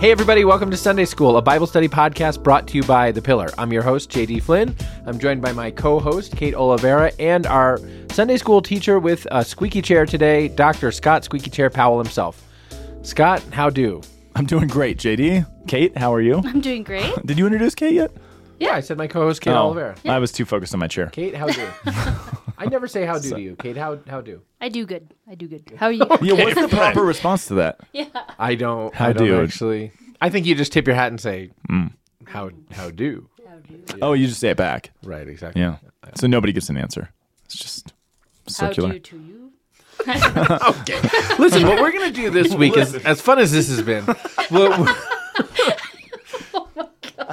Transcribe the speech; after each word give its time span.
Hey, 0.00 0.10
everybody, 0.10 0.46
welcome 0.46 0.70
to 0.70 0.76
Sunday 0.78 1.04
School, 1.04 1.36
a 1.36 1.42
Bible 1.42 1.66
study 1.66 1.86
podcast 1.86 2.42
brought 2.42 2.66
to 2.68 2.76
you 2.76 2.82
by 2.82 3.12
The 3.12 3.20
Pillar. 3.20 3.50
I'm 3.58 3.70
your 3.70 3.82
host, 3.82 4.10
JD 4.10 4.42
Flynn. 4.42 4.74
I'm 5.04 5.18
joined 5.18 5.42
by 5.42 5.52
my 5.52 5.70
co 5.70 6.00
host, 6.00 6.36
Kate 6.36 6.54
Oliveira, 6.54 7.12
and 7.18 7.46
our 7.46 7.78
Sunday 8.10 8.38
School 8.38 8.62
teacher 8.62 8.98
with 8.98 9.26
a 9.30 9.44
squeaky 9.44 9.82
chair 9.82 10.06
today, 10.06 10.48
Dr. 10.48 10.90
Scott 10.90 11.24
Squeaky 11.24 11.50
Chair 11.50 11.68
Powell 11.68 11.98
himself. 11.98 12.42
Scott, 13.02 13.42
how 13.52 13.68
do? 13.68 14.00
I'm 14.34 14.46
doing 14.46 14.68
great, 14.68 14.96
JD. 14.96 15.46
Kate, 15.68 15.96
how 15.98 16.14
are 16.14 16.22
you? 16.22 16.40
I'm 16.44 16.60
doing 16.60 16.82
great. 16.82 17.14
Did 17.26 17.38
you 17.38 17.46
introduce 17.46 17.74
Kate 17.74 17.92
yet? 17.92 18.10
Yeah, 18.60 18.74
I 18.74 18.80
said 18.80 18.98
my 18.98 19.06
co 19.06 19.22
host, 19.22 19.40
Kate 19.40 19.52
Oh, 19.52 19.56
Oliveira. 19.56 19.96
I 20.04 20.18
was 20.18 20.30
too 20.30 20.44
focused 20.44 20.74
on 20.74 20.80
my 20.80 20.86
chair. 20.86 21.06
Kate, 21.06 21.34
how 21.34 21.46
do? 21.48 21.66
I 22.58 22.66
never 22.66 22.86
say 22.86 23.06
how 23.06 23.18
do 23.18 23.30
to 23.30 23.40
you. 23.40 23.56
Kate, 23.56 23.76
how, 23.76 23.98
how 24.06 24.20
do? 24.20 24.42
I 24.60 24.68
do 24.68 24.84
good. 24.84 25.14
I 25.28 25.34
do 25.34 25.48
good. 25.48 25.72
How 25.76 25.86
are 25.86 25.92
you? 25.92 26.06
Yeah, 26.20 26.34
what's 26.34 26.60
the 26.60 26.68
proper 26.68 27.02
response 27.04 27.46
to 27.46 27.54
that? 27.54 27.80
Yeah. 27.94 28.04
I 28.38 28.54
don't. 28.54 28.94
How 28.94 29.08
I 29.08 29.12
don't 29.14 29.26
do? 29.26 29.42
actually. 29.42 29.92
I 30.20 30.28
think 30.28 30.44
you 30.44 30.54
just 30.54 30.72
tip 30.72 30.86
your 30.86 30.94
hat 30.94 31.08
and 31.08 31.18
say, 31.18 31.52
mm. 31.70 31.90
how, 32.26 32.50
how 32.70 32.90
do? 32.90 33.30
Oh, 34.02 34.12
you 34.12 34.26
just 34.26 34.40
say 34.40 34.50
it 34.50 34.58
back. 34.58 34.90
Right, 35.02 35.26
exactly. 35.26 35.62
Yeah. 35.62 35.76
So 36.16 36.26
nobody 36.26 36.52
gets 36.52 36.68
an 36.68 36.76
answer. 36.76 37.10
It's 37.46 37.56
just 37.56 37.94
How 38.46 38.52
circular. 38.52 38.92
do 38.92 38.98
to 38.98 39.16
you? 39.16 39.52
Okay. 40.06 40.98
Listen, 41.38 41.66
what 41.66 41.80
we're 41.80 41.92
gonna 41.92 42.10
do 42.10 42.30
this 42.30 42.54
week 42.54 42.76
is 42.76 42.94
as 42.94 43.20
fun 43.20 43.38
as 43.38 43.52
this 43.52 43.68
has 43.68 43.82
been. 43.82 44.04
What, 44.48 44.96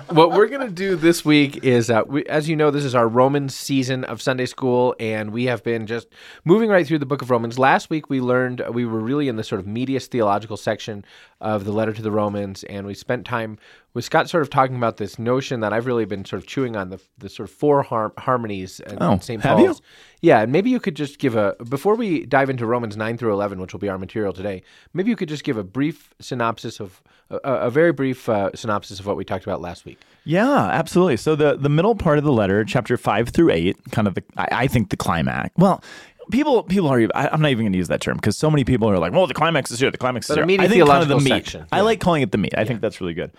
what 0.09 0.31
we're 0.31 0.47
gonna 0.47 0.69
do 0.69 0.95
this 0.95 1.23
week 1.25 1.63
is, 1.63 1.89
uh, 1.89 2.03
we, 2.07 2.23
as 2.25 2.47
you 2.49 2.55
know, 2.55 2.71
this 2.71 2.83
is 2.85 2.95
our 2.95 3.07
Roman 3.07 3.49
season 3.49 4.03
of 4.03 4.21
Sunday 4.21 4.45
school, 4.45 4.95
and 4.99 5.31
we 5.31 5.45
have 5.45 5.63
been 5.63 5.87
just 5.87 6.07
moving 6.45 6.70
right 6.70 6.85
through 6.85 6.99
the 6.99 7.05
book 7.05 7.21
of 7.21 7.29
Romans. 7.29 7.57
Last 7.59 7.89
week 7.89 8.09
we 8.09 8.21
learned 8.21 8.61
we 8.71 8.85
were 8.85 8.99
really 8.99 9.27
in 9.27 9.35
the 9.35 9.43
sort 9.43 9.59
of 9.59 9.67
medius 9.67 10.07
theological 10.07 10.57
section 10.57 11.03
of 11.41 11.65
the 11.65 11.71
letter 11.71 11.93
to 11.93 12.01
the 12.01 12.11
Romans, 12.11 12.63
and 12.65 12.85
we 12.87 12.93
spent 12.93 13.25
time 13.25 13.57
with 13.93 14.05
Scott 14.05 14.29
sort 14.29 14.43
of 14.43 14.49
talking 14.49 14.75
about 14.75 14.97
this 14.97 15.17
notion 15.17 15.59
that 15.61 15.73
I've 15.73 15.85
really 15.87 16.05
been 16.05 16.23
sort 16.26 16.41
of 16.41 16.48
chewing 16.48 16.76
on 16.76 16.89
the 16.89 16.99
the 17.17 17.29
sort 17.29 17.49
of 17.49 17.55
four 17.55 17.82
har- 17.84 18.13
harmonies 18.17 18.79
in 18.82 18.98
Oh, 19.01 19.17
St. 19.20 19.41
have 19.41 19.59
you? 19.59 19.65
Paul's. 19.67 19.82
Yeah, 20.21 20.41
and 20.41 20.51
maybe 20.51 20.70
you 20.70 20.79
could 20.79 20.95
just 20.95 21.20
give 21.20 21.35
a 21.35 21.55
before 21.70 21.95
we 21.95 22.26
dive 22.26 22.49
into 22.49 22.65
Romans 22.65 22.98
nine 22.98 23.17
through 23.17 23.34
eleven, 23.34 23.59
which 23.59 23.73
will 23.73 23.79
be 23.79 23.89
our 23.89 23.98
material 23.98 24.34
today. 24.34 24.63
Maybe 24.93 25.09
you 25.09 25.15
could 25.15 25.29
just 25.29 25.43
give 25.43 25.57
a 25.57 25.63
brief 25.63 26.13
synopsis 26.20 26.79
of 26.79 27.01
a, 27.29 27.37
a 27.37 27.70
very 27.70 27.91
brief 27.91 28.27
uh, 28.29 28.51
synopsis 28.55 28.99
of 28.99 29.05
what 29.05 29.17
we 29.17 29.25
talked 29.25 29.45
about 29.45 29.61
last 29.61 29.85
week. 29.85 29.99
Yeah, 30.23 30.65
absolutely. 30.67 31.17
So 31.17 31.35
the 31.35 31.55
the 31.55 31.70
middle 31.70 31.95
part 31.95 32.17
of 32.17 32.23
the 32.23 32.31
letter, 32.31 32.63
chapter 32.63 32.97
five 32.97 33.29
through 33.29 33.51
eight, 33.51 33.77
kind 33.91 34.07
of 34.07 34.15
the 34.15 34.23
I, 34.37 34.47
I 34.51 34.67
think 34.67 34.89
the 34.89 34.97
climax. 34.97 35.51
Well, 35.57 35.83
people 36.31 36.63
people 36.63 36.87
are. 36.89 37.01
I, 37.15 37.29
I'm 37.29 37.41
not 37.41 37.51
even 37.51 37.65
going 37.65 37.73
to 37.73 37.77
use 37.77 37.87
that 37.87 38.01
term 38.01 38.17
because 38.17 38.37
so 38.37 38.49
many 38.49 38.63
people 38.63 38.89
are 38.89 38.99
like, 38.99 39.13
"Well, 39.13 39.27
the 39.27 39.33
climax 39.33 39.71
is 39.71 39.79
here. 39.79 39.91
The 39.91 39.98
climax 39.98 40.29
is 40.29 40.35
But 40.35 40.49
here." 40.49 40.61
I 40.61 40.67
think 40.67 40.85
kind 40.85 41.03
of 41.03 41.09
the 41.09 41.20
meat. 41.20 41.29
section, 41.29 41.65
I 41.71 41.77
yeah. 41.77 41.83
like 41.83 41.99
calling 41.99 42.21
it 42.21 42.31
the 42.31 42.37
meat. 42.37 42.53
I 42.57 42.65
think 42.65 42.81
that's 42.81 42.99
really 43.01 43.13
good. 43.13 43.31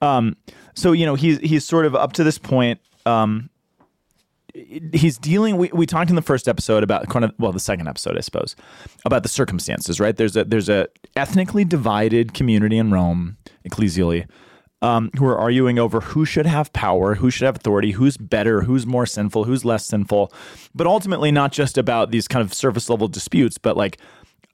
Um, 0.00 0.36
so 0.74 0.92
you 0.92 1.06
know, 1.06 1.14
he's 1.14 1.38
he's 1.38 1.64
sort 1.64 1.86
of 1.86 1.94
up 1.94 2.14
to 2.14 2.24
this 2.24 2.38
point. 2.38 2.80
Um, 3.06 3.50
he's 4.92 5.18
dealing 5.18 5.56
we, 5.56 5.68
we 5.72 5.84
talked 5.84 6.10
in 6.10 6.16
the 6.16 6.22
first 6.22 6.46
episode 6.46 6.84
about 6.84 7.08
kind 7.08 7.24
of 7.24 7.32
well 7.38 7.50
the 7.50 7.58
second 7.58 7.88
episode 7.88 8.16
i 8.16 8.20
suppose 8.20 8.54
about 9.04 9.22
the 9.22 9.28
circumstances 9.28 9.98
right? 9.98 10.16
There's 10.16 10.36
a 10.36 10.44
there's 10.44 10.68
a 10.68 10.88
ethnically 11.16 11.64
divided 11.64 12.34
community 12.34 12.78
in 12.78 12.92
rome 12.92 13.36
ecclesially 13.68 14.28
um, 14.82 15.10
who 15.16 15.24
are 15.26 15.38
arguing 15.38 15.78
over 15.78 16.00
who 16.00 16.24
should 16.24 16.46
have 16.46 16.72
power 16.72 17.14
who 17.16 17.30
should 17.30 17.46
have 17.46 17.56
authority 17.56 17.92
who's 17.92 18.16
better 18.16 18.62
who's 18.62 18.86
more 18.86 19.06
sinful 19.06 19.44
who's 19.44 19.64
less 19.64 19.86
sinful 19.86 20.32
but 20.74 20.86
ultimately 20.86 21.32
not 21.32 21.50
just 21.50 21.76
about 21.76 22.10
these 22.10 22.28
kind 22.28 22.44
of 22.44 22.54
surface 22.54 22.88
level 22.88 23.08
disputes 23.08 23.58
but 23.58 23.76
like 23.76 23.98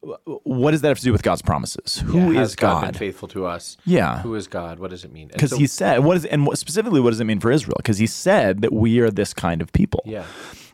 what 0.03 0.70
does 0.70 0.81
that 0.81 0.89
have 0.89 0.98
to 0.98 1.05
do 1.05 1.12
with 1.12 1.23
god's 1.23 1.43
promises 1.43 1.98
Who 2.06 2.31
is 2.31 2.37
Has 2.37 2.56
God, 2.56 2.83
god 2.84 2.97
faithful 2.97 3.29
to 3.29 3.45
us? 3.45 3.77
Yeah. 3.84 4.23
Who 4.23 4.34
is 4.34 4.47
God? 4.47 4.79
What 4.79 4.91
does 4.91 5.05
it 5.05 5.12
mean? 5.12 5.29
Because 5.29 5.51
so- 5.51 5.59
he 5.59 5.67
said 5.67 5.98
what 6.05 6.17
is 6.17 6.25
and 6.25 6.47
what, 6.47 6.59
specifically 6.59 7.01
what 7.01 7.11
does 7.11 7.20
it 7.20 7.25
mean 7.25 7.41
for 7.41 7.51
israel 7.51 7.77
because 7.77 7.98
he 7.98 8.07
said 8.07 8.62
that 8.62 8.73
we 8.73 9.01
are 9.01 9.11
this 9.11 9.34
kind 9.34 9.61
of 9.61 9.73
people 9.73 10.03
yeah. 10.07 10.25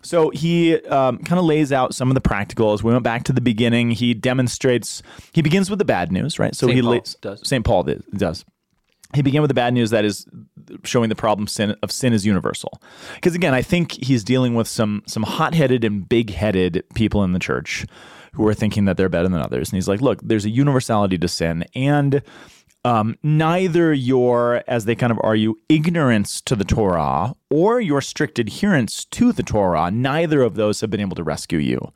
so 0.03 0.31
he 0.31 0.77
um, 0.87 1.19
kind 1.19 1.39
of 1.39 1.45
lays 1.45 1.73
out 1.73 1.95
some 1.95 2.09
of 2.09 2.15
the 2.15 2.21
practicals. 2.21 2.83
We 2.83 2.93
went 2.93 3.03
back 3.03 3.25
to 3.25 3.33
the 3.33 3.41
beginning. 3.41 3.91
He 3.91 4.15
demonstrates. 4.15 5.03
He 5.33 5.43
begins 5.43 5.69
with 5.69 5.79
the 5.81 5.85
bad 5.85 6.13
news, 6.13 6.39
right? 6.39 6.55
So 6.55 6.67
Saint 6.67 6.77
he 6.77 6.83
Paul 6.83 6.91
lays, 6.93 7.17
does. 7.21 7.49
St. 7.49 7.65
Paul 7.65 7.83
did- 7.83 8.05
does. 8.17 8.45
He 9.15 9.23
began 9.23 9.41
with 9.41 9.49
the 9.49 9.55
bad 9.55 9.73
news 9.73 9.91
that 9.91 10.05
is 10.05 10.27
showing 10.85 11.09
the 11.09 11.15
problem 11.15 11.47
sin, 11.47 11.77
of 11.83 11.93
sin 11.93 12.13
is 12.13 12.27
universal. 12.27 12.81
Because 13.15 13.35
again, 13.35 13.55
I 13.55 13.63
think 13.63 13.93
he's 13.93 14.25
dealing 14.25 14.55
with 14.55 14.69
some 14.69 15.03
some 15.07 15.23
hot 15.23 15.55
headed 15.55 15.85
and 15.85 16.09
big 16.09 16.31
headed 16.31 16.85
people 16.95 17.23
in 17.25 17.33
the 17.33 17.39
church 17.39 17.87
who 18.37 18.47
are 18.47 18.55
thinking 18.55 18.85
that 18.85 18.97
they're 18.97 19.09
better 19.09 19.29
than 19.29 19.41
others. 19.41 19.71
And 19.71 19.77
he's 19.77 19.89
like, 19.89 20.01
look, 20.01 20.21
there's 20.23 20.45
a 20.45 20.51
universality 20.51 21.19
to 21.19 21.29
sin, 21.29 21.65
and 21.75 22.23
um, 22.87 23.17
neither 23.25 23.93
your, 23.93 24.63
as 24.69 24.85
they 24.85 24.95
kind 24.95 25.11
of 25.11 25.19
argue, 25.25 25.57
ignorance 25.69 26.41
to 26.43 26.55
the 26.55 26.65
Torah 26.65 27.35
or 27.51 27.81
your 27.81 28.01
strict 28.01 28.39
adherence 28.39 29.05
to 29.07 29.33
the 29.33 29.43
Torah, 29.43 29.91
neither 29.91 30.41
of 30.43 30.55
those 30.55 30.81
have 30.83 30.91
been 30.91 31.01
able 31.01 31.17
to 31.17 31.25
rescue 31.25 31.59
you 31.59 31.93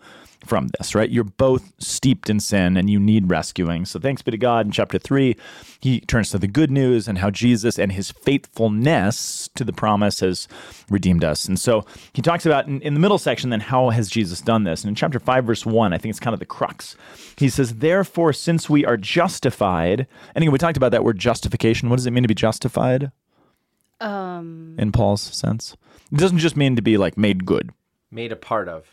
from 0.47 0.69
this, 0.78 0.95
right? 0.95 1.11
You're 1.11 1.25
both 1.25 1.73
steeped 1.78 2.31
in 2.31 2.41
sin 2.41 2.77
and 2.77 2.89
you 2.89 2.99
need 2.99 3.31
rescuing. 3.31 3.84
So 3.84 3.99
thanks 4.01 4.23
be 4.23 4.31
to 4.31 4.39
God. 4.39 4.67
In 4.67 4.73
chapter 4.73 4.99
three, 4.99 5.37
he 5.81 6.01
turns 6.01 6.31
to 6.31 6.39
the 6.39 6.49
good 6.49 6.71
news 6.71 7.06
and 7.09 7.19
how 7.19 7.31
Jesus 7.31 7.78
and 7.78 7.93
his 7.93 8.11
faithfulness 8.11 9.49
to 9.55 9.65
the 9.65 9.73
promise 9.73 10.21
has 10.21 10.49
redeemed 10.89 11.25
us. 11.25 11.47
And 11.47 11.59
so 11.59 11.84
he 12.12 12.23
talks 12.23 12.47
about 12.47 12.67
in, 12.67 12.81
in 12.81 12.95
the 12.95 13.01
middle 13.01 13.19
section, 13.19 13.51
then 13.51 13.61
how 13.61 13.91
has 13.91 14.09
Jesus 14.09 14.41
done 14.41 14.65
this? 14.65 14.83
And 14.83 14.89
in 14.89 14.95
chapter 14.95 15.19
five, 15.21 15.45
verse 15.45 15.67
one, 15.67 15.93
I 15.93 15.99
think 15.99 16.11
it's 16.11 16.21
kind 16.21 16.34
of 16.34 16.41
the 16.41 16.47
crux. 16.47 16.97
He 17.37 17.49
says, 17.49 17.77
Therefore, 17.77 18.33
since 18.33 18.69
we 18.71 18.84
are 18.84 18.97
justified, 18.97 20.07
and 20.34 20.43
again, 20.43 20.53
we 20.53 20.59
talked 20.59 20.77
about 20.77 20.93
that 20.93 21.05
word 21.05 21.19
justification. 21.19 21.91
What 21.91 21.97
does 21.97 22.07
it 22.07 22.12
mean 22.12 22.25
to 22.25 22.28
be 22.28 22.34
justified 22.34 23.12
Um, 24.01 24.77
in 24.78 24.93
Paul's 24.93 25.22
sense? 25.22 25.77
It 26.12 26.19
doesn't 26.19 26.39
just 26.39 26.57
mean 26.57 26.77
to 26.77 26.83
be 26.83 26.97
like 26.97 27.17
made 27.17 27.45
good. 27.47 27.71
Made 28.11 28.33
a 28.33 28.37
part 28.37 28.69
of. 28.69 28.87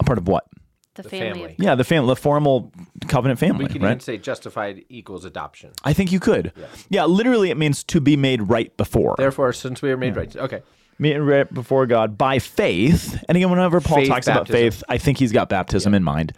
A 0.00 0.04
part 0.04 0.18
of 0.18 0.26
what? 0.26 0.44
The, 0.94 1.02
The 1.02 1.08
family. 1.08 1.32
family. 1.40 1.54
Yeah, 1.58 1.74
the 1.74 1.84
fam- 1.84 2.06
the 2.06 2.16
formal 2.16 2.72
covenant 3.08 3.38
family, 3.40 3.64
We 3.64 3.72
could 3.72 3.82
right? 3.82 3.90
even 3.90 4.00
say 4.00 4.18
justified 4.18 4.84
equals 4.88 5.24
adoption. 5.24 5.72
I 5.84 5.92
think 5.92 6.12
you 6.12 6.20
could. 6.20 6.52
Yeah. 6.88 7.04
literally, 7.04 7.50
it 7.50 7.56
means 7.56 7.84
to 7.84 8.00
be 8.00 8.16
made 8.16 8.42
right 8.42 8.74
before. 8.76 9.14
Therefore, 9.18 9.52
since 9.52 9.82
we 9.82 9.90
are 9.90 9.96
made 9.96 10.16
right, 10.16 10.34
okay. 10.36 10.62
Made 10.98 11.18
right 11.18 11.52
before 11.52 11.86
God 11.86 12.16
by 12.16 12.38
faith. 12.38 13.20
And 13.28 13.36
again, 13.36 13.50
whenever 13.50 13.80
Paul 13.80 13.98
Faith, 13.98 14.08
talks 14.08 14.28
about 14.28 14.46
faith, 14.48 14.84
I 14.88 14.98
think 14.98 15.18
he's 15.18 15.32
got 15.32 15.48
baptism 15.48 15.92
in 15.94 16.04
mind. 16.04 16.32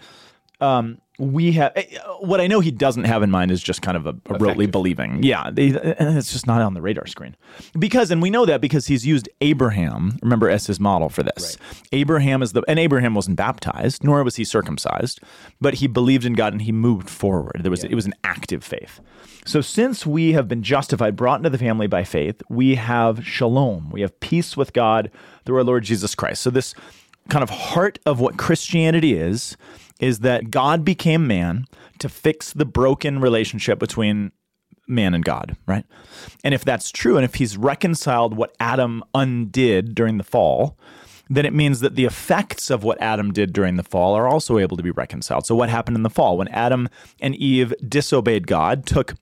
Um, 0.60 0.98
we 1.18 1.52
have 1.52 1.72
eh, 1.76 1.84
eh, 1.90 1.98
what 2.20 2.40
I 2.40 2.46
know 2.46 2.60
he 2.60 2.70
doesn't 2.70 3.04
have 3.04 3.22
in 3.22 3.30
mind 3.30 3.50
is 3.50 3.62
just 3.62 3.82
kind 3.82 3.96
of 3.96 4.06
a, 4.06 4.10
a 4.10 4.38
rotely 4.38 4.70
believing. 4.70 5.22
Yeah, 5.22 5.50
they, 5.50 5.70
eh, 5.70 5.78
eh, 5.82 5.94
and 5.98 6.18
it's 6.18 6.32
just 6.32 6.46
not 6.46 6.60
on 6.60 6.74
the 6.74 6.82
radar 6.82 7.06
screen 7.06 7.36
because, 7.78 8.10
and 8.10 8.20
we 8.20 8.30
know 8.30 8.44
that 8.44 8.60
because 8.60 8.86
he's 8.86 9.06
used 9.06 9.28
Abraham, 9.40 10.18
remember, 10.22 10.50
as 10.50 10.66
his 10.66 10.78
model 10.78 11.08
for 11.08 11.22
this. 11.22 11.56
Abraham 11.92 12.42
is 12.42 12.52
the, 12.52 12.62
and 12.68 12.78
Abraham 12.78 13.14
wasn't 13.14 13.36
baptized, 13.36 14.04
nor 14.04 14.22
was 14.24 14.36
he 14.36 14.44
circumcised, 14.44 15.20
but 15.60 15.74
he 15.74 15.86
believed 15.86 16.24
in 16.24 16.34
God 16.34 16.52
and 16.52 16.62
he 16.62 16.72
moved 16.72 17.08
forward. 17.08 17.60
There 17.60 17.70
was 17.70 17.84
it 17.84 17.94
was 17.94 18.06
an 18.06 18.14
active 18.24 18.62
faith. 18.62 19.00
So 19.46 19.60
since 19.60 20.04
we 20.04 20.32
have 20.32 20.48
been 20.48 20.62
justified, 20.62 21.14
brought 21.16 21.38
into 21.38 21.50
the 21.50 21.58
family 21.58 21.86
by 21.86 22.04
faith, 22.04 22.42
we 22.48 22.74
have 22.74 23.24
shalom. 23.24 23.90
We 23.90 24.00
have 24.00 24.18
peace 24.20 24.56
with 24.56 24.72
God 24.72 25.10
through 25.44 25.58
our 25.58 25.64
Lord 25.64 25.84
Jesus 25.84 26.14
Christ. 26.16 26.42
So 26.42 26.50
this 26.50 26.74
kind 27.28 27.42
of 27.42 27.50
heart 27.50 27.98
of 28.06 28.20
what 28.20 28.36
Christianity 28.36 29.14
is 29.14 29.56
is 30.00 30.20
that 30.20 30.50
God 30.50 30.84
became 30.84 31.26
man 31.26 31.66
to 31.98 32.08
fix 32.08 32.52
the 32.52 32.64
broken 32.64 33.20
relationship 33.20 33.78
between 33.78 34.32
man 34.88 35.14
and 35.14 35.24
God, 35.24 35.56
right? 35.66 35.84
And 36.44 36.54
if 36.54 36.64
that's 36.64 36.90
true, 36.90 37.16
and 37.16 37.24
if 37.24 37.36
he's 37.36 37.56
reconciled 37.56 38.36
what 38.36 38.54
Adam 38.60 39.02
undid 39.14 39.94
during 39.94 40.18
the 40.18 40.24
fall, 40.24 40.78
then 41.28 41.44
it 41.44 41.52
means 41.52 41.80
that 41.80 41.96
the 41.96 42.04
effects 42.04 42.70
of 42.70 42.84
what 42.84 43.00
Adam 43.00 43.32
did 43.32 43.52
during 43.52 43.76
the 43.76 43.82
fall 43.82 44.14
are 44.14 44.28
also 44.28 44.58
able 44.58 44.76
to 44.76 44.82
be 44.82 44.92
reconciled. 44.92 45.44
So, 45.44 45.56
what 45.56 45.68
happened 45.68 45.96
in 45.96 46.04
the 46.04 46.10
fall? 46.10 46.38
When 46.38 46.48
Adam 46.48 46.88
and 47.20 47.34
Eve 47.34 47.74
disobeyed 47.86 48.46
God, 48.46 48.86
took 48.86 49.14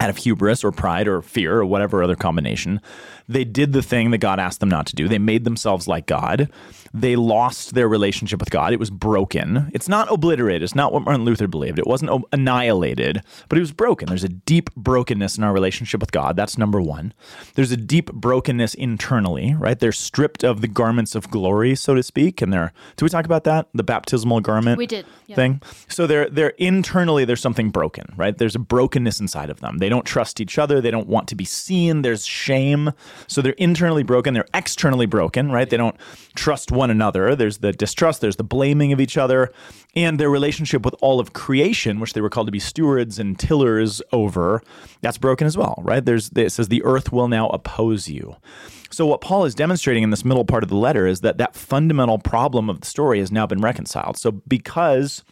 out 0.00 0.10
of 0.10 0.16
hubris 0.16 0.62
or 0.64 0.70
pride 0.70 1.08
or 1.08 1.22
fear 1.22 1.58
or 1.58 1.64
whatever 1.66 2.02
other 2.02 2.16
combination, 2.16 2.80
they 3.28 3.44
did 3.44 3.72
the 3.72 3.82
thing 3.82 4.10
that 4.10 4.18
God 4.18 4.38
asked 4.40 4.60
them 4.60 4.70
not 4.70 4.86
to 4.86 4.94
do. 4.94 5.06
They 5.06 5.18
made 5.18 5.44
themselves 5.44 5.86
like 5.86 6.06
God. 6.06 6.50
They 6.94 7.14
lost 7.16 7.74
their 7.74 7.88
relationship 7.88 8.40
with 8.40 8.50
God. 8.50 8.72
It 8.72 8.80
was 8.80 8.90
broken. 8.90 9.70
It's 9.74 9.88
not 9.88 10.10
obliterated. 10.10 10.62
It's 10.62 10.74
not 10.74 10.92
what 10.92 11.02
Martin 11.02 11.26
Luther 11.26 11.46
believed. 11.46 11.78
It 11.78 11.86
wasn't 11.86 12.24
annihilated, 12.32 13.22
but 13.48 13.58
it 13.58 13.60
was 13.60 13.72
broken. 13.72 14.08
There's 14.08 14.24
a 14.24 14.28
deep 14.28 14.74
brokenness 14.74 15.36
in 15.36 15.44
our 15.44 15.52
relationship 15.52 16.00
with 16.00 16.12
God. 16.12 16.36
That's 16.36 16.56
number 16.56 16.80
one. 16.80 17.12
There's 17.54 17.72
a 17.72 17.76
deep 17.76 18.10
brokenness 18.12 18.74
internally, 18.74 19.54
right? 19.58 19.78
They're 19.78 19.92
stripped 19.92 20.42
of 20.42 20.62
the 20.62 20.68
garments 20.68 21.14
of 21.14 21.30
glory, 21.30 21.74
so 21.74 21.94
to 21.94 22.02
speak. 22.02 22.40
And 22.40 22.50
they're, 22.50 22.72
did 22.96 23.04
we 23.04 23.10
talk 23.10 23.26
about 23.26 23.44
that? 23.44 23.68
The 23.74 23.84
baptismal 23.84 24.40
garment 24.40 24.78
We 24.78 24.86
did, 24.86 25.04
yeah. 25.26 25.36
thing. 25.36 25.60
So 25.88 26.06
they're, 26.06 26.30
they're 26.30 26.54
internally, 26.56 27.26
there's 27.26 27.42
something 27.42 27.68
broken, 27.68 28.14
right? 28.16 28.36
There's 28.36 28.54
a 28.54 28.60
brokenness 28.60 29.20
inside 29.20 29.50
of 29.50 29.60
them. 29.60 29.78
They 29.78 29.87
They 29.88 29.90
don't 29.90 30.04
trust 30.04 30.38
each 30.38 30.58
other. 30.58 30.82
They 30.82 30.90
don't 30.90 31.08
want 31.08 31.28
to 31.28 31.34
be 31.34 31.46
seen. 31.46 32.02
There's 32.02 32.26
shame. 32.26 32.92
So 33.26 33.40
they're 33.40 33.52
internally 33.52 34.02
broken. 34.02 34.34
They're 34.34 34.44
externally 34.52 35.06
broken, 35.06 35.50
right? 35.50 35.70
They 35.70 35.78
don't 35.78 35.96
trust 36.34 36.70
one 36.70 36.90
another. 36.90 37.34
There's 37.34 37.56
the 37.56 37.72
distrust. 37.72 38.20
There's 38.20 38.36
the 38.36 38.44
blaming 38.44 38.92
of 38.92 39.00
each 39.00 39.16
other. 39.16 39.50
And 39.96 40.20
their 40.20 40.28
relationship 40.28 40.84
with 40.84 40.94
all 41.00 41.20
of 41.20 41.32
creation, 41.32 42.00
which 42.00 42.12
they 42.12 42.20
were 42.20 42.28
called 42.28 42.48
to 42.48 42.52
be 42.52 42.58
stewards 42.58 43.18
and 43.18 43.38
tillers 43.38 44.02
over, 44.12 44.62
that's 45.00 45.16
broken 45.16 45.46
as 45.46 45.56
well, 45.56 45.80
right? 45.82 46.04
There's 46.04 46.30
it 46.36 46.52
says 46.52 46.68
the 46.68 46.84
earth 46.84 47.10
will 47.10 47.28
now 47.28 47.48
oppose 47.48 48.10
you. 48.10 48.36
So 48.90 49.06
what 49.06 49.22
Paul 49.22 49.46
is 49.46 49.54
demonstrating 49.54 50.02
in 50.02 50.10
this 50.10 50.22
middle 50.22 50.44
part 50.44 50.64
of 50.64 50.68
the 50.68 50.76
letter 50.76 51.06
is 51.06 51.22
that 51.22 51.38
that 51.38 51.56
fundamental 51.56 52.18
problem 52.18 52.68
of 52.68 52.82
the 52.82 52.86
story 52.86 53.20
has 53.20 53.32
now 53.32 53.46
been 53.46 53.62
reconciled. 53.62 54.18
So 54.18 54.32
because 54.32 55.24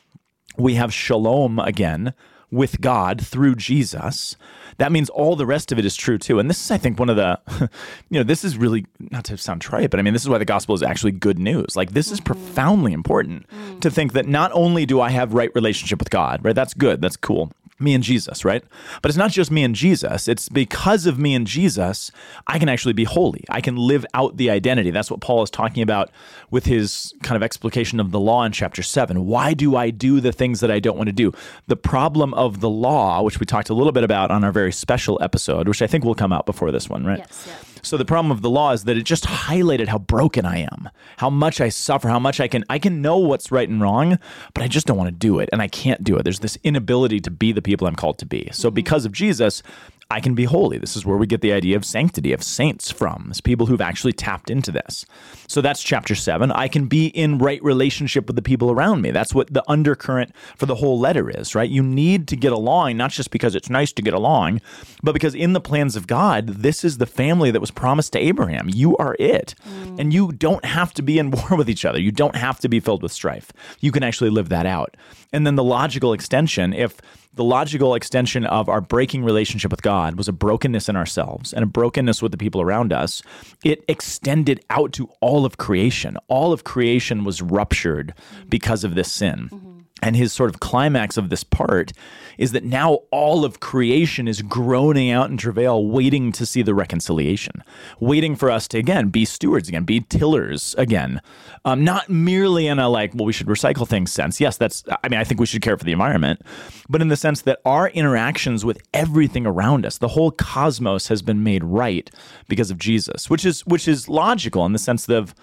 we 0.56 0.76
have 0.76 0.94
shalom 0.94 1.58
again 1.58 2.14
with 2.50 2.80
God 2.80 3.24
through 3.24 3.56
Jesus, 3.56 4.36
that 4.78 4.92
means 4.92 5.08
all 5.10 5.36
the 5.36 5.46
rest 5.46 5.72
of 5.72 5.78
it 5.78 5.84
is 5.84 5.96
true 5.96 6.18
too. 6.18 6.38
And 6.38 6.48
this 6.48 6.64
is, 6.64 6.70
I 6.70 6.78
think, 6.78 6.98
one 6.98 7.10
of 7.10 7.16
the, 7.16 7.40
you 8.10 8.18
know, 8.18 8.22
this 8.22 8.44
is 8.44 8.56
really, 8.56 8.86
not 9.10 9.24
to 9.24 9.36
sound 9.36 9.60
trite, 9.60 9.90
but 9.90 9.98
I 9.98 10.02
mean, 10.02 10.12
this 10.12 10.22
is 10.22 10.28
why 10.28 10.38
the 10.38 10.44
gospel 10.44 10.74
is 10.74 10.82
actually 10.82 11.12
good 11.12 11.38
news. 11.38 11.76
Like, 11.76 11.92
this 11.92 12.10
is 12.10 12.20
mm-hmm. 12.20 12.32
profoundly 12.32 12.92
important 12.92 13.46
mm. 13.48 13.80
to 13.80 13.90
think 13.90 14.12
that 14.12 14.26
not 14.26 14.50
only 14.52 14.86
do 14.86 15.00
I 15.00 15.10
have 15.10 15.34
right 15.34 15.50
relationship 15.54 15.98
with 15.98 16.10
God, 16.10 16.44
right? 16.44 16.54
That's 16.54 16.74
good, 16.74 17.00
that's 17.00 17.16
cool 17.16 17.52
me 17.78 17.94
and 17.94 18.02
Jesus, 18.02 18.44
right? 18.44 18.64
But 19.02 19.10
it's 19.10 19.18
not 19.18 19.30
just 19.30 19.50
me 19.50 19.62
and 19.62 19.74
Jesus. 19.74 20.28
It's 20.28 20.48
because 20.48 21.06
of 21.06 21.18
me 21.18 21.34
and 21.34 21.46
Jesus, 21.46 22.10
I 22.46 22.58
can 22.58 22.68
actually 22.68 22.94
be 22.94 23.04
holy. 23.04 23.44
I 23.50 23.60
can 23.60 23.76
live 23.76 24.06
out 24.14 24.36
the 24.36 24.50
identity. 24.50 24.90
That's 24.90 25.10
what 25.10 25.20
Paul 25.20 25.42
is 25.42 25.50
talking 25.50 25.82
about 25.82 26.10
with 26.50 26.66
his 26.66 27.14
kind 27.22 27.36
of 27.36 27.42
explication 27.42 28.00
of 28.00 28.12
the 28.12 28.20
law 28.20 28.44
in 28.44 28.52
chapter 28.52 28.82
7. 28.82 29.26
Why 29.26 29.52
do 29.52 29.76
I 29.76 29.90
do 29.90 30.20
the 30.20 30.32
things 30.32 30.60
that 30.60 30.70
I 30.70 30.80
don't 30.80 30.96
want 30.96 31.08
to 31.08 31.12
do? 31.12 31.32
The 31.66 31.76
problem 31.76 32.32
of 32.34 32.60
the 32.60 32.70
law, 32.70 33.22
which 33.22 33.40
we 33.40 33.46
talked 33.46 33.68
a 33.68 33.74
little 33.74 33.92
bit 33.92 34.04
about 34.04 34.30
on 34.30 34.42
our 34.42 34.52
very 34.52 34.72
special 34.72 35.18
episode, 35.20 35.68
which 35.68 35.82
I 35.82 35.86
think 35.86 36.04
will 36.04 36.14
come 36.14 36.32
out 36.32 36.46
before 36.46 36.70
this 36.70 36.88
one, 36.88 37.04
right? 37.04 37.18
Yes, 37.18 37.46
yeah. 37.46 37.75
So 37.86 37.96
the 37.96 38.04
problem 38.04 38.32
of 38.32 38.42
the 38.42 38.50
law 38.50 38.72
is 38.72 38.82
that 38.84 38.96
it 38.96 39.04
just 39.04 39.24
highlighted 39.24 39.86
how 39.86 39.98
broken 39.98 40.44
I 40.44 40.58
am, 40.58 40.90
how 41.18 41.30
much 41.30 41.60
I 41.60 41.68
suffer, 41.68 42.08
how 42.08 42.18
much 42.18 42.40
I 42.40 42.48
can 42.48 42.64
I 42.68 42.80
can 42.80 43.00
know 43.00 43.18
what's 43.18 43.52
right 43.52 43.68
and 43.68 43.80
wrong, 43.80 44.18
but 44.54 44.64
I 44.64 44.66
just 44.66 44.88
don't 44.88 44.96
want 44.96 45.06
to 45.06 45.14
do 45.14 45.38
it 45.38 45.48
and 45.52 45.62
I 45.62 45.68
can't 45.68 46.02
do 46.02 46.16
it. 46.16 46.24
There's 46.24 46.40
this 46.40 46.58
inability 46.64 47.20
to 47.20 47.30
be 47.30 47.52
the 47.52 47.62
people 47.62 47.86
I'm 47.86 47.94
called 47.94 48.18
to 48.18 48.26
be. 48.26 48.48
So 48.50 48.68
mm-hmm. 48.68 48.74
because 48.74 49.04
of 49.04 49.12
Jesus, 49.12 49.62
I 50.08 50.20
can 50.20 50.34
be 50.34 50.44
holy. 50.44 50.78
This 50.78 50.96
is 50.96 51.04
where 51.04 51.16
we 51.16 51.26
get 51.26 51.40
the 51.40 51.52
idea 51.52 51.76
of 51.76 51.84
sanctity, 51.84 52.32
of 52.32 52.42
saints 52.42 52.92
from, 52.92 53.26
as 53.30 53.40
people 53.40 53.66
who've 53.66 53.80
actually 53.80 54.12
tapped 54.12 54.50
into 54.50 54.70
this. 54.70 55.04
So 55.48 55.60
that's 55.60 55.82
chapter 55.82 56.14
seven. 56.14 56.52
I 56.52 56.68
can 56.68 56.86
be 56.86 57.08
in 57.08 57.38
right 57.38 57.62
relationship 57.62 58.28
with 58.28 58.36
the 58.36 58.42
people 58.42 58.70
around 58.70 59.02
me. 59.02 59.10
That's 59.10 59.34
what 59.34 59.52
the 59.52 59.64
undercurrent 59.66 60.32
for 60.56 60.66
the 60.66 60.76
whole 60.76 61.00
letter 61.00 61.28
is, 61.28 61.56
right? 61.56 61.68
You 61.68 61.82
need 61.82 62.28
to 62.28 62.36
get 62.36 62.52
along, 62.52 62.96
not 62.96 63.10
just 63.10 63.32
because 63.32 63.56
it's 63.56 63.68
nice 63.68 63.92
to 63.94 64.02
get 64.02 64.14
along, 64.14 64.60
but 65.02 65.12
because 65.12 65.34
in 65.34 65.54
the 65.54 65.60
plans 65.60 65.96
of 65.96 66.06
God, 66.06 66.46
this 66.46 66.84
is 66.84 66.98
the 66.98 67.06
family 67.06 67.50
that 67.50 67.60
was 67.60 67.72
promised 67.72 68.12
to 68.12 68.20
Abraham. 68.20 68.68
You 68.72 68.96
are 68.98 69.16
it. 69.18 69.56
Mm. 69.68 69.98
And 69.98 70.14
you 70.14 70.30
don't 70.30 70.64
have 70.64 70.94
to 70.94 71.02
be 71.02 71.18
in 71.18 71.30
war 71.32 71.56
with 71.56 71.68
each 71.68 71.84
other. 71.84 72.00
You 72.00 72.12
don't 72.12 72.36
have 72.36 72.60
to 72.60 72.68
be 72.68 72.78
filled 72.78 73.02
with 73.02 73.10
strife. 73.10 73.52
You 73.80 73.90
can 73.90 74.04
actually 74.04 74.30
live 74.30 74.50
that 74.50 74.66
out. 74.66 74.96
And 75.32 75.44
then 75.44 75.56
the 75.56 75.64
logical 75.64 76.12
extension, 76.12 76.72
if 76.72 77.00
the 77.36 77.44
logical 77.44 77.94
extension 77.94 78.44
of 78.46 78.68
our 78.68 78.80
breaking 78.80 79.22
relationship 79.22 79.70
with 79.70 79.82
God 79.82 80.16
was 80.16 80.26
a 80.26 80.32
brokenness 80.32 80.88
in 80.88 80.96
ourselves 80.96 81.52
and 81.52 81.62
a 81.62 81.66
brokenness 81.66 82.22
with 82.22 82.32
the 82.32 82.38
people 82.38 82.62
around 82.62 82.92
us. 82.92 83.22
It 83.62 83.84
extended 83.88 84.64
out 84.70 84.92
to 84.94 85.10
all 85.20 85.44
of 85.44 85.58
creation. 85.58 86.16
All 86.28 86.52
of 86.52 86.64
creation 86.64 87.24
was 87.24 87.42
ruptured 87.42 88.14
because 88.48 88.84
of 88.84 88.94
this 88.94 89.12
sin. 89.12 89.50
Mm-hmm. 89.52 89.75
And 90.02 90.14
his 90.14 90.30
sort 90.30 90.50
of 90.50 90.60
climax 90.60 91.16
of 91.16 91.30
this 91.30 91.42
part 91.42 91.92
is 92.36 92.52
that 92.52 92.64
now 92.64 93.00
all 93.10 93.46
of 93.46 93.60
creation 93.60 94.28
is 94.28 94.42
groaning 94.42 95.10
out 95.10 95.30
in 95.30 95.38
travail, 95.38 95.86
waiting 95.86 96.32
to 96.32 96.44
see 96.44 96.60
the 96.60 96.74
reconciliation, 96.74 97.64
waiting 97.98 98.36
for 98.36 98.50
us 98.50 98.68
to 98.68 98.78
again 98.78 99.08
be 99.08 99.24
stewards 99.24 99.70
again, 99.70 99.84
be 99.84 100.00
tillers 100.00 100.74
again. 100.76 101.22
Um, 101.64 101.82
not 101.82 102.10
merely 102.10 102.66
in 102.66 102.78
a 102.78 102.90
like, 102.90 103.14
well, 103.14 103.24
we 103.24 103.32
should 103.32 103.46
recycle 103.46 103.88
things 103.88 104.12
sense. 104.12 104.38
Yes, 104.38 104.58
that's, 104.58 104.84
I 105.02 105.08
mean, 105.08 105.18
I 105.18 105.24
think 105.24 105.40
we 105.40 105.46
should 105.46 105.62
care 105.62 105.78
for 105.78 105.84
the 105.84 105.92
environment, 105.92 106.42
but 106.90 107.00
in 107.00 107.08
the 107.08 107.16
sense 107.16 107.40
that 107.42 107.60
our 107.64 107.88
interactions 107.88 108.66
with 108.66 108.82
everything 108.92 109.46
around 109.46 109.86
us, 109.86 109.96
the 109.96 110.08
whole 110.08 110.30
cosmos 110.30 111.08
has 111.08 111.22
been 111.22 111.42
made 111.42 111.64
right 111.64 112.10
because 112.48 112.70
of 112.70 112.76
Jesus, 112.76 113.30
which 113.30 113.46
is, 113.46 113.64
which 113.66 113.88
is 113.88 114.10
logical 114.10 114.66
in 114.66 114.74
the 114.74 114.78
sense 114.78 115.08
of, 115.08 115.34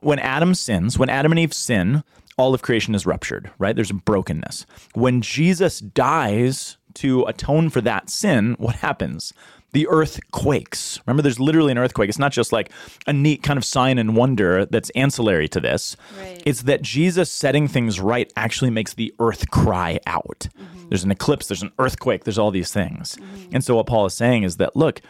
when 0.00 0.18
Adam 0.18 0.52
sins, 0.52 0.98
when 0.98 1.08
Adam 1.08 1.30
and 1.30 1.38
Eve 1.38 1.54
sin, 1.54 2.02
all 2.36 2.54
of 2.54 2.62
creation 2.62 2.94
is 2.94 3.06
ruptured, 3.06 3.50
right? 3.58 3.76
There's 3.76 3.90
a 3.90 3.94
brokenness. 3.94 4.66
When 4.94 5.20
Jesus 5.20 5.80
dies 5.80 6.76
to 6.94 7.24
atone 7.24 7.70
for 7.70 7.80
that 7.82 8.10
sin, 8.10 8.54
what 8.58 8.76
happens? 8.76 9.32
The 9.72 9.88
earth 9.88 10.20
quakes. 10.32 11.00
Remember, 11.06 11.22
there's 11.22 11.40
literally 11.40 11.72
an 11.72 11.78
earthquake. 11.78 12.10
It's 12.10 12.18
not 12.18 12.32
just 12.32 12.52
like 12.52 12.70
a 13.06 13.12
neat 13.12 13.42
kind 13.42 13.56
of 13.56 13.64
sign 13.64 13.96
and 13.98 14.14
wonder 14.14 14.66
that's 14.66 14.90
ancillary 14.90 15.48
to 15.48 15.60
this. 15.60 15.96
Right. 16.18 16.42
It's 16.44 16.62
that 16.62 16.82
Jesus 16.82 17.30
setting 17.30 17.68
things 17.68 17.98
right 17.98 18.30
actually 18.36 18.70
makes 18.70 18.92
the 18.92 19.14
earth 19.18 19.50
cry 19.50 19.98
out. 20.06 20.48
There's 20.90 21.04
an 21.04 21.10
eclipse, 21.10 21.48
there's 21.48 21.62
an 21.62 21.72
earthquake, 21.78 22.24
there's 22.24 22.38
all 22.38 22.50
these 22.50 22.70
things. 22.70 23.16
And 23.50 23.64
so, 23.64 23.76
what 23.76 23.86
Paul 23.86 24.04
is 24.04 24.12
saying 24.12 24.42
is 24.42 24.58
that, 24.58 24.76
look, 24.76 25.00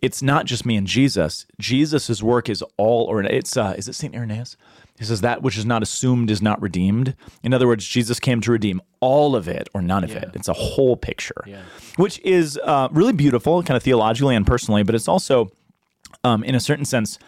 it's 0.00 0.22
not 0.22 0.46
just 0.46 0.64
me 0.64 0.76
and 0.76 0.86
Jesus. 0.86 1.46
Jesus' 1.58 2.22
work 2.22 2.48
is 2.48 2.62
all, 2.76 3.06
or 3.06 3.22
it's, 3.22 3.56
uh, 3.56 3.74
is 3.76 3.88
it 3.88 3.94
St. 3.94 4.14
Irenaeus? 4.14 4.56
He 5.02 5.06
says 5.06 5.20
that 5.22 5.42
which 5.42 5.58
is 5.58 5.66
not 5.66 5.82
assumed 5.82 6.30
is 6.30 6.40
not 6.40 6.62
redeemed. 6.62 7.16
In 7.42 7.52
other 7.52 7.66
words, 7.66 7.84
Jesus 7.84 8.20
came 8.20 8.40
to 8.42 8.52
redeem 8.52 8.80
all 9.00 9.34
of 9.34 9.48
it 9.48 9.68
or 9.74 9.82
none 9.82 10.04
of 10.04 10.12
it. 10.14 10.30
It's 10.34 10.46
a 10.46 10.52
whole 10.52 10.96
picture, 10.96 11.42
which 11.96 12.20
is 12.20 12.56
uh, 12.62 12.86
really 12.92 13.12
beautiful, 13.12 13.64
kind 13.64 13.76
of 13.76 13.82
theologically 13.82 14.36
and 14.36 14.46
personally, 14.46 14.84
but 14.84 14.94
it's 14.94 15.08
also, 15.08 15.50
um, 16.22 16.44
in 16.44 16.54
a 16.54 16.60
certain 16.60 16.84
sense, 16.84 17.18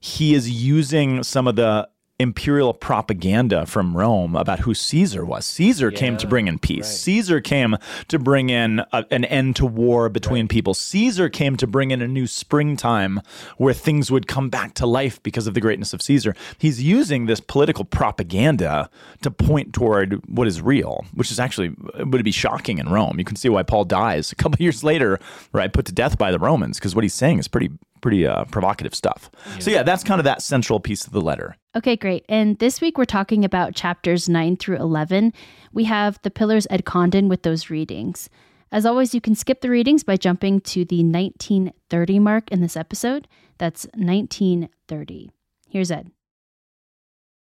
he 0.00 0.32
is 0.32 0.48
using 0.48 1.24
some 1.24 1.48
of 1.48 1.56
the 1.56 1.88
imperial 2.18 2.74
propaganda 2.74 3.64
from 3.64 3.96
Rome 3.96 4.34
about 4.34 4.60
who 4.60 4.74
Caesar 4.74 5.24
was. 5.24 5.46
Caesar 5.46 5.90
came 5.92 6.16
to 6.16 6.26
bring 6.26 6.48
in 6.48 6.58
peace. 6.58 6.88
Caesar 6.88 7.40
came 7.40 7.76
to 8.08 8.18
bring 8.18 8.50
in 8.50 8.80
a, 8.92 9.04
an 9.10 9.24
end 9.26 9.54
to 9.56 9.66
war 9.66 10.08
between 10.08 10.48
people. 10.48 10.74
Caesar 10.74 11.28
came 11.28 11.56
to 11.56 11.66
bring 11.66 11.92
in 11.92 12.02
a 12.02 12.08
new 12.08 12.26
springtime 12.26 13.20
where 13.56 13.72
things 13.72 14.10
would 14.10 14.26
come 14.26 14.50
back 14.50 14.74
to 14.74 14.86
life 14.86 15.22
because 15.22 15.46
of 15.46 15.54
the 15.54 15.60
greatness 15.60 15.92
of 15.92 16.02
Caesar. 16.02 16.34
He's 16.58 16.82
using 16.82 17.26
this 17.26 17.38
political 17.38 17.84
propaganda 17.84 18.90
to 19.22 19.30
point 19.30 19.72
toward 19.72 20.20
what 20.28 20.48
is 20.48 20.60
real, 20.60 21.04
which 21.14 21.30
is 21.30 21.38
actually 21.38 21.74
uh, 21.98 22.04
would 22.06 22.24
be 22.24 22.32
shocking 22.32 22.78
in 22.78 22.88
Rome. 22.88 23.18
You 23.18 23.24
can 23.24 23.36
see 23.36 23.48
why 23.48 23.62
Paul 23.62 23.84
dies 23.84 24.32
a 24.32 24.34
couple 24.34 24.56
years 24.60 24.82
later, 24.82 25.20
right, 25.52 25.72
put 25.72 25.86
to 25.86 25.92
death 25.92 26.18
by 26.18 26.32
the 26.32 26.38
Romans 26.38 26.78
because 26.78 26.96
what 26.96 27.04
he's 27.04 27.14
saying 27.14 27.38
is 27.38 27.46
pretty 27.46 27.70
pretty 28.00 28.26
uh, 28.26 28.44
provocative 28.44 28.94
stuff. 28.94 29.30
So 29.58 29.70
yeah, 29.70 29.82
that's 29.82 30.04
kind 30.04 30.20
of 30.20 30.24
that 30.24 30.42
central 30.42 30.80
piece 30.80 31.06
of 31.06 31.12
the 31.12 31.20
letter. 31.20 31.56
Okay, 31.76 31.96
great. 31.96 32.24
And 32.28 32.58
this 32.58 32.80
week 32.80 32.98
we're 32.98 33.04
talking 33.04 33.44
about 33.44 33.74
chapters 33.74 34.28
9 34.28 34.56
through 34.56 34.76
11. 34.76 35.32
We 35.72 35.84
have 35.84 36.18
the 36.22 36.30
Pillars 36.30 36.66
Ed 36.70 36.84
Condon 36.84 37.28
with 37.28 37.42
those 37.42 37.70
readings. 37.70 38.28
As 38.70 38.84
always, 38.84 39.14
you 39.14 39.20
can 39.20 39.34
skip 39.34 39.60
the 39.60 39.70
readings 39.70 40.04
by 40.04 40.16
jumping 40.16 40.60
to 40.60 40.84
the 40.84 41.02
1930 41.02 42.18
mark 42.18 42.50
in 42.50 42.60
this 42.60 42.76
episode. 42.76 43.26
That's 43.56 43.86
1930. 43.94 45.30
Here's 45.70 45.90
Ed. 45.90 46.10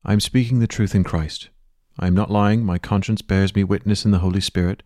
I 0.04 0.12
am 0.12 0.20
speaking 0.20 0.60
the 0.60 0.68
truth 0.68 0.94
in 0.94 1.02
Christ. 1.02 1.48
I 1.98 2.06
am 2.06 2.14
not 2.14 2.30
lying, 2.30 2.64
my 2.64 2.78
conscience 2.78 3.22
bears 3.22 3.54
me 3.54 3.64
witness 3.64 4.04
in 4.04 4.10
the 4.10 4.18
Holy 4.18 4.40
Spirit 4.40 4.82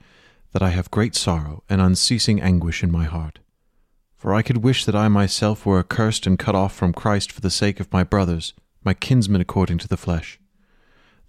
that 0.52 0.62
I 0.62 0.71
have 0.71 0.90
great 0.90 1.14
sorrow 1.14 1.62
and 1.68 1.80
unceasing 1.80 2.40
anguish 2.40 2.83
in 2.83 2.90
my 2.90 3.04
heart. 3.04 3.40
For 4.20 4.34
I 4.34 4.42
could 4.42 4.58
wish 4.58 4.84
that 4.84 4.94
I 4.94 5.08
myself 5.08 5.64
were 5.64 5.78
accursed 5.78 6.26
and 6.26 6.38
cut 6.38 6.54
off 6.54 6.74
from 6.74 6.92
Christ 6.92 7.32
for 7.32 7.40
the 7.40 7.48
sake 7.48 7.80
of 7.80 7.90
my 7.90 8.04
brothers, 8.04 8.52
my 8.84 8.92
kinsmen 8.92 9.40
according 9.40 9.78
to 9.78 9.88
the 9.88 9.96
flesh. 9.96 10.38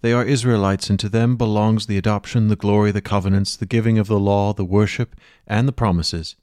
They 0.02 0.12
are 0.12 0.22
Israelites, 0.22 0.90
and 0.90 1.00
to 1.00 1.08
them 1.08 1.38
belongs 1.38 1.86
the 1.86 1.96
adoption, 1.96 2.48
the 2.48 2.54
glory, 2.54 2.90
the 2.90 3.00
covenants, 3.00 3.56
the 3.56 3.64
giving 3.64 3.98
of 3.98 4.08
the 4.08 4.20
law, 4.20 4.52
the 4.52 4.66
worship, 4.66 5.16
and 5.46 5.66
the 5.66 5.72
promises. 5.72 6.36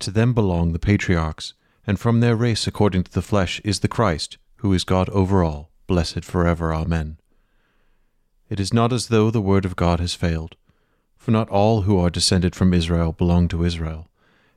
To 0.00 0.10
them 0.10 0.34
belong 0.34 0.72
the 0.72 0.80
patriarchs, 0.80 1.54
and 1.86 2.00
from 2.00 2.18
their 2.18 2.34
race 2.34 2.66
according 2.66 3.04
to 3.04 3.12
the 3.12 3.22
flesh 3.22 3.60
is 3.62 3.80
the 3.80 3.86
Christ, 3.86 4.36
who 4.56 4.72
is 4.72 4.82
God 4.82 5.08
over 5.10 5.44
all, 5.44 5.70
blessed 5.86 6.24
forever. 6.24 6.74
Amen. 6.74 7.18
It 8.48 8.58
is 8.58 8.74
not 8.74 8.92
as 8.92 9.06
though 9.06 9.30
the 9.30 9.40
word 9.40 9.64
of 9.64 9.76
God 9.76 10.00
has 10.00 10.12
failed, 10.12 10.56
for 11.16 11.30
not 11.30 11.48
all 11.50 11.82
who 11.82 12.00
are 12.00 12.10
descended 12.10 12.56
from 12.56 12.74
Israel 12.74 13.12
belong 13.12 13.46
to 13.46 13.62
Israel, 13.62 14.09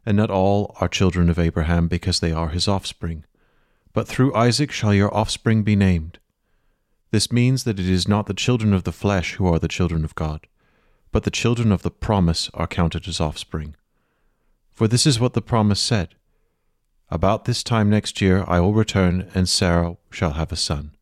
and 0.05 0.17
not 0.17 0.29
all 0.29 0.75
are 0.79 0.87
children 0.87 1.29
of 1.29 1.39
Abraham 1.39 1.87
because 1.87 2.19
they 2.19 2.31
are 2.31 2.49
his 2.49 2.67
offspring. 2.67 3.25
But 3.93 4.07
through 4.07 4.35
Isaac 4.35 4.71
shall 4.71 4.93
your 4.93 5.13
offspring 5.15 5.63
be 5.63 5.75
named. 5.75 6.19
This 7.11 7.31
means 7.31 7.63
that 7.63 7.79
it 7.79 7.87
is 7.87 8.07
not 8.07 8.25
the 8.25 8.33
children 8.33 8.73
of 8.73 8.83
the 8.83 8.91
flesh 8.91 9.35
who 9.35 9.45
are 9.45 9.59
the 9.59 9.67
children 9.67 10.03
of 10.03 10.15
God, 10.15 10.47
but 11.11 11.23
the 11.23 11.31
children 11.31 11.71
of 11.71 11.83
the 11.83 11.91
promise 11.91 12.49
are 12.55 12.65
counted 12.65 13.07
as 13.07 13.21
offspring. 13.21 13.75
For 14.71 14.87
this 14.87 15.05
is 15.05 15.19
what 15.19 15.33
the 15.33 15.41
promise 15.41 15.79
said 15.79 16.15
About 17.11 17.45
this 17.45 17.61
time 17.61 17.89
next 17.89 18.19
year 18.19 18.43
I 18.47 18.59
will 18.59 18.73
return, 18.73 19.29
and 19.35 19.47
Sarah 19.47 19.97
shall 20.09 20.31
have 20.31 20.51
a 20.51 20.55
son. 20.55 20.95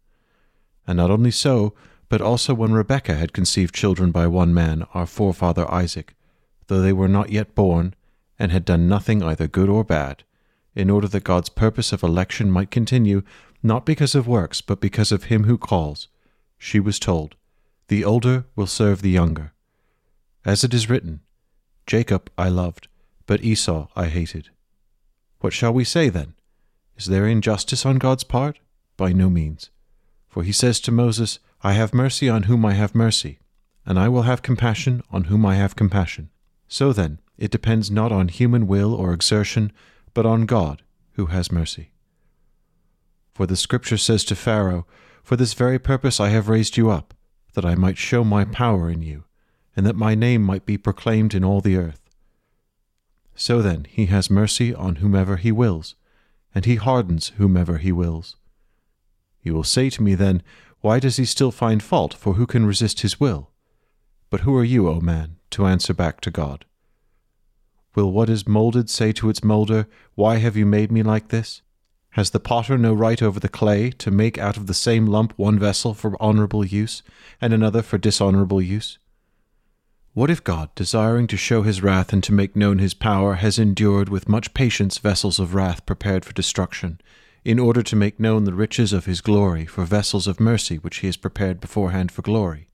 And 0.85 0.97
not 0.97 1.09
only 1.09 1.31
so, 1.31 1.73
but 2.09 2.21
also 2.21 2.53
when 2.53 2.73
Rebekah 2.73 3.15
had 3.15 3.31
conceived 3.31 3.73
children 3.73 4.11
by 4.11 4.27
one 4.27 4.53
man, 4.53 4.85
our 4.93 5.05
forefather 5.05 5.65
Isaac, 5.71 6.13
though 6.67 6.81
they 6.81 6.91
were 6.91 7.07
not 7.07 7.29
yet 7.29 7.55
born, 7.55 7.95
and 8.41 8.51
had 8.51 8.65
done 8.65 8.87
nothing 8.87 9.21
either 9.21 9.47
good 9.47 9.69
or 9.69 9.83
bad, 9.83 10.23
in 10.73 10.89
order 10.89 11.07
that 11.07 11.23
God's 11.23 11.49
purpose 11.49 11.93
of 11.93 12.01
election 12.01 12.49
might 12.49 12.71
continue, 12.71 13.21
not 13.61 13.85
because 13.85 14.15
of 14.15 14.27
works, 14.27 14.61
but 14.61 14.81
because 14.81 15.11
of 15.11 15.25
him 15.25 15.43
who 15.43 15.59
calls, 15.59 16.07
she 16.57 16.79
was 16.79 16.97
told, 16.97 17.35
The 17.87 18.03
older 18.03 18.45
will 18.55 18.65
serve 18.65 19.03
the 19.03 19.11
younger. 19.11 19.53
As 20.43 20.63
it 20.63 20.73
is 20.73 20.89
written, 20.89 21.19
Jacob 21.85 22.31
I 22.35 22.49
loved, 22.49 22.87
but 23.27 23.43
Esau 23.43 23.89
I 23.95 24.07
hated. 24.07 24.49
What 25.41 25.53
shall 25.53 25.71
we 25.71 25.83
say 25.83 26.09
then? 26.09 26.33
Is 26.97 27.05
there 27.05 27.27
injustice 27.27 27.85
on 27.85 27.99
God's 27.99 28.23
part? 28.23 28.57
By 28.97 29.13
no 29.13 29.29
means. 29.29 29.69
For 30.29 30.41
he 30.41 30.51
says 30.51 30.79
to 30.81 30.91
Moses, 30.91 31.37
I 31.61 31.73
have 31.73 31.93
mercy 31.93 32.27
on 32.27 32.43
whom 32.43 32.65
I 32.65 32.73
have 32.73 32.95
mercy, 32.95 33.37
and 33.85 33.99
I 33.99 34.09
will 34.09 34.23
have 34.23 34.41
compassion 34.41 35.03
on 35.11 35.25
whom 35.25 35.45
I 35.45 35.57
have 35.57 35.75
compassion. 35.75 36.31
So 36.67 36.91
then, 36.91 37.19
it 37.41 37.49
depends 37.49 37.89
not 37.89 38.11
on 38.11 38.27
human 38.27 38.67
will 38.67 38.93
or 38.93 39.13
exertion, 39.13 39.71
but 40.13 40.27
on 40.27 40.45
God, 40.45 40.83
who 41.13 41.25
has 41.25 41.51
mercy. 41.51 41.89
For 43.33 43.47
the 43.47 43.55
Scripture 43.55 43.97
says 43.97 44.23
to 44.25 44.35
Pharaoh, 44.35 44.85
For 45.23 45.35
this 45.35 45.55
very 45.55 45.79
purpose 45.79 46.19
I 46.19 46.29
have 46.29 46.49
raised 46.49 46.77
you 46.77 46.91
up, 46.91 47.15
that 47.55 47.65
I 47.65 47.73
might 47.73 47.97
show 47.97 48.23
my 48.23 48.45
power 48.45 48.91
in 48.91 49.01
you, 49.01 49.23
and 49.75 49.87
that 49.87 49.95
my 49.95 50.13
name 50.13 50.43
might 50.43 50.67
be 50.67 50.77
proclaimed 50.77 51.33
in 51.33 51.43
all 51.43 51.61
the 51.61 51.77
earth. 51.77 52.11
So 53.33 53.63
then, 53.63 53.87
he 53.89 54.05
has 54.05 54.29
mercy 54.29 54.71
on 54.75 54.97
whomever 54.97 55.37
he 55.37 55.51
wills, 55.51 55.95
and 56.53 56.65
he 56.65 56.75
hardens 56.75 57.29
whomever 57.37 57.79
he 57.79 57.91
wills. 57.91 58.35
You 59.41 59.55
will 59.55 59.63
say 59.63 59.89
to 59.89 60.03
me 60.03 60.13
then, 60.13 60.43
Why 60.81 60.99
does 60.99 61.17
he 61.17 61.25
still 61.25 61.51
find 61.51 61.81
fault, 61.81 62.13
for 62.13 62.35
who 62.35 62.45
can 62.45 62.67
resist 62.67 62.99
his 62.99 63.19
will? 63.19 63.49
But 64.29 64.41
who 64.41 64.55
are 64.55 64.63
you, 64.63 64.87
O 64.87 65.01
man, 65.01 65.37
to 65.49 65.65
answer 65.65 65.95
back 65.95 66.21
to 66.21 66.29
God? 66.29 66.65
Will 67.95 68.11
what 68.11 68.29
is 68.29 68.47
molded 68.47 68.89
say 68.89 69.11
to 69.13 69.29
its 69.29 69.43
molder, 69.43 69.87
Why 70.15 70.37
have 70.37 70.55
you 70.55 70.65
made 70.65 70.91
me 70.91 71.03
like 71.03 71.27
this? 71.27 71.61
Has 72.11 72.31
the 72.31 72.39
potter 72.39 72.77
no 72.77 72.93
right 72.93 73.21
over 73.21 73.39
the 73.39 73.49
clay 73.49 73.89
to 73.91 74.11
make 74.11 74.37
out 74.37 74.57
of 74.57 74.67
the 74.67 74.73
same 74.73 75.05
lump 75.05 75.33
one 75.37 75.57
vessel 75.57 75.93
for 75.93 76.21
honorable 76.21 76.65
use, 76.65 77.03
and 77.39 77.53
another 77.53 77.81
for 77.81 77.97
dishonorable 77.97 78.61
use? 78.61 78.97
What 80.13 80.29
if 80.29 80.43
God, 80.43 80.75
desiring 80.75 81.27
to 81.27 81.37
show 81.37 81.61
his 81.61 81.81
wrath 81.81 82.11
and 82.11 82.21
to 82.25 82.33
make 82.33 82.53
known 82.53 82.79
his 82.79 82.93
power, 82.93 83.35
has 83.35 83.57
endured 83.57 84.09
with 84.09 84.27
much 84.27 84.53
patience 84.53 84.97
vessels 84.97 85.39
of 85.39 85.55
wrath 85.55 85.85
prepared 85.85 86.25
for 86.25 86.33
destruction, 86.33 86.99
in 87.45 87.59
order 87.59 87.81
to 87.81 87.95
make 87.95 88.19
known 88.19 88.43
the 88.43 88.53
riches 88.53 88.91
of 88.91 89.05
his 89.05 89.21
glory 89.21 89.65
for 89.65 89.85
vessels 89.85 90.27
of 90.27 90.39
mercy 90.39 90.75
which 90.75 90.97
he 90.97 91.07
has 91.07 91.15
prepared 91.15 91.61
beforehand 91.61 92.11
for 92.11 92.23
glory? 92.23 92.67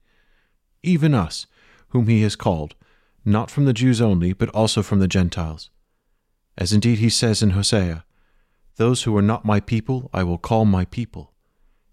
Even 0.82 1.14
us, 1.14 1.46
whom 1.90 2.08
he 2.08 2.22
has 2.22 2.34
called, 2.34 2.74
not 3.24 3.50
from 3.50 3.64
the 3.64 3.72
Jews 3.72 4.00
only, 4.00 4.32
but 4.32 4.48
also 4.50 4.82
from 4.82 5.00
the 5.00 5.08
Gentiles. 5.08 5.70
As 6.56 6.72
indeed 6.72 6.98
he 6.98 7.08
says 7.08 7.42
in 7.42 7.50
Hosea, 7.50 8.04
Those 8.76 9.02
who 9.02 9.12
were 9.12 9.22
not 9.22 9.44
my 9.44 9.60
people 9.60 10.10
I 10.12 10.24
will 10.24 10.38
call 10.38 10.64
my 10.64 10.84
people, 10.84 11.32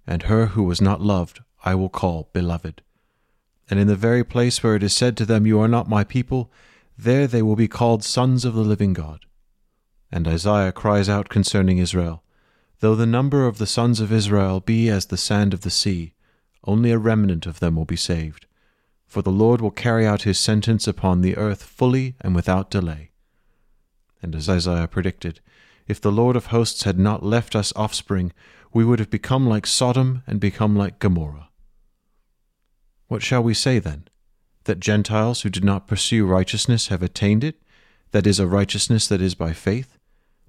and 0.08 0.24
her 0.24 0.48
who 0.48 0.64
was 0.64 0.82
not 0.82 1.02
loved 1.02 1.42
I 1.64 1.76
will 1.76 1.90
call 1.90 2.30
beloved. 2.34 2.82
And 3.70 3.80
in 3.80 3.88
the 3.88 3.96
very 3.96 4.24
place 4.24 4.62
where 4.62 4.76
it 4.76 4.84
is 4.84 4.96
said 4.96 5.18
to 5.18 5.26
them, 5.26 5.46
You 5.46 5.60
are 5.60 5.68
not 5.68 5.90
my 5.90 6.04
people, 6.04 6.52
there 6.98 7.28
they 7.28 7.42
will 7.42 7.56
be 7.56 7.68
called 7.68 8.04
sons 8.04 8.46
of 8.46 8.54
the 8.54 8.62
living 8.62 8.94
God. 8.94 9.26
And 10.12 10.28
Isaiah 10.28 10.72
cries 10.72 11.10
out 11.10 11.30
concerning 11.30 11.78
Israel, 11.78 12.24
Though 12.80 12.96
the 12.96 13.06
number 13.06 13.48
of 13.48 13.58
the 13.58 13.68
sons 13.68 14.00
of 14.00 14.12
Israel 14.12 14.60
be 14.60 14.90
as 14.90 15.08
the 15.08 15.18
sand 15.18 15.54
of 15.54 15.62
the 15.62 15.70
sea, 15.70 16.14
only 16.64 16.92
a 16.92 16.98
remnant 16.98 17.46
of 17.46 17.60
them 17.60 17.76
will 17.76 17.86
be 17.86 17.96
saved. 17.96 18.45
For 19.16 19.22
the 19.22 19.32
Lord 19.32 19.62
will 19.62 19.72
carry 19.72 20.06
out 20.06 20.24
his 20.24 20.38
sentence 20.38 20.90
upon 20.90 21.22
the 21.22 21.38
earth 21.38 21.64
fully 21.64 22.16
and 22.20 22.36
without 22.36 22.70
delay. 22.70 23.12
And 24.22 24.36
as 24.36 24.50
Isaiah 24.50 24.90
predicted, 24.90 25.40
if 25.88 26.02
the 26.02 26.12
Lord 26.12 26.36
of 26.36 26.48
hosts 26.48 26.84
had 26.84 27.00
not 27.00 27.24
left 27.24 27.56
us 27.56 27.72
offspring, 27.78 28.34
we 28.74 28.84
would 28.84 29.00
have 29.00 29.10
become 29.10 29.48
like 29.48 29.68
Sodom 29.68 30.22
and 30.28 30.42
become 30.42 30.76
like 30.76 31.00
Gomorrah. 31.00 31.48
What 33.08 33.24
shall 33.24 33.42
we 33.42 33.54
say 33.54 33.80
then? 33.80 34.10
That 34.66 34.82
Gentiles 34.82 35.44
who 35.44 35.50
did 35.50 35.64
not 35.64 35.88
pursue 35.88 36.26
righteousness 36.26 36.90
have 36.90 37.02
attained 37.02 37.46
it, 37.46 37.62
that 38.12 38.28
is, 38.28 38.38
a 38.38 38.48
righteousness 38.48 39.08
that 39.08 39.22
is 39.22 39.34
by 39.34 39.54
faith, 39.54 39.98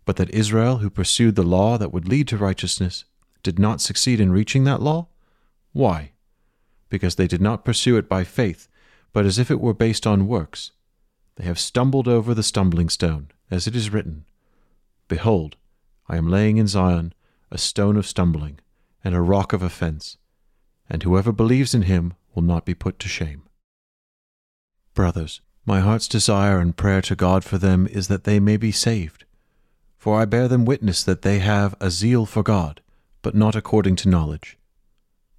but 0.04 0.16
that 0.16 0.30
Israel, 0.30 0.78
who 0.78 0.90
pursued 0.90 1.36
the 1.36 1.44
law 1.44 1.78
that 1.78 1.92
would 1.92 2.08
lead 2.08 2.26
to 2.26 2.36
righteousness, 2.36 3.04
did 3.44 3.60
not 3.60 3.80
succeed 3.80 4.18
in 4.18 4.32
reaching 4.32 4.64
that 4.64 4.82
law? 4.82 5.06
Why? 5.72 6.14
Because 6.88 7.16
they 7.16 7.26
did 7.26 7.40
not 7.40 7.64
pursue 7.64 7.96
it 7.96 8.08
by 8.08 8.24
faith, 8.24 8.68
but 9.12 9.26
as 9.26 9.38
if 9.38 9.50
it 9.50 9.60
were 9.60 9.74
based 9.74 10.06
on 10.06 10.28
works. 10.28 10.72
They 11.36 11.44
have 11.44 11.58
stumbled 11.58 12.08
over 12.08 12.34
the 12.34 12.42
stumbling 12.42 12.88
stone, 12.88 13.30
as 13.50 13.66
it 13.66 13.76
is 13.76 13.90
written 13.90 14.24
Behold, 15.08 15.56
I 16.08 16.16
am 16.16 16.28
laying 16.28 16.56
in 16.56 16.66
Zion 16.66 17.12
a 17.50 17.58
stone 17.58 17.96
of 17.96 18.06
stumbling, 18.06 18.58
and 19.04 19.14
a 19.14 19.20
rock 19.20 19.52
of 19.52 19.62
offense, 19.62 20.16
and 20.90 21.02
whoever 21.02 21.32
believes 21.32 21.74
in 21.74 21.82
him 21.82 22.14
will 22.34 22.42
not 22.42 22.64
be 22.64 22.74
put 22.74 22.98
to 22.98 23.08
shame. 23.08 23.42
Brothers, 24.94 25.40
my 25.64 25.80
heart's 25.80 26.08
desire 26.08 26.58
and 26.58 26.76
prayer 26.76 27.02
to 27.02 27.16
God 27.16 27.44
for 27.44 27.58
them 27.58 27.86
is 27.86 28.08
that 28.08 28.24
they 28.24 28.40
may 28.40 28.56
be 28.56 28.72
saved. 28.72 29.24
For 29.98 30.20
I 30.20 30.24
bear 30.24 30.48
them 30.48 30.64
witness 30.64 31.02
that 31.02 31.22
they 31.22 31.40
have 31.40 31.74
a 31.80 31.90
zeal 31.90 32.26
for 32.26 32.42
God, 32.42 32.80
but 33.22 33.34
not 33.34 33.56
according 33.56 33.96
to 33.96 34.08
knowledge. 34.08 34.56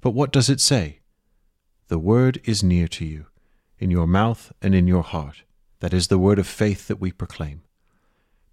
But 0.00 0.12
what 0.12 0.32
does 0.32 0.48
it 0.48 0.60
say? 0.60 1.00
The 1.88 1.98
word 1.98 2.40
is 2.44 2.62
near 2.62 2.88
to 2.88 3.04
you, 3.04 3.26
in 3.78 3.90
your 3.90 4.06
mouth 4.06 4.52
and 4.62 4.74
in 4.74 4.86
your 4.86 5.02
heart. 5.02 5.42
That 5.80 5.92
is 5.92 6.08
the 6.08 6.18
word 6.18 6.38
of 6.38 6.46
faith 6.46 6.88
that 6.88 7.00
we 7.00 7.10
proclaim. 7.10 7.62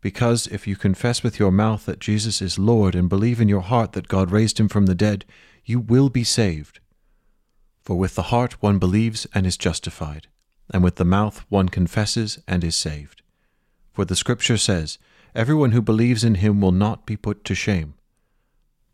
Because 0.01 0.47
if 0.47 0.67
you 0.67 0.75
confess 0.75 1.23
with 1.23 1.39
your 1.39 1.51
mouth 1.51 1.85
that 1.85 1.99
Jesus 1.99 2.41
is 2.41 2.59
Lord 2.59 2.95
and 2.95 3.09
believe 3.09 3.41
in 3.41 3.49
your 3.49 3.61
heart 3.61 3.93
that 3.93 4.07
God 4.07 4.31
raised 4.31 4.59
him 4.59 4.67
from 4.67 4.85
the 4.85 4.95
dead, 4.95 5.25
you 5.65 5.79
will 5.79 6.09
be 6.09 6.23
saved. 6.23 6.79
For 7.81 7.97
with 7.97 8.15
the 8.15 8.23
heart 8.23 8.61
one 8.61 8.79
believes 8.79 9.27
and 9.33 9.45
is 9.45 9.57
justified, 9.57 10.27
and 10.71 10.83
with 10.83 10.95
the 10.95 11.05
mouth 11.05 11.45
one 11.49 11.69
confesses 11.69 12.39
and 12.47 12.63
is 12.63 12.75
saved. 12.75 13.21
For 13.91 14.05
the 14.05 14.15
Scripture 14.15 14.57
says, 14.57 14.97
Everyone 15.33 15.71
who 15.71 15.81
believes 15.81 16.23
in 16.23 16.35
him 16.35 16.61
will 16.61 16.71
not 16.71 17.05
be 17.05 17.17
put 17.17 17.43
to 17.45 17.55
shame. 17.55 17.95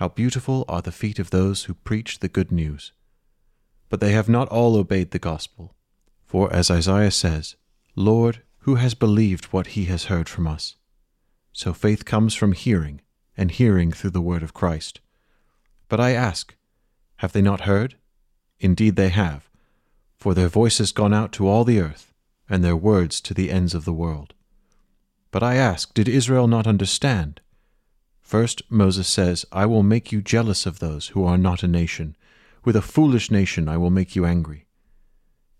How 0.00 0.08
beautiful 0.08 0.64
are 0.66 0.80
the 0.80 0.92
feet 0.92 1.18
of 1.18 1.28
those 1.28 1.64
who 1.64 1.74
preach 1.74 2.20
the 2.20 2.28
good 2.28 2.50
news. 2.50 2.92
But 3.90 4.00
they 4.00 4.12
have 4.12 4.30
not 4.30 4.48
all 4.48 4.76
obeyed 4.76 5.10
the 5.10 5.18
gospel. 5.18 5.74
For 6.24 6.50
as 6.50 6.70
Isaiah 6.70 7.10
says, 7.10 7.56
Lord, 7.94 8.40
who 8.60 8.76
has 8.76 8.94
believed 8.94 9.52
what 9.52 9.76
he 9.76 9.84
has 9.92 10.04
heard 10.04 10.26
from 10.26 10.46
us? 10.46 10.76
So 11.52 11.74
faith 11.74 12.06
comes 12.06 12.34
from 12.34 12.52
hearing, 12.52 13.02
and 13.36 13.50
hearing 13.50 13.92
through 13.92 14.12
the 14.12 14.22
word 14.22 14.42
of 14.42 14.54
Christ. 14.54 15.00
But 15.90 16.00
I 16.00 16.12
ask, 16.12 16.54
have 17.16 17.32
they 17.32 17.42
not 17.42 17.68
heard? 17.68 17.96
Indeed 18.58 18.96
they 18.96 19.10
have, 19.10 19.50
for 20.16 20.32
their 20.32 20.48
voice 20.48 20.78
has 20.78 20.92
gone 20.92 21.12
out 21.12 21.30
to 21.32 21.46
all 21.46 21.64
the 21.64 21.78
earth, 21.78 22.14
and 22.48 22.64
their 22.64 22.74
words 22.74 23.20
to 23.20 23.34
the 23.34 23.50
ends 23.50 23.74
of 23.74 23.84
the 23.84 23.92
world. 23.92 24.32
But 25.30 25.42
I 25.42 25.56
ask, 25.56 25.92
did 25.92 26.08
Israel 26.08 26.46
not 26.46 26.66
understand? 26.66 27.42
First, 28.30 28.62
Moses 28.70 29.08
says, 29.08 29.44
I 29.50 29.66
will 29.66 29.82
make 29.82 30.12
you 30.12 30.22
jealous 30.22 30.64
of 30.64 30.78
those 30.78 31.08
who 31.08 31.24
are 31.24 31.36
not 31.36 31.64
a 31.64 31.66
nation. 31.66 32.14
With 32.64 32.76
a 32.76 32.80
foolish 32.80 33.28
nation 33.28 33.68
I 33.68 33.76
will 33.76 33.90
make 33.90 34.14
you 34.14 34.24
angry. 34.24 34.68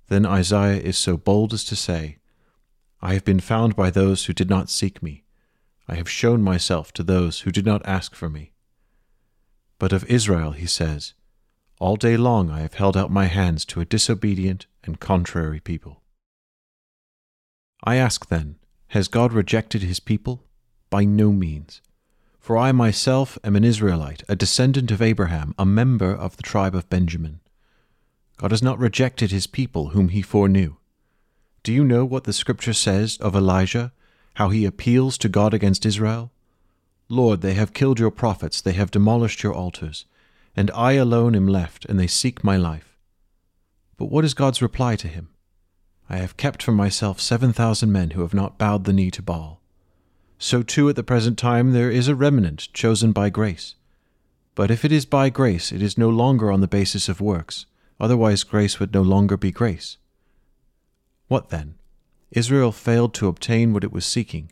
Then 0.07 0.25
Isaiah 0.25 0.81
is 0.81 0.97
so 0.97 1.17
bold 1.17 1.53
as 1.53 1.65
to 1.65 1.75
say, 1.75 2.19
I 3.03 3.15
have 3.15 3.25
been 3.25 3.41
found 3.41 3.75
by 3.75 3.91
those 3.91 4.27
who 4.27 4.33
did 4.33 4.49
not 4.49 4.71
seek 4.71 5.03
me. 5.03 5.25
I 5.89 5.97
have 5.97 6.09
shown 6.09 6.43
myself 6.43 6.93
to 6.93 7.03
those 7.03 7.41
who 7.41 7.51
did 7.51 7.67
not 7.67 7.85
ask 7.85 8.15
for 8.15 8.31
me. 8.31 8.53
But 9.81 9.93
of 9.93 10.05
Israel 10.05 10.53
he 10.53 10.67
says, 10.67 11.15
All 11.81 11.97
day 11.97 12.17
long 12.17 12.51
I 12.51 12.61
have 12.61 12.75
held 12.75 12.97
out 12.97 13.11
my 13.11 13.25
hands 13.25 13.65
to 13.65 13.81
a 13.81 13.85
disobedient 13.85 14.69
and 14.85 15.01
contrary 15.01 15.59
people. 15.59 16.03
I 17.83 17.97
ask 17.97 18.29
then, 18.29 18.61
has 18.91 19.09
God 19.09 19.33
rejected 19.33 19.83
his 19.83 19.99
people? 19.99 20.45
By 20.89 21.03
no 21.05 21.33
means. 21.33 21.81
For 22.41 22.57
I 22.57 22.73
myself 22.73 23.39
am 23.45 23.55
an 23.55 23.65
Israelite, 23.65 24.25
a 24.27 24.35
descendant 24.35 24.91
of 24.91 25.03
Abraham, 25.03 25.55
a 25.59 25.67
member 25.67 26.11
of 26.13 26.37
the 26.37 26.43
tribe 26.43 26.75
of 26.75 26.89
Benjamin. 26.89 27.41
God 28.39 28.51
has 28.51 28.63
not 28.63 28.79
rejected 28.79 29.31
his 29.31 29.47
people 29.47 29.91
whom 29.91 30.09
he 30.09 30.23
foreknew. 30.23 30.77
Do 31.63 31.73
you 31.73 31.85
know 31.85 32.07
what 32.07 32.25
the 32.25 32.33
scripture 32.33 32.73
says 32.73 33.19
of 33.19 33.37
Elijah, 33.37 33.93
how 34.35 34.49
he 34.49 34.65
appeals 34.65 35.19
to 35.19 35.29
God 35.29 35.53
against 35.53 35.85
Israel? 35.85 36.33
Lord, 37.11 37.43
they 37.43 37.55
have 37.55 37.75
killed 37.75 37.99
your 37.99 38.11
prophets, 38.11 38.63
they 38.63 38.73
have 38.73 38.91
demolished 38.91 39.43
your 39.43 39.53
altars, 39.53 40.07
and 40.57 40.71
I 40.71 40.93
alone 40.93 41.35
am 41.35 41.47
left, 41.47 41.85
and 41.85 42.01
they 42.01 42.07
seek 42.07 42.43
my 42.43 42.57
life. 42.57 42.97
But 43.99 44.07
what 44.07 44.25
is 44.25 44.33
God's 44.33 44.63
reply 44.63 44.97
to 44.97 45.09
him? 45.09 45.29
I 46.09 46.17
have 46.17 46.39
kept 46.39 46.63
for 46.63 46.73
myself 46.73 47.21
seven 47.21 47.53
thousand 47.53 47.93
men 47.93 48.11
who 48.11 48.23
have 48.23 48.35
not 48.35 48.57
bowed 48.57 48.85
the 48.85 48.95
knee 48.95 49.11
to 49.11 49.23
Baal. 49.23 49.60
So 50.43 50.63
too 50.63 50.89
at 50.89 50.97
the 50.97 51.03
present 51.03 51.39
time 51.39 51.73
there 51.73 51.91
is 51.91 52.09
a 52.09 52.15
remnant 52.15 52.73
chosen 52.73 53.13
by 53.13 53.29
grace. 53.29 53.75
But 54.55 54.71
if 54.71 54.87
it 54.87 54.91
is 54.91 55.05
by 55.05 55.29
grace, 55.29 55.71
it 55.71 55.83
is 55.83 55.99
no 55.99 56.09
longer 56.09 56.51
on 56.51 56.63
the 56.63 56.67
basis 56.67 57.11
of 57.11 57.21
works, 57.21 57.67
otherwise 58.01 58.43
grace 58.43 58.81
would 58.81 58.95
no 58.95 59.03
longer 59.03 59.37
be 59.37 59.53
grace. 59.53 59.99
What 61.29 61.51
then? 61.51 61.75
Israel 62.31 62.73
failed 62.73 63.13
to 63.15 63.29
obtain 63.29 63.75
what 63.75 63.85
it 63.85 63.93
was 63.93 64.07
seeking. 64.07 64.51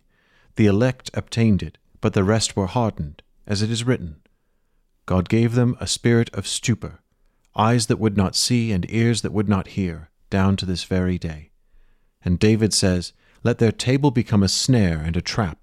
The 0.56 0.66
elect 0.66 1.10
obtained 1.14 1.62
it, 1.62 1.78
but 2.02 2.12
the 2.12 2.22
rest 2.22 2.54
were 2.54 2.66
hardened, 2.66 3.22
as 3.46 3.62
it 3.62 3.70
is 3.70 3.84
written. 3.84 4.16
God 5.06 5.30
gave 5.30 5.54
them 5.54 5.74
a 5.80 5.86
spirit 5.86 6.28
of 6.34 6.46
stupor, 6.46 7.00
eyes 7.56 7.86
that 7.86 7.98
would 7.98 8.16
not 8.16 8.36
see 8.36 8.72
and 8.72 8.84
ears 8.90 9.22
that 9.22 9.32
would 9.32 9.48
not 9.48 9.68
hear, 9.68 10.10
down 10.28 10.54
to 10.58 10.66
this 10.66 10.84
very 10.84 11.16
day. 11.16 11.50
And 12.22 12.38
David 12.38 12.74
says, 12.74 13.14
Let 13.42 13.56
their 13.56 13.72
table 13.72 14.10
become 14.10 14.42
a 14.42 14.48
snare 14.48 14.98
and 14.98 15.16
a 15.16 15.22
trap, 15.22 15.57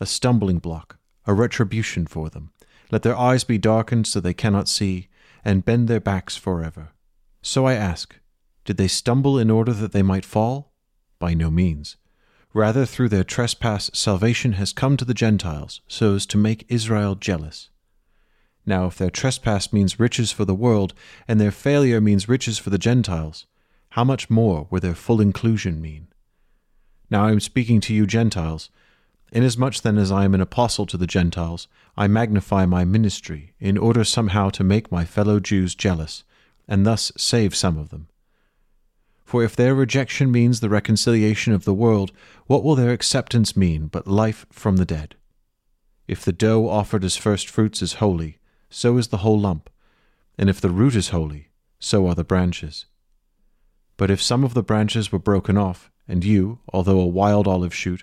a 0.00 0.06
stumbling 0.06 0.58
block, 0.58 0.98
a 1.26 1.34
retribution 1.34 2.06
for 2.06 2.30
them. 2.30 2.50
Let 2.90 3.02
their 3.02 3.16
eyes 3.16 3.44
be 3.44 3.58
darkened 3.58 4.06
so 4.06 4.18
they 4.18 4.34
cannot 4.34 4.68
see, 4.68 5.08
and 5.44 5.64
bend 5.64 5.86
their 5.88 6.00
backs 6.00 6.36
forever. 6.36 6.88
So 7.42 7.66
I 7.66 7.74
ask, 7.74 8.16
did 8.64 8.76
they 8.76 8.88
stumble 8.88 9.38
in 9.38 9.50
order 9.50 9.72
that 9.72 9.92
they 9.92 10.02
might 10.02 10.24
fall? 10.24 10.72
By 11.18 11.34
no 11.34 11.50
means. 11.50 11.96
Rather, 12.52 12.84
through 12.84 13.10
their 13.10 13.24
trespass, 13.24 13.90
salvation 13.94 14.52
has 14.54 14.72
come 14.72 14.96
to 14.96 15.04
the 15.04 15.14
Gentiles, 15.14 15.80
so 15.86 16.14
as 16.14 16.26
to 16.26 16.36
make 16.36 16.66
Israel 16.68 17.14
jealous. 17.14 17.70
Now, 18.66 18.86
if 18.86 18.98
their 18.98 19.10
trespass 19.10 19.72
means 19.72 20.00
riches 20.00 20.32
for 20.32 20.44
the 20.44 20.54
world, 20.54 20.92
and 21.28 21.40
their 21.40 21.52
failure 21.52 22.00
means 22.00 22.28
riches 22.28 22.58
for 22.58 22.70
the 22.70 22.78
Gentiles, 22.78 23.46
how 23.90 24.04
much 24.04 24.30
more 24.30 24.66
will 24.70 24.80
their 24.80 24.94
full 24.94 25.20
inclusion 25.20 25.80
mean? 25.80 26.08
Now 27.08 27.26
I 27.26 27.32
am 27.32 27.40
speaking 27.40 27.80
to 27.82 27.94
you 27.94 28.06
Gentiles. 28.06 28.70
Inasmuch 29.32 29.80
then 29.82 29.96
as 29.96 30.10
I 30.10 30.24
am 30.24 30.34
an 30.34 30.40
apostle 30.40 30.86
to 30.86 30.96
the 30.96 31.06
Gentiles, 31.06 31.68
I 31.96 32.08
magnify 32.08 32.66
my 32.66 32.84
ministry, 32.84 33.52
in 33.60 33.78
order 33.78 34.02
somehow 34.02 34.50
to 34.50 34.64
make 34.64 34.90
my 34.90 35.04
fellow 35.04 35.38
Jews 35.38 35.74
jealous, 35.74 36.24
and 36.66 36.84
thus 36.84 37.12
save 37.16 37.54
some 37.54 37.78
of 37.78 37.90
them. 37.90 38.08
For 39.24 39.44
if 39.44 39.54
their 39.54 39.76
rejection 39.76 40.32
means 40.32 40.58
the 40.58 40.68
reconciliation 40.68 41.52
of 41.52 41.64
the 41.64 41.74
world, 41.74 42.10
what 42.46 42.64
will 42.64 42.74
their 42.74 42.90
acceptance 42.90 43.56
mean 43.56 43.86
but 43.86 44.08
life 44.08 44.44
from 44.50 44.76
the 44.76 44.84
dead? 44.84 45.14
If 46.08 46.24
the 46.24 46.32
dough 46.32 46.68
offered 46.68 47.04
as 47.04 47.16
first 47.16 47.48
fruits 47.48 47.82
is 47.82 47.94
holy, 47.94 48.38
so 48.68 48.96
is 48.96 49.08
the 49.08 49.18
whole 49.18 49.38
lump, 49.38 49.70
and 50.36 50.50
if 50.50 50.60
the 50.60 50.70
root 50.70 50.96
is 50.96 51.10
holy, 51.10 51.50
so 51.78 52.08
are 52.08 52.16
the 52.16 52.24
branches. 52.24 52.86
But 53.96 54.10
if 54.10 54.20
some 54.20 54.42
of 54.42 54.54
the 54.54 54.64
branches 54.64 55.12
were 55.12 55.20
broken 55.20 55.56
off, 55.56 55.90
and 56.08 56.24
you, 56.24 56.58
although 56.72 56.98
a 56.98 57.06
wild 57.06 57.46
olive 57.46 57.74
shoot, 57.74 58.02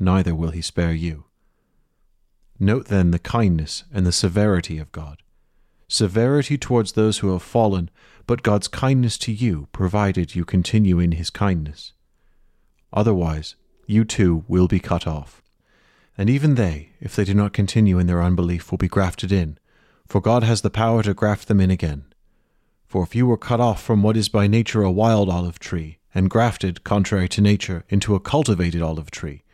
neither 0.00 0.34
will 0.34 0.50
he 0.50 0.62
spare 0.62 0.92
you. 0.92 1.24
Note 2.58 2.86
then 2.86 3.10
the 3.10 3.18
kindness 3.18 3.84
and 3.92 4.04
the 4.04 4.12
severity 4.12 4.78
of 4.78 4.90
God. 4.92 5.22
Severity 5.88 6.58
towards 6.58 6.92
those 6.92 7.18
who 7.18 7.32
have 7.32 7.42
fallen, 7.42 7.90
but 8.26 8.42
God's 8.42 8.68
kindness 8.68 9.18
to 9.18 9.32
you, 9.32 9.68
provided 9.72 10.34
you 10.34 10.44
continue 10.44 10.98
in 10.98 11.12
his 11.12 11.30
kindness. 11.30 11.92
Otherwise, 12.92 13.56
you 13.86 14.04
too 14.04 14.44
will 14.46 14.68
be 14.68 14.78
cut 14.78 15.06
off. 15.06 15.42
And 16.16 16.28
even 16.28 16.54
they, 16.54 16.90
if 17.00 17.16
they 17.16 17.24
do 17.24 17.34
not 17.34 17.52
continue 17.52 17.98
in 17.98 18.06
their 18.06 18.22
unbelief, 18.22 18.70
will 18.70 18.78
be 18.78 18.88
grafted 18.88 19.32
in, 19.32 19.58
for 20.06 20.20
God 20.20 20.42
has 20.42 20.62
the 20.62 20.70
power 20.70 21.02
to 21.02 21.14
graft 21.14 21.48
them 21.48 21.60
in 21.60 21.70
again. 21.70 22.04
For 22.86 23.02
if 23.02 23.14
you 23.14 23.26
were 23.26 23.36
cut 23.36 23.60
off 23.60 23.82
from 23.82 24.02
what 24.02 24.16
is 24.16 24.28
by 24.28 24.46
nature 24.46 24.82
a 24.82 24.90
wild 24.90 25.28
olive 25.28 25.58
tree, 25.58 25.98
and 26.14 26.28
grafted, 26.28 26.84
contrary 26.84 27.28
to 27.28 27.40
nature, 27.40 27.84
into 27.88 28.14
a 28.14 28.20
cultivated 28.20 28.82
olive 28.82 29.10
tree, 29.10 29.44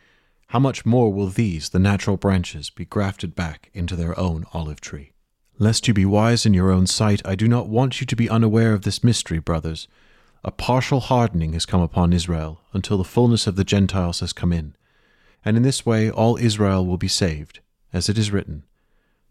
how 0.47 0.59
much 0.59 0.85
more 0.85 1.11
will 1.11 1.27
these, 1.27 1.69
the 1.69 1.79
natural 1.79 2.15
branches, 2.15 2.69
be 2.69 2.85
grafted 2.85 3.35
back 3.35 3.69
into 3.73 3.97
their 3.97 4.17
own 4.17 4.45
olive 4.53 4.79
tree? 4.79 5.11
Lest 5.59 5.87
you 5.87 5.93
be 5.93 6.05
wise 6.05 6.45
in 6.45 6.53
your 6.53 6.71
own 6.71 6.87
sight, 6.87 7.21
I 7.25 7.35
do 7.35 7.49
not 7.49 7.67
want 7.67 7.99
you 7.99 8.07
to 8.07 8.15
be 8.15 8.29
unaware 8.29 8.73
of 8.73 8.83
this 8.83 9.03
mystery, 9.03 9.39
brothers. 9.39 9.89
A 10.45 10.51
partial 10.51 11.01
hardening 11.01 11.51
has 11.51 11.65
come 11.65 11.81
upon 11.81 12.13
Israel, 12.13 12.61
until 12.71 12.97
the 12.97 13.03
fullness 13.03 13.45
of 13.45 13.57
the 13.57 13.65
Gentiles 13.65 14.21
has 14.21 14.31
come 14.31 14.53
in. 14.53 14.73
And 15.43 15.57
in 15.57 15.63
this 15.63 15.85
way 15.85 16.09
all 16.09 16.37
Israel 16.37 16.85
will 16.85 16.97
be 16.97 17.09
saved, 17.09 17.59
as 17.91 18.07
it 18.07 18.17
is 18.17 18.31
written 18.31 18.63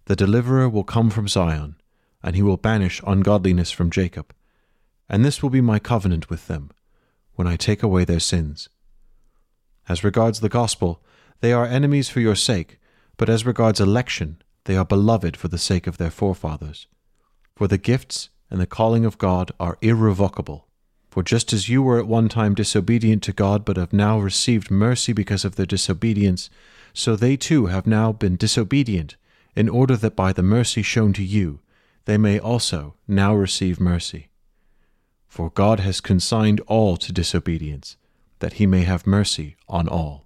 The 0.05 0.17
deliverer 0.17 0.69
will 0.69 0.85
come 0.85 1.09
from 1.09 1.29
Zion, 1.29 1.77
and 2.23 2.37
he 2.37 2.43
will 2.43 2.59
banish 2.59 3.01
ungodliness 3.07 3.71
from 3.71 3.91
Jacob. 3.91 4.35
And 5.09 5.25
this 5.25 5.43
will 5.43 5.51
be 5.51 5.63
my 5.63 5.79
covenant 5.79 6.29
with 6.29 6.47
them, 6.47 6.71
when 7.37 7.47
I 7.47 7.57
take 7.57 7.83
away 7.83 8.05
their 8.05 8.21
sins. 8.21 8.69
As 9.89 10.05
regards 10.05 10.41
the 10.41 10.49
gospel, 10.49 11.01
they 11.41 11.53
are 11.53 11.67
enemies 11.67 12.09
for 12.09 12.21
your 12.21 12.35
sake, 12.35 12.79
but 13.17 13.29
as 13.29 13.47
regards 13.47 13.81
election, 13.81 14.43
they 14.65 14.77
are 14.77 14.85
beloved 14.85 15.37
for 15.37 15.49
the 15.49 15.59
sake 15.59 15.87
of 15.87 15.99
their 15.99 16.11
forefathers. 16.11 16.87
For 17.55 17.69
the 17.69 17.79
gifts 17.79 18.29
and 18.51 18.61
the 18.61 18.67
calling 18.67 19.05
of 19.05 19.19
God 19.19 19.53
are 19.59 19.79
irrevocable. 19.81 20.67
For 21.09 21.23
just 21.23 21.53
as 21.53 21.69
you 21.69 21.83
were 21.83 21.99
at 21.99 22.07
one 22.07 22.29
time 22.29 22.55
disobedient 22.55 23.23
to 23.23 23.33
God, 23.33 23.65
but 23.65 23.79
have 23.79 23.93
now 23.93 24.19
received 24.19 24.71
mercy 24.71 25.13
because 25.15 25.45
of 25.45 25.57
their 25.57 25.65
disobedience, 25.65 26.51
so 26.93 27.17
they 27.17 27.37
too 27.37 27.67
have 27.67 27.87
now 27.87 28.13
been 28.13 28.37
disobedient, 28.37 29.17
in 29.55 29.69
order 29.69 29.97
that 29.97 30.15
by 30.15 30.33
the 30.33 30.43
mercy 30.43 30.83
shown 30.83 31.15
to 31.15 31.25
you, 31.25 31.61
they 32.05 32.19
may 32.19 32.39
also 32.39 32.95
now 33.09 33.35
receive 33.35 33.81
mercy. 33.81 34.29
For 35.27 35.51
God 35.51 35.81
has 35.81 36.01
consigned 36.01 36.61
all 36.67 36.97
to 36.99 37.13
disobedience, 37.13 37.97
that 38.41 38.55
he 38.55 38.67
may 38.67 38.83
have 38.83 39.07
mercy 39.07 39.57
on 39.69 39.89
all. 39.89 40.26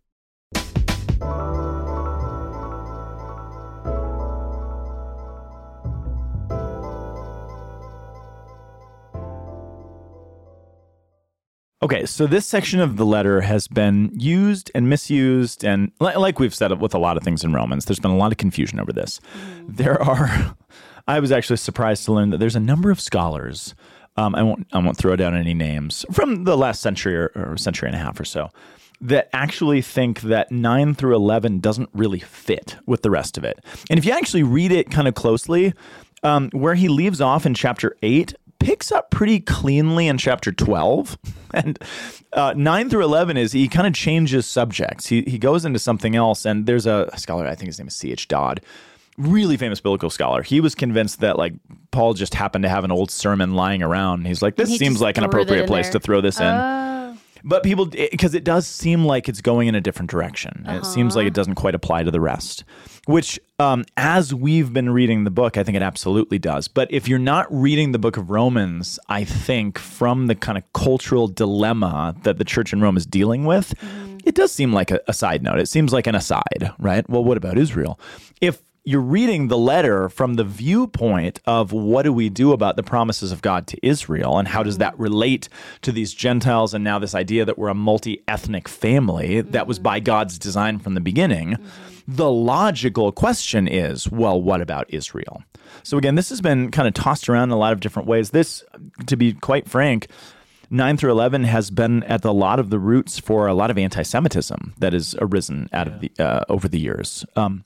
Okay, 11.83 12.05
so 12.05 12.27
this 12.27 12.45
section 12.45 12.79
of 12.79 12.97
the 12.97 13.05
letter 13.05 13.41
has 13.41 13.67
been 13.67 14.11
used 14.13 14.69
and 14.75 14.87
misused, 14.87 15.65
and 15.65 15.91
like 15.99 16.37
we've 16.37 16.53
said 16.53 16.79
with 16.79 16.93
a 16.93 16.99
lot 16.99 17.17
of 17.17 17.23
things 17.23 17.43
in 17.43 17.53
Romans, 17.53 17.85
there's 17.85 17.99
been 17.99 18.11
a 18.11 18.17
lot 18.17 18.31
of 18.31 18.37
confusion 18.37 18.79
over 18.79 18.93
this. 18.93 19.19
There 19.67 19.99
are 20.01 20.55
I 21.07 21.19
was 21.19 21.31
actually 21.31 21.57
surprised 21.57 22.05
to 22.05 22.13
learn 22.13 22.29
that 22.29 22.37
there's 22.37 22.55
a 22.55 22.59
number 22.59 22.91
of 22.91 23.01
scholars. 23.01 23.73
Um, 24.15 24.35
I 24.35 24.43
won't 24.43 24.67
I 24.71 24.77
won't 24.77 24.97
throw 24.97 25.15
down 25.15 25.35
any 25.35 25.55
names 25.55 26.05
from 26.11 26.43
the 26.43 26.55
last 26.55 26.81
century 26.81 27.17
or, 27.17 27.31
or 27.35 27.57
century 27.57 27.87
and 27.87 27.95
a 27.95 27.99
half 27.99 28.19
or 28.19 28.25
so 28.25 28.49
that 29.01 29.29
actually 29.33 29.81
think 29.81 30.21
that 30.21 30.51
9 30.51 30.93
through 30.93 31.15
11 31.15 31.59
doesn't 31.59 31.89
really 31.91 32.19
fit 32.19 32.77
with 32.85 33.01
the 33.01 33.09
rest 33.09 33.35
of 33.35 33.43
it. 33.43 33.59
And 33.89 33.97
if 33.97 34.05
you 34.05 34.11
actually 34.11 34.43
read 34.43 34.71
it 34.71 34.91
kind 34.91 35.07
of 35.07 35.15
closely, 35.15 35.73
um, 36.21 36.49
where 36.51 36.75
he 36.75 36.87
leaves 36.87 37.19
off 37.19 37.45
in 37.47 37.55
chapter 37.55 37.95
8 38.03 38.35
picks 38.61 38.91
up 38.91 39.11
pretty 39.11 39.39
cleanly 39.39 40.07
in 40.07 40.17
chapter 40.17 40.51
12. 40.51 41.17
And 41.53 41.77
uh, 42.31 42.53
9 42.55 42.89
through 42.89 43.03
11 43.03 43.35
is 43.35 43.51
he 43.51 43.67
kind 43.67 43.85
of 43.85 43.93
changes 43.93 44.45
subjects. 44.45 45.07
He, 45.07 45.23
he 45.23 45.37
goes 45.37 45.65
into 45.65 45.79
something 45.79 46.15
else. 46.15 46.45
And 46.45 46.65
there's 46.65 46.85
a 46.85 47.09
scholar, 47.17 47.45
I 47.45 47.55
think 47.55 47.67
his 47.67 47.77
name 47.77 47.89
is 47.89 47.95
C.H. 47.97 48.29
Dodd, 48.29 48.61
really 49.17 49.57
famous 49.57 49.81
biblical 49.81 50.09
scholar. 50.09 50.43
He 50.43 50.61
was 50.61 50.75
convinced 50.75 51.19
that 51.19 51.37
like 51.37 51.53
Paul 51.91 52.13
just 52.13 52.35
happened 52.35 52.63
to 52.63 52.69
have 52.69 52.85
an 52.85 52.91
old 52.91 53.11
sermon 53.11 53.53
lying 53.53 53.83
around. 53.83 54.27
He's 54.27 54.41
like, 54.41 54.55
this 54.55 54.77
seems 54.77 55.01
like 55.01 55.17
an 55.17 55.25
appropriate 55.25 55.67
place 55.67 55.87
there. 55.87 55.93
to 55.93 55.99
throw 55.99 56.21
this 56.21 56.39
in. 56.39 56.45
Oh. 56.45 57.17
But 57.43 57.63
people, 57.63 57.87
because 57.87 58.33
it 58.33 58.45
does 58.45 58.65
seem 58.65 59.03
like 59.03 59.27
it's 59.27 59.41
going 59.41 59.67
in 59.67 59.75
a 59.75 59.81
different 59.81 60.09
direction. 60.09 60.63
It 60.67 60.85
seems 60.85 61.17
like 61.17 61.27
it 61.27 61.33
doesn't 61.33 61.55
quite 61.55 61.75
apply 61.75 62.03
to 62.03 62.11
the 62.11 62.21
rest, 62.21 62.63
which, 63.07 63.39
um, 63.59 63.85
as 63.97 64.33
we've 64.33 64.71
been 64.71 64.89
reading 64.89 65.23
the 65.23 65.31
book, 65.31 65.57
I 65.57 65.63
think 65.63 65.75
it 65.75 65.81
absolutely 65.81 66.39
does. 66.39 66.67
But 66.67 66.91
if 66.91 67.07
you're 67.07 67.19
not 67.19 67.47
reading 67.49 67.91
the 67.91 67.99
book 67.99 68.17
of 68.17 68.29
Romans, 68.29 68.99
I 69.09 69.23
think 69.23 69.79
from 69.79 70.27
the 70.27 70.35
kind 70.35 70.57
of 70.57 70.63
cultural 70.73 71.27
dilemma 71.27 72.15
that 72.23 72.37
the 72.37 72.45
church 72.45 72.73
in 72.73 72.81
Rome 72.81 72.97
is 72.97 73.05
dealing 73.05 73.45
with, 73.45 73.73
it 74.23 74.35
does 74.35 74.51
seem 74.51 74.71
like 74.71 74.91
a, 74.91 74.99
a 75.07 75.13
side 75.13 75.41
note. 75.41 75.59
It 75.59 75.67
seems 75.67 75.93
like 75.93 76.07
an 76.07 76.15
aside, 76.15 76.71
right? 76.79 77.07
Well, 77.09 77.23
what 77.23 77.37
about 77.37 77.57
Israel? 77.57 77.99
If 78.39 78.61
you're 78.83 78.99
reading 78.99 79.47
the 79.47 79.57
letter 79.57 80.09
from 80.09 80.35
the 80.35 80.43
viewpoint 80.43 81.39
of 81.45 81.71
what 81.71 82.01
do 82.01 82.11
we 82.11 82.29
do 82.29 82.51
about 82.51 82.75
the 82.75 82.83
promises 82.83 83.31
of 83.31 83.43
God 83.43 83.67
to 83.67 83.85
Israel 83.85 84.39
and 84.39 84.47
how 84.47 84.63
does 84.63 84.79
that 84.79 84.97
relate 84.97 85.49
to 85.83 85.91
these 85.91 86.13
Gentiles 86.13 86.73
and 86.73 86.83
now 86.83 86.97
this 86.97 87.13
idea 87.13 87.45
that 87.45 87.59
we're 87.59 87.67
a 87.67 87.75
multi 87.75 88.23
ethnic 88.27 88.67
family 88.67 89.41
that 89.41 89.67
was 89.67 89.77
by 89.77 89.99
God's 89.99 90.39
design 90.39 90.79
from 90.79 90.95
the 90.95 91.01
beginning. 91.01 91.57
The 92.07 92.31
logical 92.31 93.11
question 93.11 93.67
is 93.67 94.09
well, 94.09 94.41
what 94.41 94.61
about 94.61 94.91
Israel? 94.91 95.43
So, 95.83 95.97
again, 95.97 96.15
this 96.15 96.29
has 96.29 96.41
been 96.41 96.71
kind 96.71 96.87
of 96.87 96.95
tossed 96.95 97.29
around 97.29 97.49
in 97.49 97.51
a 97.51 97.57
lot 97.57 97.73
of 97.73 97.79
different 97.79 98.07
ways. 98.07 98.31
This, 98.31 98.63
to 99.05 99.15
be 99.15 99.33
quite 99.33 99.69
frank, 99.69 100.07
9 100.71 100.97
through 100.97 101.11
11 101.11 101.43
has 101.43 101.69
been 101.69 102.03
at 102.03 102.25
a 102.25 102.31
lot 102.31 102.59
of 102.59 102.71
the 102.71 102.79
roots 102.79 103.19
for 103.19 103.45
a 103.45 103.53
lot 103.53 103.69
of 103.69 103.77
anti 103.77 104.01
Semitism 104.01 104.73
that 104.79 104.93
has 104.93 105.15
arisen 105.19 105.69
out 105.71 105.87
of 105.87 105.99
the 105.99 106.11
uh, 106.17 106.43
over 106.49 106.67
the 106.67 106.79
years. 106.79 107.23
Um, 107.35 107.63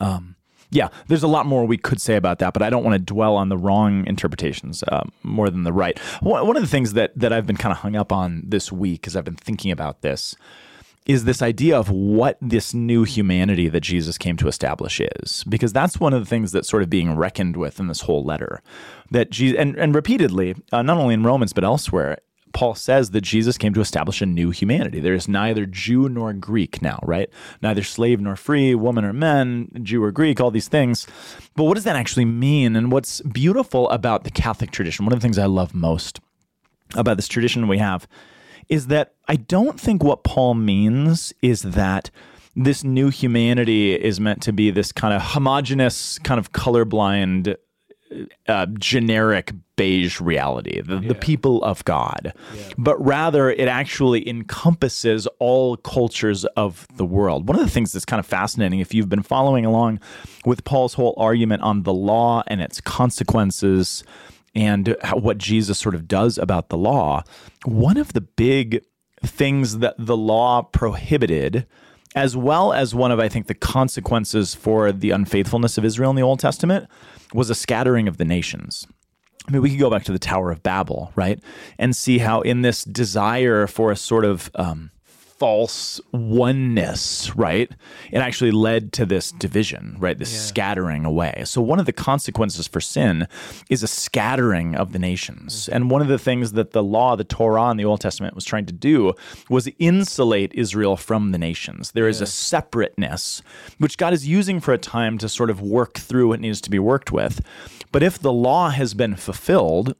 um, 0.00 0.36
yeah, 0.70 0.88
there's 1.06 1.22
a 1.22 1.28
lot 1.28 1.46
more 1.46 1.64
we 1.64 1.76
could 1.76 2.00
say 2.00 2.16
about 2.16 2.40
that, 2.40 2.52
but 2.52 2.62
I 2.62 2.68
don't 2.68 2.82
want 2.82 2.94
to 2.94 2.98
dwell 2.98 3.36
on 3.36 3.48
the 3.48 3.56
wrong 3.56 4.06
interpretations 4.06 4.82
uh, 4.84 5.04
more 5.22 5.48
than 5.48 5.62
the 5.62 5.72
right. 5.72 5.98
One 6.20 6.56
of 6.56 6.62
the 6.62 6.68
things 6.68 6.94
that 6.94 7.16
that 7.16 7.32
I've 7.32 7.46
been 7.46 7.56
kind 7.56 7.72
of 7.72 7.78
hung 7.78 7.96
up 7.96 8.12
on 8.12 8.42
this 8.46 8.72
week 8.72 9.06
as 9.06 9.16
I've 9.16 9.24
been 9.24 9.36
thinking 9.36 9.70
about 9.70 10.02
this 10.02 10.34
is 11.06 11.24
this 11.24 11.42
idea 11.42 11.78
of 11.78 11.90
what 11.90 12.38
this 12.40 12.72
new 12.72 13.04
humanity 13.04 13.68
that 13.68 13.82
Jesus 13.82 14.16
came 14.16 14.36
to 14.38 14.48
establish 14.48 15.00
is, 15.00 15.44
because 15.44 15.72
that's 15.72 16.00
one 16.00 16.14
of 16.14 16.20
the 16.20 16.26
things 16.26 16.50
that's 16.50 16.68
sort 16.68 16.82
of 16.82 16.88
being 16.88 17.14
reckoned 17.14 17.56
with 17.56 17.78
in 17.78 17.88
this 17.88 18.02
whole 18.02 18.24
letter. 18.24 18.62
That 19.10 19.30
Jesus, 19.30 19.58
and, 19.58 19.76
and 19.76 19.94
repeatedly, 19.94 20.56
uh, 20.72 20.82
not 20.82 20.96
only 20.96 21.14
in 21.14 21.22
Romans 21.22 21.52
but 21.52 21.62
elsewhere, 21.62 22.18
Paul 22.54 22.74
says 22.74 23.10
that 23.10 23.20
Jesus 23.20 23.58
came 23.58 23.74
to 23.74 23.80
establish 23.80 24.22
a 24.22 24.26
new 24.26 24.50
humanity. 24.50 25.00
There 25.00 25.12
is 25.12 25.28
neither 25.28 25.66
Jew 25.66 26.08
nor 26.08 26.32
Greek 26.32 26.80
now, 26.80 27.00
right? 27.02 27.28
Neither 27.60 27.82
slave 27.82 28.20
nor 28.20 28.36
free, 28.36 28.74
woman 28.74 29.04
or 29.04 29.12
men, 29.12 29.68
Jew 29.82 30.02
or 30.02 30.12
Greek, 30.12 30.40
all 30.40 30.50
these 30.50 30.68
things. 30.68 31.06
But 31.56 31.64
what 31.64 31.74
does 31.74 31.84
that 31.84 31.96
actually 31.96 32.24
mean? 32.24 32.76
And 32.76 32.90
what's 32.90 33.20
beautiful 33.20 33.90
about 33.90 34.24
the 34.24 34.30
Catholic 34.30 34.70
tradition, 34.70 35.04
one 35.04 35.12
of 35.12 35.18
the 35.18 35.22
things 35.24 35.36
I 35.36 35.46
love 35.46 35.74
most 35.74 36.20
about 36.94 37.16
this 37.16 37.28
tradition 37.28 37.68
we 37.68 37.78
have, 37.78 38.06
is 38.68 38.86
that 38.86 39.14
I 39.28 39.36
don't 39.36 39.78
think 39.78 40.02
what 40.02 40.24
Paul 40.24 40.54
means 40.54 41.34
is 41.42 41.62
that 41.62 42.10
this 42.56 42.84
new 42.84 43.10
humanity 43.10 43.94
is 43.94 44.20
meant 44.20 44.40
to 44.42 44.52
be 44.52 44.70
this 44.70 44.92
kind 44.92 45.12
of 45.12 45.20
homogenous, 45.20 46.20
kind 46.20 46.38
of 46.38 46.52
colorblind, 46.52 47.56
uh, 48.48 48.66
generic 48.78 49.52
beige 49.76 50.20
reality, 50.20 50.80
the, 50.80 51.00
the 51.00 51.14
people 51.14 51.62
of 51.64 51.84
God, 51.84 52.32
but 52.78 53.04
rather 53.04 53.50
it 53.50 53.66
actually 53.66 54.28
encompasses 54.28 55.26
all 55.38 55.76
cultures 55.76 56.44
of 56.56 56.86
the 56.96 57.04
world. 57.04 57.48
One 57.48 57.58
of 57.58 57.64
the 57.64 57.70
things 57.70 57.92
that's 57.92 58.04
kind 58.04 58.20
of 58.20 58.26
fascinating, 58.26 58.80
if 58.80 58.94
you've 58.94 59.08
been 59.08 59.22
following 59.22 59.66
along 59.66 60.00
with 60.44 60.64
Paul's 60.64 60.94
whole 60.94 61.14
argument 61.16 61.62
on 61.62 61.82
the 61.82 61.94
law 61.94 62.42
and 62.46 62.60
its 62.60 62.80
consequences 62.80 64.04
and 64.54 64.96
how, 65.02 65.16
what 65.16 65.38
Jesus 65.38 65.78
sort 65.78 65.94
of 65.94 66.06
does 66.06 66.38
about 66.38 66.68
the 66.68 66.78
law, 66.78 67.24
one 67.64 67.96
of 67.96 68.12
the 68.12 68.20
big 68.20 68.84
things 69.22 69.78
that 69.78 69.96
the 69.98 70.16
law 70.16 70.62
prohibited 70.62 71.66
as 72.14 72.36
well 72.36 72.72
as 72.72 72.94
one 72.94 73.10
of, 73.10 73.18
I 73.18 73.28
think, 73.28 73.48
the 73.48 73.54
consequences 73.54 74.54
for 74.54 74.92
the 74.92 75.10
unfaithfulness 75.10 75.76
of 75.78 75.84
Israel 75.84 76.10
in 76.10 76.16
the 76.16 76.22
Old 76.22 76.38
Testament 76.38 76.88
was 77.34 77.50
a 77.50 77.54
scattering 77.54 78.08
of 78.08 78.16
the 78.16 78.24
nations. 78.24 78.86
I 79.46 79.50
mean, 79.50 79.60
we 79.60 79.68
could 79.68 79.78
go 79.78 79.90
back 79.90 80.04
to 80.04 80.12
the 80.12 80.18
Tower 80.18 80.50
of 80.50 80.62
Babel, 80.62 81.12
right? 81.16 81.38
And 81.78 81.94
see 81.94 82.18
how, 82.18 82.40
in 82.40 82.62
this 82.62 82.82
desire 82.84 83.66
for 83.66 83.90
a 83.90 83.96
sort 83.96 84.24
of 84.24 84.50
um, 84.54 84.90
false 85.38 86.00
oneness, 86.12 87.34
right? 87.36 87.70
It 88.12 88.18
actually 88.18 88.50
led 88.50 88.92
to 88.94 89.06
this 89.06 89.32
division, 89.32 89.96
right? 89.98 90.18
This 90.18 90.48
scattering 90.48 91.04
away. 91.04 91.42
So, 91.44 91.60
one 91.60 91.80
of 91.80 91.86
the 91.86 91.92
consequences 91.92 92.66
for 92.66 92.80
sin 92.80 93.26
is 93.68 93.82
a 93.82 93.88
scattering 93.88 94.74
of 94.74 94.92
the 94.92 94.98
nations. 94.98 95.66
Mm. 95.66 95.74
And 95.74 95.90
one 95.90 96.02
of 96.02 96.08
the 96.08 96.18
things 96.18 96.52
that 96.52 96.72
the 96.72 96.82
law, 96.82 97.16
the 97.16 97.24
Torah 97.24 97.70
in 97.70 97.76
the 97.76 97.84
Old 97.84 98.00
Testament 98.00 98.34
was 98.34 98.44
trying 98.44 98.66
to 98.66 98.72
do 98.72 99.14
was 99.50 99.68
insulate 99.78 100.52
Israel 100.54 100.96
from 100.96 101.32
the 101.32 101.38
nations. 101.38 101.92
There 101.92 102.08
is 102.08 102.20
a 102.20 102.26
separateness, 102.26 103.42
which 103.78 103.98
God 103.98 104.12
is 104.12 104.26
using 104.26 104.60
for 104.60 104.72
a 104.72 104.78
time 104.78 105.18
to 105.18 105.28
sort 105.28 105.50
of 105.50 105.60
work 105.60 105.98
through 105.98 106.28
what 106.28 106.40
needs 106.40 106.60
to 106.62 106.70
be 106.70 106.78
worked 106.78 107.12
with. 107.12 107.40
But 107.92 108.02
if 108.02 108.18
the 108.18 108.32
law 108.32 108.70
has 108.70 108.94
been 108.94 109.16
fulfilled, 109.16 109.94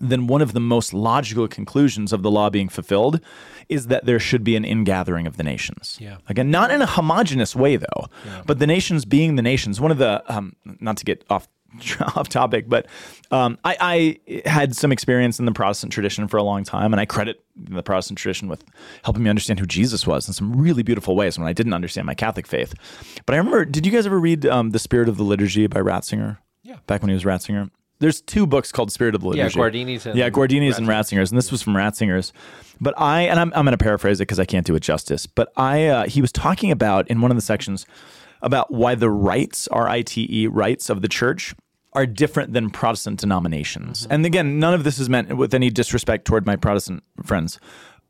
then 0.00 0.26
one 0.26 0.42
of 0.42 0.52
the 0.52 0.60
most 0.60 0.94
logical 0.94 1.48
conclusions 1.48 2.12
of 2.12 2.22
the 2.22 2.30
law 2.30 2.50
being 2.50 2.68
fulfilled 2.68 3.20
is 3.68 3.88
that 3.88 4.06
there 4.06 4.18
should 4.18 4.44
be 4.44 4.56
an 4.56 4.64
ingathering 4.64 5.26
of 5.26 5.36
the 5.36 5.42
nations. 5.42 5.98
Yeah. 6.00 6.18
Again, 6.28 6.50
not 6.50 6.70
in 6.70 6.80
a 6.80 6.86
homogenous 6.86 7.54
way, 7.54 7.76
though, 7.76 8.08
but 8.46 8.58
the 8.58 8.66
nations 8.66 9.04
being 9.04 9.36
the 9.36 9.42
nations. 9.42 9.80
One 9.80 9.90
of 9.90 9.98
the, 9.98 10.22
um, 10.32 10.56
not 10.80 10.96
to 10.98 11.04
get 11.04 11.24
off 11.28 11.48
off 12.16 12.30
topic, 12.30 12.66
but 12.66 12.86
um, 13.30 13.58
I, 13.62 14.18
I 14.24 14.48
had 14.48 14.74
some 14.74 14.90
experience 14.90 15.38
in 15.38 15.44
the 15.44 15.52
Protestant 15.52 15.92
tradition 15.92 16.26
for 16.26 16.38
a 16.38 16.42
long 16.42 16.64
time, 16.64 16.94
and 16.94 17.00
I 17.00 17.04
credit 17.04 17.44
the 17.56 17.82
Protestant 17.82 18.18
tradition 18.18 18.48
with 18.48 18.64
helping 19.04 19.22
me 19.22 19.28
understand 19.28 19.60
who 19.60 19.66
Jesus 19.66 20.06
was 20.06 20.26
in 20.26 20.32
some 20.32 20.56
really 20.56 20.82
beautiful 20.82 21.14
ways 21.14 21.38
when 21.38 21.46
I 21.46 21.52
didn't 21.52 21.74
understand 21.74 22.06
my 22.06 22.14
Catholic 22.14 22.46
faith. 22.46 22.72
But 23.26 23.34
I 23.34 23.38
remember, 23.38 23.66
did 23.66 23.84
you 23.84 23.92
guys 23.92 24.06
ever 24.06 24.18
read 24.18 24.46
um, 24.46 24.70
The 24.70 24.78
Spirit 24.78 25.10
of 25.10 25.18
the 25.18 25.24
Liturgy 25.24 25.66
by 25.66 25.80
Ratzinger? 25.80 26.38
Yeah. 26.62 26.76
Back 26.86 27.02
when 27.02 27.10
he 27.10 27.14
was 27.14 27.24
Ratzinger? 27.24 27.70
There's 28.00 28.20
two 28.20 28.46
books 28.46 28.70
called 28.70 28.92
Spirit 28.92 29.14
of 29.14 29.22
the 29.22 29.28
Liturgy. 29.28 29.54
Yeah. 29.54 29.62
Guardini's 29.62 30.06
and 30.06 30.16
yeah, 30.16 30.30
Guardini's 30.30 30.78
and 30.78 30.86
Ratzinger's, 30.86 31.30
and 31.30 31.38
this 31.38 31.50
was 31.50 31.62
from 31.62 31.74
Ratzinger's. 31.74 32.32
But 32.80 32.94
I, 32.96 33.22
and 33.22 33.40
I'm, 33.40 33.52
I'm 33.54 33.64
going 33.64 33.76
to 33.76 33.82
paraphrase 33.82 34.20
it 34.20 34.22
because 34.22 34.38
I 34.38 34.44
can't 34.44 34.64
do 34.64 34.76
it 34.76 34.80
justice. 34.80 35.26
But 35.26 35.52
I, 35.56 35.86
uh, 35.86 36.06
he 36.06 36.20
was 36.20 36.30
talking 36.30 36.70
about 36.70 37.08
in 37.08 37.20
one 37.20 37.32
of 37.32 37.36
the 37.36 37.42
sections 37.42 37.86
about 38.40 38.72
why 38.72 38.94
the 38.94 39.10
rites, 39.10 39.66
R 39.68 39.88
I 39.88 40.02
T 40.02 40.28
E, 40.30 40.46
rites 40.46 40.88
of 40.88 41.02
the 41.02 41.08
church 41.08 41.54
are 41.94 42.06
different 42.06 42.52
than 42.52 42.70
Protestant 42.70 43.18
denominations. 43.18 44.06
And 44.08 44.24
again, 44.24 44.60
none 44.60 44.74
of 44.74 44.84
this 44.84 45.00
is 45.00 45.08
meant 45.08 45.36
with 45.36 45.52
any 45.52 45.70
disrespect 45.70 46.24
toward 46.24 46.46
my 46.46 46.54
Protestant 46.54 47.02
friends. 47.24 47.58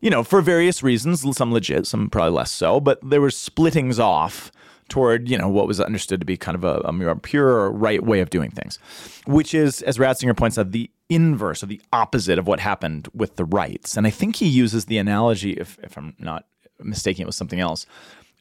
You 0.01 0.11
know, 0.11 0.23
for 0.23 0.43
various 0.43 0.83
reasons, 0.83 1.25
some 1.37 1.53
legit, 1.53 1.87
some 1.87 2.11
probably 2.11 2.33
less 2.33 2.53
so, 2.53 2.79
but 2.79 2.99
there 3.09 3.21
were 3.21 3.31
splittings 3.31 3.99
off 3.99 4.53
toward, 4.89 5.29
you 5.29 5.37
know, 5.37 5.49
what 5.49 5.67
was 5.67 5.81
understood 5.81 6.21
to 6.21 6.27
be 6.27 6.37
kind 6.37 6.55
of 6.55 6.65
a, 6.65 6.81
a 6.85 6.93
more 6.93 7.15
pure 7.17 7.71
right 7.71 8.03
way 8.03 8.21
of 8.21 8.31
doing 8.31 8.51
things, 8.51 8.79
which 9.27 9.55
is, 9.55 9.83
as 9.83 9.99
Ratzinger 9.99 10.37
points 10.37 10.59
out, 10.59 10.73
the 10.73 10.91
inverse 11.09 11.63
or 11.63 11.67
the 11.67 11.81
opposite 11.93 12.39
of 12.39 12.47
what 12.47 12.61
happened 12.61 13.09
with 13.15 13.37
the 13.37 13.45
rites. 13.45 13.97
And 13.97 14.07
I 14.07 14.11
think 14.11 14.37
he 14.37 14.47
uses 14.47 14.87
the 14.87 14.99
analogy, 14.99 15.53
if, 15.53 15.79
if 15.83 15.97
I'm 15.97 16.15
not 16.19 16.45
mistaking 16.81 17.23
it 17.23 17.27
with 17.27 17.35
something 17.35 17.61
else, 17.61 17.87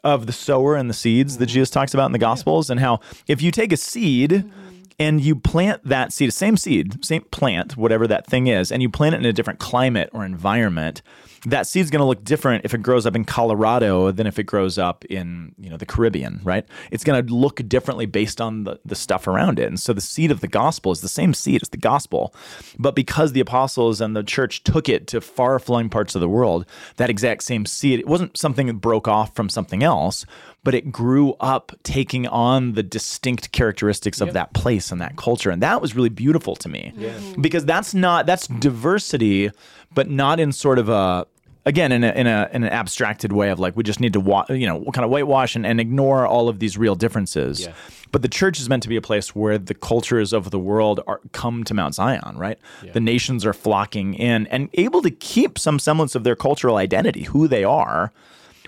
of 0.03 0.25
the 0.25 0.33
sower 0.33 0.75
and 0.75 0.89
the 0.89 0.93
seeds 0.93 1.37
that 1.37 1.45
mm-hmm. 1.45 1.53
Jesus 1.53 1.69
talks 1.69 1.93
about 1.93 2.05
in 2.05 2.11
the 2.11 2.19
Gospels, 2.19 2.69
and 2.69 2.79
how 2.79 2.99
if 3.27 3.41
you 3.41 3.51
take 3.51 3.71
a 3.71 3.77
seed 3.77 4.31
mm-hmm. 4.31 4.76
And 4.99 5.21
you 5.21 5.35
plant 5.35 5.83
that 5.83 6.11
seed, 6.11 6.33
same 6.33 6.57
seed, 6.57 7.05
same 7.05 7.23
plant, 7.31 7.77
whatever 7.77 8.07
that 8.07 8.25
thing 8.25 8.47
is, 8.47 8.71
and 8.71 8.81
you 8.81 8.89
plant 8.89 9.13
it 9.13 9.19
in 9.19 9.25
a 9.25 9.33
different 9.33 9.59
climate 9.59 10.09
or 10.11 10.25
environment, 10.25 11.03
that 11.45 11.67
seed's 11.67 11.91
going 11.91 11.99
to 11.99 12.05
look 12.05 12.23
different 12.23 12.65
if 12.65 12.73
it 12.73 12.81
grows 12.81 13.05
up 13.05 13.15
in 13.15 13.23
Colorado 13.23 14.11
than 14.11 14.25
if 14.25 14.39
it 14.39 14.43
grows 14.43 14.77
up 14.79 15.05
in 15.05 15.53
you 15.59 15.69
know 15.69 15.77
the 15.77 15.85
Caribbean, 15.85 16.41
right? 16.43 16.65
It's 16.89 17.03
going 17.03 17.25
to 17.25 17.33
look 17.33 17.61
differently 17.69 18.07
based 18.07 18.41
on 18.41 18.63
the, 18.63 18.79
the 18.83 18.95
stuff 18.95 19.27
around 19.27 19.59
it. 19.59 19.67
And 19.67 19.79
so 19.79 19.93
the 19.93 20.01
seed 20.01 20.31
of 20.31 20.41
the 20.41 20.47
gospel 20.47 20.91
is 20.91 21.01
the 21.01 21.07
same 21.07 21.33
seed 21.33 21.61
as 21.61 21.69
the 21.69 21.77
gospel, 21.77 22.33
but 22.79 22.95
because 22.95 23.33
the 23.33 23.39
apostles 23.39 24.01
and 24.01 24.15
the 24.15 24.23
church 24.23 24.63
took 24.63 24.89
it 24.89 25.05
to 25.07 25.21
far 25.21 25.59
flung 25.59 25.89
parts 25.89 26.15
of 26.15 26.21
the 26.21 26.29
world, 26.29 26.65
that 26.95 27.09
exact 27.09 27.43
same 27.43 27.65
seed, 27.67 27.99
it 27.99 28.07
wasn't 28.07 28.35
something 28.35 28.65
that 28.67 28.73
broke 28.75 29.07
off 29.07 29.35
from 29.35 29.47
something 29.47 29.83
else, 29.83 30.25
but 30.63 30.73
it 30.75 30.91
grew 30.91 31.33
up 31.39 31.71
taking 31.83 32.27
on 32.27 32.73
the 32.73 32.83
distinct 32.83 33.51
characteristics 33.53 34.19
of 34.19 34.33
that 34.33 34.53
place 34.53 34.91
and 34.91 34.99
that 34.99 35.15
culture. 35.15 35.49
And 35.49 35.61
that 35.63 35.81
was 35.81 35.95
really 35.95 36.09
beautiful 36.09 36.55
to 36.57 36.67
me 36.69 36.93
because 37.39 37.63
that's 37.65 37.93
not, 37.93 38.25
that's 38.25 38.47
diversity, 38.47 39.51
but 39.93 40.09
not 40.09 40.39
in 40.39 40.51
sort 40.51 40.77
of 40.79 40.89
a, 40.89 41.25
again 41.65 41.91
in, 41.91 42.03
a, 42.03 42.11
in, 42.11 42.27
a, 42.27 42.49
in 42.53 42.63
an 42.63 42.69
abstracted 42.69 43.31
way 43.31 43.49
of 43.49 43.59
like 43.59 43.75
we 43.77 43.83
just 43.83 43.99
need 43.99 44.13
to 44.13 44.19
wa- 44.19 44.45
you 44.49 44.65
know 44.65 44.83
kind 44.93 45.03
of 45.03 45.09
whitewash 45.11 45.55
and, 45.55 45.65
and 45.65 45.79
ignore 45.81 46.25
all 46.25 46.47
of 46.49 46.59
these 46.59 46.77
real 46.77 46.95
differences 46.95 47.59
Yeah. 47.61 47.73
but 48.13 48.21
the 48.21 48.29
church 48.29 48.57
is 48.59 48.69
meant 48.69 48.83
to 48.83 48.89
be 48.89 48.95
a 48.95 49.01
place 49.01 49.35
where 49.35 49.57
the 49.57 49.73
cultures 49.73 50.31
of 50.31 50.49
the 50.51 50.59
world 50.59 51.01
are 51.07 51.19
come 51.33 51.65
to 51.65 51.73
Mount 51.73 51.95
Zion, 51.95 52.37
right? 52.37 52.57
The 52.93 53.01
nations 53.01 53.45
are 53.45 53.51
flocking 53.53 54.13
in 54.13 54.47
and 54.47 54.69
able 54.75 55.01
to 55.01 55.11
keep 55.11 55.59
some 55.59 55.77
semblance 55.77 56.15
of 56.15 56.23
their 56.23 56.35
cultural 56.37 56.77
identity, 56.77 57.23
who 57.23 57.49
they 57.49 57.65
are, 57.65 58.13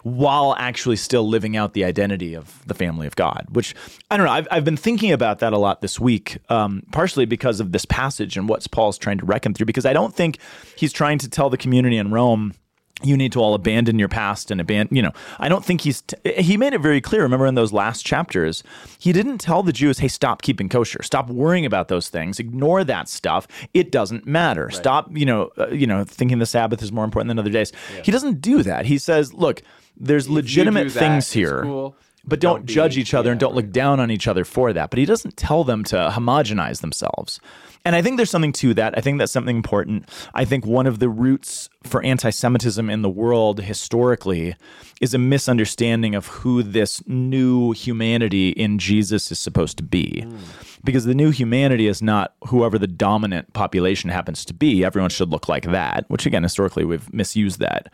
while 0.04 0.56
actually 0.58 0.96
still 0.96 1.28
living 1.28 1.58
out 1.58 1.74
the 1.74 1.84
identity 1.84 2.34
of 2.34 2.66
the 2.68 2.74
family 2.74 3.08
of 3.08 3.16
God. 3.16 3.48
Which 3.52 3.76
I 4.10 4.18
don't 4.18 4.26
know. 4.26 4.32
I've, 4.32 4.48
I've 4.52 4.66
been 4.66 4.78
thinking 4.78 5.12
about 5.12 5.40
that 5.40 5.54
a 5.54 5.58
lot 5.58 5.82
this 5.82 6.00
week, 6.00 6.38
um, 6.50 6.84
partially 6.92 7.26
because 7.26 7.60
of 7.60 7.72
this 7.72 7.86
passage 7.86 8.38
and 8.38 8.48
what 8.48 8.66
Paul's 8.72 8.98
trying 8.98 9.18
to 9.20 9.26
reckon 9.26 9.54
through. 9.54 9.66
Because 9.66 9.86
I 9.86 9.94
don't 9.94 10.14
think 10.14 10.40
he's 10.76 10.94
trying 10.94 11.18
to 11.20 11.30
tell 11.30 11.50
the 11.50 11.58
community 11.58 11.98
in 11.98 12.12
Rome 12.12 12.54
you 13.02 13.16
need 13.16 13.32
to 13.32 13.40
all 13.40 13.54
abandon 13.54 13.98
your 13.98 14.08
past 14.08 14.52
and 14.52 14.60
abandon 14.60 14.96
you 14.96 15.02
know 15.02 15.12
i 15.40 15.48
don't 15.48 15.64
think 15.64 15.82
he's 15.82 16.02
t- 16.02 16.18
he 16.42 16.58
made 16.58 16.74
it 16.74 16.82
very 16.82 17.00
clear 17.00 17.22
remember 17.22 17.46
in 17.46 17.56
those 17.56 17.72
last 17.72 18.06
chapters 18.06 18.64
he 18.98 19.14
didn't 19.14 19.38
tell 19.38 19.64
the 19.64 19.72
jews 19.72 20.00
hey 20.00 20.08
stop 20.08 20.42
keeping 20.42 20.68
kosher 20.68 21.02
stop 21.02 21.30
worrying 21.30 21.66
about 21.66 21.88
those 21.88 22.10
things 22.10 22.40
ignore 22.40 22.84
that 22.84 23.08
stuff 23.08 23.48
it 23.74 23.92
doesn't 23.92 24.26
matter 24.26 24.70
stop 24.70 25.10
you 25.16 25.26
know 25.26 25.50
uh, 25.58 25.68
you 25.68 25.88
know 25.88 26.04
thinking 26.04 26.40
the 26.40 26.46
sabbath 26.46 26.82
is 26.82 26.92
more 26.92 27.06
important 27.06 27.30
than 27.30 27.40
other 27.40 27.50
days 27.50 27.72
he 28.04 28.12
doesn't 28.12 28.42
do 28.42 28.64
that 28.64 28.86
he 28.86 28.98
says 28.98 29.34
look 29.34 29.62
there's 30.00 30.28
you 30.28 30.36
legitimate 30.36 30.92
things 30.92 31.32
here 31.32 31.64
cool, 31.64 31.96
but 32.26 32.40
don't, 32.40 32.58
don't 32.58 32.66
be- 32.66 32.74
judge 32.74 32.98
each 32.98 33.14
other 33.14 33.32
and 33.32 33.40
don't 33.40 33.56
look 33.56 33.72
down 33.72 34.00
on 34.00 34.12
each 34.12 34.28
other 34.28 34.46
for 34.46 34.74
that. 34.74 34.90
But 34.90 35.00
he 35.00 35.06
doesn't 35.06 35.38
tell 35.38 35.64
them 35.64 35.84
to 35.86 35.96
homogenize 36.14 36.82
themselves. 36.82 37.40
And 37.86 37.96
I 37.96 38.02
think 38.02 38.18
there's 38.18 38.30
something 38.30 38.52
to 38.54 38.74
that. 38.76 38.98
I 38.98 39.02
think 39.02 39.20
that's 39.20 39.32
something 39.32 39.56
important. 39.56 40.10
I 40.34 40.46
think 40.46 40.66
one 40.66 40.86
of 40.86 41.00
the 41.00 41.10
roots 41.10 41.70
for 41.84 42.04
anti 42.04 42.30
Semitism 42.30 42.90
in 42.90 43.02
the 43.02 43.10
world 43.10 43.62
historically 43.62 44.56
is 45.02 45.14
a 45.14 45.18
misunderstanding 45.18 46.14
of 46.14 46.28
who 46.28 46.62
this 46.62 47.02
new 47.08 47.72
humanity 47.72 48.50
in 48.50 48.80
Jesus 48.80 49.32
is 49.32 49.40
supposed 49.40 49.78
to 49.78 49.84
be. 49.84 50.26
Mm. 50.26 50.40
Because 50.84 51.06
the 51.06 51.16
new 51.16 51.30
humanity 51.30 51.88
is 51.88 52.02
not 52.02 52.36
whoever 52.48 52.78
the 52.78 52.88
dominant 52.88 53.52
population 53.54 54.10
happens 54.10 54.46
to 54.46 54.54
be. 54.54 54.84
Everyone 54.86 55.10
should 55.10 55.30
look 55.30 55.50
like 55.50 55.66
that, 55.66 56.06
which 56.10 56.26
again, 56.26 56.44
historically, 56.44 56.86
we've 56.86 57.14
misused 57.14 57.60
that. 57.60 57.92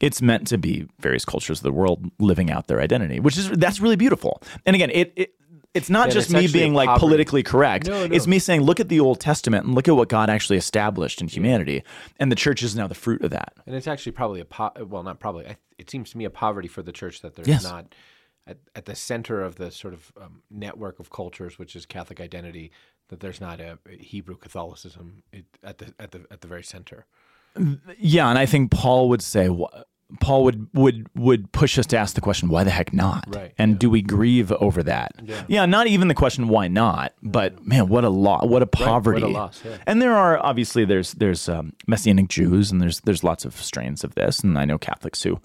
It's 0.00 0.22
meant 0.22 0.46
to 0.48 0.58
be 0.58 0.86
various 1.00 1.24
cultures 1.24 1.58
of 1.58 1.64
the 1.64 1.72
world 1.72 2.10
living 2.20 2.50
out 2.50 2.68
their 2.68 2.80
identity, 2.80 3.18
which 3.18 3.36
is 3.36 3.50
that's 3.50 3.80
really 3.80 3.96
beautiful. 3.96 4.40
And 4.66 4.76
again, 4.76 4.90
it, 4.90 5.12
it 5.16 5.34
it's 5.74 5.90
not 5.90 6.10
just 6.10 6.30
it's 6.30 6.40
me 6.40 6.48
being 6.48 6.74
like 6.74 6.86
poverty. 6.86 7.00
politically 7.00 7.42
correct. 7.42 7.86
No, 7.88 8.06
no. 8.06 8.14
It's 8.14 8.26
me 8.26 8.38
saying, 8.38 8.62
look 8.62 8.80
at 8.80 8.88
the 8.88 9.00
Old 9.00 9.20
Testament 9.20 9.64
and 9.66 9.74
look 9.74 9.86
at 9.88 9.94
what 9.96 10.08
God 10.08 10.30
actually 10.30 10.56
established 10.58 11.20
in 11.20 11.28
humanity, 11.28 11.84
and 12.18 12.32
the 12.32 12.36
church 12.36 12.62
is 12.62 12.74
now 12.74 12.86
the 12.86 12.94
fruit 12.94 13.22
of 13.22 13.30
that. 13.30 13.52
And 13.66 13.76
it's 13.76 13.86
actually 13.86 14.12
probably 14.12 14.40
a 14.40 14.44
po- 14.44 14.72
well, 14.80 15.02
not 15.02 15.20
probably. 15.20 15.56
It 15.78 15.90
seems 15.90 16.10
to 16.10 16.18
me 16.18 16.24
a 16.24 16.30
poverty 16.30 16.68
for 16.68 16.82
the 16.82 16.92
church 16.92 17.20
that 17.22 17.34
there's 17.36 17.46
Yes. 17.48 17.62
not 17.64 17.94
at, 18.46 18.58
at 18.74 18.86
the 18.86 18.94
center 18.94 19.42
of 19.42 19.56
the 19.56 19.70
sort 19.70 19.92
of 19.94 20.10
um, 20.20 20.42
network 20.50 20.98
of 21.00 21.10
cultures, 21.10 21.58
which 21.58 21.76
is 21.76 21.84
Catholic 21.86 22.18
identity, 22.20 22.72
that 23.08 23.20
there's 23.20 23.40
not 23.40 23.60
a 23.60 23.78
Hebrew 24.00 24.36
Catholicism 24.36 25.22
at 25.62 25.78
the 25.78 25.94
at 25.98 26.10
the 26.12 26.24
at 26.30 26.40
the 26.40 26.48
very 26.48 26.62
center. 26.64 27.06
Yeah, 27.98 28.28
and 28.28 28.38
I 28.38 28.46
think 28.46 28.70
Paul 28.70 29.08
would 29.08 29.22
say, 29.22 29.48
Paul 30.20 30.44
would 30.44 30.68
would 30.72 31.06
would 31.14 31.52
push 31.52 31.78
us 31.78 31.84
to 31.86 31.98
ask 31.98 32.14
the 32.14 32.22
question, 32.22 32.48
why 32.48 32.64
the 32.64 32.70
heck 32.70 32.94
not? 32.94 33.24
Right, 33.28 33.52
And 33.58 33.78
do 33.78 33.90
we 33.90 34.00
grieve 34.00 34.50
over 34.52 34.82
that? 34.84 35.12
Yeah. 35.48 35.66
not 35.66 35.86
even 35.86 36.08
the 36.08 36.14
question 36.14 36.48
why 36.48 36.68
not, 36.68 37.12
but 37.22 37.66
man, 37.66 37.88
what 37.88 38.04
a 38.04 38.08
lot, 38.08 38.48
what 38.48 38.62
a 38.62 38.66
poverty. 38.66 39.20
loss, 39.22 39.62
yeah. 39.64 39.76
And 39.86 40.00
there 40.00 40.14
are 40.14 40.38
obviously 40.38 40.86
there's 40.86 41.12
there's 41.12 41.48
um, 41.48 41.74
Messianic 41.86 42.28
Jews 42.28 42.70
and 42.72 42.80
there's 42.80 43.00
there's 43.00 43.22
lots 43.22 43.44
of 43.44 43.54
strains 43.60 44.02
of 44.02 44.14
this, 44.14 44.40
and 44.40 44.58
I 44.58 44.64
know 44.64 44.78
Catholics 44.78 45.22
who 45.22 45.40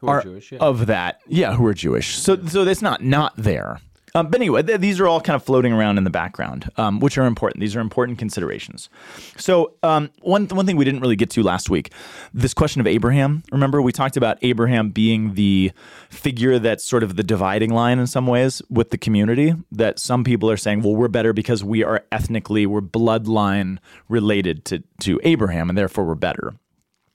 Who 0.00 0.08
are, 0.08 0.22
Jewish? 0.22 0.52
Yeah. 0.52 0.58
of 0.58 0.86
that, 0.86 1.20
yeah, 1.26 1.54
who 1.54 1.66
are 1.66 1.74
Jewish. 1.74 2.16
So 2.16 2.36
so 2.46 2.64
that's 2.66 2.82
not 2.82 3.02
not 3.02 3.32
there. 3.36 3.80
Um, 4.14 4.28
but 4.28 4.40
anyway, 4.40 4.62
th- 4.62 4.80
these 4.80 5.00
are 5.00 5.06
all 5.06 5.20
kind 5.20 5.34
of 5.34 5.42
floating 5.42 5.72
around 5.72 5.98
in 5.98 6.04
the 6.04 6.10
background, 6.10 6.70
um, 6.76 7.00
which 7.00 7.18
are 7.18 7.26
important. 7.26 7.60
These 7.60 7.76
are 7.76 7.80
important 7.80 8.18
considerations. 8.18 8.88
So 9.36 9.74
um, 9.82 10.10
one 10.22 10.46
one 10.48 10.66
thing 10.66 10.76
we 10.76 10.84
didn't 10.84 11.00
really 11.00 11.16
get 11.16 11.30
to 11.30 11.42
last 11.42 11.70
week, 11.70 11.92
this 12.32 12.54
question 12.54 12.80
of 12.80 12.86
Abraham. 12.86 13.42
Remember, 13.52 13.82
we 13.82 13.92
talked 13.92 14.16
about 14.16 14.38
Abraham 14.42 14.90
being 14.90 15.34
the 15.34 15.72
figure 16.10 16.58
that's 16.58 16.84
sort 16.84 17.02
of 17.02 17.16
the 17.16 17.22
dividing 17.22 17.70
line 17.70 17.98
in 17.98 18.06
some 18.06 18.26
ways 18.26 18.62
with 18.70 18.90
the 18.90 18.98
community. 18.98 19.54
That 19.72 19.98
some 19.98 20.24
people 20.24 20.50
are 20.50 20.56
saying, 20.56 20.82
well, 20.82 20.94
we're 20.94 21.08
better 21.08 21.32
because 21.32 21.62
we 21.62 21.82
are 21.84 22.04
ethnically, 22.10 22.66
we're 22.66 22.80
bloodline 22.80 23.78
related 24.08 24.64
to 24.66 24.82
to 25.00 25.20
Abraham, 25.22 25.68
and 25.68 25.76
therefore 25.76 26.04
we're 26.04 26.14
better. 26.14 26.54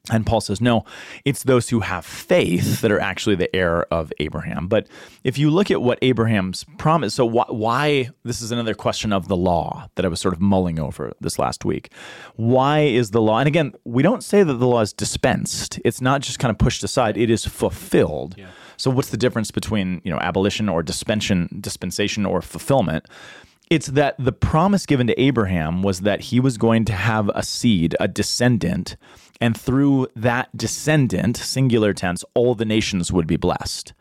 And 0.09 0.25
Paul 0.25 0.41
says, 0.41 0.59
no, 0.59 0.83
it's 1.23 1.43
those 1.43 1.69
who 1.69 1.79
have 1.79 2.05
faith 2.05 2.81
that 2.81 2.91
are 2.91 2.99
actually 2.99 3.35
the 3.35 3.55
heir 3.55 3.83
of 3.85 4.11
Abraham. 4.19 4.67
But 4.67 4.87
if 5.23 5.37
you 5.37 5.49
look 5.49 5.71
at 5.71 5.81
what 5.81 5.97
Abraham's 6.01 6.65
promise, 6.77 7.13
so 7.13 7.25
why, 7.25 7.45
why, 7.47 8.09
this 8.23 8.41
is 8.41 8.51
another 8.51 8.73
question 8.73 9.13
of 9.13 9.29
the 9.29 9.37
law 9.37 9.87
that 9.95 10.03
I 10.03 10.09
was 10.09 10.19
sort 10.19 10.33
of 10.33 10.41
mulling 10.41 10.77
over 10.77 11.13
this 11.21 11.39
last 11.39 11.63
week. 11.63 11.89
Why 12.35 12.81
is 12.81 13.11
the 13.11 13.21
law, 13.21 13.39
and 13.39 13.47
again, 13.47 13.71
we 13.85 14.03
don't 14.03 14.25
say 14.25 14.43
that 14.43 14.55
the 14.55 14.67
law 14.67 14.81
is 14.81 14.91
dispensed, 14.91 15.79
it's 15.85 16.01
not 16.01 16.19
just 16.19 16.37
kind 16.37 16.51
of 16.51 16.57
pushed 16.57 16.83
aside, 16.83 17.15
it 17.15 17.29
is 17.29 17.45
fulfilled. 17.45 18.35
So 18.75 18.91
what's 18.91 19.09
the 19.09 19.15
difference 19.15 19.51
between, 19.51 20.01
you 20.03 20.11
know, 20.11 20.19
abolition 20.19 20.67
or 20.67 20.83
dispensation, 20.83 21.47
dispensation 21.61 22.25
or 22.25 22.41
fulfillment? 22.41 23.05
It's 23.69 23.87
that 23.87 24.15
the 24.19 24.33
promise 24.33 24.85
given 24.85 25.07
to 25.07 25.19
Abraham 25.19 25.81
was 25.81 26.01
that 26.01 26.19
he 26.19 26.41
was 26.41 26.57
going 26.57 26.83
to 26.85 26.93
have 26.93 27.29
a 27.29 27.41
seed, 27.41 27.95
a 28.01 28.09
descendant, 28.09 28.97
and 29.43 29.59
through 29.59 30.07
that 30.15 30.55
descendant, 30.55 31.35
singular 31.35 31.93
tense, 31.93 32.23
all 32.33 32.55
the 32.55 32.63
nations 32.63 33.11
would 33.11 33.27
be 33.27 33.35
blessed. 33.35 33.91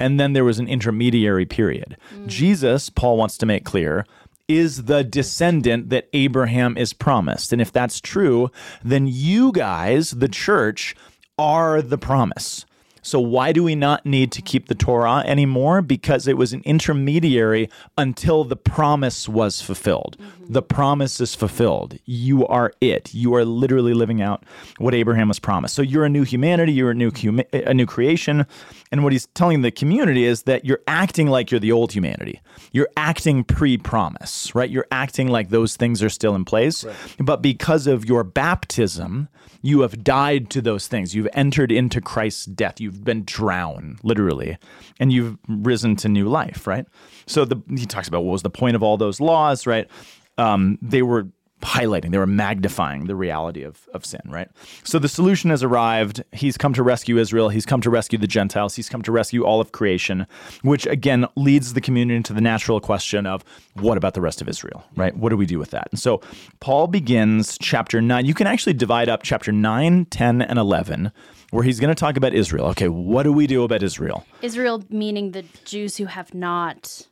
And 0.00 0.18
then 0.18 0.32
there 0.32 0.44
was 0.44 0.58
an 0.58 0.66
intermediary 0.66 1.46
period. 1.46 1.96
Mm. 2.12 2.26
Jesus, 2.26 2.90
Paul 2.90 3.16
wants 3.16 3.38
to 3.38 3.46
make 3.46 3.64
clear, 3.64 4.04
is 4.48 4.86
the 4.86 5.04
descendant 5.04 5.90
that 5.90 6.08
Abraham 6.12 6.76
is 6.76 6.92
promised. 6.92 7.52
And 7.52 7.62
if 7.62 7.70
that's 7.70 8.00
true, 8.00 8.50
then 8.82 9.06
you 9.06 9.52
guys, 9.52 10.10
the 10.10 10.26
church, 10.26 10.96
are 11.38 11.80
the 11.82 11.96
promise. 11.96 12.66
So 13.02 13.20
why 13.20 13.52
do 13.52 13.64
we 13.64 13.74
not 13.74 14.04
need 14.04 14.32
to 14.32 14.42
keep 14.42 14.68
the 14.68 14.74
Torah 14.74 15.22
anymore? 15.26 15.82
Because 15.82 16.26
it 16.26 16.36
was 16.36 16.52
an 16.52 16.62
intermediary 16.64 17.68
until 17.96 18.44
the 18.44 18.56
promise 18.56 19.28
was 19.28 19.60
fulfilled. 19.60 20.16
Mm-hmm. 20.18 20.52
The 20.52 20.62
promise 20.62 21.20
is 21.20 21.34
fulfilled. 21.34 21.98
You 22.04 22.46
are 22.46 22.72
it. 22.80 23.14
You 23.14 23.34
are 23.34 23.44
literally 23.44 23.94
living 23.94 24.20
out 24.20 24.44
what 24.78 24.94
Abraham 24.94 25.28
was 25.28 25.38
promised. 25.38 25.74
So 25.74 25.82
you're 25.82 26.04
a 26.04 26.10
new 26.10 26.24
humanity. 26.24 26.72
You're 26.72 26.90
a 26.90 26.94
new 26.94 27.12
a 27.52 27.74
new 27.74 27.86
creation. 27.86 28.46
And 28.92 29.04
what 29.04 29.12
he's 29.12 29.26
telling 29.34 29.62
the 29.62 29.70
community 29.70 30.24
is 30.24 30.42
that 30.44 30.64
you're 30.64 30.80
acting 30.88 31.28
like 31.28 31.50
you're 31.50 31.60
the 31.60 31.70
old 31.70 31.92
humanity. 31.92 32.40
You're 32.72 32.88
acting 32.96 33.44
pre-promise, 33.44 34.52
right? 34.54 34.68
You're 34.68 34.88
acting 34.90 35.28
like 35.28 35.50
those 35.50 35.76
things 35.76 36.02
are 36.02 36.08
still 36.08 36.34
in 36.34 36.44
place. 36.44 36.84
But 37.18 37.40
because 37.40 37.86
of 37.86 38.04
your 38.04 38.24
baptism, 38.24 39.28
you 39.62 39.82
have 39.82 40.02
died 40.02 40.50
to 40.50 40.60
those 40.60 40.88
things. 40.88 41.14
You've 41.14 41.28
entered 41.34 41.70
into 41.70 42.00
Christ's 42.00 42.46
death. 42.46 42.80
You've 42.80 43.04
been 43.04 43.24
drowned, 43.24 44.00
literally, 44.02 44.58
and 44.98 45.12
you've 45.12 45.38
risen 45.46 45.94
to 45.96 46.08
new 46.08 46.28
life, 46.28 46.66
right? 46.66 46.86
So 47.26 47.44
the, 47.44 47.62
he 47.76 47.86
talks 47.86 48.08
about 48.08 48.24
what 48.24 48.32
was 48.32 48.42
the 48.42 48.50
point 48.50 48.74
of 48.74 48.82
all 48.82 48.96
those 48.96 49.20
laws, 49.20 49.66
right? 49.66 49.88
Um, 50.36 50.78
they 50.82 51.02
were 51.02 51.28
highlighting, 51.62 52.10
they 52.10 52.18
were 52.18 52.26
magnifying 52.26 53.06
the 53.06 53.14
reality 53.14 53.62
of, 53.62 53.88
of 53.94 54.04
sin, 54.04 54.20
right? 54.26 54.48
So 54.84 54.98
the 54.98 55.08
solution 55.08 55.50
has 55.50 55.62
arrived. 55.62 56.22
He's 56.32 56.56
come 56.56 56.72
to 56.74 56.82
rescue 56.82 57.18
Israel. 57.18 57.48
He's 57.48 57.66
come 57.66 57.80
to 57.82 57.90
rescue 57.90 58.18
the 58.18 58.26
Gentiles. 58.26 58.76
He's 58.76 58.88
come 58.88 59.02
to 59.02 59.12
rescue 59.12 59.44
all 59.44 59.60
of 59.60 59.72
creation, 59.72 60.26
which 60.62 60.86
again 60.86 61.26
leads 61.36 61.74
the 61.74 61.80
community 61.80 62.16
into 62.16 62.32
the 62.32 62.40
natural 62.40 62.80
question 62.80 63.26
of 63.26 63.44
what 63.74 63.96
about 63.96 64.14
the 64.14 64.20
rest 64.20 64.40
of 64.40 64.48
Israel, 64.48 64.84
right? 64.96 65.16
What 65.16 65.30
do 65.30 65.36
we 65.36 65.46
do 65.46 65.58
with 65.58 65.70
that? 65.70 65.88
And 65.90 66.00
so 66.00 66.20
Paul 66.60 66.86
begins 66.86 67.58
chapter 67.58 68.00
9. 68.00 68.24
You 68.26 68.34
can 68.34 68.46
actually 68.46 68.74
divide 68.74 69.08
up 69.08 69.22
chapter 69.22 69.52
9, 69.52 70.06
10, 70.06 70.42
and 70.42 70.58
11 70.58 71.12
where 71.50 71.64
he's 71.64 71.80
going 71.80 71.88
to 71.88 71.98
talk 71.98 72.16
about 72.16 72.32
Israel. 72.32 72.66
Okay, 72.66 72.88
what 72.88 73.24
do 73.24 73.32
we 73.32 73.46
do 73.46 73.64
about 73.64 73.82
Israel? 73.82 74.24
Israel 74.40 74.84
meaning 74.88 75.32
the 75.32 75.44
Jews 75.64 75.96
who 75.96 76.06
have 76.06 76.32
not. 76.32 77.06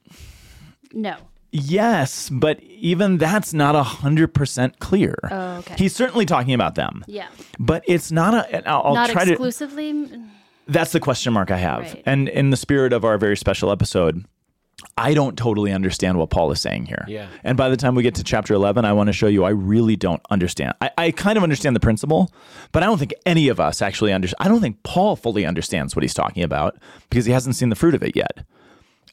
No. 0.93 1.17
Yes, 1.51 2.29
but 2.31 2.61
even 2.63 3.17
that's 3.17 3.55
not 3.55 3.75
a 3.75 3.83
hundred 3.83 4.35
percent 4.35 4.79
clear. 4.81 5.15
Oh, 5.31 5.57
okay. 5.59 5.75
He's 5.79 5.95
certainly 5.95 6.27
talking 6.27 6.53
about 6.53 6.75
them, 6.75 7.05
Yeah. 7.07 7.29
but 7.59 7.83
it's 7.87 8.13
not 8.13 8.35
a. 8.35 8.55
and 8.57 8.67
I'll, 8.67 8.83
I'll 8.85 8.95
not 8.95 9.11
try 9.11 9.25
to. 9.25 9.33
exclusively. 9.33 10.09
That's 10.67 10.93
the 10.93 11.01
question 11.01 11.33
mark 11.33 11.51
I 11.51 11.57
have, 11.57 11.81
Right. 11.81 12.03
and 12.05 12.29
in 12.29 12.51
the 12.51 12.57
spirit 12.59 12.93
of 12.93 13.03
our 13.03 13.17
very 13.17 13.39
special 13.39 13.73
episode, 13.73 14.27
I 14.99 15.15
don't 15.15 15.39
totally 15.39 15.73
understand 15.73 16.19
what 16.19 16.29
Paul 16.29 16.53
is 16.53 16.61
saying 16.61 16.85
here. 16.85 17.07
Yeah. 17.09 17.29
And 17.43 17.57
by 17.57 17.71
the 17.71 17.77
time 17.79 17.95
we 17.95 18.03
get 18.03 18.15
to 18.17 18.23
chapter 18.23 18.53
11, 18.53 18.85
I 18.85 18.93
want 18.93 19.07
to 19.07 19.15
show 19.15 19.29
you 19.29 19.45
I 19.45 19.51
really 19.51 19.97
don't 19.97 20.21
understand. 20.29 20.75
I, 20.83 20.91
I 20.99 21.11
kind 21.13 21.39
of 21.39 21.43
understand 21.43 21.75
the 21.75 21.81
principle, 21.81 22.31
but 22.73 22.83
I 22.83 22.87
don't 22.87 22.99
think 22.99 23.15
any 23.25 23.49
of 23.49 23.59
us 23.59 23.81
actually 23.81 24.13
understand. 24.13 24.37
I 24.41 24.49
don't 24.49 24.61
think 24.61 24.83
Paul 24.83 25.17
fully 25.17 25.47
understands 25.47 25.97
what 25.97 26.03
he's 26.03 26.13
talking 26.15 26.43
about 26.43 26.77
because 27.09 27.25
he 27.25 27.33
hasn't 27.33 27.57
seen 27.57 27.71
the 27.71 27.75
fruit 27.77 27.95
of 27.95 28.03
it 28.03 28.15
yet. 28.15 28.45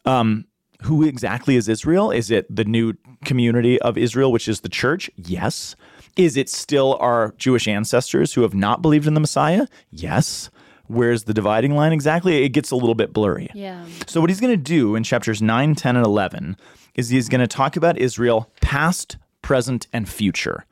Um, 0.04 0.46
who 0.86 1.04
exactly 1.04 1.56
is 1.56 1.68
Israel? 1.68 2.12
Is 2.12 2.32
it 2.32 2.54
the 2.54 2.66
new 2.66 2.94
community 3.24 3.80
of 3.82 3.98
Israel, 3.98 4.32
which 4.32 4.48
is 4.48 4.62
the 4.62 4.70
church? 4.70 5.10
Yes. 5.16 5.76
Is 6.16 6.38
it 6.38 6.50
still 6.50 6.98
our 7.02 7.34
Jewish 7.38 7.68
ancestors 7.68 8.34
who 8.34 8.42
have 8.42 8.54
not 8.54 8.82
believed 8.82 9.08
in 9.08 9.14
the 9.14 9.20
Messiah? 9.20 9.68
Yes. 9.92 10.50
Where's 10.88 11.24
the 11.24 11.34
dividing 11.34 11.76
line 11.76 11.92
exactly? 11.92 12.44
It 12.44 12.50
gets 12.50 12.72
a 12.72 12.76
little 12.76 12.96
bit 12.96 13.12
blurry. 13.12 13.50
Yeah. 13.54 13.86
So, 14.06 14.22
what 14.22 14.30
he's 14.30 14.40
going 14.40 14.54
to 14.54 14.58
do 14.58 14.96
in 14.96 15.04
chapters 15.04 15.42
9, 15.42 15.76
10, 15.76 15.96
and 15.96 16.06
11 16.06 16.58
is 16.94 17.10
he's 17.10 17.28
going 17.28 17.42
to 17.42 17.48
talk 17.48 17.76
about 17.76 17.98
Israel 17.98 18.52
past, 18.62 19.18
present, 19.42 19.88
and 19.92 20.08
future. 20.08 20.66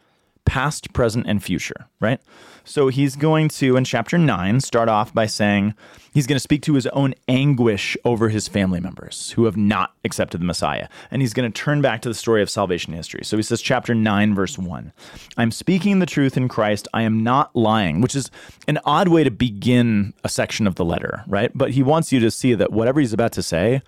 Past, 0.45 0.93
present, 0.93 1.25
and 1.27 1.43
future, 1.43 1.88
right? 1.99 2.19
So, 2.65 2.88
he's 2.88 3.17
going 3.17 3.49
to, 3.49 3.75
in 3.75 3.84
chapter 3.84 4.17
9, 4.17 4.62
start 4.62 4.88
off 4.88 5.13
by 5.13 5.25
saying 5.25 5.73
he's 6.13 6.27
going 6.27 6.38
to 6.38 6.39
speak 6.39 6.62
to 6.63 6.75
his 6.75 6.88
own 6.88 7.13
anguish 7.27 7.97
over 8.06 8.29
his 8.29 8.47
family 8.47 8.79
members 8.79 9.32
who 9.32 9.45
have 9.45 9.58
not 9.58 9.93
accepted 10.06 10.39
the 10.39 10.45
Messiah. 10.45 10.88
And 11.12 11.21
he's 11.21 11.34
going 11.34 11.51
to 11.51 11.62
turn 11.62 11.82
back 11.82 12.01
to 12.03 12.10
the 12.10 12.15
story 12.15 12.41
of 12.41 12.49
salvation 12.49 12.93
history. 12.93 13.25
So, 13.25 13.36
he 13.36 13.43
says, 13.43 13.62
chapter 13.62 13.93
9, 13.93 14.34
verse 14.34 14.58
1 14.58 14.93
I'm 15.38 15.51
speaking 15.51 15.99
the 15.99 16.06
truth 16.06 16.38
in 16.38 16.47
Christ. 16.47 16.88
I 16.93 17.01
am 17.01 17.21
not 17.21 17.53
lying, 17.53 17.99
which 17.99 18.15
is 18.15 18.32
an 18.67 18.79
odd 18.86 19.10
way 19.10 19.25
to 19.25 19.32
begin 19.32 20.13
a 20.23 20.29
section 20.29 20.65
of 20.65 20.75
the 20.75 20.86
letter, 20.86 21.23
right? 21.27 21.51
But 21.53 21.71
he 21.71 21.84
wants 21.84 22.13
you 22.13 22.21
to 22.21 22.32
see 22.32 22.53
that 22.53 22.71
whatever 22.71 23.01
he's 23.01 23.13
about 23.13 23.34
to 23.34 23.43
say, 23.43 23.82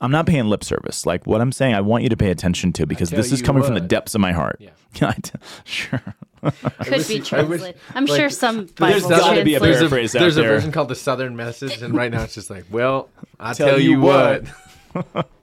I'm 0.00 0.10
not 0.10 0.26
paying 0.26 0.46
lip 0.46 0.62
service. 0.62 1.06
Like 1.06 1.26
what 1.26 1.40
I'm 1.40 1.52
saying, 1.52 1.74
I 1.74 1.80
want 1.80 2.04
you 2.04 2.08
to 2.08 2.16
pay 2.16 2.30
attention 2.30 2.72
to 2.74 2.86
because 2.86 3.10
this 3.10 3.32
is 3.32 3.40
you 3.40 3.46
coming 3.46 3.62
from 3.62 3.74
the 3.74 3.80
depths 3.80 4.14
of 4.14 4.20
my 4.20 4.32
heart. 4.32 4.60
Yeah. 4.60 4.70
Sure. 5.64 6.02
Could 6.42 6.54
be 6.84 6.92
I 6.92 6.96
wish- 6.96 7.28
translated. 7.28 7.76
I'm 7.94 8.06
like, 8.06 8.20
sure 8.20 8.30
some 8.30 8.68
There's 8.76 9.02
Bible 9.02 9.08
gotta 9.08 9.44
be 9.44 9.54
a 9.54 9.60
there's 9.60 9.76
a, 9.76 9.80
paraphrase 9.80 10.14
out 10.14 10.20
there's 10.20 10.36
a 10.36 10.42
version 10.42 10.72
called 10.72 10.88
the 10.88 10.94
Southern 10.94 11.34
Message, 11.36 11.82
and 11.82 11.94
right 11.94 12.12
now 12.12 12.22
it's 12.22 12.34
just 12.34 12.48
like, 12.48 12.64
well, 12.70 13.10
I 13.40 13.54
Tell 13.54 13.70
tell, 13.70 13.80
you 13.80 13.90
you 13.90 14.00
what. 14.00 14.44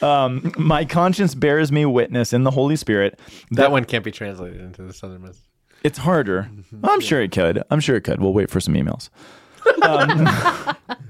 Um, 0.00 0.52
my 0.58 0.84
conscience 0.84 1.34
bears 1.34 1.70
me 1.70 1.86
witness 1.86 2.32
in 2.32 2.42
the 2.42 2.50
Holy 2.50 2.74
Spirit 2.74 3.20
That 3.52 3.70
one 3.70 3.84
can't 3.84 4.04
be 4.04 4.10
translated 4.10 4.60
into 4.60 4.82
the 4.82 4.92
Southern 4.92 5.22
Message. 5.22 5.42
It's 5.84 5.98
harder. 5.98 6.50
I'm 6.82 7.00
sure 7.00 7.20
it 7.20 7.32
could. 7.32 7.62
I'm 7.70 7.80
sure 7.80 7.96
it 7.96 8.02
could. 8.02 8.20
We'll 8.20 8.32
wait 8.32 8.50
for 8.50 8.60
some 8.60 8.74
emails. 8.74 9.10
Um, 9.82 10.28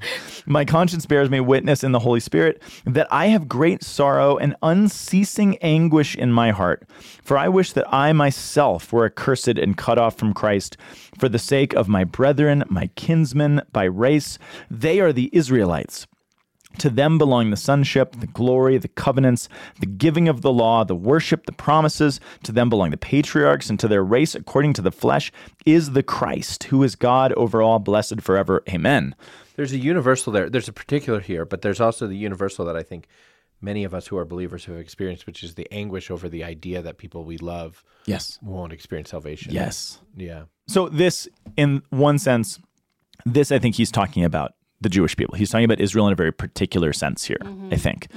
my 0.47 0.65
conscience 0.65 1.07
bears 1.07 1.31
me 1.31 1.41
witness 1.41 1.85
in 1.85 1.93
the 1.93 1.99
Holy 1.99 2.21
Spirit 2.21 2.63
that 2.85 3.07
I 3.11 3.27
have 3.27 3.49
great 3.49 3.83
sorrow 3.83 4.37
and 4.37 4.57
unceasing 4.63 5.57
anguish 5.59 6.15
in 6.17 6.33
my 6.33 6.51
heart. 6.51 6.89
For 7.23 7.39
I 7.39 7.49
wish 7.49 7.73
that 7.73 7.93
I 7.93 8.13
myself 8.13 8.93
were 8.93 9.07
accursed 9.07 9.49
and 9.49 9.77
cut 9.77 9.99
off 9.99 10.17
from 10.17 10.35
Christ 10.35 10.77
for 11.19 11.29
the 11.29 11.39
sake 11.39 11.75
of 11.75 11.89
my 11.89 12.05
brethren, 12.05 12.65
my 12.69 12.89
kinsmen 12.97 13.63
by 13.73 13.85
race. 13.85 14.39
They 14.71 15.01
are 15.01 15.13
the 15.13 15.31
Israelites. 15.33 16.07
To 16.79 16.91
them 16.91 17.19
belong 17.19 17.51
the 17.51 17.57
sonship, 17.57 18.17
the 18.21 18.27
glory, 18.27 18.79
the 18.79 18.89
covenants, 18.89 19.49
the 19.81 19.87
giving 19.87 20.29
of 20.29 20.43
the 20.43 20.53
law, 20.53 20.85
the 20.85 20.95
worship, 20.97 21.47
the 21.47 21.53
promises. 21.53 22.21
To 22.45 22.53
them 22.53 22.69
belong 22.71 22.91
the 22.91 22.97
patriarchs, 22.97 23.69
and 23.71 23.79
to 23.81 23.89
their 23.89 24.03
race, 24.03 24.35
according 24.35 24.73
to 24.75 24.83
the 24.83 24.91
flesh, 24.93 25.31
is 25.67 25.93
the 25.93 26.03
Christ, 26.03 26.65
who 26.65 26.83
is 26.83 26.95
God 26.97 27.33
over 27.35 27.63
all, 27.63 27.79
blessed 27.79 28.21
forever. 28.21 28.63
Amen. 28.69 29.15
There's 29.57 29.73
a 29.73 29.79
universal 29.79 30.33
there. 30.33 30.49
There's 30.49 30.69
a 30.69 30.73
particular 30.73 31.21
here, 31.21 31.45
but 31.45 31.63
there's 31.63 31.81
also 31.81 32.07
the 32.07 32.17
universal 32.17 32.65
that 32.65 32.77
I 32.77 32.83
think 32.83 33.07
many 33.61 33.85
of 33.85 33.95
us 33.95 34.07
who 34.09 34.17
are 34.17 34.25
believers 34.25 34.65
have 34.65 34.77
experienced, 34.77 35.27
which 35.27 35.45
is 35.45 35.55
the 35.55 35.71
anguish 35.73 36.11
over 36.11 36.29
the 36.29 36.43
idea 36.43 36.83
that 36.83 36.99
people 36.99 37.25
we 37.25 37.39
love 37.39 37.85
Yes. 38.07 38.39
won't 38.43 38.73
experience 38.73 39.11
salvation. 39.11 39.53
Yes. 39.53 40.01
Yeah. 40.17 40.45
So, 40.67 40.89
this, 40.89 41.29
in 41.57 41.83
one 41.91 42.19
sense, 42.19 42.59
this 43.27 43.53
I 43.53 43.59
think 43.59 43.77
he's 43.77 43.91
talking 43.93 44.25
about 44.25 44.55
the 44.83 44.89
Jewish 44.89 45.17
people. 45.17 45.35
He's 45.37 45.51
talking 45.51 45.65
about 45.65 45.81
Israel 45.81 46.07
in 46.07 46.13
a 46.13 46.17
very 46.17 46.33
particular 46.33 46.93
sense 46.93 47.25
here, 47.25 47.39
I 47.71 47.77
think. 47.77 48.09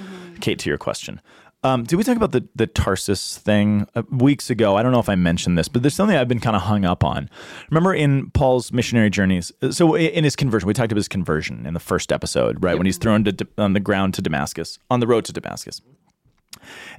Kate, 0.41 0.59
to 0.59 0.69
your 0.69 0.77
question. 0.77 1.21
Um, 1.63 1.83
did 1.83 1.95
we 1.95 2.03
talk 2.03 2.15
about 2.15 2.31
the, 2.31 2.47
the 2.53 2.67
Tarsus 2.67 3.37
thing 3.39 3.87
uh, 3.95 4.03
weeks 4.11 4.51
ago? 4.51 4.75
I 4.75 4.83
don't 4.83 4.91
know 4.91 4.99
if 4.99 5.09
I 5.09 5.15
mentioned 5.15 5.57
this, 5.57 5.67
but 5.67 5.81
there's 5.81 5.95
something 5.95 6.15
I've 6.15 6.27
been 6.27 6.39
kind 6.39 6.55
of 6.55 6.61
hung 6.61 6.85
up 6.85 7.03
on. 7.03 7.27
Remember 7.71 7.91
in 7.91 8.29
Paul's 8.31 8.71
missionary 8.71 9.09
journeys? 9.09 9.51
uh, 9.63 9.71
So 9.71 9.95
in 9.95 10.23
his 10.23 10.35
conversion, 10.35 10.67
we 10.67 10.73
talked 10.75 10.91
about 10.91 10.99
his 10.99 11.07
conversion 11.07 11.65
in 11.65 11.73
the 11.73 11.79
first 11.79 12.11
episode, 12.11 12.63
right? 12.63 12.77
When 12.77 12.85
he's 12.85 12.97
thrown 12.99 13.23
to, 13.23 13.47
on 13.57 13.73
the 13.73 13.79
ground 13.79 14.13
to 14.15 14.21
Damascus, 14.21 14.77
on 14.91 14.99
the 14.99 15.07
road 15.07 15.25
to 15.25 15.33
Damascus. 15.33 15.81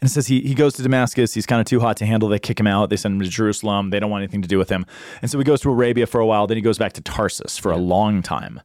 And 0.00 0.10
it 0.10 0.12
says 0.12 0.26
he, 0.26 0.40
he 0.40 0.54
goes 0.54 0.74
to 0.74 0.82
Damascus. 0.82 1.34
He's 1.34 1.46
kind 1.46 1.60
of 1.60 1.66
too 1.66 1.80
hot 1.80 1.96
to 1.98 2.06
handle. 2.06 2.28
They 2.28 2.38
kick 2.38 2.58
him 2.58 2.66
out. 2.66 2.90
They 2.90 2.96
send 2.96 3.14
him 3.14 3.20
to 3.20 3.28
Jerusalem. 3.28 3.90
They 3.90 4.00
don't 4.00 4.10
want 4.10 4.22
anything 4.22 4.42
to 4.42 4.48
do 4.48 4.58
with 4.58 4.68
him. 4.68 4.84
And 5.22 5.30
so 5.30 5.38
he 5.38 5.44
goes 5.44 5.60
to 5.60 5.70
Arabia 5.70 6.06
for 6.06 6.20
a 6.20 6.26
while. 6.26 6.46
Then 6.46 6.56
he 6.56 6.60
goes 6.60 6.78
back 6.78 6.92
to 6.94 7.00
Tarsus 7.00 7.56
for 7.56 7.70
a 7.72 7.76
long 7.76 8.22
time. 8.22 8.60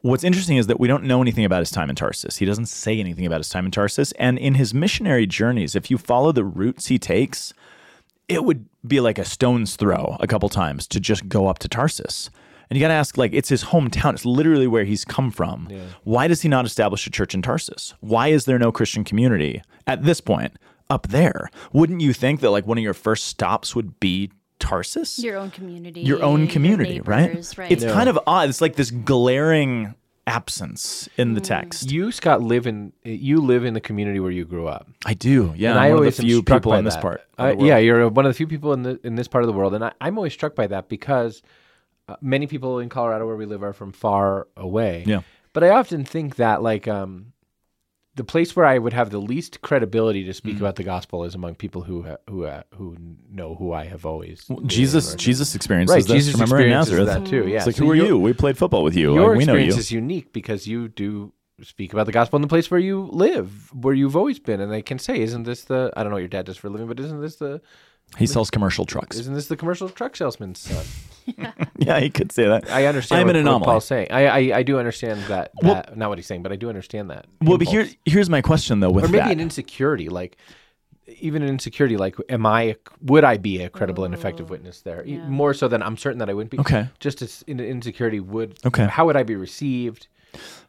What's 0.00 0.22
interesting 0.22 0.58
is 0.58 0.68
that 0.68 0.78
we 0.78 0.86
don't 0.86 1.04
know 1.04 1.20
anything 1.20 1.44
about 1.44 1.58
his 1.60 1.70
time 1.70 1.90
in 1.90 1.96
Tarsus. 1.96 2.36
He 2.36 2.46
doesn't 2.46 2.66
say 2.66 3.00
anything 3.00 3.26
about 3.26 3.40
his 3.40 3.48
time 3.48 3.64
in 3.64 3.72
Tarsus. 3.72 4.12
And 4.12 4.38
in 4.38 4.54
his 4.54 4.72
missionary 4.72 5.26
journeys, 5.26 5.74
if 5.74 5.90
you 5.90 5.98
follow 5.98 6.30
the 6.30 6.44
routes 6.44 6.86
he 6.86 6.98
takes, 6.98 7.52
it 8.28 8.44
would 8.44 8.66
be 8.86 9.00
like 9.00 9.18
a 9.18 9.24
stone's 9.24 9.74
throw 9.74 10.16
a 10.20 10.26
couple 10.26 10.48
times 10.48 10.86
to 10.88 11.00
just 11.00 11.28
go 11.28 11.48
up 11.48 11.58
to 11.60 11.68
Tarsus. 11.68 12.30
And 12.70 12.76
you 12.76 12.84
got 12.84 12.88
to 12.88 12.94
ask, 12.94 13.16
like, 13.16 13.32
it's 13.32 13.48
his 13.48 13.64
hometown. 13.64 14.12
It's 14.12 14.26
literally 14.26 14.66
where 14.66 14.84
he's 14.84 15.04
come 15.04 15.30
from. 15.30 15.68
Why 16.04 16.28
does 16.28 16.42
he 16.42 16.48
not 16.48 16.66
establish 16.66 17.06
a 17.06 17.10
church 17.10 17.34
in 17.34 17.42
Tarsus? 17.42 17.94
Why 18.00 18.28
is 18.28 18.44
there 18.44 18.58
no 18.58 18.70
Christian 18.70 19.04
community 19.04 19.62
at 19.86 20.04
this 20.04 20.20
point 20.20 20.52
up 20.90 21.08
there? 21.08 21.50
Wouldn't 21.72 22.02
you 22.02 22.12
think 22.12 22.40
that, 22.40 22.50
like, 22.50 22.66
one 22.66 22.78
of 22.78 22.84
your 22.84 22.94
first 22.94 23.24
stops 23.24 23.74
would 23.74 23.98
be 23.98 24.30
Tarsus? 24.58 25.18
Your 25.18 25.36
own 25.36 25.50
community. 25.50 26.00
Your 26.02 26.22
own 26.22 26.46
community, 26.48 27.00
right? 27.00 27.28
neighbors, 27.28 27.56
right? 27.58 27.70
It's 27.70 27.84
kind 27.84 28.08
of 28.08 28.18
odd. 28.26 28.48
It's 28.48 28.60
like 28.60 28.76
this 28.76 28.90
glaring 28.90 29.94
absence 30.26 31.08
in 31.16 31.32
the 31.34 31.40
text. 31.40 31.90
You, 31.90 32.12
Scott, 32.12 32.42
live 32.42 32.66
in 32.66 32.92
you 33.02 33.40
live 33.40 33.64
in 33.64 33.72
the 33.74 33.80
community 33.80 34.20
where 34.20 34.30
you 34.30 34.44
grew 34.44 34.68
up. 34.68 34.86
I 35.06 35.14
do. 35.14 35.54
Yeah. 35.56 35.70
and 35.70 35.78
I'm 35.78 35.84
I 35.86 35.88
one 35.88 35.98
always 35.98 36.18
of 36.18 36.24
am 36.24 36.28
the 36.28 36.32
few 36.34 36.40
struck 36.42 36.62
people 36.62 36.74
in 36.74 36.84
this 36.84 36.94
that. 36.94 37.02
part. 37.02 37.22
Uh, 37.38 37.54
yeah, 37.58 37.78
you're 37.78 38.08
one 38.08 38.26
of 38.26 38.30
the 38.30 38.36
few 38.36 38.46
people 38.46 38.72
in 38.74 38.82
the 38.82 39.00
in 39.02 39.14
this 39.16 39.26
part 39.28 39.42
of 39.42 39.46
the 39.48 39.54
world, 39.54 39.74
and 39.74 39.84
I, 39.84 39.92
I'm 40.00 40.18
always 40.18 40.32
struck 40.34 40.54
by 40.54 40.66
that 40.66 40.88
because 40.88 41.42
uh, 42.08 42.16
many 42.20 42.46
people 42.46 42.78
in 42.78 42.88
Colorado 42.88 43.26
where 43.26 43.36
we 43.36 43.46
live 43.46 43.62
are 43.62 43.72
from 43.72 43.92
far 43.92 44.48
away. 44.56 45.04
Yeah. 45.06 45.22
but 45.52 45.64
I 45.64 45.70
often 45.70 46.04
think 46.04 46.36
that 46.36 46.62
like 46.62 46.86
um, 46.86 47.32
the 48.18 48.24
place 48.24 48.54
where 48.54 48.66
I 48.66 48.76
would 48.78 48.92
have 48.92 49.08
the 49.10 49.18
least 49.32 49.60
credibility 49.62 50.22
to 50.24 50.30
Mm. 50.30 50.34
speak 50.42 50.56
about 50.58 50.76
the 50.76 50.84
gospel 50.84 51.24
is 51.24 51.34
among 51.34 51.54
people 51.64 51.82
who 51.88 51.96
who 52.28 52.44
uh, 52.44 52.62
who 52.76 52.96
know 53.30 53.54
who 53.54 53.72
I 53.72 53.84
have 53.86 54.04
always 54.04 54.44
been, 54.44 54.68
Jesus, 54.68 55.14
Jesus 55.14 55.54
experiences 55.54 55.94
right. 55.94 56.04
this. 56.04 56.12
Jesus 56.26 56.34
remember 56.34 56.56
experiences 56.58 56.92
Nazareth. 56.98 57.24
that 57.24 57.30
too. 57.30 57.48
Yeah, 57.48 57.56
It's 57.58 57.66
like, 57.66 57.76
So 57.76 57.84
who 57.84 57.90
are 57.92 57.94
you? 58.06 58.18
We 58.18 58.32
played 58.34 58.58
football 58.58 58.82
with 58.84 58.96
you. 58.96 59.14
Your 59.14 59.30
Like, 59.30 59.38
we 59.38 59.44
know 59.46 59.52
experience 59.54 59.74
you. 59.76 59.80
is 59.80 59.90
unique 59.92 60.32
because 60.32 60.66
you 60.66 60.88
do 60.88 61.32
speak 61.62 61.92
about 61.92 62.06
the 62.06 62.12
gospel 62.12 62.36
in 62.36 62.42
the 62.42 62.52
place 62.54 62.70
where 62.70 62.80
you 62.80 63.08
live, 63.26 63.48
where 63.74 63.94
you've 63.94 64.16
always 64.16 64.38
been, 64.38 64.60
and 64.60 64.70
they 64.70 64.82
can 64.82 64.98
say, 64.98 65.14
"Isn't 65.20 65.44
this 65.44 65.64
the? 65.64 65.80
I 65.96 66.02
don't 66.02 66.10
know 66.10 66.16
what 66.16 66.26
your 66.28 66.28
dad 66.38 66.46
does 66.46 66.56
for 66.56 66.68
a 66.68 66.70
living, 66.70 66.86
but 66.86 67.00
isn't 67.00 67.20
this 67.20 67.36
the? 67.36 67.60
He 68.16 68.26
sells 68.26 68.50
commercial 68.50 68.84
trucks. 68.84 69.18
Isn't 69.18 69.34
this 69.34 69.48
the 69.48 69.56
commercial 69.56 69.88
truck 69.88 70.16
salesman's 70.16 70.60
son?" 70.60 70.84
yeah, 71.78 72.00
he 72.00 72.08
could 72.08 72.32
say 72.32 72.46
that. 72.46 72.70
I 72.70 72.86
understand. 72.86 73.20
I'm 73.20 73.26
what, 73.26 73.36
an 73.36 73.44
what 73.44 73.50
anomaly. 73.50 73.66
Paul's 73.66 73.84
saying. 73.84 74.08
I, 74.10 74.26
I 74.26 74.58
I 74.58 74.62
do 74.62 74.78
understand 74.78 75.20
that. 75.24 75.52
Well- 75.62 75.74
that 75.74 75.96
not 75.96 76.08
what 76.08 76.18
he's 76.18 76.26
saying, 76.26 76.42
but 76.42 76.52
I 76.52 76.56
do 76.56 76.68
understand 76.68 77.10
that. 77.10 77.26
Well, 77.40 77.58
but 77.58 77.68
impulse. 77.68 77.88
here, 77.88 77.96
here's 78.06 78.30
my 78.30 78.40
question 78.40 78.80
though. 78.80 78.90
With 78.90 79.04
or 79.04 79.08
maybe 79.08 79.24
that, 79.24 79.32
an 79.32 79.40
insecurity, 79.40 80.08
like 80.08 80.38
even 81.20 81.42
an 81.42 81.48
insecurity, 81.48 81.96
like 81.96 82.16
am 82.28 82.46
I? 82.46 82.76
Would 83.02 83.24
I 83.24 83.36
be 83.36 83.62
a 83.62 83.68
credible 83.68 84.04
and 84.04 84.14
effective 84.14 84.46
oh, 84.48 84.52
witness 84.52 84.80
there? 84.82 85.04
E- 85.06 85.18
More 85.18 85.54
so 85.54 85.68
than 85.68 85.82
I'm 85.82 85.96
certain 85.96 86.18
that 86.18 86.30
I 86.30 86.34
wouldn't 86.34 86.50
be. 86.50 86.58
Okay. 86.58 86.88
Just 87.00 87.22
as 87.22 87.42
in 87.46 87.60
an 87.60 87.66
insecurity 87.66 88.20
would. 88.20 88.58
Okay. 88.64 88.86
How 88.86 89.06
would 89.06 89.16
I 89.16 89.22
be 89.22 89.36
received? 89.36 90.08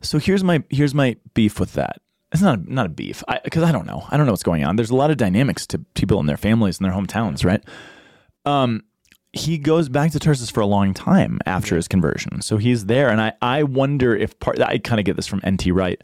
So 0.02 0.20
here's 0.20 0.44
my 0.44 0.64
here's 0.70 0.94
my 0.94 1.18
beef 1.34 1.60
with 1.60 1.74
that. 1.74 2.02
It's 2.32 2.42
not 2.42 2.68
not 2.68 2.86
a 2.86 2.90
beef 2.90 3.24
because 3.44 3.64
I, 3.64 3.72
don't 3.72 3.88
know. 3.88 4.06
I 4.10 4.18
don't 4.18 4.26
know 4.26 4.32
what's 4.32 4.44
going 4.44 4.64
on. 4.64 4.76
There's 4.76 4.92
a 4.92 4.96
lot 4.96 5.10
of 5.10 5.18
dynamics 5.18 5.66
to 5.68 5.80
people 5.96 6.20
and 6.20 6.30
their 6.30 6.38
families 6.38 6.80
and 6.80 6.86
their 6.86 6.94
hometowns, 6.94 7.44
right? 7.44 7.64
Um, 8.46 8.84
he 9.34 9.58
goes 9.58 9.90
back 9.90 10.12
to 10.12 10.20
Tarsus 10.20 10.50
for 10.50 10.62
a 10.62 10.66
long 10.66 10.94
time 10.94 11.40
after 11.46 11.76
his 11.76 11.88
conversion, 11.88 12.42
so 12.42 12.58
he's 12.58 12.86
there, 12.86 13.10
and 13.10 13.22
I 13.22 13.34
I 13.42 13.64
wonder 13.64 14.16
if 14.16 14.40
part 14.40 14.60
I 14.60 14.78
kind 14.78 15.00
of 15.00 15.06
get 15.06 15.16
this 15.16 15.28
from 15.28 15.42
N.T. 15.44 15.72
Wright. 15.72 16.02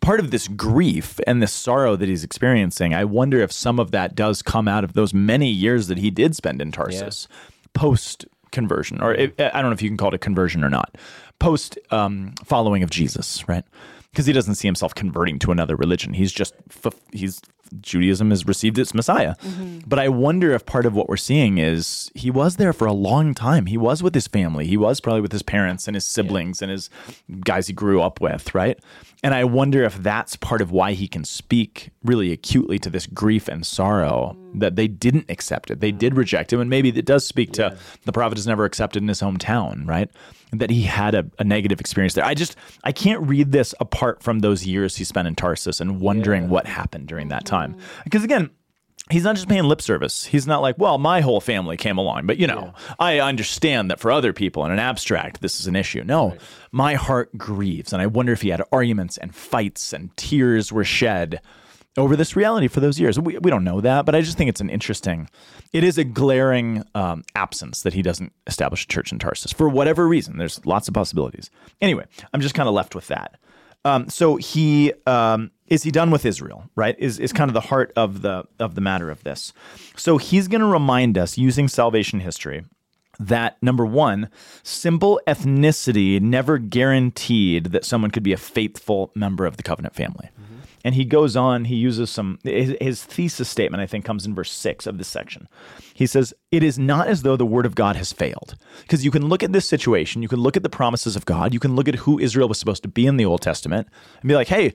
Part 0.00 0.20
of 0.20 0.30
this 0.30 0.46
grief 0.48 1.18
and 1.26 1.42
this 1.42 1.52
sorrow 1.52 1.96
that 1.96 2.08
he's 2.08 2.22
experiencing, 2.22 2.94
I 2.94 3.04
wonder 3.04 3.40
if 3.40 3.50
some 3.50 3.80
of 3.80 3.90
that 3.90 4.14
does 4.14 4.42
come 4.42 4.68
out 4.68 4.84
of 4.84 4.92
those 4.92 5.12
many 5.12 5.50
years 5.50 5.88
that 5.88 5.98
he 5.98 6.10
did 6.10 6.36
spend 6.36 6.62
in 6.62 6.70
Tarsus 6.70 7.26
post 7.72 8.24
conversion, 8.52 9.00
or 9.02 9.12
it, 9.14 9.34
I 9.40 9.60
don't 9.60 9.70
know 9.70 9.74
if 9.74 9.82
you 9.82 9.90
can 9.90 9.96
call 9.96 10.08
it 10.08 10.14
a 10.14 10.18
conversion 10.18 10.62
or 10.62 10.70
not, 10.70 10.96
post 11.38 11.78
um, 11.90 12.34
following 12.44 12.82
of 12.82 12.90
Jesus, 12.90 13.46
right? 13.48 13.64
Because 14.12 14.26
he 14.26 14.32
doesn't 14.32 14.56
see 14.56 14.66
himself 14.68 14.94
converting 14.94 15.38
to 15.40 15.52
another 15.52 15.76
religion. 15.76 16.14
He's 16.14 16.32
just 16.32 16.54
he's 17.12 17.40
Judaism 17.80 18.30
has 18.30 18.46
received 18.46 18.78
its 18.78 18.94
Messiah. 18.94 19.34
Mm-hmm. 19.36 19.80
But 19.86 19.98
I 19.98 20.08
wonder 20.08 20.52
if 20.52 20.64
part 20.64 20.86
of 20.86 20.94
what 20.94 21.08
we're 21.08 21.16
seeing 21.16 21.58
is 21.58 22.10
he 22.14 22.30
was 22.30 22.56
there 22.56 22.72
for 22.72 22.86
a 22.86 22.92
long 22.92 23.34
time. 23.34 23.66
He 23.66 23.76
was 23.76 24.02
with 24.02 24.14
his 24.14 24.26
family. 24.26 24.66
He 24.66 24.76
was 24.76 25.00
probably 25.00 25.20
with 25.20 25.32
his 25.32 25.42
parents 25.42 25.86
and 25.86 25.94
his 25.94 26.06
siblings 26.06 26.62
and 26.62 26.70
his 26.70 26.90
guys 27.40 27.66
he 27.66 27.72
grew 27.72 28.00
up 28.00 28.20
with, 28.20 28.54
right? 28.54 28.78
And 29.22 29.34
I 29.34 29.44
wonder 29.44 29.82
if 29.82 29.96
that's 29.96 30.36
part 30.36 30.60
of 30.60 30.70
why 30.70 30.92
he 30.92 31.08
can 31.08 31.24
speak 31.24 31.90
really 32.04 32.30
acutely 32.32 32.78
to 32.78 32.88
this 32.88 33.06
grief 33.06 33.48
and 33.48 33.66
sorrow 33.66 34.36
mm. 34.38 34.60
that 34.60 34.76
they 34.76 34.86
didn't 34.86 35.26
accept 35.28 35.70
it. 35.70 35.80
They 35.80 35.90
did 35.90 36.12
mm. 36.12 36.18
reject 36.18 36.52
him. 36.52 36.60
And 36.60 36.70
maybe 36.70 36.90
it 36.90 37.04
does 37.04 37.26
speak 37.26 37.52
to 37.54 37.76
the 38.04 38.12
prophet 38.12 38.38
is 38.38 38.46
never 38.46 38.64
accepted 38.64 39.02
in 39.02 39.08
his 39.08 39.20
hometown, 39.20 39.88
right? 39.88 40.08
That 40.52 40.70
he 40.70 40.82
had 40.82 41.16
a, 41.16 41.26
a 41.38 41.44
negative 41.44 41.80
experience 41.80 42.14
there. 42.14 42.24
I 42.24 42.34
just, 42.34 42.56
I 42.84 42.92
can't 42.92 43.26
read 43.26 43.50
this 43.50 43.74
apart 43.80 44.22
from 44.22 44.38
those 44.38 44.66
years 44.66 44.96
he 44.96 45.04
spent 45.04 45.26
in 45.26 45.34
Tarsus 45.34 45.80
and 45.80 46.00
wondering 46.00 46.48
what 46.48 46.66
happened 46.66 47.08
during 47.08 47.28
that 47.28 47.44
time. 47.44 47.74
Mm. 47.74 48.04
Because 48.04 48.22
again, 48.22 48.50
he's 49.10 49.24
not 49.24 49.36
just 49.36 49.48
paying 49.48 49.64
lip 49.64 49.80
service. 49.80 50.24
He's 50.24 50.46
not 50.46 50.62
like, 50.62 50.76
well, 50.78 50.98
my 50.98 51.20
whole 51.20 51.40
family 51.40 51.76
came 51.76 51.98
along, 51.98 52.26
but 52.26 52.38
you 52.38 52.46
know, 52.46 52.74
I 52.98 53.20
understand 53.20 53.90
that 53.90 54.00
for 54.00 54.10
other 54.10 54.32
people 54.32 54.64
in 54.64 54.70
an 54.70 54.78
abstract, 54.78 55.40
this 55.40 55.60
is 55.60 55.66
an 55.66 55.76
issue. 55.76 56.04
No, 56.04 56.36
my 56.72 56.94
heart 56.94 57.36
grieves. 57.36 57.92
And 57.92 58.02
I 58.02 58.06
wonder 58.06 58.32
if 58.32 58.42
he 58.42 58.50
had 58.50 58.62
arguments 58.72 59.16
and 59.18 59.34
fights 59.34 59.92
and 59.92 60.16
tears 60.16 60.72
were 60.72 60.84
shed 60.84 61.40
over 61.96 62.14
this 62.14 62.36
reality 62.36 62.68
for 62.68 62.80
those 62.80 63.00
years. 63.00 63.18
We, 63.18 63.38
we 63.38 63.50
don't 63.50 63.64
know 63.64 63.80
that, 63.80 64.06
but 64.06 64.14
I 64.14 64.20
just 64.20 64.38
think 64.38 64.48
it's 64.48 64.60
an 64.60 64.70
interesting, 64.70 65.28
it 65.72 65.82
is 65.82 65.98
a 65.98 66.04
glaring 66.04 66.84
um, 66.94 67.24
absence 67.34 67.82
that 67.82 67.94
he 67.94 68.02
doesn't 68.02 68.32
establish 68.46 68.84
a 68.84 68.86
church 68.88 69.10
in 69.10 69.18
Tarsus 69.18 69.52
for 69.52 69.68
whatever 69.68 70.06
reason. 70.06 70.38
There's 70.38 70.64
lots 70.64 70.86
of 70.86 70.94
possibilities. 70.94 71.50
Anyway, 71.80 72.04
I'm 72.32 72.40
just 72.40 72.54
kind 72.54 72.68
of 72.68 72.74
left 72.74 72.94
with 72.94 73.08
that. 73.08 73.38
Um, 73.88 74.08
so 74.08 74.36
he 74.36 74.92
um, 75.06 75.50
is 75.66 75.82
he 75.82 75.90
done 75.90 76.10
with 76.10 76.24
Israel, 76.24 76.68
right? 76.76 76.96
Is 76.98 77.18
is 77.18 77.32
kind 77.32 77.48
of 77.48 77.54
the 77.54 77.60
heart 77.60 77.92
of 77.96 78.22
the 78.22 78.44
of 78.58 78.74
the 78.74 78.80
matter 78.80 79.10
of 79.10 79.24
this. 79.24 79.52
So 79.96 80.18
he's 80.18 80.48
going 80.48 80.60
to 80.60 80.66
remind 80.66 81.16
us 81.16 81.38
using 81.38 81.68
salvation 81.68 82.20
history 82.20 82.64
that 83.20 83.60
number 83.62 83.84
one, 83.84 84.30
simple 84.62 85.20
ethnicity 85.26 86.20
never 86.20 86.58
guaranteed 86.58 87.64
that 87.66 87.84
someone 87.84 88.10
could 88.10 88.22
be 88.22 88.32
a 88.32 88.36
faithful 88.36 89.10
member 89.14 89.44
of 89.44 89.56
the 89.56 89.62
covenant 89.62 89.94
family. 89.94 90.28
And 90.84 90.94
he 90.94 91.04
goes 91.04 91.36
on, 91.36 91.64
he 91.64 91.76
uses 91.76 92.10
some, 92.10 92.38
his, 92.44 93.04
thesis 93.04 93.48
statement, 93.48 93.80
I 93.80 93.86
think, 93.86 94.04
comes 94.04 94.26
in 94.26 94.34
verse 94.34 94.52
six 94.52 94.86
of 94.86 94.98
this 94.98 95.08
section. 95.08 95.48
He 95.92 96.06
says, 96.06 96.32
It 96.52 96.62
is 96.62 96.78
not 96.78 97.08
as 97.08 97.22
though 97.22 97.36
the 97.36 97.46
word 97.46 97.66
of 97.66 97.74
God 97.74 97.96
has 97.96 98.12
failed. 98.12 98.56
Because 98.82 99.04
you 99.04 99.10
can 99.10 99.26
look 99.28 99.42
at 99.42 99.52
this 99.52 99.68
situation, 99.68 100.22
you 100.22 100.28
can 100.28 100.40
look 100.40 100.56
at 100.56 100.62
the 100.62 100.68
promises 100.68 101.16
of 101.16 101.24
God, 101.24 101.52
you 101.52 101.60
can 101.60 101.74
look 101.74 101.88
at 101.88 101.96
who 101.96 102.18
Israel 102.18 102.48
was 102.48 102.58
supposed 102.58 102.82
to 102.82 102.88
be 102.88 103.06
in 103.06 103.16
the 103.16 103.24
Old 103.24 103.42
Testament 103.42 103.88
and 104.20 104.28
be 104.28 104.34
like, 104.34 104.48
hey, 104.48 104.74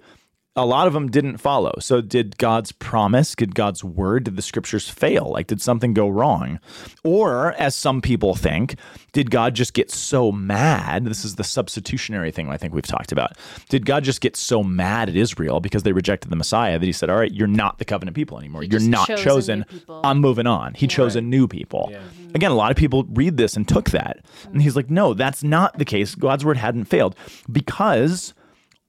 a 0.56 0.66
lot 0.66 0.86
of 0.86 0.94
them 0.94 1.10
didn't 1.10 1.38
follow. 1.38 1.74
So, 1.80 2.00
did 2.00 2.38
God's 2.38 2.72
promise, 2.72 3.34
did 3.36 3.56
God's 3.56 3.84
word, 3.84 4.26
did 4.26 4.36
the 4.36 4.42
scriptures 4.42 4.88
fail? 4.88 5.32
Like, 5.32 5.48
did 5.48 5.62
something 5.62 5.94
go 5.96 6.08
wrong? 6.08 6.60
Or, 7.04 7.54
as 7.54 7.76
some 7.76 8.02
people 8.02 8.36
think, 8.36 8.76
did 9.14 9.32
God 9.32 9.56
just 9.56 9.74
get 9.74 9.90
so 9.90 10.32
mad? 10.32 11.06
This 11.06 11.26
is 11.26 11.36
the 11.36 11.44
substitutionary 11.44 12.30
thing 12.30 12.50
I 12.50 12.58
think 12.58 12.74
we've 12.74 12.86
talked 12.86 13.12
about. 13.12 13.36
Did 13.70 13.88
God 13.88 14.04
just 14.04 14.22
get 14.22 14.36
so 14.36 14.62
mad 14.62 15.10
at 15.10 15.16
Israel 15.16 15.60
because 15.60 15.82
they 15.84 15.92
rejected 15.92 16.30
the 16.30 16.36
Messiah 16.36 16.78
that 16.78 16.86
he 16.86 16.92
said, 16.92 17.10
All 17.10 17.18
right, 17.18 17.34
you're 17.34 17.48
not 17.48 17.80
the 17.80 17.86
covenant 17.86 18.16
people 18.16 18.38
anymore. 18.38 18.64
You're 18.64 18.80
not 18.80 19.08
chose 19.08 19.24
chosen. 19.24 19.66
I'm 19.90 20.20
moving 20.20 20.46
on. 20.46 20.76
He 20.76 20.86
chose 20.86 21.16
a 21.16 21.22
new 21.22 21.48
people. 21.48 21.92
Again, 22.36 22.52
a 22.52 22.56
lot 22.56 22.70
of 22.70 22.78
people 22.78 23.06
read 23.10 23.38
this 23.38 23.56
and 23.56 23.68
took 23.68 23.90
that. 23.92 24.24
And 24.52 24.62
he's 24.62 24.76
like, 24.76 24.92
No, 24.92 25.16
that's 25.16 25.44
not 25.44 25.80
the 25.80 25.86
case. 25.86 26.14
God's 26.14 26.46
word 26.46 26.58
hadn't 26.58 26.86
failed 26.86 27.16
because 27.52 28.36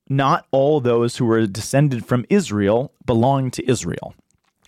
not 0.09 0.47
all 0.51 0.81
those 0.81 1.17
who 1.17 1.25
were 1.25 1.47
descended 1.47 2.05
from 2.05 2.25
Israel 2.29 2.93
belong 3.07 3.51
to 3.53 3.69
Israel. 3.69 4.15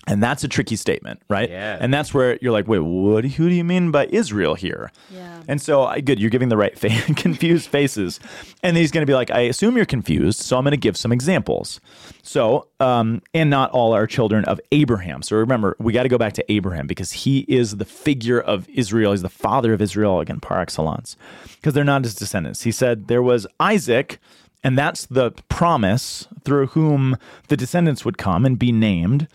And 0.08 0.22
that's 0.22 0.44
a 0.44 0.48
tricky 0.48 0.76
statement, 0.76 1.20
right? 1.28 1.50
Yeah. 1.50 1.78
And 1.80 1.92
that's 1.92 2.14
where 2.14 2.38
you're 2.40 2.52
like, 2.52 2.68
wait, 2.68 2.78
what? 2.78 3.24
Who 3.24 3.48
do 3.48 3.54
you 3.54 3.64
mean 3.64 3.90
by 3.90 4.06
Israel 4.06 4.54
here? 4.54 4.92
Yeah. 5.10 5.42
And 5.48 5.60
so, 5.60 5.84
I 5.84 6.00
good, 6.00 6.20
you're 6.20 6.30
giving 6.30 6.48
the 6.48 6.56
right 6.56 6.78
fa- 6.78 6.90
confused 7.16 7.68
faces. 7.68 8.20
And 8.62 8.76
he's 8.76 8.92
going 8.92 9.02
to 9.02 9.10
be 9.10 9.14
like, 9.14 9.32
I 9.32 9.40
assume 9.40 9.76
you're 9.76 9.84
confused, 9.84 10.40
so 10.40 10.56
I'm 10.56 10.62
going 10.62 10.72
to 10.72 10.76
give 10.76 10.96
some 10.96 11.10
examples. 11.10 11.80
So, 12.22 12.68
um, 12.78 13.20
and 13.34 13.50
not 13.50 13.72
all 13.72 13.94
are 13.94 14.06
children 14.06 14.44
of 14.44 14.60
Abraham. 14.70 15.22
So 15.22 15.36
remember, 15.36 15.74
we 15.80 15.92
got 15.92 16.04
to 16.04 16.08
go 16.08 16.18
back 16.18 16.34
to 16.34 16.52
Abraham 16.52 16.86
because 16.86 17.10
he 17.10 17.40
is 17.48 17.78
the 17.78 17.84
figure 17.84 18.40
of 18.40 18.68
Israel. 18.68 19.10
He's 19.10 19.22
the 19.22 19.28
father 19.28 19.72
of 19.72 19.82
Israel, 19.82 20.20
again, 20.20 20.38
par 20.38 20.60
excellence, 20.60 21.16
because 21.56 21.74
they're 21.74 21.82
not 21.82 22.04
his 22.04 22.14
descendants. 22.14 22.62
He 22.62 22.70
said 22.70 23.08
there 23.08 23.22
was 23.22 23.44
Isaac, 23.58 24.20
and 24.64 24.76
that's 24.76 25.06
the 25.06 25.32
promise 25.48 26.26
through 26.44 26.68
whom 26.68 27.16
the 27.48 27.56
descendants 27.56 28.04
would 28.04 28.18
come 28.18 28.44
and 28.44 28.58
be 28.58 28.72
named. 28.72 29.28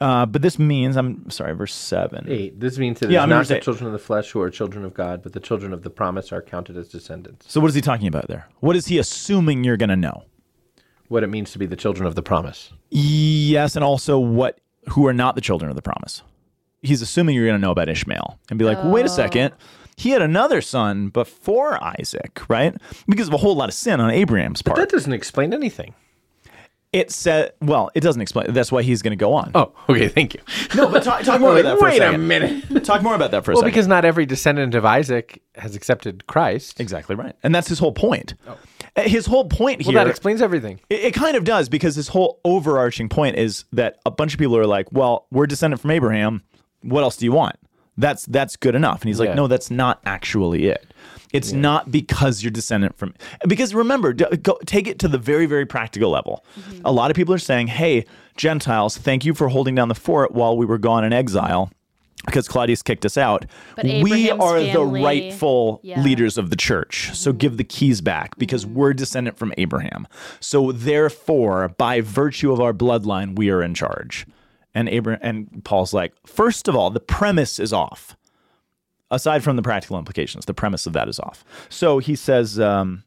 Uh, 0.00 0.26
but 0.26 0.42
this 0.42 0.58
means, 0.58 0.96
I'm 0.96 1.30
sorry, 1.30 1.54
verse 1.54 1.72
7. 1.72 2.26
Eight. 2.28 2.60
This 2.60 2.76
means 2.76 3.00
that 3.00 3.10
Yeah, 3.10 3.22
it's 3.22 3.30
not 3.30 3.48
the 3.48 3.60
children 3.60 3.86
of 3.86 3.92
the 3.92 3.98
flesh 3.98 4.30
who 4.30 4.40
are 4.42 4.50
children 4.50 4.84
of 4.84 4.92
God, 4.92 5.22
but 5.22 5.32
the 5.32 5.40
children 5.40 5.72
of 5.72 5.82
the 5.82 5.90
promise 5.90 6.32
are 6.32 6.42
counted 6.42 6.76
as 6.76 6.88
descendants. 6.88 7.50
So, 7.50 7.60
what 7.60 7.68
is 7.68 7.74
he 7.74 7.80
talking 7.80 8.06
about 8.06 8.28
there? 8.28 8.48
What 8.60 8.76
is 8.76 8.86
he 8.88 8.98
assuming 8.98 9.64
you're 9.64 9.78
going 9.78 9.88
to 9.88 9.96
know? 9.96 10.24
What 11.08 11.22
it 11.22 11.28
means 11.28 11.52
to 11.52 11.58
be 11.58 11.66
the 11.66 11.76
children 11.76 12.06
of 12.06 12.14
the 12.14 12.22
promise. 12.22 12.72
Yes, 12.90 13.74
and 13.74 13.84
also 13.84 14.18
what 14.18 14.58
who 14.90 15.06
are 15.06 15.14
not 15.14 15.34
the 15.34 15.40
children 15.40 15.70
of 15.70 15.76
the 15.76 15.82
promise. 15.82 16.22
He's 16.82 17.00
assuming 17.00 17.34
you're 17.34 17.46
going 17.46 17.58
to 17.58 17.64
know 17.64 17.70
about 17.70 17.88
Ishmael 17.88 18.38
and 18.50 18.58
be 18.58 18.64
like, 18.64 18.78
wait 18.84 19.06
a 19.06 19.08
second, 19.08 19.54
he 19.96 20.10
had 20.10 20.22
another 20.22 20.60
son 20.60 21.08
before 21.08 21.82
Isaac, 22.00 22.40
right? 22.48 22.74
Because 23.08 23.28
of 23.28 23.34
a 23.34 23.38
whole 23.38 23.56
lot 23.56 23.68
of 23.68 23.74
sin 23.74 24.00
on 24.00 24.10
Abraham's 24.10 24.62
part. 24.62 24.76
But 24.76 24.82
that 24.82 24.90
doesn't 24.90 25.12
explain 25.12 25.54
anything. 25.54 25.94
it 26.92 27.10
said, 27.10 27.52
well, 27.60 27.90
it 27.94 28.00
doesn't 28.00 28.22
explain. 28.22 28.52
That's 28.52 28.70
why 28.72 28.82
he's 28.82 29.02
going 29.02 29.10
to 29.12 29.16
go 29.22 29.34
on. 29.34 29.50
Oh, 29.54 29.72
okay. 29.88 30.08
Thank 30.08 30.34
you. 30.34 30.40
no, 30.74 30.88
but 30.88 31.02
talk, 31.02 31.22
talk 31.22 31.40
more 31.40 31.52
about 31.52 31.64
that 31.64 31.78
for 31.78 31.84
Wait 31.86 32.00
a 32.00 32.14
a 32.14 32.18
minute. 32.18 32.84
Talk 32.84 33.02
more 33.02 33.14
about 33.14 33.30
that 33.32 33.44
for 33.44 33.50
a 33.52 33.54
Well, 33.54 33.62
second. 33.62 33.72
because 33.72 33.86
not 33.86 34.04
every 34.04 34.24
descendant 34.26 34.74
of 34.74 34.84
Isaac 34.84 35.42
has 35.56 35.74
accepted 35.76 36.26
Christ. 36.26 36.78
exactly 36.80 37.16
right, 37.16 37.34
and 37.42 37.54
that's 37.54 37.68
his 37.68 37.78
whole 37.78 37.92
point. 37.92 38.34
Uh, 38.46 39.02
His 39.02 39.26
whole 39.26 39.44
point 39.46 39.80
Well, 39.84 39.92
here. 39.92 40.04
that 40.04 40.08
explains 40.10 40.40
everything. 40.40 40.80
It, 40.88 41.00
it 41.06 41.14
kind 41.14 41.36
of 41.36 41.44
does 41.44 41.68
because 41.68 41.96
his 41.96 42.08
whole 42.08 42.40
overarching 42.44 43.08
point 43.10 43.36
is 43.36 43.64
that 43.72 43.98
a 44.06 44.10
bunch 44.10 44.32
of 44.32 44.38
people 44.38 44.56
are 44.56 44.66
like, 44.66 44.90
"Well, 44.92 45.26
we're 45.30 45.46
descendant 45.46 45.82
from 45.82 45.90
Abraham. 45.90 46.42
What 46.82 47.02
else 47.02 47.16
do 47.18 47.26
you 47.26 47.32
want?" 47.32 47.56
That's 47.98 48.26
that's 48.26 48.56
good 48.56 48.74
enough. 48.74 49.02
And 49.02 49.08
he's 49.08 49.18
like, 49.18 49.30
Yeah. 49.30 49.34
"No, 49.34 49.46
that's 49.46 49.70
not 49.70 50.00
actually 50.04 50.66
it. 50.68 50.92
It's 51.32 51.52
not 51.52 51.90
because 51.90 52.42
you're 52.42 52.50
descendant 52.50 52.96
from 52.96 53.14
because 53.46 53.74
remember, 53.74 54.12
go, 54.12 54.58
take 54.64 54.86
it 54.86 54.98
to 55.00 55.08
the 55.08 55.18
very 55.18 55.46
very 55.46 55.66
practical 55.66 56.10
level. 56.10 56.44
Mm-hmm. 56.58 56.82
A 56.84 56.92
lot 56.92 57.10
of 57.10 57.16
people 57.16 57.34
are 57.34 57.38
saying, 57.38 57.68
"Hey, 57.68 58.04
Gentiles, 58.36 58.96
thank 58.96 59.24
you 59.24 59.34
for 59.34 59.48
holding 59.48 59.74
down 59.74 59.88
the 59.88 59.94
fort 59.94 60.32
while 60.32 60.56
we 60.56 60.66
were 60.66 60.78
gone 60.78 61.04
in 61.04 61.12
exile." 61.12 61.70
Because 62.24 62.48
Claudius 62.48 62.82
kicked 62.82 63.04
us 63.04 63.16
out. 63.16 63.44
But 63.76 63.84
we 63.84 64.30
Abraham's 64.30 64.42
are 64.42 64.60
the 64.60 64.84
rightful 64.84 65.80
Yeah. 65.84 66.00
leaders 66.00 66.38
of 66.38 66.50
the 66.50 66.56
church. 66.56 67.10
So 67.14 67.30
mm-hmm. 67.30 67.38
give 67.38 67.56
the 67.56 67.62
keys 67.64 68.00
back 68.00 68.36
because 68.36 68.64
mm-hmm. 68.64 68.74
we're 68.74 68.94
descendant 68.94 69.38
from 69.38 69.52
Abraham. 69.58 70.08
So 70.40 70.72
therefore, 70.72 71.68
by 71.76 72.00
virtue 72.00 72.52
of 72.52 72.60
our 72.60 72.72
bloodline, 72.72 73.36
we 73.36 73.50
are 73.50 73.62
in 73.62 73.74
charge. 73.74 74.26
And 74.76 74.90
Abraham 74.90 75.20
and 75.22 75.64
Paul's 75.64 75.94
like, 75.94 76.12
first 76.26 76.68
of 76.68 76.76
all, 76.76 76.90
the 76.90 77.00
premise 77.00 77.58
is 77.58 77.72
off. 77.72 78.14
Aside 79.10 79.42
from 79.42 79.56
the 79.56 79.62
practical 79.62 79.98
implications, 79.98 80.44
the 80.44 80.52
premise 80.52 80.84
of 80.86 80.92
that 80.92 81.08
is 81.08 81.18
off. 81.18 81.44
So 81.70 81.98
he 81.98 82.14
says, 82.14 82.60
um, 82.60 83.02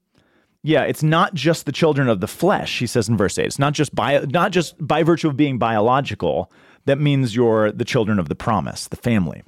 yeah, 0.64 0.82
it's 0.84 1.04
not 1.04 1.36
just 1.36 1.68
the 1.68 1.72
children 1.72 2.10
of 2.10 2.22
the 2.22 2.28
flesh. 2.28 2.80
He 2.80 2.88
says 2.88 3.08
in 3.08 3.18
verse 3.18 3.38
eight, 3.38 3.46
it's 3.46 3.60
not 3.60 3.74
just 3.74 3.94
by 3.94 4.18
not 4.30 4.52
just 4.52 4.76
by 4.86 5.04
virtue 5.04 5.28
of 5.28 5.38
being 5.38 5.60
biological. 5.60 6.52
That 6.86 7.00
means 7.00 7.36
you're 7.36 7.72
the 7.72 7.86
children 7.86 8.18
of 8.18 8.30
the 8.30 8.36
promise, 8.36 8.88
the 8.88 8.96
family 8.96 9.44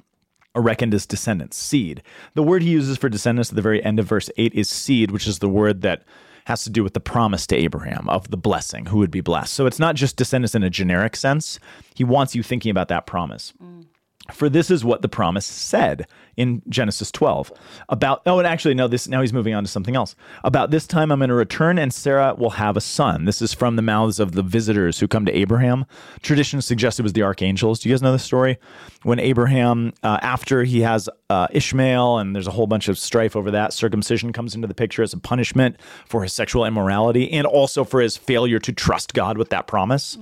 are 0.54 0.62
reckoned 0.62 0.94
as 0.94 1.06
descendants, 1.06 1.56
seed. 1.56 2.02
The 2.34 2.42
word 2.42 2.62
he 2.62 2.70
uses 2.70 2.98
for 2.98 3.08
descendants 3.08 3.50
at 3.50 3.56
the 3.56 3.62
very 3.62 3.82
end 3.82 3.98
of 3.98 4.06
verse 4.06 4.30
8 4.36 4.54
is 4.54 4.68
seed, 4.68 5.10
which 5.10 5.26
is 5.26 5.38
the 5.38 5.48
word 5.48 5.80
that 5.80 6.04
has 6.44 6.64
to 6.64 6.70
do 6.70 6.82
with 6.82 6.94
the 6.94 7.00
promise 7.00 7.46
to 7.48 7.56
Abraham 7.56 8.08
of 8.08 8.30
the 8.30 8.36
blessing, 8.36 8.86
who 8.86 8.98
would 8.98 9.10
be 9.10 9.20
blessed. 9.20 9.52
So 9.52 9.66
it's 9.66 9.78
not 9.78 9.94
just 9.94 10.16
descendants 10.16 10.54
in 10.54 10.62
a 10.62 10.70
generic 10.70 11.16
sense. 11.16 11.58
He 11.94 12.04
wants 12.04 12.34
you 12.34 12.42
thinking 12.42 12.70
about 12.70 12.88
that 12.88 13.06
promise. 13.06 13.52
Mm. 13.62 13.86
For 14.30 14.48
this 14.48 14.70
is 14.70 14.84
what 14.84 15.02
the 15.02 15.08
promise 15.08 15.44
said 15.44 16.06
in 16.36 16.62
Genesis 16.68 17.10
12 17.10 17.52
about 17.88 18.22
oh 18.24 18.38
and 18.38 18.46
actually 18.46 18.72
no 18.72 18.88
this 18.88 19.06
now 19.06 19.20
he's 19.20 19.32
moving 19.32 19.52
on 19.52 19.64
to 19.64 19.68
something 19.68 19.96
else. 19.96 20.14
About 20.44 20.70
this 20.70 20.86
time 20.86 21.10
I'm 21.10 21.18
going 21.18 21.28
to 21.28 21.34
return 21.34 21.78
and 21.78 21.92
Sarah 21.92 22.34
will 22.34 22.50
have 22.50 22.76
a 22.76 22.80
son. 22.80 23.24
This 23.24 23.42
is 23.42 23.52
from 23.52 23.76
the 23.76 23.82
mouths 23.82 24.20
of 24.20 24.32
the 24.32 24.42
visitors 24.42 25.00
who 25.00 25.08
come 25.08 25.26
to 25.26 25.36
Abraham. 25.36 25.84
Tradition 26.22 26.62
suggests 26.62 27.00
it 27.00 27.02
was 27.02 27.12
the 27.12 27.22
archangels. 27.22 27.80
Do 27.80 27.88
you 27.88 27.94
guys 27.94 28.02
know 28.02 28.12
this 28.12 28.22
story? 28.22 28.58
When 29.02 29.18
Abraham 29.18 29.92
uh, 30.02 30.18
after 30.22 30.62
he 30.64 30.80
has 30.82 31.08
uh, 31.28 31.48
Ishmael 31.50 32.18
and 32.18 32.34
there's 32.34 32.46
a 32.46 32.52
whole 32.52 32.66
bunch 32.66 32.88
of 32.88 32.98
strife 32.98 33.34
over 33.34 33.50
that, 33.50 33.72
circumcision 33.72 34.32
comes 34.32 34.54
into 34.54 34.68
the 34.68 34.74
picture 34.74 35.02
as 35.02 35.12
a 35.12 35.18
punishment 35.18 35.76
for 36.06 36.22
his 36.22 36.32
sexual 36.32 36.64
immorality 36.64 37.30
and 37.32 37.46
also 37.46 37.84
for 37.84 38.00
his 38.00 38.16
failure 38.16 38.60
to 38.60 38.72
trust 38.72 39.14
God 39.14 39.36
with 39.36 39.50
that 39.50 39.66
promise 39.66 40.16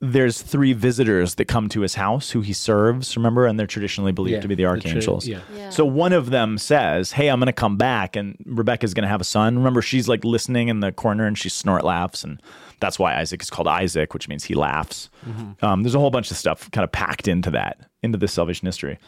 there's 0.00 0.42
three 0.42 0.74
visitors 0.74 1.36
that 1.36 1.46
come 1.46 1.68
to 1.70 1.80
his 1.80 1.94
house 1.94 2.30
who 2.30 2.42
he 2.42 2.52
serves, 2.52 3.16
remember? 3.16 3.46
And 3.46 3.58
they're 3.58 3.66
traditionally 3.66 4.12
believed 4.12 4.34
Yeah, 4.34 4.40
to 4.42 4.48
be 4.48 4.54
the 4.54 4.64
the 4.64 4.68
archangels. 4.68 5.24
Trinity, 5.24 5.46
yeah. 5.56 5.70
So 5.70 5.86
one 5.86 6.12
of 6.12 6.30
them 6.30 6.58
says, 6.58 7.12
Hey, 7.12 7.28
I'm 7.28 7.38
going 7.40 7.46
to 7.46 7.52
come 7.52 7.76
back, 7.78 8.14
and 8.14 8.36
Rebecca's 8.44 8.92
going 8.92 9.04
to 9.04 9.08
have 9.08 9.22
a 9.22 9.24
son. 9.24 9.56
Remember, 9.56 9.80
she's 9.80 10.06
like 10.06 10.22
listening 10.22 10.68
in 10.68 10.80
the 10.80 10.92
corner 10.92 11.26
and 11.26 11.36
she 11.38 11.48
snort 11.48 11.82
laughs. 11.82 12.24
And 12.24 12.42
that's 12.80 12.98
why 12.98 13.16
Isaac 13.18 13.40
is 13.40 13.48
called 13.48 13.68
Isaac, 13.68 14.12
which 14.12 14.28
means 14.28 14.44
he 14.44 14.54
laughs. 14.54 15.08
Um, 15.62 15.82
there's 15.82 15.94
a 15.94 15.98
whole 15.98 16.10
bunch 16.10 16.30
of 16.30 16.36
stuff 16.36 16.70
kind 16.72 16.84
of 16.84 16.92
packed 16.92 17.26
into 17.26 17.50
that, 17.52 17.78
into 18.02 18.18
this 18.18 18.32
salvation 18.34 18.66
history. 18.66 18.98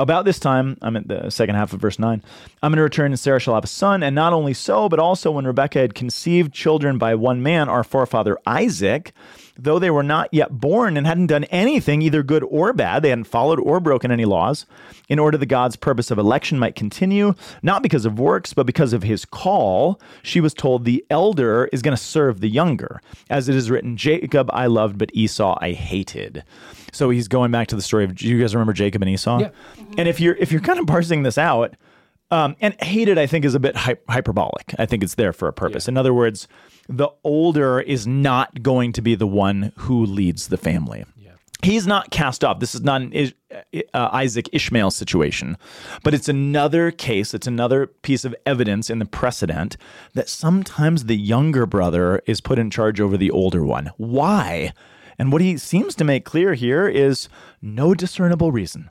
About 0.00 0.24
this 0.24 0.38
time, 0.38 0.78
I'm 0.80 0.96
at 0.96 1.08
the 1.08 1.28
second 1.28 1.56
half 1.56 1.72
of 1.72 1.80
verse 1.80 1.98
9. 1.98 2.22
I'm 2.62 2.70
going 2.70 2.76
to 2.76 2.82
return, 2.84 3.10
and 3.10 3.18
Sarah 3.18 3.40
shall 3.40 3.54
have 3.54 3.64
a 3.64 3.66
son. 3.66 4.04
And 4.04 4.14
not 4.14 4.32
only 4.32 4.54
so, 4.54 4.88
but 4.88 5.00
also 5.00 5.32
when 5.32 5.44
Rebekah 5.44 5.80
had 5.80 5.94
conceived 5.96 6.54
children 6.54 6.98
by 6.98 7.16
one 7.16 7.42
man, 7.42 7.68
our 7.68 7.82
forefather 7.82 8.38
Isaac, 8.46 9.10
though 9.58 9.78
they 9.80 9.90
were 9.90 10.04
not 10.04 10.28
yet 10.32 10.60
born 10.60 10.96
and 10.96 11.06
hadn't 11.06 11.26
done 11.26 11.44
anything, 11.44 12.00
either 12.00 12.22
good 12.22 12.44
or 12.44 12.72
bad, 12.72 13.02
they 13.02 13.10
hadn't 13.10 13.24
followed 13.24 13.58
or 13.58 13.80
broken 13.80 14.10
any 14.10 14.24
laws, 14.24 14.64
in 15.08 15.18
order 15.18 15.36
that 15.36 15.46
God's 15.46 15.74
purpose 15.74 16.10
of 16.10 16.18
election 16.18 16.58
might 16.58 16.76
continue, 16.76 17.34
not 17.62 17.82
because 17.82 18.06
of 18.06 18.20
works, 18.20 18.54
but 18.54 18.66
because 18.66 18.92
of 18.92 19.02
his 19.02 19.24
call, 19.24 20.00
she 20.22 20.40
was 20.40 20.54
told 20.54 20.84
the 20.84 21.04
elder 21.10 21.68
is 21.72 21.82
going 21.82 21.96
to 21.96 22.02
serve 22.02 22.40
the 22.40 22.48
younger. 22.48 23.02
As 23.28 23.48
it 23.48 23.56
is 23.56 23.70
written, 23.70 23.96
Jacob 23.96 24.48
I 24.52 24.66
loved, 24.66 24.96
but 24.96 25.10
Esau 25.12 25.58
I 25.60 25.72
hated. 25.72 26.44
So 26.92 27.10
he's 27.10 27.28
going 27.28 27.50
back 27.50 27.68
to 27.68 27.76
the 27.76 27.82
story 27.82 28.04
of. 28.04 28.14
Do 28.14 28.28
you 28.28 28.40
guys 28.40 28.54
remember 28.54 28.72
Jacob 28.72 29.02
and 29.02 29.10
Esau? 29.10 29.40
Yeah. 29.40 29.50
And 29.98 30.08
if 30.08 30.20
you're 30.20 30.36
if 30.36 30.52
you're 30.52 30.60
kind 30.60 30.78
of 30.78 30.86
parsing 30.86 31.22
this 31.22 31.36
out, 31.36 31.74
um, 32.30 32.56
and 32.60 32.74
hated, 32.82 33.18
I 33.18 33.26
think, 33.26 33.44
is 33.44 33.54
a 33.54 33.60
bit 33.60 33.76
hy- 33.76 33.96
hyperbolic. 34.08 34.74
I 34.78 34.86
think 34.86 35.02
it's 35.02 35.14
there 35.14 35.32
for 35.32 35.48
a 35.48 35.52
purpose. 35.52 35.88
In 35.88 35.96
other 35.96 36.12
words, 36.14 36.46
the 36.88 37.10
older 37.22 37.80
is 37.80 38.06
not 38.06 38.62
going 38.62 38.92
to 38.92 39.02
be 39.02 39.14
the 39.14 39.26
one 39.26 39.72
who 39.76 40.04
leads 40.04 40.48
the 40.48 40.56
family. 40.56 41.04
He's 41.62 41.88
not 41.88 42.12
cast 42.12 42.44
off. 42.44 42.60
This 42.60 42.76
is 42.76 42.82
not 42.82 43.02
an 43.02 43.32
uh, 43.92 44.08
Isaac 44.12 44.48
Ishmael 44.52 44.92
situation, 44.92 45.56
but 46.04 46.14
it's 46.14 46.28
another 46.28 46.92
case. 46.92 47.34
It's 47.34 47.48
another 47.48 47.88
piece 47.88 48.24
of 48.24 48.34
evidence 48.46 48.90
in 48.90 49.00
the 49.00 49.04
precedent 49.04 49.76
that 50.14 50.28
sometimes 50.28 51.06
the 51.06 51.16
younger 51.16 51.66
brother 51.66 52.22
is 52.26 52.40
put 52.40 52.60
in 52.60 52.70
charge 52.70 53.00
over 53.00 53.16
the 53.16 53.32
older 53.32 53.64
one. 53.64 53.90
Why? 53.96 54.72
And 55.18 55.32
what 55.32 55.40
he 55.40 55.58
seems 55.58 55.96
to 55.96 56.04
make 56.04 56.24
clear 56.24 56.54
here 56.54 56.86
is 56.86 57.28
no 57.60 57.92
discernible 57.92 58.52
reason 58.52 58.90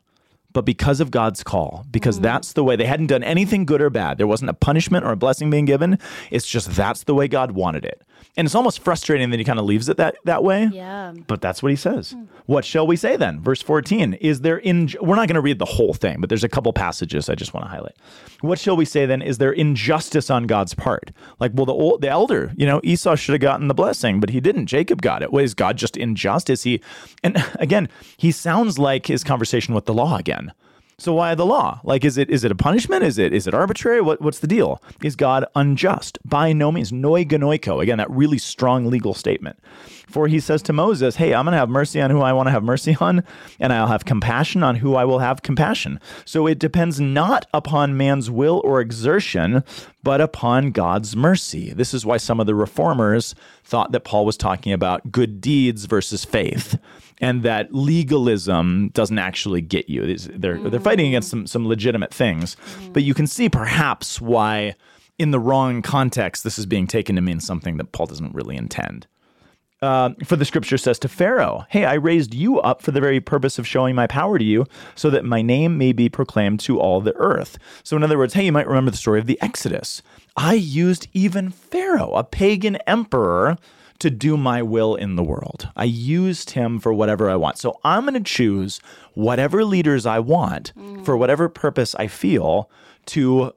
but 0.53 0.65
because 0.65 0.99
of 0.99 1.11
God's 1.11 1.43
call, 1.43 1.85
because 1.91 2.19
mm. 2.19 2.23
that's 2.23 2.53
the 2.53 2.63
way 2.63 2.75
they 2.75 2.85
hadn't 2.85 3.07
done 3.07 3.23
anything 3.23 3.65
good 3.65 3.81
or 3.81 3.89
bad. 3.89 4.17
There 4.17 4.27
wasn't 4.27 4.49
a 4.49 4.53
punishment 4.53 5.05
or 5.05 5.11
a 5.11 5.15
blessing 5.15 5.49
being 5.49 5.65
given. 5.65 5.99
It's 6.31 6.47
just 6.47 6.75
that's 6.75 7.03
the 7.03 7.13
way 7.13 7.27
God 7.27 7.51
wanted 7.51 7.85
it. 7.85 8.01
And 8.35 8.45
it's 8.45 8.55
almost 8.55 8.79
frustrating 8.79 9.31
that 9.31 9.39
he 9.39 9.43
kind 9.43 9.57
of 9.57 9.65
leaves 9.65 9.89
it 9.89 9.97
that 9.97 10.15
that 10.25 10.43
way. 10.43 10.69
Yeah. 10.71 11.13
But 11.25 11.41
that's 11.41 11.63
what 11.63 11.71
he 11.71 11.75
says. 11.75 12.11
Hmm. 12.11 12.25
What 12.45 12.65
shall 12.65 12.85
we 12.85 12.95
say 12.95 13.17
then? 13.17 13.41
Verse 13.41 13.61
14. 13.61 14.13
Is 14.13 14.41
there 14.41 14.57
in 14.57 14.89
we're 15.01 15.15
not 15.15 15.27
going 15.27 15.35
to 15.35 15.41
read 15.41 15.59
the 15.59 15.65
whole 15.65 15.93
thing, 15.93 16.17
but 16.19 16.29
there's 16.29 16.43
a 16.43 16.49
couple 16.49 16.71
passages 16.71 17.29
I 17.29 17.35
just 17.35 17.53
want 17.53 17.65
to 17.65 17.69
highlight. 17.69 17.95
What 18.41 18.59
shall 18.59 18.77
we 18.77 18.85
say 18.85 19.07
then? 19.07 19.23
Is 19.23 19.39
there 19.39 19.51
injustice 19.51 20.29
on 20.29 20.45
God's 20.45 20.75
part? 20.75 21.11
Like, 21.39 21.51
well, 21.55 21.65
the 21.65 21.73
old, 21.73 22.01
the 22.01 22.09
elder, 22.09 22.53
you 22.55 22.67
know, 22.67 22.79
Esau 22.83 23.15
should 23.15 23.33
have 23.33 23.41
gotten 23.41 23.67
the 23.67 23.73
blessing, 23.73 24.19
but 24.19 24.29
he 24.29 24.39
didn't. 24.39 24.67
Jacob 24.67 25.01
got 25.01 25.23
it. 25.23 25.31
Well, 25.31 25.43
is 25.43 25.55
God 25.55 25.77
just 25.77 25.97
unjust? 25.97 26.49
Is 26.49 26.63
he 26.63 26.81
and 27.23 27.43
again, 27.55 27.89
he 28.17 28.31
sounds 28.31 28.77
like 28.77 29.07
his 29.07 29.23
conversation 29.23 29.73
with 29.73 29.85
the 29.85 29.93
law 29.93 30.15
again. 30.17 30.46
So 30.99 31.13
why 31.13 31.35
the 31.35 31.45
law? 31.45 31.79
Like, 31.83 32.03
is 32.03 32.17
it 32.17 32.27
is 32.31 32.43
it 32.43 32.51
a 32.51 32.55
punishment? 32.55 33.03
Is 33.03 33.19
it 33.19 33.31
is 33.31 33.45
it 33.45 33.53
arbitrary? 33.53 34.01
What 34.01 34.19
what's 34.19 34.39
the 34.39 34.47
deal? 34.47 34.81
Is 35.03 35.15
God 35.15 35.45
unjust? 35.53 36.17
By 36.25 36.53
no 36.53 36.71
means. 36.71 36.91
Noi 36.91 37.23
genoiko. 37.23 37.83
Again, 37.83 37.99
that 37.99 38.09
really 38.09 38.39
strong 38.39 38.87
legal 38.87 39.13
statement. 39.13 39.59
For 40.07 40.27
he 40.27 40.39
says 40.39 40.63
to 40.63 40.73
Moses, 40.73 41.17
Hey, 41.17 41.35
I'm 41.35 41.45
gonna 41.45 41.55
have 41.55 41.69
mercy 41.69 42.01
on 42.01 42.09
who 42.09 42.21
I 42.21 42.33
want 42.33 42.47
to 42.47 42.51
have 42.51 42.63
mercy 42.63 42.97
on, 42.99 43.23
and 43.59 43.71
I'll 43.71 43.85
have 43.85 44.05
compassion 44.05 44.63
on 44.63 44.77
who 44.77 44.95
I 44.95 45.05
will 45.05 45.19
have 45.19 45.43
compassion. 45.43 45.99
So 46.25 46.47
it 46.47 46.57
depends 46.57 46.99
not 46.99 47.45
upon 47.53 47.95
man's 47.95 48.31
will 48.31 48.59
or 48.65 48.81
exertion, 48.81 49.63
but 50.01 50.19
upon 50.19 50.71
God's 50.71 51.15
mercy. 51.15 51.73
This 51.73 51.93
is 51.93 52.07
why 52.07 52.17
some 52.17 52.39
of 52.39 52.47
the 52.47 52.55
reformers 52.55 53.35
thought 53.63 53.91
that 53.91 54.03
Paul 54.03 54.25
was 54.25 54.35
talking 54.35 54.73
about 54.73 55.11
good 55.11 55.41
deeds 55.41 55.85
versus 55.85 56.25
faith 56.25 56.79
and 57.19 57.43
that 57.43 57.73
legalism 57.73 58.89
doesn't 58.89 59.19
actually 59.19 59.61
get 59.61 59.89
you. 59.89 60.17
They're 60.17 60.57
they're 60.57 60.79
fighting 60.79 61.07
against 61.07 61.29
some 61.29 61.47
some 61.47 61.67
legitimate 61.67 62.13
things, 62.13 62.55
but 62.93 63.03
you 63.03 63.13
can 63.13 63.27
see 63.27 63.49
perhaps 63.49 64.21
why, 64.21 64.75
in 65.17 65.31
the 65.31 65.39
wrong 65.39 65.81
context, 65.81 66.43
this 66.43 66.59
is 66.59 66.65
being 66.65 66.87
taken 66.87 67.15
to 67.15 67.21
mean 67.21 67.39
something 67.39 67.77
that 67.77 67.91
Paul 67.91 68.07
doesn't 68.07 68.33
really 68.33 68.55
intend. 68.55 69.07
Uh, 69.79 70.09
for 70.25 70.35
the 70.35 70.45
scripture 70.45 70.77
says 70.77 70.97
to 70.97 71.07
Pharaoh, 71.07 71.63
Hey, 71.69 71.85
I 71.85 71.93
raised 71.93 72.33
you 72.33 72.59
up 72.59 72.81
for 72.81 72.89
the 72.89 72.99
very 72.99 73.19
purpose 73.19 73.59
of 73.59 73.67
showing 73.67 73.93
my 73.93 74.07
power 74.07 74.39
to 74.39 74.43
you, 74.43 74.65
so 74.95 75.11
that 75.11 75.23
my 75.23 75.43
name 75.43 75.77
may 75.77 75.91
be 75.91 76.09
proclaimed 76.09 76.59
to 76.61 76.79
all 76.79 76.99
the 76.99 77.15
earth. 77.15 77.59
So, 77.83 77.95
in 77.95 78.03
other 78.03 78.17
words, 78.17 78.33
hey, 78.33 78.45
you 78.45 78.51
might 78.51 78.67
remember 78.67 78.89
the 78.89 78.97
story 78.97 79.19
of 79.19 79.27
the 79.27 79.39
Exodus. 79.39 80.01
I 80.35 80.53
used 80.53 81.07
even 81.13 81.51
Pharaoh, 81.51 82.13
a 82.13 82.23
pagan 82.23 82.77
emperor, 82.87 83.57
to 83.99 84.09
do 84.09 84.37
my 84.37 84.61
will 84.61 84.95
in 84.95 85.15
the 85.15 85.23
world. 85.23 85.69
I 85.75 85.85
used 85.85 86.51
him 86.51 86.79
for 86.79 86.93
whatever 86.93 87.29
I 87.29 87.35
want. 87.35 87.57
So, 87.57 87.79
I'm 87.83 88.03
going 88.03 88.13
to 88.13 88.19
choose 88.19 88.79
whatever 89.13 89.63
leaders 89.65 90.05
I 90.05 90.19
want 90.19 90.73
mm. 90.75 91.03
for 91.03 91.17
whatever 91.17 91.49
purpose 91.49 91.95
I 91.95 92.07
feel 92.07 92.69
to 93.07 93.53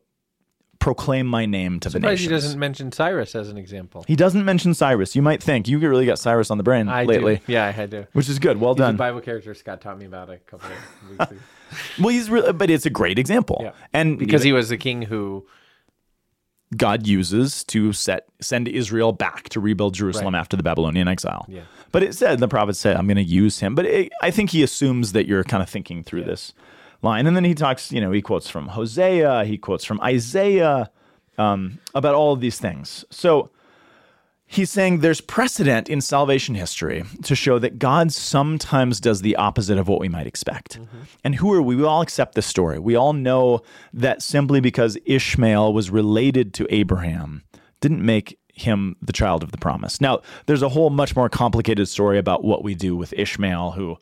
proclaim 0.79 1.27
my 1.27 1.45
name 1.45 1.79
to 1.79 1.91
the 1.91 2.01
nations. 2.01 2.21
he 2.23 2.29
doesn't 2.29 2.59
mention 2.59 2.91
Cyrus 2.91 3.35
as 3.35 3.51
an 3.51 3.59
example. 3.59 4.03
He 4.09 4.17
doesn't 4.17 4.45
mention 4.45 4.73
Cyrus. 4.73 5.15
You 5.15 5.21
might 5.21 5.43
think 5.43 5.69
you 5.69 5.79
really 5.79 6.07
got 6.07 6.19
Cyrus 6.19 6.51
on 6.51 6.57
the 6.57 6.65
brain 6.65 6.89
I 6.89 7.05
lately, 7.05 7.37
do. 7.37 7.53
Yeah, 7.53 7.67
I 7.67 7.71
had 7.71 7.91
to. 7.91 8.09
which 8.15 8.29
is 8.31 8.39
good. 8.39 8.59
Well 8.59 8.73
He's 8.75 8.79
done. 8.79 8.97
Bible 8.97 9.21
character 9.21 9.53
Scott 9.55 9.83
taught 9.83 9.99
me 9.99 10.07
about 10.07 10.31
a 10.31 10.39
couple 10.39 10.71
of 10.71 11.11
weeks 11.11 11.31
ago. 11.33 11.41
Well, 12.01 12.09
he's 12.09 12.31
really, 12.31 12.53
but 12.55 12.71
it's 12.71 12.87
a 12.87 12.91
great 12.91 13.19
example, 13.19 13.61
Yeah. 13.63 13.73
and 13.93 14.19
Because 14.19 14.27
because 14.27 14.43
he 14.43 14.53
was 14.53 14.71
the 14.71 14.79
king 14.79 15.03
who 15.03 15.47
God 16.77 17.07
uses 17.07 17.65
to 17.65 17.93
set 17.93 18.27
send 18.41 18.69
Israel 18.69 19.13
back 19.13 19.49
to 19.51 19.61
rebuild 19.61 19.95
Jerusalem 19.95 20.35
after 20.35 20.57
the 20.57 20.63
Babylonian 20.63 21.09
exile. 21.09 21.45
Yeah. 21.49 21.63
But 21.93 22.03
it 22.05 22.15
said 22.15 22.39
the 22.39 22.49
prophet 22.49 22.77
said, 22.77 22.97
"I'm 22.97 23.07
going 23.07 23.17
to 23.17 23.23
use 23.23 23.59
him." 23.59 23.75
But 23.75 23.87
it, 23.87 24.13
I 24.23 24.31
think 24.31 24.51
he 24.51 24.63
assumes 24.63 25.13
that 25.13 25.27
you're 25.27 25.43
kind 25.45 25.63
of 25.63 25.69
thinking 25.69 26.05
through 26.05 26.25
this 26.25 26.53
line, 27.03 27.27
and 27.27 27.35
then 27.35 27.45
he 27.45 27.55
talks. 27.55 27.91
You 27.91 28.01
know, 28.01 28.13
he 28.13 28.23
quotes 28.23 28.49
from 28.49 28.69
Hosea, 28.69 29.45
he 29.45 29.59
quotes 29.59 29.85
from 29.85 30.01
Isaiah 30.01 30.91
um, 31.39 31.79
about 31.95 32.15
all 32.15 32.33
of 32.33 32.41
these 32.41 32.59
things. 32.59 33.05
So 33.11 33.51
he's 34.51 34.71
saying 34.71 34.99
there's 34.99 35.21
precedent 35.21 35.89
in 35.89 36.01
salvation 36.01 36.57
history 36.57 37.05
to 37.23 37.35
show 37.37 37.59
that 37.61 37.79
God 37.79 38.13
sometimes 38.13 39.01
does 39.01 39.23
the 39.23 39.37
opposite 39.37 39.79
of 39.79 39.87
what 39.87 40.01
we 40.01 40.09
might 40.09 40.27
expect. 40.27 40.79
Mm-hmm. 40.79 40.99
And 41.25 41.35
who 41.37 41.53
are 41.53 41.63
we? 41.63 41.77
We 41.77 41.85
all 41.85 42.03
accept 42.03 42.35
this 42.35 42.47
story. 42.47 42.79
We 42.79 42.97
all 42.97 43.13
know 43.13 43.61
that 43.95 44.23
simply 44.23 44.61
because 44.61 44.99
Ishmael 45.07 45.73
was 45.73 45.89
related 45.89 46.53
to 46.55 46.67
Abraham 46.69 47.45
didn't 47.81 48.05
make 48.05 48.39
him 48.53 48.97
the 49.01 49.13
child 49.13 49.43
of 49.43 49.53
the 49.53 49.59
promise. 49.59 50.01
Now, 50.01 50.21
there's 50.47 50.63
a 50.63 50.69
whole 50.69 50.91
much 50.91 51.15
more 51.15 51.29
complicated 51.29 51.89
story 51.89 52.19
about 52.19 52.45
what 52.45 52.65
we 52.65 52.75
do 52.75 52.97
with 52.97 53.15
Ishmael, 53.15 53.71
who 53.71 53.97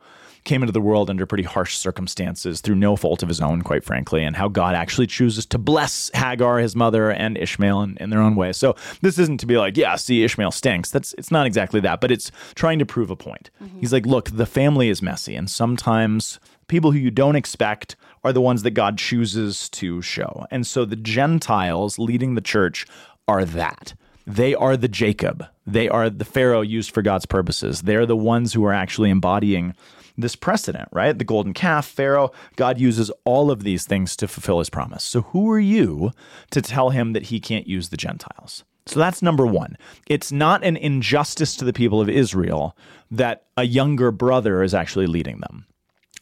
came 0.49 0.63
into 0.63 0.73
the 0.73 0.81
world 0.81 1.11
under 1.11 1.27
pretty 1.27 1.45
harsh 1.45 1.77
circumstances 1.77 2.63
through 2.63 2.75
no 2.75 2.97
fault 2.97 3.23
of 3.23 3.29
his 3.29 3.41
own, 3.41 3.61
quite 3.61 3.85
frankly, 3.85 4.25
and 4.25 4.35
how 4.35 4.49
God 4.49 4.75
actually 4.75 5.07
chooses 5.07 5.45
to 5.47 5.59
bless 5.59 6.11
Hagar, 6.15 6.59
his 6.59 6.75
mother, 6.75 7.11
and 7.11 7.37
Ishmael 7.37 7.83
in, 7.83 7.97
in 7.99 8.09
their 8.09 8.21
own 8.21 8.35
way. 8.35 8.53
So 8.55 8.75
this 9.03 9.19
isn't 9.19 9.41
to 9.41 9.47
be 9.47 9.59
like, 9.59 9.77
yeah, 9.77 9.95
see, 9.97 10.25
Ishmael 10.25 10.51
stinks. 10.51 10.91
That's 10.91 11.13
it's 11.19 11.31
not 11.31 11.47
exactly 11.47 11.81
that, 11.81 12.01
but 12.01 12.11
it's 12.11 12.33
trying 12.55 12.79
to 12.79 12.87
prove 12.87 13.11
a 13.11 13.17
point. 13.17 13.51
Mm-hmm. 13.63 13.81
He's 13.81 13.93
like, 13.93 14.07
look, 14.07 14.31
the 14.31 14.47
family 14.47 14.89
is 14.89 15.03
messy, 15.03 15.37
and 15.37 15.51
sometimes 15.51 16.41
people 16.67 16.93
who 16.93 16.99
you 16.99 17.11
don't 17.11 17.37
expect 17.37 17.97
are 18.25 18.33
the 18.33 18.41
ones 18.41 18.63
that 18.63 18.71
God 18.71 18.97
chooses 18.97 19.69
to 19.71 20.01
show. 20.01 20.47
And 20.51 20.67
so 20.67 20.87
the 20.87 20.97
Gentiles 20.97 21.99
leading 21.99 22.35
the 22.35 22.41
church 22.41 22.87
are 23.29 23.45
that. 23.45 23.93
They 24.27 24.55
are 24.55 24.77
the 24.77 24.89
Jacob. 24.89 25.47
They 25.67 25.89
are 25.89 26.09
the 26.11 26.25
Pharaoh 26.25 26.61
used 26.63 26.91
for 26.93 27.03
God's 27.03 27.27
purposes. 27.27 27.83
They're 27.83 28.07
the 28.07 28.17
ones 28.17 28.53
who 28.53 28.65
are 28.65 28.75
actually 28.75 29.11
embodying 29.11 29.75
this 30.19 30.37
precedent, 30.37 30.89
right? 30.93 31.17
The 31.17 31.25
golden 31.25 31.55
calf, 31.55 31.87
Pharaoh. 31.87 32.33
God 32.57 32.79
uses 32.79 33.11
all 33.25 33.51
of 33.51 33.63
these 33.63 33.87
things 33.87 34.17
to 34.17 34.29
fulfill 34.29 34.59
his 34.59 34.69
promise. 34.69 35.05
So 35.05 35.23
who 35.23 35.51
are 35.51 35.61
you 35.61 36.11
to 36.51 36.61
tell 36.61 36.91
him 36.91 37.13
that 37.13 37.27
he 37.27 37.41
can't 37.41 37.69
use 37.69 37.89
the 37.89 37.97
Gentiles? 37.97 38.65
So 38.85 38.99
that's 38.99 39.23
number 39.23 39.47
one. 39.47 39.77
It's 40.09 40.33
not 40.33 40.65
an 40.65 40.77
injustice 40.77 41.57
to 41.57 41.65
the 41.65 41.73
people 41.73 42.01
of 42.01 42.09
Israel 42.09 42.77
that 43.11 43.45
a 43.57 43.65
younger 43.65 44.11
brother 44.11 44.63
is 44.63 44.75
actually 44.75 45.07
leading 45.07 45.39
them. 45.41 45.67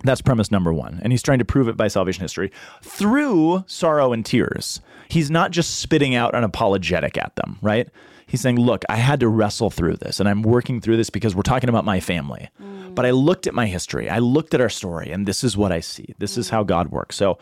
That's 0.05 0.21
premise 0.21 0.51
number 0.51 0.75
one. 0.75 1.01
And 1.03 1.13
he's 1.13 1.23
trying 1.23 1.39
to 1.39 1.45
prove 1.45 1.69
it 1.69 1.77
by 1.77 1.89
salvation 1.89 2.23
history 2.23 2.53
through 2.83 3.65
sorrow 3.67 4.13
and 4.13 4.27
tears. 4.27 4.81
He's 5.09 5.31
not 5.31 5.53
just 5.53 5.79
spitting 5.81 6.15
out 6.15 6.35
an 6.35 6.45
apologetic 6.45 7.17
at 7.17 7.35
them, 7.37 7.59
right? 7.63 7.89
He's 8.27 8.41
saying, 8.41 8.59
Look, 8.59 8.85
I 8.89 8.97
had 8.97 9.21
to 9.21 9.29
wrestle 9.29 9.71
through 9.71 9.97
this, 9.97 10.21
and 10.21 10.29
I'm 10.29 10.43
working 10.43 10.81
through 10.81 10.97
this 10.97 11.11
because 11.11 11.35
we're 11.35 11.43
talking 11.43 11.69
about 11.69 11.85
my 11.85 12.01
family. 12.01 12.49
But 12.95 13.07
I 13.07 13.11
looked 13.11 13.47
at 13.47 13.55
my 13.55 13.67
history, 13.67 14.09
I 14.09 14.19
looked 14.19 14.55
at 14.55 14.61
our 14.61 14.71
story, 14.71 15.11
and 15.11 15.27
this 15.27 15.45
is 15.45 15.57
what 15.57 15.71
I 15.71 15.81
see. 15.81 16.15
This 16.19 16.39
is 16.39 16.49
how 16.49 16.63
God 16.63 16.91
works. 16.91 17.17
So 17.17 17.39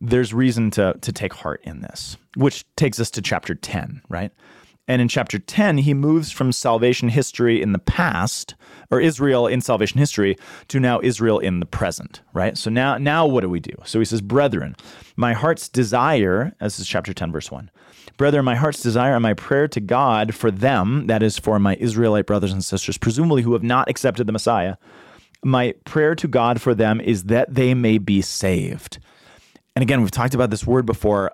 there's 0.00 0.34
reason 0.34 0.70
to, 0.72 0.96
to 1.00 1.12
take 1.12 1.32
heart 1.32 1.60
in 1.64 1.80
this, 1.80 2.16
which 2.36 2.64
takes 2.76 2.98
us 3.00 3.10
to 3.12 3.22
chapter 3.22 3.54
10, 3.54 4.02
right? 4.08 4.32
And 4.88 5.02
in 5.02 5.08
chapter 5.08 5.38
10, 5.38 5.78
he 5.78 5.92
moves 5.92 6.32
from 6.32 6.50
salvation 6.50 7.10
history 7.10 7.60
in 7.60 7.72
the 7.72 7.78
past, 7.78 8.54
or 8.90 9.00
Israel 9.00 9.46
in 9.46 9.60
salvation 9.60 9.98
history, 9.98 10.36
to 10.68 10.80
now 10.80 10.98
Israel 11.02 11.38
in 11.38 11.60
the 11.60 11.66
present, 11.66 12.22
right? 12.32 12.56
So 12.56 12.70
now, 12.70 12.96
now 12.96 13.26
what 13.26 13.42
do 13.42 13.50
we 13.50 13.60
do? 13.60 13.74
So 13.84 13.98
he 13.98 14.06
says, 14.06 14.22
Brethren, 14.22 14.76
my 15.14 15.34
heart's 15.34 15.68
desire, 15.68 16.54
this 16.58 16.80
is 16.80 16.88
chapter 16.88 17.12
10, 17.12 17.32
verse 17.32 17.50
1. 17.50 17.70
Brethren, 18.18 18.44
my 18.44 18.56
heart's 18.56 18.82
desire 18.82 19.14
and 19.14 19.22
my 19.22 19.32
prayer 19.32 19.68
to 19.68 19.80
God 19.80 20.34
for 20.34 20.50
them, 20.50 21.06
that 21.06 21.22
is 21.22 21.38
for 21.38 21.58
my 21.58 21.76
Israelite 21.76 22.26
brothers 22.26 22.52
and 22.52 22.64
sisters, 22.64 22.98
presumably 22.98 23.42
who 23.42 23.54
have 23.54 23.62
not 23.62 23.88
accepted 23.88 24.26
the 24.26 24.32
Messiah, 24.32 24.76
my 25.44 25.72
prayer 25.84 26.14
to 26.16 26.28
God 26.28 26.60
for 26.60 26.74
them 26.74 27.00
is 27.00 27.24
that 27.24 27.54
they 27.54 27.74
may 27.74 27.96
be 27.96 28.20
saved. 28.20 28.98
And 29.76 29.84
again, 29.84 30.00
we've 30.00 30.10
talked 30.10 30.34
about 30.34 30.50
this 30.50 30.66
word 30.66 30.84
before. 30.84 31.32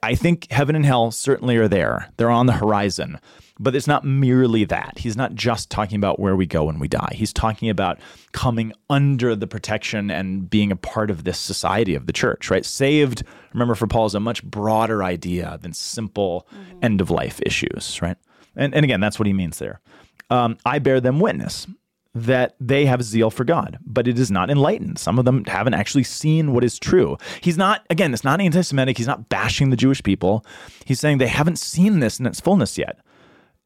I 0.00 0.14
think 0.14 0.48
heaven 0.50 0.76
and 0.76 0.86
hell 0.86 1.10
certainly 1.10 1.56
are 1.56 1.66
there. 1.66 2.08
They're 2.16 2.30
on 2.30 2.46
the 2.46 2.52
horizon. 2.52 3.18
But 3.62 3.76
it's 3.76 3.86
not 3.86 4.04
merely 4.04 4.64
that. 4.64 4.98
He's 4.98 5.16
not 5.16 5.34
just 5.34 5.70
talking 5.70 5.96
about 5.96 6.18
where 6.18 6.34
we 6.34 6.46
go 6.46 6.64
when 6.64 6.80
we 6.80 6.88
die. 6.88 7.12
He's 7.14 7.32
talking 7.32 7.70
about 7.70 8.00
coming 8.32 8.72
under 8.90 9.36
the 9.36 9.46
protection 9.46 10.10
and 10.10 10.50
being 10.50 10.72
a 10.72 10.76
part 10.76 11.10
of 11.10 11.22
this 11.22 11.38
society 11.38 11.94
of 11.94 12.06
the 12.06 12.12
church, 12.12 12.50
right? 12.50 12.66
Saved, 12.66 13.22
remember, 13.52 13.76
for 13.76 13.86
Paul 13.86 14.06
is 14.06 14.16
a 14.16 14.20
much 14.20 14.42
broader 14.42 15.04
idea 15.04 15.60
than 15.62 15.72
simple 15.72 16.48
mm-hmm. 16.52 16.78
end 16.82 17.00
of 17.00 17.10
life 17.10 17.40
issues, 17.46 18.02
right? 18.02 18.16
And, 18.56 18.74
and 18.74 18.84
again, 18.84 19.00
that's 19.00 19.20
what 19.20 19.26
he 19.28 19.32
means 19.32 19.58
there. 19.58 19.80
Um, 20.28 20.58
I 20.66 20.80
bear 20.80 21.00
them 21.00 21.20
witness 21.20 21.68
that 22.14 22.56
they 22.60 22.84
have 22.84 23.02
zeal 23.02 23.30
for 23.30 23.44
God, 23.44 23.78
but 23.86 24.06
it 24.06 24.18
is 24.18 24.30
not 24.30 24.50
enlightened. 24.50 24.98
Some 24.98 25.18
of 25.18 25.24
them 25.24 25.44
haven't 25.44 25.74
actually 25.74 26.04
seen 26.04 26.52
what 26.52 26.64
is 26.64 26.78
true. 26.78 27.16
He's 27.40 27.56
not, 27.56 27.86
again, 27.90 28.12
it's 28.12 28.24
not 28.24 28.40
anti 28.40 28.60
Semitic. 28.62 28.98
He's 28.98 29.06
not 29.06 29.28
bashing 29.28 29.70
the 29.70 29.76
Jewish 29.76 30.02
people. 30.02 30.44
He's 30.84 31.00
saying 31.00 31.18
they 31.18 31.28
haven't 31.28 31.58
seen 31.58 32.00
this 32.00 32.18
in 32.18 32.26
its 32.26 32.40
fullness 32.40 32.76
yet. 32.76 32.98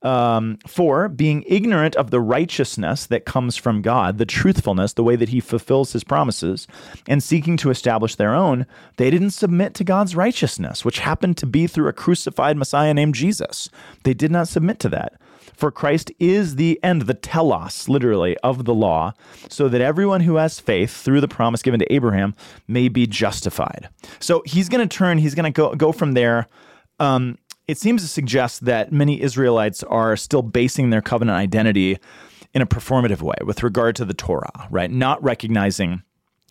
Um, 0.02 0.58
for 0.68 1.08
being 1.08 1.42
ignorant 1.48 1.96
of 1.96 2.10
the 2.10 2.20
righteousness 2.20 3.06
that 3.06 3.24
comes 3.24 3.56
from 3.56 3.82
God, 3.82 4.18
the 4.18 4.26
truthfulness, 4.26 4.92
the 4.92 5.02
way 5.02 5.16
that 5.16 5.30
He 5.30 5.40
fulfills 5.40 5.94
His 5.94 6.04
promises, 6.04 6.68
and 7.08 7.22
seeking 7.22 7.56
to 7.56 7.70
establish 7.70 8.14
their 8.14 8.34
own, 8.34 8.66
they 8.98 9.10
didn't 9.10 9.30
submit 9.30 9.74
to 9.74 9.84
God's 9.84 10.14
righteousness, 10.14 10.84
which 10.84 11.00
happened 11.00 11.38
to 11.38 11.46
be 11.46 11.66
through 11.66 11.88
a 11.88 11.94
crucified 11.94 12.56
Messiah 12.56 12.94
named 12.94 13.14
Jesus. 13.14 13.70
They 14.04 14.14
did 14.14 14.30
not 14.30 14.48
submit 14.48 14.78
to 14.80 14.90
that. 14.90 15.14
For 15.56 15.70
Christ 15.70 16.12
is 16.18 16.56
the 16.56 16.78
end, 16.82 17.02
the 17.02 17.14
telos, 17.14 17.88
literally, 17.88 18.36
of 18.38 18.66
the 18.66 18.74
law, 18.74 19.14
so 19.48 19.68
that 19.68 19.80
everyone 19.80 20.20
who 20.20 20.36
has 20.36 20.60
faith 20.60 20.94
through 20.94 21.22
the 21.22 21.28
promise 21.28 21.62
given 21.62 21.80
to 21.80 21.92
Abraham 21.92 22.34
may 22.68 22.88
be 22.88 23.06
justified. 23.06 23.88
So 24.20 24.42
he's 24.44 24.68
going 24.68 24.86
to 24.86 24.96
turn, 24.96 25.18
he's 25.18 25.34
going 25.34 25.50
to 25.50 25.56
go, 25.56 25.74
go 25.74 25.92
from 25.92 26.12
there. 26.12 26.46
Um, 27.00 27.38
it 27.68 27.78
seems 27.78 28.02
to 28.02 28.08
suggest 28.08 28.64
that 28.64 28.92
many 28.92 29.20
Israelites 29.20 29.82
are 29.84 30.16
still 30.16 30.42
basing 30.42 30.90
their 30.90 31.02
covenant 31.02 31.36
identity 31.36 31.98
in 32.54 32.62
a 32.62 32.66
performative 32.66 33.20
way 33.20 33.36
with 33.44 33.62
regard 33.62 33.96
to 33.96 34.04
the 34.04 34.14
Torah, 34.14 34.68
right? 34.70 34.90
Not 34.90 35.22
recognizing 35.22 36.02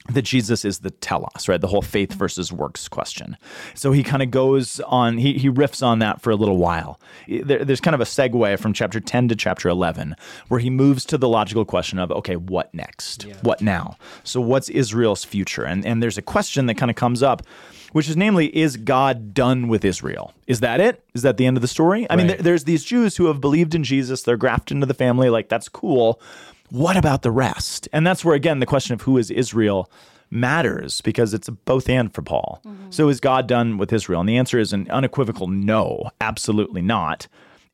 that 0.10 0.22
Jesus 0.22 0.64
is 0.64 0.80
the 0.80 0.92
telos, 0.92 1.48
right? 1.48 1.60
The 1.60 1.68
whole 1.68 1.82
faith 1.82 2.14
versus 2.14 2.52
works 2.52 2.88
question. 2.88 3.38
So 3.74 3.92
he 3.92 4.04
kind 4.04 4.22
of 4.22 4.30
goes 4.30 4.80
on, 4.82 5.18
he, 5.18 5.34
he 5.34 5.50
riffs 5.50 5.86
on 5.86 6.00
that 6.00 6.22
for 6.22 6.30
a 6.30 6.36
little 6.36 6.58
while. 6.58 7.00
There, 7.28 7.66
there's 7.66 7.82
kind 7.82 7.96
of 7.96 8.02
a 8.02 8.06
segue 8.06 8.60
from 8.60 8.74
chapter 8.74 9.00
10 9.00 9.30
to 9.30 9.36
chapter 9.36 9.68
11 9.68 10.16
where 10.48 10.60
he 10.60 10.70
moves 10.70 11.06
to 11.06 11.18
the 11.18 11.28
logical 11.28 11.66
question 11.66 11.98
of, 11.98 12.12
okay, 12.12 12.36
what 12.36 12.72
next? 12.74 13.26
Yeah. 13.26 13.36
What 13.42 13.62
now? 13.62 13.98
So 14.24 14.40
what's 14.40 14.70
Israel's 14.70 15.24
future? 15.24 15.64
And, 15.64 15.84
and 15.86 16.04
there's 16.04 16.20
a 16.20 16.24
question 16.24 16.68
that 16.68 16.76
kind 16.76 16.92
of 16.92 16.96
comes 16.96 17.24
up, 17.24 17.42
which 17.96 18.10
is 18.10 18.18
namely, 18.18 18.48
is 18.56 18.76
God 18.76 19.34
done 19.34 19.70
with 19.70 19.86
Israel? 19.86 20.34
Is 20.48 20.60
that 20.60 20.82
it? 20.82 21.02
Is 21.14 21.22
that 21.22 21.38
the 21.38 21.46
end 21.46 21.56
of 21.56 21.62
the 21.62 21.68
story? 21.68 22.06
I 22.10 22.16
right. 22.16 22.28
mean, 22.28 22.38
there's 22.42 22.66
these 22.66 22.84
Jews 22.84 23.16
who 23.16 23.28
have 23.28 23.40
believed 23.40 23.74
in 23.74 23.86
Jesus, 23.86 24.24
they're 24.24 24.36
grafted 24.36 24.76
into 24.76 24.86
the 24.86 24.94
family, 24.94 25.30
like 25.30 25.48
that's 25.48 25.70
cool 25.70 26.20
what 26.70 26.98
about 26.98 27.22
the 27.22 27.32
rest? 27.32 27.88
And 27.94 28.06
that's 28.06 28.26
where, 28.26 28.36
again, 28.36 28.60
the 28.60 28.66
question 28.66 28.94
of 28.94 29.02
who 29.02 29.18
is 29.18 29.30
Israel 29.32 29.90
matters 30.32 31.02
because 31.02 31.34
it's 31.34 31.48
a 31.48 31.52
both 31.52 31.88
and 31.90 32.14
for 32.14 32.22
Paul. 32.22 32.62
Mm-hmm. 32.66 32.90
So 32.90 33.08
is 33.10 33.20
God 33.20 33.48
done 33.48 33.78
with 33.78 33.94
Israel? 33.94 34.20
And 34.20 34.28
the 34.28 34.38
answer 34.38 34.60
is 34.60 34.74
an 34.74 34.90
unequivocal 34.90 35.48
no, 35.48 36.10
absolutely 36.20 36.82
not. 36.82 37.28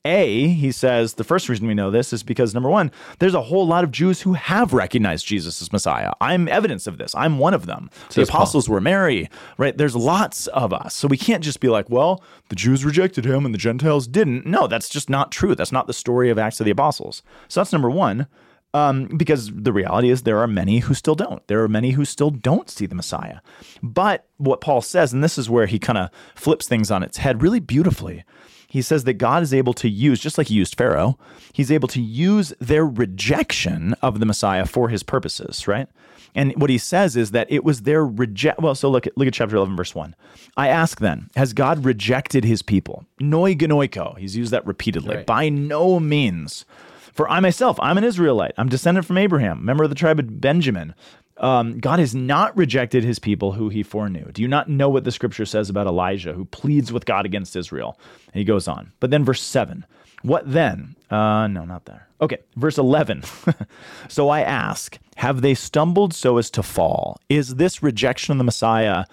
A, 0.04 0.48
he 0.48 0.72
says, 0.72 1.14
the 1.14 1.24
first 1.24 1.48
reason 1.48 1.68
we 1.68 1.76
know 1.76 1.92
this 1.92 2.12
is 2.12 2.24
because 2.24 2.54
number 2.54 2.70
one, 2.70 2.92
there's 3.20 3.36
a 3.36 3.42
whole 3.42 3.68
lot 3.68 3.84
of 3.84 3.92
Jews 3.92 4.22
who 4.22 4.34
have 4.34 4.74
recognized 4.74 5.28
Jesus 5.28 5.62
as 5.62 5.72
Messiah. 5.72 6.12
I'm 6.20 6.48
evidence 6.48 6.88
of 6.88 6.98
this. 6.98 7.14
I'm 7.14 7.38
one 7.38 7.54
of 7.54 7.68
them. 7.68 7.92
the 8.14 8.24
apostles 8.24 8.66
Paul. 8.68 8.76
were 8.76 8.82
Mary, 8.82 9.30
right? 9.58 9.78
There's 9.78 9.96
lots 9.96 10.48
of 10.48 10.74
us. 10.74 10.96
So 10.96 11.08
we 11.08 11.18
can't 11.18 11.44
just 11.44 11.60
be 11.60 11.70
like, 11.70 11.90
well, 11.90 12.24
the 12.50 12.56
Jews 12.56 12.84
rejected 12.84 13.26
him 13.26 13.46
and 13.46 13.54
the 13.54 13.60
Gentiles 13.60 14.08
didn't. 14.08 14.46
No, 14.46 14.66
that's 14.66 14.90
just 14.90 15.10
not 15.10 15.32
true. 15.32 15.54
That's 15.54 15.72
not 15.72 15.86
the 15.86 15.94
story 15.94 16.32
of 16.32 16.40
Acts 16.40 16.60
of 16.60 16.66
the 16.66 16.72
Apostles. 16.72 17.22
So 17.48 17.60
that's 17.60 17.74
number 17.74 17.90
one. 17.90 18.28
Um, 18.74 19.08
because 19.18 19.52
the 19.54 19.74
reality 19.74 20.10
is 20.10 20.24
there 20.24 20.40
are 20.40 20.48
many 20.48 20.80
who 20.80 20.94
still 20.94 21.14
don't. 21.16 21.46
There 21.48 21.62
are 21.62 21.68
many 21.68 21.92
who 21.92 22.06
still 22.06 22.30
don't 22.30 22.70
see 22.70 22.86
the 22.86 22.96
Messiah. 22.96 23.40
But 23.84 24.28
what 24.38 24.62
Paul 24.62 24.82
says, 24.82 25.12
and 25.12 25.22
this 25.22 25.38
is 25.38 25.50
where 25.50 25.66
he 25.66 25.78
kind 25.78 25.98
of 25.98 26.10
flips 26.36 26.70
things 26.70 26.90
on 26.90 27.04
its 27.04 27.18
head 27.18 27.42
really 27.42 27.60
beautifully, 27.60 28.24
he 28.72 28.82
says 28.82 29.04
that 29.04 29.16
God 29.16 29.44
is 29.44 29.54
able 29.54 29.74
to 29.74 29.90
use, 29.90 30.22
just 30.22 30.38
like 30.38 30.48
he 30.48 30.56
used 30.56 30.78
Pharaoh, 30.78 31.20
he's 31.52 31.72
able 31.72 31.90
to 31.90 32.00
use 32.02 32.54
their 32.60 32.86
rejection 32.86 33.94
of 34.02 34.22
the 34.22 34.26
Messiah 34.26 34.66
for 34.66 34.88
his 34.88 35.04
purposes, 35.04 35.68
right? 35.68 35.90
And 36.34 36.54
what 36.56 36.70
he 36.70 36.78
says 36.78 37.18
is 37.18 37.32
that 37.32 37.52
it 37.52 37.66
was 37.66 37.82
their 37.82 38.06
reject. 38.06 38.62
Well, 38.62 38.74
so 38.74 38.90
look 38.90 39.06
at 39.06 39.18
look 39.18 39.28
at 39.28 39.34
chapter 39.34 39.58
eleven, 39.58 39.76
verse 39.76 39.94
one. 39.94 40.16
I 40.56 40.70
ask 40.70 41.02
then, 41.02 41.30
has 41.36 41.52
God 41.52 41.84
rejected 41.84 42.46
His 42.46 42.62
people? 42.62 43.06
Noi 43.20 43.56
genoiko. 43.56 44.18
He's 44.18 44.38
used 44.38 44.52
that 44.52 44.66
repeatedly. 44.66 45.18
Right. 45.18 45.26
By 45.26 45.50
no 45.50 46.00
means. 46.00 46.64
For 47.12 47.30
I 47.30 47.42
myself, 47.42 47.78
I'm 47.82 47.98
an 47.98 48.06
Israelite. 48.06 48.54
I'm 48.58 48.70
descendant 48.70 49.06
from 49.06 49.18
Abraham, 49.18 49.66
member 49.66 49.84
of 49.84 49.90
the 49.90 49.96
tribe 49.96 50.20
of 50.20 50.40
Benjamin. 50.40 50.96
Um, 51.42 51.80
God 51.80 52.00
has 52.00 52.14
not 52.14 52.56
rejected 52.56 53.04
his 53.04 53.20
people 53.20 53.52
who 53.52 53.70
he 53.70 53.84
foreknew. 53.84 54.32
Do 54.32 54.42
you 54.42 54.48
not 54.48 54.70
know 54.70 54.90
what 54.90 55.04
the 55.04 55.12
scripture 55.12 55.46
says 55.46 55.70
about 55.70 55.88
Elijah 55.88 56.34
who 56.34 56.46
pleads 56.46 56.94
with 56.94 57.06
God 57.06 57.26
against 57.26 57.56
Israel? 57.56 58.00
And 58.28 58.36
he 58.36 58.44
goes 58.44 58.68
on. 58.68 58.94
But 59.00 59.10
then 59.10 59.26
verse 59.26 59.42
7. 59.42 59.86
What 60.22 60.52
then? 60.52 60.96
Uh, 61.10 61.48
no, 61.48 61.66
not 61.66 61.86
there. 61.86 62.08
Okay, 62.22 62.38
verse 62.56 62.78
11. 62.78 63.24
so 64.08 64.30
I 64.30 64.42
ask, 64.42 65.00
have 65.18 65.42
they 65.42 65.56
stumbled 65.56 66.14
so 66.14 66.38
as 66.38 66.52
to 66.52 66.62
fall? 66.62 67.20
Is 67.28 67.56
this 67.56 67.82
rejection 67.82 68.32
of 68.34 68.38
the 68.38 68.44
Messiah, 68.44 69.06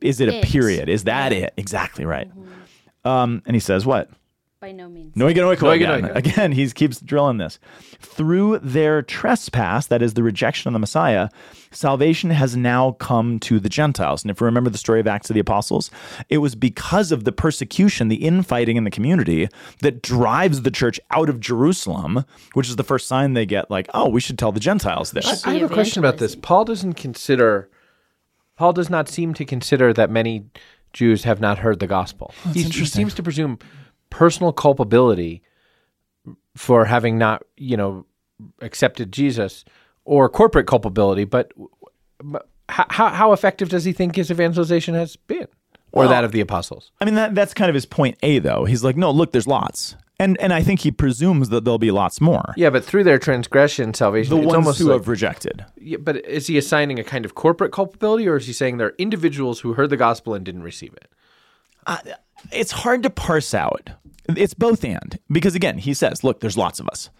is 0.00 0.20
it 0.20 0.28
a 0.28 0.40
period? 0.42 0.88
Is 0.88 1.04
that 1.04 1.32
it? 1.32 1.54
Exactly 1.56 2.04
right. 2.04 2.28
Mm-hmm. 2.28 3.08
Um, 3.08 3.42
and 3.46 3.54
he 3.54 3.60
says, 3.60 3.86
what? 3.86 4.10
By 4.60 4.72
no 4.72 4.90
means. 4.90 5.16
No, 5.16 5.26
again, 5.26 5.46
again. 5.48 6.04
again, 6.14 6.52
he 6.52 6.68
keeps 6.68 7.00
drilling 7.00 7.38
this. 7.38 7.58
Through 7.98 8.58
their 8.58 9.00
trespass, 9.00 9.86
that 9.86 10.02
is 10.02 10.12
the 10.12 10.22
rejection 10.22 10.68
of 10.68 10.74
the 10.74 10.78
Messiah, 10.78 11.30
salvation 11.70 12.28
has 12.28 12.58
now 12.58 12.92
come 12.92 13.38
to 13.40 13.58
the 13.58 13.70
Gentiles. 13.70 14.22
And 14.22 14.30
if 14.30 14.38
you 14.38 14.44
remember 14.44 14.68
the 14.68 14.76
story 14.76 15.00
of 15.00 15.06
Acts 15.06 15.30
of 15.30 15.34
the 15.34 15.40
Apostles, 15.40 15.90
it 16.28 16.38
was 16.38 16.54
because 16.54 17.10
of 17.10 17.24
the 17.24 17.32
persecution, 17.32 18.08
the 18.08 18.16
infighting 18.16 18.76
in 18.76 18.84
the 18.84 18.90
community 18.90 19.48
that 19.78 20.02
drives 20.02 20.60
the 20.60 20.70
church 20.70 21.00
out 21.10 21.30
of 21.30 21.40
Jerusalem, 21.40 22.26
which 22.52 22.68
is 22.68 22.76
the 22.76 22.84
first 22.84 23.08
sign 23.08 23.32
they 23.32 23.46
get 23.46 23.70
like, 23.70 23.88
oh, 23.94 24.10
we 24.10 24.20
should 24.20 24.38
tell 24.38 24.52
the 24.52 24.60
Gentiles 24.60 25.12
this. 25.12 25.46
I, 25.46 25.52
I 25.52 25.54
have 25.54 25.70
a 25.70 25.72
question 25.72 26.00
about 26.00 26.18
this. 26.18 26.36
Paul 26.36 26.66
doesn't 26.66 26.94
consider, 26.94 27.70
Paul 28.56 28.74
does 28.74 28.90
not 28.90 29.08
seem 29.08 29.32
to 29.34 29.46
consider 29.46 29.94
that 29.94 30.10
many 30.10 30.50
Jews 30.92 31.24
have 31.24 31.40
not 31.40 31.60
heard 31.60 31.80
the 31.80 31.86
gospel. 31.86 32.34
He, 32.52 32.64
he 32.64 32.84
seems 32.84 33.14
to 33.14 33.22
presume 33.22 33.58
personal 34.10 34.52
culpability 34.52 35.42
for 36.56 36.84
having 36.84 37.16
not, 37.18 37.42
you 37.56 37.76
know, 37.76 38.04
accepted 38.60 39.12
Jesus 39.12 39.64
or 40.04 40.28
corporate 40.28 40.66
culpability, 40.66 41.24
but 41.24 41.52
how, 42.68 43.08
how 43.08 43.32
effective 43.32 43.68
does 43.68 43.84
he 43.84 43.92
think 43.92 44.16
his 44.16 44.30
evangelization 44.30 44.94
has 44.94 45.16
been? 45.16 45.46
Or 45.92 46.02
well, 46.02 46.08
that 46.08 46.24
of 46.24 46.32
the 46.32 46.40
apostles? 46.40 46.92
I 47.00 47.04
mean, 47.04 47.14
that, 47.14 47.34
that's 47.34 47.52
kind 47.52 47.68
of 47.68 47.74
his 47.74 47.86
point 47.86 48.16
A, 48.22 48.38
though. 48.38 48.64
He's 48.64 48.84
like, 48.84 48.96
no, 48.96 49.10
look, 49.10 49.32
there's 49.32 49.48
lots. 49.48 49.96
And 50.20 50.38
and 50.38 50.52
I 50.52 50.62
think 50.62 50.80
he 50.80 50.90
presumes 50.90 51.48
that 51.48 51.64
there'll 51.64 51.78
be 51.78 51.90
lots 51.90 52.20
more. 52.20 52.52
Yeah, 52.54 52.68
but 52.68 52.84
through 52.84 53.04
their 53.04 53.18
transgression, 53.18 53.94
salvation. 53.94 54.38
The 54.38 54.46
ones 54.46 54.78
who 54.78 54.84
like, 54.84 54.98
have 55.00 55.08
rejected. 55.08 55.64
Yeah, 55.78 55.96
but 55.96 56.16
is 56.26 56.46
he 56.46 56.58
assigning 56.58 56.98
a 56.98 57.04
kind 57.04 57.24
of 57.24 57.34
corporate 57.34 57.72
culpability, 57.72 58.28
or 58.28 58.36
is 58.36 58.46
he 58.46 58.52
saying 58.52 58.76
there 58.76 58.88
are 58.88 58.94
individuals 58.98 59.60
who 59.60 59.72
heard 59.72 59.88
the 59.88 59.96
gospel 59.96 60.34
and 60.34 60.44
didn't 60.44 60.62
receive 60.62 60.92
it? 60.92 61.08
Uh, 61.86 61.98
it's 62.52 62.72
hard 62.72 63.02
to 63.02 63.10
parse 63.10 63.54
out. 63.54 63.90
It's 64.36 64.54
both 64.54 64.84
and 64.84 65.18
because 65.30 65.54
again, 65.54 65.78
he 65.78 65.94
says, 65.94 66.22
"Look, 66.22 66.40
there's 66.40 66.56
lots 66.56 66.80
of 66.80 66.88
us," 66.88 67.10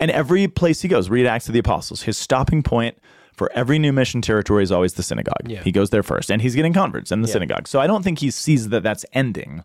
and 0.00 0.10
every 0.10 0.48
place 0.48 0.82
he 0.82 0.88
goes, 0.88 1.08
read 1.10 1.26
Acts 1.26 1.48
of 1.48 1.52
the 1.52 1.58
Apostles. 1.58 2.02
His 2.02 2.16
stopping 2.16 2.62
point 2.62 2.98
for 3.34 3.52
every 3.52 3.78
new 3.78 3.92
mission 3.92 4.22
territory 4.22 4.62
is 4.62 4.72
always 4.72 4.94
the 4.94 5.02
synagogue. 5.02 5.46
Yeah. 5.46 5.62
He 5.62 5.72
goes 5.72 5.90
there 5.90 6.02
first, 6.02 6.30
and 6.30 6.40
he's 6.40 6.54
getting 6.54 6.72
converts 6.72 7.12
in 7.12 7.22
the 7.22 7.28
yeah. 7.28 7.32
synagogue. 7.32 7.68
So 7.68 7.80
I 7.80 7.86
don't 7.86 8.02
think 8.02 8.18
he 8.18 8.30
sees 8.30 8.70
that 8.70 8.82
that's 8.82 9.04
ending. 9.12 9.62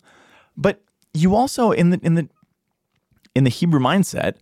But 0.58 0.82
you 1.14 1.36
also 1.36 1.72
in 1.72 1.92
the 1.92 2.00
in 2.04 2.16
the 2.16 2.30
in 3.36 3.44
the 3.44 3.50
Hebrew 3.50 3.80
mindset, 3.80 4.36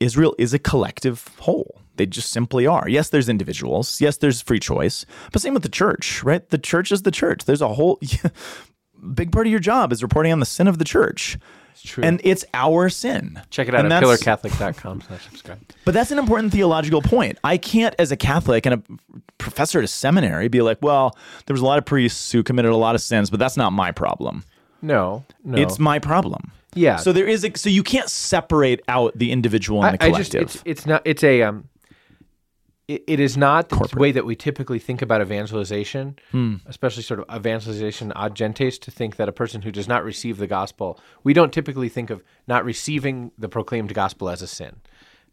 Israel 0.00 0.34
is 0.38 0.52
a 0.52 0.58
collective 0.58 1.28
whole. 1.40 1.80
They 1.96 2.04
just 2.04 2.30
simply 2.30 2.66
are. 2.66 2.88
Yes, 2.88 3.08
there's 3.08 3.28
individuals. 3.28 4.02
Yes, 4.02 4.18
there's 4.18 4.42
free 4.42 4.60
choice. 4.60 5.06
But 5.32 5.40
same 5.40 5.54
with 5.54 5.62
the 5.62 5.70
church, 5.70 6.22
right? 6.22 6.46
The 6.46 6.58
church 6.58 6.92
is 6.92 7.02
the 7.02 7.10
church. 7.10 7.46
There's 7.46 7.62
a 7.62 7.72
whole 7.72 7.98
big 9.14 9.32
part 9.32 9.46
of 9.46 9.50
your 9.50 9.60
job 9.60 9.92
is 9.92 10.02
reporting 10.02 10.32
on 10.32 10.40
the 10.40 10.46
sin 10.46 10.68
of 10.68 10.78
the 10.78 10.84
church. 10.84 11.38
It's 11.72 11.82
true. 11.82 12.02
And 12.02 12.20
it's 12.24 12.44
our 12.54 12.88
sin. 12.88 13.40
Check 13.50 13.68
it 13.68 13.74
out 13.74 13.84
And 13.84 13.92
at 13.92 14.02
pillarcatholic.com 14.02 15.02
slash 15.02 15.24
subscribe. 15.24 15.58
But 15.84 15.94
that's 15.94 16.10
an 16.10 16.18
important 16.18 16.52
theological 16.52 17.02
point. 17.02 17.38
I 17.44 17.58
can't, 17.58 17.94
as 17.98 18.10
a 18.10 18.16
Catholic 18.16 18.66
and 18.66 18.74
a 18.74 19.20
professor 19.38 19.78
at 19.78 19.84
a 19.84 19.88
seminary, 19.88 20.48
be 20.48 20.62
like, 20.62 20.78
well, 20.80 21.16
there 21.46 21.54
was 21.54 21.60
a 21.60 21.64
lot 21.66 21.78
of 21.78 21.84
priests 21.84 22.32
who 22.32 22.42
committed 22.42 22.72
a 22.72 22.76
lot 22.76 22.94
of 22.94 23.00
sins, 23.00 23.30
but 23.30 23.38
that's 23.38 23.56
not 23.56 23.72
my 23.72 23.92
problem. 23.92 24.42
No, 24.82 25.24
no. 25.44 25.58
It's 25.60 25.78
my 25.78 25.98
problem. 25.98 26.50
Yeah. 26.74 26.96
So 26.96 27.12
there 27.12 27.26
is 27.26 27.44
a, 27.44 27.56
so 27.56 27.70
you 27.70 27.82
can't 27.82 28.08
separate 28.08 28.80
out 28.88 29.16
the 29.16 29.30
individual 29.32 29.84
and 29.84 29.98
the 29.98 30.04
I, 30.04 30.08
I 30.08 30.12
just 30.12 30.32
collective. 30.32 30.62
it's 30.64 30.80
it's 30.80 30.86
not 30.86 31.02
it's 31.04 31.24
a 31.24 31.42
um 31.42 31.68
it, 32.88 33.02
it 33.06 33.20
is 33.20 33.36
not 33.36 33.68
the 33.68 33.88
way 33.96 34.12
that 34.12 34.24
we 34.24 34.36
typically 34.36 34.78
think 34.78 35.02
about 35.02 35.20
evangelization, 35.20 36.16
Hmm. 36.30 36.56
especially 36.66 37.02
sort 37.02 37.20
of 37.20 37.26
evangelization 37.36 38.12
ad 38.14 38.34
gentes, 38.34 38.78
to 38.80 38.90
think 38.90 39.16
that 39.16 39.28
a 39.28 39.32
person 39.32 39.62
who 39.62 39.72
does 39.72 39.88
not 39.88 40.04
receive 40.04 40.38
the 40.38 40.46
gospel, 40.46 41.00
we 41.24 41.32
don't 41.32 41.52
typically 41.52 41.88
think 41.88 42.10
of 42.10 42.22
not 42.46 42.64
receiving 42.64 43.32
the 43.38 43.48
proclaimed 43.48 43.92
gospel 43.94 44.28
as 44.28 44.42
a 44.42 44.46
sin. 44.46 44.76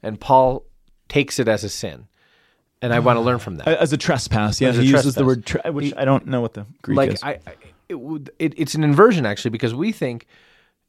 And 0.01 0.19
Paul 0.19 0.65
takes 1.09 1.37
it 1.39 1.47
as 1.47 1.63
a 1.63 1.69
sin. 1.69 2.07
And 2.81 2.93
I 2.93 2.99
want 2.99 3.15
to 3.15 3.21
learn 3.21 3.39
from 3.39 3.55
that. 3.57 3.67
as 3.67 3.93
a 3.93 3.97
trespass, 3.97 4.59
yeah, 4.59 4.69
As 4.69 4.77
he 4.77 4.83
uses 4.87 5.15
the 5.15 5.23
word, 5.23 5.45
tre- 5.45 5.69
which 5.71 5.93
I 5.95 6.03
don't 6.03 6.25
know 6.27 6.41
what 6.41 6.53
the 6.53 6.65
Greek 6.81 6.97
like 6.97 7.13
is. 7.13 7.23
I, 7.23 7.39
I 7.47 7.55
it 7.87 7.99
would 7.99 8.31
it, 8.39 8.53
it's 8.57 8.75
an 8.75 8.83
inversion 8.83 9.25
actually 9.25 9.51
because 9.51 9.73
we 9.73 9.91
think 9.93 10.25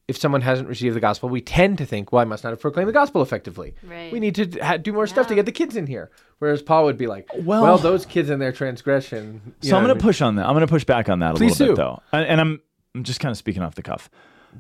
if 0.09 0.17
someone 0.17 0.41
hasn't 0.43 0.69
received 0.69 0.97
the 0.97 1.01
gospel, 1.01 1.29
we 1.29 1.41
tend 1.41 1.79
to 1.79 1.87
think, 1.87 2.11
well, 2.13 2.21
I 2.21 2.25
must 2.25 2.43
not 2.45 2.51
have 2.51 2.61
proclaimed 2.61 2.89
the 2.89 2.93
gospel 2.93 3.23
effectively. 3.23 3.75
Right. 3.83 4.13
We 4.13 4.19
need 4.21 4.35
to 4.35 4.59
ha- 4.61 4.77
do 4.77 4.93
more 4.93 5.07
stuff 5.07 5.29
to 5.29 5.35
get 5.37 5.47
the 5.47 5.53
kids 5.53 5.77
in 5.77 5.87
here. 5.87 6.11
Whereas 6.45 6.61
Paul 6.61 6.85
would 6.85 6.99
be 6.99 7.07
like, 7.07 7.27
well, 7.39 7.63
Well- 7.63 7.79
those 7.79 8.05
kids 8.05 8.29
in 8.29 8.39
their 8.39 8.53
transgression. 8.53 9.55
you 9.63 9.71
so 9.71 9.79
I'm 9.79 9.83
going 9.83 9.97
to 9.97 10.03
push 10.03 10.21
on 10.21 10.37
that. 10.37 10.45
I'm 10.45 10.53
going 10.53 10.61
to 10.61 10.71
push 10.71 10.85
back 10.85 11.09
on 11.09 11.21
that 11.21 11.31
a 11.31 11.39
little 11.39 11.69
bit, 11.69 11.75
though, 11.75 12.03
and, 12.13 12.27
and 12.27 12.39
I'm 12.39 12.61
I'm 12.95 13.03
just 13.03 13.19
kind 13.19 13.31
of 13.31 13.39
speaking 13.39 13.63
off 13.63 13.77
the 13.77 13.83
cuff. 13.83 14.11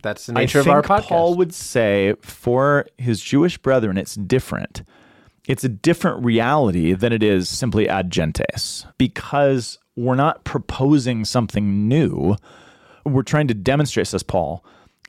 That's 0.00 0.24
the 0.24 0.32
I 0.32 0.36
nature 0.36 0.60
of 0.60 0.68
our 0.68 0.80
podcast. 0.80 1.02
Paul 1.02 1.34
would 1.36 1.52
say 1.52 2.14
for 2.22 2.86
his 2.96 3.20
Jewish 3.20 3.58
brethren, 3.58 3.98
it's 3.98 4.14
different. 4.14 4.82
It's 5.46 5.62
a 5.62 5.68
different 5.68 6.24
reality 6.24 6.94
than 6.94 7.12
it 7.12 7.22
is 7.22 7.50
simply 7.50 7.86
ad 7.86 8.10
gentes 8.10 8.86
because 8.96 9.78
we're 9.94 10.14
not 10.14 10.44
proposing 10.44 11.26
something 11.26 11.86
new. 11.86 12.36
We're 13.04 13.22
trying 13.24 13.48
to 13.48 13.54
demonstrate, 13.54 14.06
says 14.06 14.22
Paul, 14.22 14.64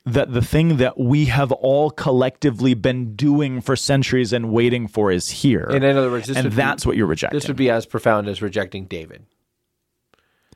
that 0.05 0.31
the 0.33 0.41
thing 0.41 0.77
that 0.77 0.99
we 0.99 1.25
have 1.25 1.51
all 1.51 1.89
collectively 1.89 2.73
been 2.75 3.15
doing 3.15 3.59
for 3.61 3.75
centuries 3.75 4.31
and 4.33 4.51
waiting 4.51 4.87
for 4.87 5.11
is 5.11 5.29
here. 5.31 5.63
And 5.69 5.83
in 5.83 5.97
other 5.97 6.11
words, 6.11 6.27
this 6.27 6.37
and 6.37 6.45
would 6.45 6.51
be- 6.51 6.55
that's 6.55 6.85
what 6.85 6.95
you're 6.95 7.07
rejecting. 7.07 7.35
this 7.37 7.47
would 7.47 7.57
be 7.57 7.69
as 7.71 7.85
profound 7.85 8.27
as 8.27 8.41
rejecting 8.41 8.85
David. 8.85 9.25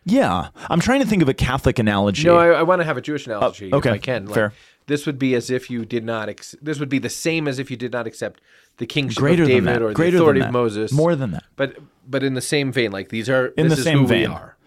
yeah. 0.05 0.49
I'm 0.69 0.79
trying 0.79 1.01
to 1.01 1.05
think 1.07 1.21
of 1.21 1.29
a 1.29 1.33
Catholic 1.33 1.79
analogy. 1.79 2.25
No, 2.27 2.37
I, 2.37 2.47
I 2.49 2.61
want 2.63 2.81
to 2.81 2.85
have 2.85 2.97
a 2.97 3.01
Jewish 3.01 3.27
oh, 3.27 3.31
analogy 3.37 3.71
Oh, 3.71 3.77
okay, 3.77 3.89
if 3.89 3.95
I 3.95 3.97
can. 3.99 4.25
Like, 4.25 4.35
fair. 4.35 4.53
This 4.87 5.05
would 5.05 5.19
be 5.19 5.35
as 5.35 5.51
if 5.51 5.69
you 5.69 5.85
did 5.85 6.03
not. 6.03 6.29
Ex- 6.29 6.55
this 6.61 6.79
would 6.79 6.89
be 6.89 6.97
the 6.99 7.09
same 7.09 7.47
as 7.47 7.59
if 7.59 7.69
you 7.69 7.77
did 7.77 7.91
not 7.91 8.07
accept 8.07 8.41
the 8.77 8.87
kingship 8.87 9.19
Greater 9.19 9.43
of 9.43 9.49
David 9.49 9.81
or 9.81 9.93
Greater 9.93 10.17
the 10.17 10.23
authority 10.23 10.41
of 10.41 10.51
Moses. 10.51 10.91
More 10.91 11.15
than 11.15 11.31
that. 11.31 11.43
But 11.55 11.77
but 12.07 12.23
in 12.23 12.33
the 12.33 12.41
same 12.41 12.71
vein, 12.71 12.91
like 12.91 13.09
these 13.09 13.29
are 13.29 13.47
In 13.49 13.67
the 13.67 13.75
same 13.75 13.99
who 13.99 14.07
vein. 14.07 14.29
we 14.29 14.35
are. 14.35 14.57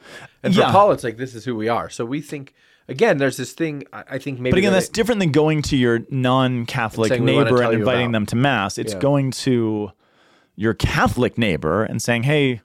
And 0.44 0.54
for 0.54 0.60
Yeah. 0.60 0.70
Paul, 0.70 0.92
it's 0.92 1.02
like 1.02 1.16
this 1.16 1.34
is 1.34 1.44
who 1.44 1.56
we 1.56 1.68
are. 1.68 1.90
So 1.90 2.04
we 2.04 2.20
think 2.20 2.54
again. 2.88 3.18
There's 3.18 3.36
this 3.36 3.52
thing. 3.52 3.84
I, 3.92 4.04
I 4.12 4.18
think 4.18 4.38
maybe. 4.40 4.52
But 4.52 4.58
again, 4.58 4.72
that's 4.72 4.86
it- 4.88 4.92
different 4.92 5.20
than 5.20 5.32
going 5.32 5.62
to 5.62 5.76
your 5.76 6.00
non-Catholic 6.10 7.08
Saying 7.10 7.24
we 7.24 7.34
wanna 7.34 7.44
neighbor 7.50 7.62
and 7.62 7.74
inviting 7.74 8.12
them 8.12 8.26
to 8.26 8.36
mass. 8.36 8.78
It's 8.78 8.92
Yeah. 8.94 8.98
going 9.00 9.30
to 9.32 9.92
your 10.56 10.74
Catholic 10.74 11.38
neighbor 11.38 11.82
and 11.84 12.02
saying, 12.02 12.24
"Hey, 12.24 12.60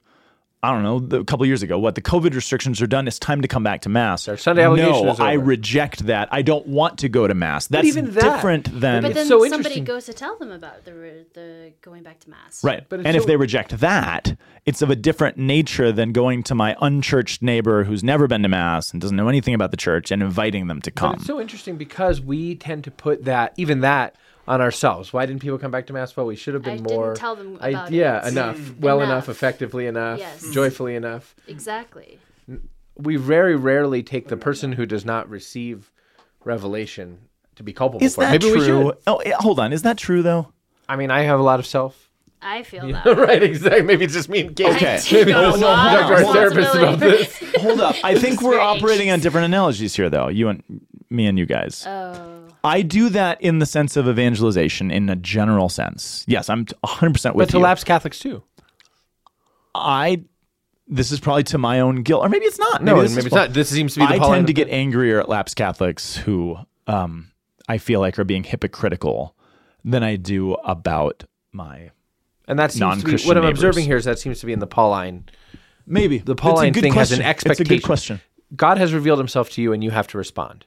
I 0.60 0.72
don't 0.72 0.82
know, 0.82 0.98
the- 0.98 1.20
a 1.20 1.24
couple 1.24 1.46
years 1.46 1.62
ago, 1.62 1.78
what 1.78 1.94
the 1.94 2.00
COVID 2.02 2.34
restrictions 2.34 2.82
are 2.82 2.88
done. 2.88 3.06
It's 3.06 3.20
time 3.20 3.42
to 3.42 3.48
come 3.48 3.62
back 3.62 3.82
to 3.82 3.88
mass." 3.88 4.26
Our 4.26 4.36
Sunday 4.36 4.64
obligation 4.66 5.04
no, 5.06 5.12
is 5.12 5.20
I 5.20 5.34
reject 5.34 6.06
that. 6.06 6.28
I 6.32 6.42
don't 6.42 6.66
want 6.66 6.98
to 6.98 7.08
go 7.08 7.28
to 7.28 7.34
mass. 7.34 7.68
That's 7.68 7.86
even 7.86 8.10
that- 8.14 8.22
different 8.22 8.80
than 8.80 9.02
But 9.02 9.12
It's 9.12 9.18
then 9.20 9.26
so 9.26 9.38
somebody 9.38 9.56
interesting. 9.56 9.84
goes 9.84 10.06
to 10.06 10.12
tell 10.14 10.36
them 10.36 10.50
about 10.50 10.84
the 10.84 11.26
the 11.34 11.72
going 11.80 12.02
back 12.02 12.18
to 12.20 12.30
mass. 12.30 12.64
right. 12.64 12.82
But 12.88 13.00
it's 13.00 13.06
and 13.06 13.16
if 13.16 13.22
so- 13.22 13.28
they 13.28 13.36
reject 13.36 13.78
that, 13.78 14.36
it's 14.66 14.82
of 14.82 14.90
a 14.90 14.96
different 14.96 15.36
nature 15.38 15.92
than 15.92 16.10
going 16.12 16.42
to 16.44 16.54
my 16.56 16.74
unchurched 16.80 17.40
neighbor 17.40 17.84
who's 17.84 18.02
never 18.02 18.26
been 18.26 18.42
to 18.42 18.48
mass 18.48 18.90
and 18.92 19.00
doesn't 19.00 19.16
know 19.16 19.28
anything 19.28 19.54
about 19.54 19.70
the 19.70 19.76
church 19.76 20.10
and 20.10 20.22
inviting 20.22 20.66
them 20.66 20.80
to 20.82 20.90
But 20.90 20.96
come. 21.00 21.14
it's 21.14 21.26
so 21.26 21.40
interesting 21.40 21.76
because 21.76 22.20
we 22.20 22.56
tend 22.56 22.82
to 22.84 22.90
put 22.90 23.24
that 23.26 23.52
even 23.56 23.80
that 23.80 24.16
on 24.48 24.60
ourselves. 24.60 25.12
Why 25.12 25.26
didn't 25.26 25.42
people 25.42 25.58
come 25.58 25.70
back 25.70 25.86
to 25.88 25.92
mass? 25.92 26.16
Well, 26.16 26.26
we 26.26 26.34
should 26.36 26.54
have 26.54 26.62
been 26.62 26.74
I 26.74 26.76
didn't 26.78 26.90
more. 26.90 27.14
tell 27.14 27.36
them 27.36 27.58
I- 27.60 27.68
about 27.70 27.92
yeah, 27.92 28.26
it. 28.26 28.32
enough, 28.32 28.78
well 28.78 28.98
enough. 29.00 29.08
Enough. 29.24 29.28
effectively 29.28 29.86
enough, 29.86 30.18
Yes. 30.18 30.50
joyfully 30.52 30.94
enough. 30.94 31.34
Exactly. 31.46 32.18
We 32.96 33.16
very 33.16 33.54
rarely 33.54 34.02
take 34.02 34.28
the 34.28 34.36
person 34.36 34.72
who 34.72 34.86
does 34.86 35.04
not 35.04 35.28
receive 35.30 35.92
revelation 36.44 37.18
to 37.56 37.62
be 37.62 37.72
culpable 37.72 38.04
is 38.04 38.14
for 38.14 38.22
it. 38.22 38.26
that 38.26 38.32
Maybe 38.42 38.46
we 38.58 38.64
true? 38.66 38.84
should. 38.86 38.96
Oh, 39.06 39.22
hold 39.38 39.60
on. 39.60 39.72
Is 39.72 39.82
that 39.82 39.98
true 39.98 40.22
though? 40.22 40.52
I 40.88 40.96
mean, 40.96 41.10
I 41.10 41.22
have 41.22 41.38
a 41.38 41.42
lot 41.42 41.60
of 41.60 41.66
self. 41.66 42.06
I 42.40 42.62
feel 42.62 42.86
that. 42.92 43.04
right, 43.18 43.42
exactly. 43.42 43.82
Maybe 43.82 44.04
it's 44.04 44.14
just 44.14 44.28
me 44.28 44.42
and 44.42 44.54
Kate. 44.56 44.76
Okay. 44.76 44.94
I 44.96 45.00
do 45.00 45.16
Maybe 45.16 45.32
got 45.32 45.44
a 45.44 45.50
we'll 45.58 45.60
lot 45.60 45.92
talk 45.92 46.02
of 46.02 46.18
to 46.20 46.26
our 46.26 46.32
therapist 46.32 46.74
about 46.74 47.00
responsibility. 47.02 47.24
this. 47.24 47.54
Hold 47.62 47.80
up. 47.80 47.96
I 48.04 48.14
think 48.16 48.40
we're 48.40 48.50
very 48.52 48.62
operating 48.62 49.08
on 49.08 49.14
anxious. 49.14 49.22
different 49.24 49.44
analogies 49.46 49.96
here, 49.96 50.08
though. 50.08 50.28
You 50.28 50.48
and 50.48 50.62
me 51.10 51.26
and 51.26 51.38
you 51.38 51.46
guys. 51.46 51.84
Oh. 51.86 52.48
I 52.64 52.82
do 52.82 53.08
that 53.10 53.40
in 53.40 53.58
the 53.58 53.66
sense 53.66 53.96
of 53.96 54.08
evangelization 54.08 54.90
in 54.90 55.08
a 55.08 55.16
general 55.16 55.68
sense. 55.68 56.24
Yes, 56.26 56.48
I'm 56.48 56.66
100% 56.66 57.12
with 57.12 57.24
you. 57.24 57.32
But 57.32 57.48
to 57.50 57.56
you. 57.58 57.62
lapsed 57.62 57.86
Catholics 57.86 58.18
too. 58.18 58.42
I 59.74 60.22
this 60.90 61.12
is 61.12 61.20
probably 61.20 61.42
to 61.44 61.58
my 61.58 61.80
own 61.80 62.02
guilt 62.02 62.24
or 62.24 62.28
maybe 62.28 62.46
it's 62.46 62.58
not. 62.58 62.82
No, 62.82 62.96
maybe 62.96 63.08
maybe, 63.08 63.18
is 63.18 63.26
it's 63.26 63.34
fun. 63.34 63.48
not. 63.48 63.52
This 63.52 63.68
seems 63.68 63.94
to 63.94 64.00
be 64.00 64.06
the 64.06 64.14
I 64.14 64.18
Pauline 64.18 64.38
tend 64.38 64.46
to 64.48 64.52
get 64.54 64.68
angrier 64.70 65.20
at 65.20 65.28
lapsed 65.28 65.56
Catholics 65.56 66.16
who 66.16 66.56
um, 66.86 67.30
I 67.68 67.78
feel 67.78 68.00
like 68.00 68.18
are 68.18 68.24
being 68.24 68.44
hypocritical 68.44 69.34
than 69.84 70.02
I 70.02 70.16
do 70.16 70.54
about 70.54 71.24
my 71.52 71.90
and 72.46 72.58
that 72.58 72.72
seems 72.72 72.80
to 72.80 72.84
be 72.84 72.88
non-Christian 72.88 73.28
what 73.28 73.36
I'm 73.36 73.44
neighbors. 73.44 73.58
observing 73.58 73.84
here 73.84 73.96
is 73.96 74.06
that 74.06 74.18
seems 74.18 74.40
to 74.40 74.46
be 74.46 74.52
in 74.52 74.58
the 74.58 74.66
Pauline. 74.66 75.28
maybe 75.86 76.18
The 76.18 76.34
Pauline 76.34 76.72
thing 76.72 76.94
has 76.94 77.12
an 77.12 77.20
expectation. 77.22 77.62
It's 77.62 77.70
a 77.70 77.74
good 77.74 77.82
question. 77.84 78.20
God 78.56 78.78
has 78.78 78.94
revealed 78.94 79.18
himself 79.18 79.50
to 79.50 79.62
you 79.62 79.74
and 79.74 79.84
you 79.84 79.90
have 79.90 80.06
to 80.08 80.18
respond. 80.18 80.64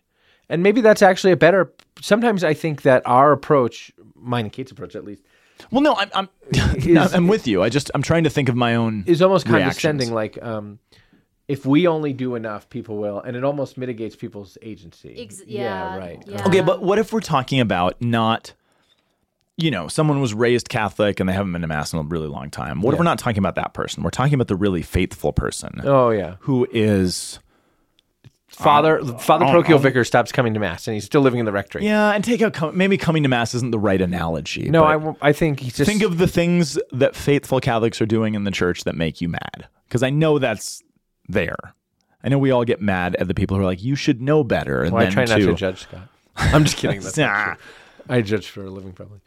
And 0.52 0.62
maybe 0.62 0.82
that's 0.82 1.02
actually 1.02 1.32
a 1.32 1.38
better 1.38 1.74
sometimes 2.02 2.44
I 2.44 2.54
think 2.54 2.84
that 2.84 3.02
our 3.06 3.32
approach, 3.32 3.92
mine 4.16 4.46
and 4.46 4.54
Kate's 4.54 4.72
approach 4.72 4.96
at 4.96 5.06
least, 5.06 5.24
Well, 5.72 5.82
no, 5.82 5.96
I'm 5.96 6.12
I'm, 6.14 6.30
I'm 7.14 7.28
with 7.28 7.48
you. 7.48 7.64
I 7.64 7.70
just 7.70 7.90
I'm 7.96 8.04
trying 8.04 8.26
to 8.26 8.30
think 8.30 8.50
of 8.50 8.56
my 8.56 8.76
own 8.76 9.04
is 9.08 9.22
almost 9.22 9.48
reactions. 9.48 9.82
condescending 9.82 10.14
like 10.14 10.42
um 10.44 10.80
if 11.48 11.66
we 11.66 11.86
only 11.86 12.14
do 12.14 12.36
enough, 12.36 12.70
people 12.70 12.96
will, 12.98 13.20
and 13.20 13.36
it 13.36 13.44
almost 13.44 13.78
mitigates 13.78 14.16
people's 14.16 14.58
agency. 14.62 15.16
Ex- 15.18 15.42
yeah, 15.46 15.98
right. 15.98 16.24
yeah. 16.26 16.48
Okay, 16.48 16.62
but 16.62 16.82
what 16.82 16.98
if 16.98 17.12
we're 17.12 17.20
talking 17.20 17.60
about 17.60 18.02
not, 18.02 18.54
you 19.58 19.70
know, 19.70 19.90
someone 19.90 20.22
was 20.22 20.34
raised 20.34 20.70
Catholic 20.70 21.20
and 21.20 21.28
they 21.28 21.34
haven't 21.34 21.52
been 21.52 21.62
to 21.62 21.68
mass 21.68 21.92
in 21.92 22.00
a 22.00 22.04
really 22.04 22.28
long 22.28 22.52
time? 22.52 22.82
What 22.82 22.94
if 22.94 23.00
we're 23.00 23.04
not 23.04 23.20
talking 23.20 23.40
about 23.40 23.56
that 23.56 23.74
person? 23.74 24.02
We're 24.02 24.12
talking 24.12 24.34
about 24.34 24.48
the 24.48 24.56
really 24.56 24.82
faithful 24.82 25.34
person 25.34 25.82
Oh 25.84 26.12
yeah, 26.12 26.36
who 26.40 26.68
is, 26.72 27.40
Father 28.62 29.00
um, 29.00 29.18
Father 29.18 29.46
oh, 29.46 29.52
Parochial 29.52 29.80
oh. 29.80 29.82
Vicar 29.82 30.04
stops 30.04 30.32
coming 30.32 30.54
to 30.54 30.60
mass, 30.60 30.88
and 30.88 30.94
he's 30.94 31.06
still 31.06 31.22
living 31.22 31.40
in 31.40 31.46
the 31.46 31.52
rectory. 31.52 31.86
yeah, 31.86 32.12
and 32.12 32.24
take 32.24 32.42
out 32.42 32.54
com- 32.54 32.78
maybe 32.78 32.98
coming 32.98 33.24
to 33.24 33.30
mass 33.30 33.54
isn't 33.54 33.72
the 33.72 33.80
right 33.80 34.02
analogy. 34.02 34.70
No, 34.70 34.84
I 34.84 35.30
I, 35.30 35.34
think 35.34 35.60
he's 35.60 35.76
just 35.76 35.90
think 35.90 36.04
of 36.04 36.18
the 36.18 36.28
things 36.28 36.78
that 36.92 37.16
faithful 37.16 37.60
Catholics 37.60 38.02
are 38.02 38.06
doing 38.06 38.36
in 38.36 38.44
the 38.44 38.52
church 38.52 38.84
that 38.84 38.96
make 38.96 39.22
you 39.22 39.30
mad, 39.30 39.68
because 39.88 40.04
I 40.04 40.10
know 40.10 40.40
that's 40.40 40.84
there. 41.28 41.76
I 42.24 42.30
know 42.30 42.38
we 42.38 42.52
all 42.52 42.66
get 42.66 42.82
mad 42.82 43.16
at 43.16 43.28
the 43.28 43.34
people 43.34 43.58
who 43.58 43.64
are 43.64 43.66
like, 43.66 43.84
"You 43.84 43.96
should 43.96 44.22
know 44.22 44.44
better." 44.44 44.84
And 44.84 44.94
Well, 44.94 45.06
I 45.06 45.10
try 45.10 45.26
not 45.26 45.40
to, 45.40 45.48
to 45.48 45.54
judge 45.54 45.84
Scott. 45.84 46.08
I'm 46.36 46.64
just 46.64 46.78
kidding. 46.78 47.02
That's 47.02 47.18
Nah. 47.18 47.56
I 48.10 48.22
judge 48.22 48.48
for 48.48 48.64
a 48.64 48.70
living, 48.70 48.94
probably. 48.94 49.20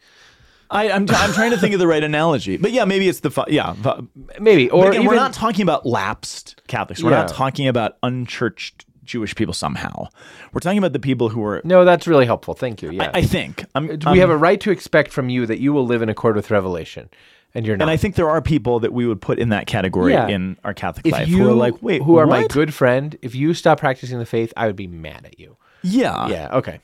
I, 0.69 0.89
I'm, 0.89 1.05
I'm 1.09 1.31
trying 1.31 1.51
to 1.51 1.57
think 1.57 1.73
of 1.73 1.79
the 1.79 1.87
right 1.87 2.03
analogy, 2.03 2.57
but 2.57 2.71
yeah, 2.71 2.85
maybe 2.85 3.07
it's 3.07 3.19
the 3.19 3.29
fa- 3.29 3.45
yeah. 3.47 3.73
fa- 3.73 4.05
Maybe, 4.39 4.69
or 4.69 4.87
again, 4.87 4.95
even 4.95 5.07
we're 5.07 5.15
not 5.15 5.33
talking 5.33 5.61
about 5.61 5.85
lapsed 5.85 6.61
Catholics. 6.67 7.03
We're 7.03 7.11
not 7.11 7.27
talking 7.27 7.67
about 7.67 7.97
unchurched 8.01 8.85
Jewish 9.05 9.35
people 9.35 9.53
somehow. 9.53 10.07
We're 10.51 10.59
talking 10.59 10.77
about 10.77 10.93
the 10.93 10.99
people 10.99 11.29
who 11.29 11.43
are. 11.43 11.61
no. 11.63 11.85
That's 11.85 12.07
really 12.07 12.25
helpful. 12.25 12.53
Thank 12.53 12.81
you. 12.81 12.91
Yeah, 12.91 13.11
I 13.13 13.21
think. 13.21 13.63
I'm, 13.75 13.89
uh, 13.89 14.11
we 14.11 14.19
have 14.19 14.29
a 14.29 14.37
right 14.37 14.59
to 14.61 14.71
expect 14.71 15.11
from 15.11 15.29
you 15.29 15.45
that 15.45 15.59
you 15.59 15.71
will 15.73 15.85
live 15.85 16.01
in 16.01 16.09
accord 16.09 16.35
with 16.35 16.49
Revelation, 16.51 17.09
and 17.53 17.65
you're 17.65 17.77
not. 17.77 17.83
and 17.83 17.91
I 17.91 17.97
think 17.97 18.15
there 18.15 18.29
are 18.29 18.41
people 18.41 18.79
that 18.81 18.91
we 18.93 19.05
would 19.07 19.21
put 19.21 19.39
in 19.39 19.49
that 19.49 19.67
category 19.67 20.13
Yeah. 20.13 20.27
in 20.27 20.57
our 20.63 20.73
Catholic 20.73 21.05
if 21.05 21.11
life 21.13 21.27
you 21.27 21.37
who 21.37 21.49
are 21.49 21.53
like, 21.53 21.81
wait, 21.81 22.01
who 22.01 22.17
are 22.17 22.25
my 22.27 22.47
good 22.47 22.73
friend, 22.73 23.17
if 23.21 23.35
you 23.35 23.53
stop 23.53 23.79
practicing 23.79 24.19
the 24.19 24.25
faith, 24.25 24.51
I 24.57 24.67
would 24.67 24.75
be 24.75 24.87
mad 24.87 25.25
at 25.25 25.39
you. 25.39 25.55
Yeah, 25.83 26.27
Yeah. 26.27 26.49
Okay. 26.53 26.79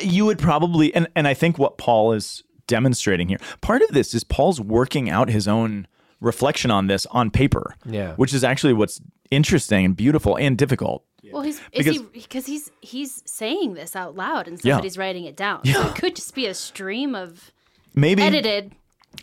you 0.00 0.24
would 0.26 0.38
probably, 0.38 0.94
and 0.94 1.06
and 1.14 1.26
I 1.28 1.34
think 1.34 1.58
what 1.58 1.78
Paul 1.78 2.12
is 2.12 2.42
demonstrating 2.66 3.28
here, 3.28 3.38
part 3.60 3.82
of 3.82 3.90
this 3.90 4.12
is 4.14 4.24
Paul's 4.24 4.60
working 4.60 5.08
out 5.10 5.28
his 5.28 5.46
own 5.46 5.86
reflection 6.20 6.70
on 6.70 6.86
this 6.86 7.06
on 7.10 7.30
paper. 7.30 7.74
Yeah. 7.84 8.14
which 8.14 8.32
is 8.34 8.42
actually 8.42 8.72
what's 8.72 9.00
interesting 9.30 9.84
and 9.84 9.96
beautiful 9.96 10.36
and 10.36 10.56
difficult. 10.56 11.04
Well, 11.32 11.42
he's 11.42 11.56
is 11.72 11.84
Because- 11.84 11.96
he 11.96 12.02
because 12.20 12.46
he's 12.46 12.70
he's 12.80 13.22
saying 13.26 13.74
this 13.74 13.94
out 13.96 14.14
loud 14.14 14.48
and 14.48 14.58
Yeah. 14.62 14.74
somebody's 14.74 14.96
writing 14.98 15.24
it 15.24 15.36
down. 15.36 15.64
So 15.64 15.70
Yeah. 15.70 15.88
it 15.90 15.94
could 15.96 16.16
just 16.16 16.34
be 16.34 16.46
a 16.46 16.54
stream 16.54 17.14
of 17.14 17.50
Maybe 17.94 18.22
edited. 18.22 18.72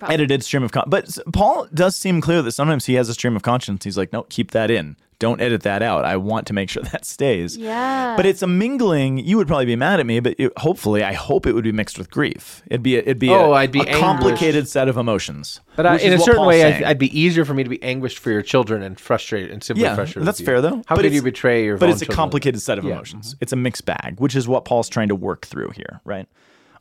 edited 0.01 0.43
stream 0.43 0.63
of 0.63 0.71
con- 0.71 0.85
but 0.87 1.17
paul 1.33 1.67
does 1.73 1.95
seem 1.95 2.19
clear 2.19 2.41
that 2.41 2.51
sometimes 2.53 2.85
he 2.85 2.95
has 2.95 3.09
a 3.09 3.13
stream 3.13 3.35
of 3.35 3.43
conscience 3.43 3.83
he's 3.83 3.95
like 3.95 4.11
no 4.11 4.23
keep 4.23 4.49
that 4.49 4.71
in 4.71 4.95
don't 5.25 5.41
edit 5.41 5.63
that 5.63 5.81
out. 5.81 6.03
I 6.05 6.15
want 6.17 6.47
to 6.47 6.53
make 6.53 6.69
sure 6.69 6.83
that 6.93 7.05
stays. 7.05 7.55
Yeah. 7.57 8.15
But 8.17 8.25
it's 8.25 8.41
a 8.41 8.47
mingling. 8.47 9.17
You 9.17 9.37
would 9.37 9.47
probably 9.47 9.65
be 9.65 9.75
mad 9.75 9.99
at 9.99 10.05
me, 10.05 10.19
but 10.19 10.35
it, 10.37 10.51
hopefully, 10.57 11.03
I 11.03 11.13
hope 11.13 11.45
it 11.47 11.53
would 11.53 11.63
be 11.63 11.71
mixed 11.71 11.97
with 11.97 12.09
grief. 12.11 12.61
It'd 12.67 12.83
be 12.83 12.95
a, 12.97 12.99
it'd 12.99 13.19
be 13.19 13.29
Oh, 13.29 13.51
a, 13.53 13.55
I'd 13.61 13.71
be 13.71 13.81
a 13.81 13.99
complicated 13.99 14.67
set 14.67 14.87
of 14.89 14.97
emotions. 14.97 15.61
But 15.75 15.91
which 15.91 16.03
in 16.03 16.13
a 16.13 16.19
certain 16.19 16.35
Paul's 16.35 16.47
way. 16.49 16.63
I'd, 16.63 16.83
I'd 16.83 16.99
be 16.99 17.11
easier 17.19 17.45
for 17.45 17.53
me 17.53 17.63
to 17.63 17.69
be 17.69 17.81
anguished 17.81 18.19
for 18.19 18.29
your 18.31 18.41
children 18.41 18.83
and 18.83 18.99
frustrated 18.99 19.49
and 19.51 19.63
simply 19.63 19.83
yeah, 19.83 19.95
frustrated. 19.95 20.27
that's 20.27 20.39
with 20.39 20.47
you. 20.47 20.53
fair 20.53 20.61
though. 20.61 20.83
How 20.87 20.95
But 20.95 21.03
could 21.03 21.13
you 21.13 21.19
it's- 21.19 21.23
betray 21.23 21.63
your? 21.65 21.77
But 21.77 21.87
own 21.87 21.93
it's 21.93 22.01
a 22.01 22.05
complicated 22.05 22.61
set 22.61 22.77
of 22.77 22.83
Yeah. 22.83 22.91
emotions. 22.93 23.35
It's 23.41 23.53
a 23.53 23.55
mixed 23.57 23.85
bag, 23.85 24.19
which 24.19 24.35
is 24.35 24.47
what 24.47 24.65
Paul's 24.65 24.89
trying 24.89 25.07
to 25.07 25.15
work 25.15 25.45
through 25.45 25.69
here, 25.75 26.01
right? 26.05 26.27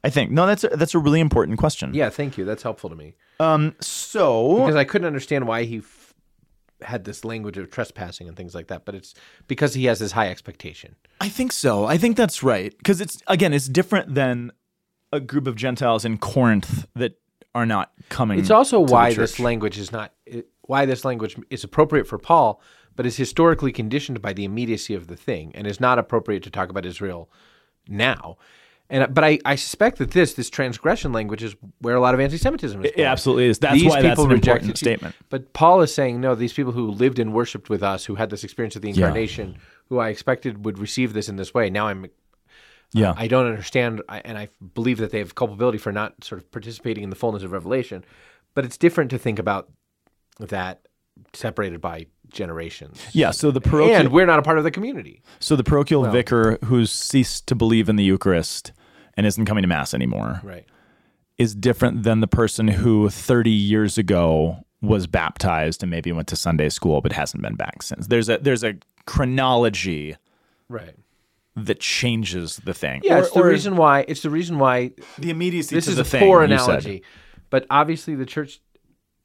I 0.04 0.10
think 0.10 0.32
no, 0.32 0.46
that's 0.46 0.64
a, 0.64 0.68
that's 0.68 0.94
a 0.94 0.98
really 0.98 1.20
important 1.20 1.58
question. 1.58 1.94
Yeah, 1.94 2.10
thank 2.10 2.36
you. 2.36 2.44
That's 2.44 2.64
helpful 2.64 2.90
to 2.90 2.96
me 2.96 3.14
Um, 3.38 3.76
So 3.80 4.56
because 4.58 4.74
I 4.74 4.82
couldn't 4.84 5.06
understand 5.06 5.46
why 5.46 5.62
he 5.62 5.78
f- 5.78 6.01
had 6.84 7.04
this 7.04 7.24
language 7.24 7.56
of 7.58 7.70
trespassing 7.70 8.28
and 8.28 8.36
things 8.36 8.54
like 8.54 8.68
that. 8.68 8.84
But 8.84 8.94
it's 8.94 9.14
because 9.46 9.74
he 9.74 9.86
has 9.86 9.98
this 9.98 10.12
high 10.12 10.28
expectation. 10.28 10.96
I 11.20 11.28
think 11.28 11.52
so. 11.52 11.84
I 11.84 11.98
think 11.98 12.16
that's 12.16 12.42
right 12.42 12.76
because 12.76 13.00
it's 13.00 13.18
again, 13.26 13.52
it's 13.52 13.68
different 13.68 14.14
than 14.14 14.52
a 15.12 15.20
group 15.20 15.46
of 15.46 15.56
Gentiles 15.56 16.04
in 16.04 16.18
Corinth 16.18 16.86
that 16.94 17.18
are 17.54 17.66
not 17.66 17.92
coming. 18.08 18.38
It's 18.38 18.50
also 18.50 18.80
why 18.80 19.12
this 19.12 19.38
language 19.38 19.78
is 19.78 19.92
not 19.92 20.12
why 20.62 20.86
this 20.86 21.04
language 21.04 21.36
is 21.50 21.64
appropriate 21.64 22.06
for 22.06 22.18
Paul, 22.18 22.60
but 22.96 23.06
is 23.06 23.16
historically 23.16 23.72
conditioned 23.72 24.22
by 24.22 24.32
the 24.32 24.44
immediacy 24.44 24.94
of 24.94 25.06
the 25.06 25.16
thing 25.16 25.52
and 25.54 25.66
is 25.66 25.80
not 25.80 25.98
appropriate 25.98 26.42
to 26.44 26.50
talk 26.50 26.70
about 26.70 26.86
Israel 26.86 27.30
now. 27.88 28.36
And 28.90 29.04
uh, 29.04 29.06
but 29.06 29.24
I, 29.24 29.38
I 29.44 29.54
suspect 29.54 29.98
that 29.98 30.10
this 30.10 30.34
this 30.34 30.50
transgression 30.50 31.12
language 31.12 31.42
is 31.42 31.56
where 31.80 31.94
a 31.94 32.00
lot 32.00 32.14
of 32.14 32.20
anti-Semitism 32.20 32.84
is. 32.84 32.92
It 32.94 33.00
absolutely 33.04 33.46
is. 33.46 33.58
That's 33.58 33.74
These 33.74 33.88
why 33.88 34.02
that's 34.02 34.12
people 34.12 34.24
an 34.24 34.30
rejected 34.32 34.62
important 34.62 34.78
statement. 34.78 35.14
But 35.30 35.52
Paul 35.54 35.80
is 35.80 35.94
saying 35.94 36.20
no. 36.20 36.34
These 36.34 36.52
people 36.52 36.72
who 36.72 36.90
lived 36.90 37.18
and 37.18 37.32
worshipped 37.32 37.70
with 37.70 37.82
us, 37.82 38.04
who 38.04 38.16
had 38.16 38.28
this 38.30 38.44
experience 38.44 38.76
of 38.76 38.82
the 38.82 38.90
incarnation, 38.90 39.56
who 39.88 39.98
I 39.98 40.08
expected 40.08 40.64
would 40.64 40.78
receive 40.78 41.12
this 41.14 41.28
in 41.28 41.36
this 41.36 41.54
way. 41.54 41.70
Now 41.70 41.86
I'm 41.88 42.04
uh, 42.04 42.08
Yeah. 42.92 43.14
I 43.16 43.28
don't 43.28 43.46
understand, 43.46 44.02
I- 44.08 44.20
and 44.24 44.36
I 44.36 44.48
believe 44.74 44.98
that 44.98 45.10
they 45.10 45.18
have 45.20 45.34
culpability 45.34 45.78
for 45.78 45.92
not 45.92 46.22
sort 46.22 46.40
of 46.42 46.50
participating 46.50 47.02
in 47.04 47.10
the 47.10 47.16
fullness 47.16 47.42
of 47.42 47.52
Revelation. 47.52 48.04
But 48.54 48.66
it's 48.66 48.76
different 48.76 49.10
to 49.12 49.18
think 49.18 49.38
about 49.38 49.70
that 50.38 50.86
separated 51.32 51.80
by 51.80 52.06
generations. 52.32 53.00
yeah. 53.12 53.30
So 53.30 53.50
the 53.50 53.60
parochial, 53.60 53.96
and 53.96 54.12
we're 54.12 54.26
not 54.26 54.38
a 54.38 54.42
part 54.42 54.58
of 54.58 54.64
the 54.64 54.70
community. 54.70 55.22
so 55.40 55.54
the 55.56 55.64
parochial 55.64 56.04
vicar 56.10 56.58
who's 56.64 56.90
ceased 56.90 57.46
to 57.48 57.54
believe 57.54 57.88
in 57.88 57.96
the 57.96 58.04
Eucharist 58.04 58.72
and 59.16 59.26
isn't 59.26 59.44
coming 59.46 59.62
to 59.62 59.68
mass 59.68 59.92
anymore 59.94 60.40
Right. 60.42 60.66
is 61.38 61.54
different 61.54 62.02
than 62.02 62.20
the 62.20 62.26
person 62.26 62.68
who 62.68 63.08
30 63.10 63.50
years 63.50 63.98
ago 63.98 64.64
was 64.80 65.06
baptized 65.06 65.82
and 65.82 65.90
maybe 65.90 66.10
went 66.12 66.26
to 66.28 66.36
Sunday 66.36 66.68
school 66.68 67.00
but 67.00 67.12
hasn't 67.12 67.42
been 67.42 67.54
back 67.54 67.82
since. 67.82 68.06
There's 68.08 68.28
a 68.28 68.38
there's 68.38 68.64
a 68.64 68.74
chronology 69.06 70.16
Right. 70.68 70.94
that 71.54 71.78
changes 71.80 72.56
the 72.64 72.74
thing. 72.74 73.02
Yeah, 73.04 73.16
Or- 73.16 73.22
it's 73.22 73.30
the 73.32 73.40
or 73.40 73.48
reason 73.48 73.76
why. 73.76 74.04
It's 74.08 74.22
the 74.22 74.30
reason 74.30 74.58
why 74.58 74.92
the 75.18 75.30
immediacy 75.30 75.74
this 75.74 75.86
is 75.86 75.96
the 75.96 76.02
a 76.02 76.04
thing, 76.04 76.20
poor 76.20 76.42
analogy. 76.42 77.02
But 77.50 77.66
obviously, 77.70 78.14
the 78.14 78.24
church 78.26 78.60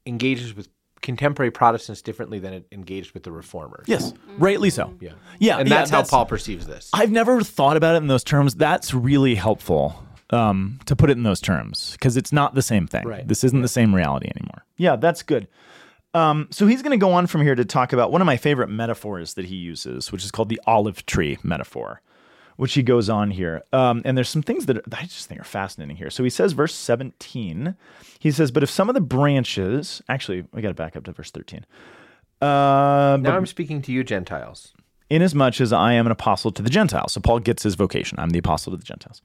engages 0.06 0.54
with 0.54 0.68
contemporary 1.00 1.50
Protestants 1.50 2.02
differently 2.02 2.38
than 2.38 2.52
it 2.52 2.66
engaged 2.72 3.12
with 3.12 3.22
the 3.22 3.32
reformers. 3.32 3.84
Yes, 3.86 4.12
rightly 4.38 4.70
so. 4.70 4.94
Yeah. 5.00 5.12
Yeah, 5.38 5.58
And 5.58 5.68
yeah, 5.68 5.76
that's 5.76 5.90
how 5.90 6.02
Paul 6.02 6.26
perceives 6.26 6.66
this. 6.66 6.90
I've 6.92 7.10
never 7.10 7.42
thought 7.42 7.76
about 7.76 7.94
it 7.94 7.98
in 7.98 8.08
those 8.08 8.24
terms. 8.24 8.54
That's 8.54 8.92
really 8.94 9.34
helpful 9.34 10.04
um, 10.30 10.78
to 10.86 10.96
put 10.96 11.10
it 11.10 11.16
in 11.16 11.22
those 11.22 11.40
terms 11.40 11.92
because 11.92 12.16
it's 12.16 12.32
not 12.32 12.54
the 12.54 12.62
same 12.62 12.86
thing. 12.86 13.06
Right. 13.06 13.26
This 13.26 13.44
isn't 13.44 13.62
the 13.62 13.68
same 13.68 13.94
reality 13.94 14.30
anymore. 14.34 14.64
Yeah, 14.76 14.96
that's 14.96 15.22
good. 15.22 15.48
Um, 16.14 16.48
so 16.50 16.66
he's 16.66 16.82
going 16.82 16.98
to 16.98 17.02
go 17.02 17.12
on 17.12 17.26
from 17.26 17.42
here 17.42 17.54
to 17.54 17.64
talk 17.64 17.92
about 17.92 18.10
one 18.10 18.20
of 18.22 18.26
my 18.26 18.36
favorite 18.36 18.68
metaphors 18.68 19.34
that 19.34 19.44
he 19.44 19.56
uses, 19.56 20.10
which 20.10 20.24
is 20.24 20.30
called 20.30 20.48
the 20.48 20.60
olive 20.66 21.04
tree 21.06 21.38
metaphor, 21.42 22.00
which 22.58 22.74
he 22.74 22.82
goes 22.82 23.08
on 23.08 23.30
here. 23.30 23.62
Um, 23.72 24.02
and 24.04 24.16
there's 24.16 24.28
some 24.28 24.42
things 24.42 24.66
that 24.66 24.78
I 24.92 25.02
just 25.02 25.28
think 25.28 25.40
are 25.40 25.44
fascinating 25.44 25.96
here. 25.96 26.10
So 26.10 26.24
he 26.24 26.30
says, 26.30 26.52
verse 26.52 26.74
17, 26.74 27.76
he 28.18 28.30
says, 28.32 28.50
But 28.50 28.64
if 28.64 28.68
some 28.68 28.88
of 28.90 28.94
the 28.94 29.00
branches, 29.00 30.02
actually, 30.08 30.44
we 30.52 30.60
got 30.60 30.68
to 30.68 30.74
back 30.74 30.96
up 30.96 31.04
to 31.04 31.12
verse 31.12 31.30
13. 31.30 31.64
Uh, 32.42 33.16
now 33.20 33.36
I'm 33.36 33.46
speaking 33.46 33.80
to 33.82 33.92
you, 33.92 34.02
Gentiles. 34.02 34.74
inasmuch 35.08 35.60
as 35.60 35.72
I 35.72 35.92
am 35.92 36.06
an 36.06 36.12
apostle 36.12 36.50
to 36.50 36.60
the 36.60 36.68
Gentiles. 36.68 37.12
So 37.12 37.20
Paul 37.20 37.38
gets 37.38 37.62
his 37.62 37.76
vocation. 37.76 38.18
I'm 38.18 38.30
the 38.30 38.40
apostle 38.40 38.72
to 38.72 38.76
the 38.76 38.84
Gentiles. 38.84 39.22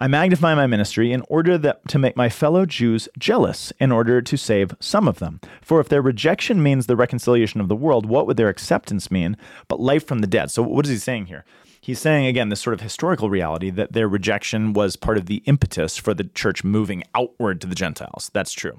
I 0.00 0.06
magnify 0.08 0.54
my 0.54 0.66
ministry 0.66 1.12
in 1.12 1.22
order 1.28 1.58
that 1.58 1.86
to 1.88 1.98
make 1.98 2.16
my 2.16 2.30
fellow 2.30 2.64
Jews 2.64 3.06
jealous, 3.18 3.70
in 3.78 3.92
order 3.92 4.22
to 4.22 4.36
save 4.38 4.74
some 4.80 5.06
of 5.06 5.18
them. 5.18 5.40
For 5.60 5.78
if 5.78 5.90
their 5.90 6.02
rejection 6.02 6.62
means 6.62 6.86
the 6.86 6.96
reconciliation 6.96 7.60
of 7.60 7.68
the 7.68 7.76
world, 7.76 8.06
what 8.06 8.26
would 8.26 8.38
their 8.38 8.48
acceptance 8.48 9.10
mean 9.10 9.36
but 9.68 9.78
life 9.78 10.06
from 10.06 10.20
the 10.20 10.26
dead? 10.26 10.50
So 10.50 10.62
what 10.62 10.86
is 10.86 10.90
he 10.90 10.96
saying 10.98 11.26
here? 11.26 11.44
He's 11.82 11.98
saying 11.98 12.26
again 12.26 12.48
this 12.48 12.60
sort 12.60 12.74
of 12.74 12.80
historical 12.80 13.28
reality 13.28 13.68
that 13.70 13.92
their 13.92 14.06
rejection 14.06 14.72
was 14.72 14.94
part 14.94 15.18
of 15.18 15.26
the 15.26 15.42
impetus 15.46 15.96
for 15.96 16.14
the 16.14 16.22
church 16.22 16.62
moving 16.62 17.02
outward 17.12 17.60
to 17.60 17.66
the 17.66 17.74
Gentiles. 17.74 18.30
That's 18.32 18.52
true. 18.52 18.78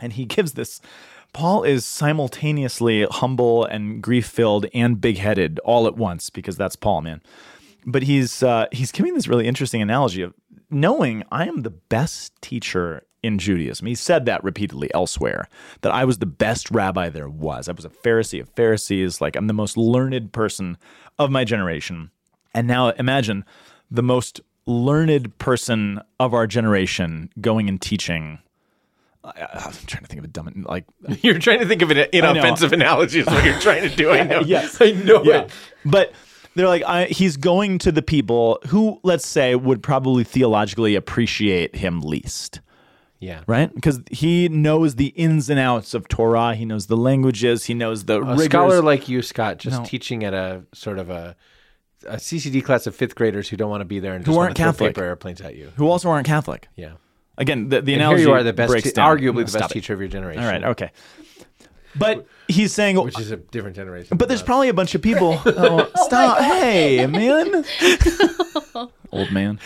And 0.00 0.12
he 0.12 0.26
gives 0.26 0.52
this. 0.52 0.78
Paul 1.32 1.64
is 1.64 1.86
simultaneously 1.86 3.06
humble 3.10 3.64
and 3.64 4.02
grief 4.02 4.26
filled 4.26 4.66
and 4.74 5.00
big 5.00 5.16
headed 5.16 5.58
all 5.60 5.86
at 5.86 5.96
once 5.96 6.28
because 6.28 6.58
that's 6.58 6.76
Paul, 6.76 7.00
man. 7.00 7.22
But 7.86 8.02
he's 8.02 8.42
uh, 8.42 8.66
he's 8.70 8.92
giving 8.92 9.14
this 9.14 9.28
really 9.28 9.48
interesting 9.48 9.80
analogy 9.80 10.20
of 10.20 10.34
knowing 10.70 11.24
I 11.32 11.46
am 11.46 11.62
the 11.62 11.70
best 11.70 12.34
teacher 12.42 13.04
in 13.22 13.38
Judaism. 13.38 13.86
He 13.86 13.94
said 13.94 14.26
that 14.26 14.44
repeatedly 14.44 14.92
elsewhere 14.92 15.48
that 15.80 15.92
I 15.92 16.04
was 16.04 16.18
the 16.18 16.26
best 16.26 16.70
rabbi 16.70 17.08
there 17.08 17.30
was. 17.30 17.66
I 17.66 17.72
was 17.72 17.86
a 17.86 17.90
Pharisee 17.90 18.42
of 18.42 18.50
Pharisees. 18.50 19.22
Like 19.22 19.36
I'm 19.36 19.46
the 19.46 19.54
most 19.54 19.78
learned 19.78 20.34
person 20.34 20.76
of 21.18 21.30
my 21.30 21.42
generation. 21.42 22.10
And 22.56 22.66
now 22.66 22.88
imagine 22.90 23.44
the 23.90 24.02
most 24.02 24.40
learned 24.66 25.38
person 25.38 26.00
of 26.18 26.34
our 26.34 26.46
generation 26.48 27.30
going 27.40 27.68
and 27.68 27.80
teaching 27.80 28.38
I'm 29.24 29.72
trying 29.86 30.02
to 30.04 30.08
think 30.08 30.18
of 30.20 30.24
a 30.24 30.28
dumb 30.28 30.64
like 30.68 30.84
You're 31.22 31.38
trying 31.38 31.58
to 31.60 31.66
think 31.66 31.82
of 31.82 31.90
an 31.90 32.06
inoffensive 32.12 32.72
analogy 32.72 33.20
is 33.20 33.26
what 33.26 33.44
you're 33.44 33.58
trying 33.60 33.88
to 33.88 33.94
do. 33.94 34.10
I 34.10 34.22
know. 34.22 34.40
Yes. 34.46 34.80
I 34.80 34.92
know 34.92 35.22
yeah. 35.24 35.42
it. 35.42 35.50
But 35.84 36.12
they're 36.54 36.68
like 36.68 36.84
I, 36.84 37.04
he's 37.06 37.36
going 37.36 37.78
to 37.80 37.92
the 37.92 38.02
people 38.02 38.58
who 38.68 39.00
let's 39.02 39.26
say 39.26 39.54
would 39.56 39.82
probably 39.82 40.22
theologically 40.24 40.94
appreciate 40.94 41.74
him 41.76 42.00
least 42.00 42.60
Yeah. 43.18 43.42
right 43.48 43.74
because 43.74 44.00
he 44.10 44.48
knows 44.48 44.94
the 44.94 45.08
ins 45.08 45.50
and 45.50 45.58
outs 45.60 45.92
of 45.92 46.06
torah 46.08 46.54
he 46.54 46.64
knows 46.64 46.86
the 46.86 46.96
languages 46.96 47.64
he 47.64 47.74
knows 47.74 48.04
the 48.04 48.16
A 48.16 48.20
rigors. 48.22 48.44
scholar 48.46 48.80
like 48.80 49.08
you, 49.08 49.22
Scott, 49.22 49.58
just 49.58 49.80
No. 49.80 49.84
teaching 49.84 50.22
at 50.24 50.32
a 50.34 50.62
sort 50.72 50.98
of 50.98 51.10
a, 51.10 51.36
a 52.06 52.16
CCD 52.16 52.62
class 52.64 52.86
of 52.86 52.94
fifth 52.94 53.14
graders 53.14 53.48
who 53.48 53.56
don't 53.56 53.70
want 53.70 53.80
to 53.80 53.84
be 53.86 54.00
there 54.00 54.14
and 54.14 54.24
Who 54.24 54.32
just 54.32 54.38
aren't 54.38 54.48
want 54.50 54.56
to 54.56 54.62
Catholic. 54.62 54.94
paper 54.94 55.04
airplanes 55.06 55.40
at 55.40 55.56
you. 55.56 55.72
who 55.76 55.88
also 55.88 56.08
aren't 56.10 56.26
catholic 56.26 56.68
Yeah. 56.76 56.92
again 57.38 57.68
the, 57.68 57.80
the 57.82 57.92
And 57.94 58.02
analogy 58.02 58.20
here 58.22 58.28
you 58.30 58.34
are, 58.34 58.42
the 58.42 58.52
best, 58.52 58.72
te- 58.84 58.90
down. 58.92 59.16
arguably 59.18 59.44
the 59.44 59.50
Stop 59.50 59.62
best 59.62 59.70
it. 59.72 59.74
teacher 59.74 59.92
of 59.94 60.00
your 60.00 60.08
generation. 60.08 60.42
all 60.44 60.50
right 60.50 60.64
okay 60.64 60.90
but 61.98 62.26
he's 62.48 62.74
saying 62.74 62.96
Which 63.00 63.18
is 63.18 63.30
a 63.30 63.36
different 63.38 63.74
generation. 63.74 64.18
But 64.18 64.28
there's 64.28 64.42
us. 64.42 64.46
probably 64.46 64.68
a 64.68 64.74
bunch 64.74 64.94
of 64.94 65.00
people. 65.00 65.40
Oh, 65.46 65.90
stop! 66.04 66.38
hey, 66.42 67.06
man, 67.06 67.64
old 69.12 69.32
man. 69.32 69.58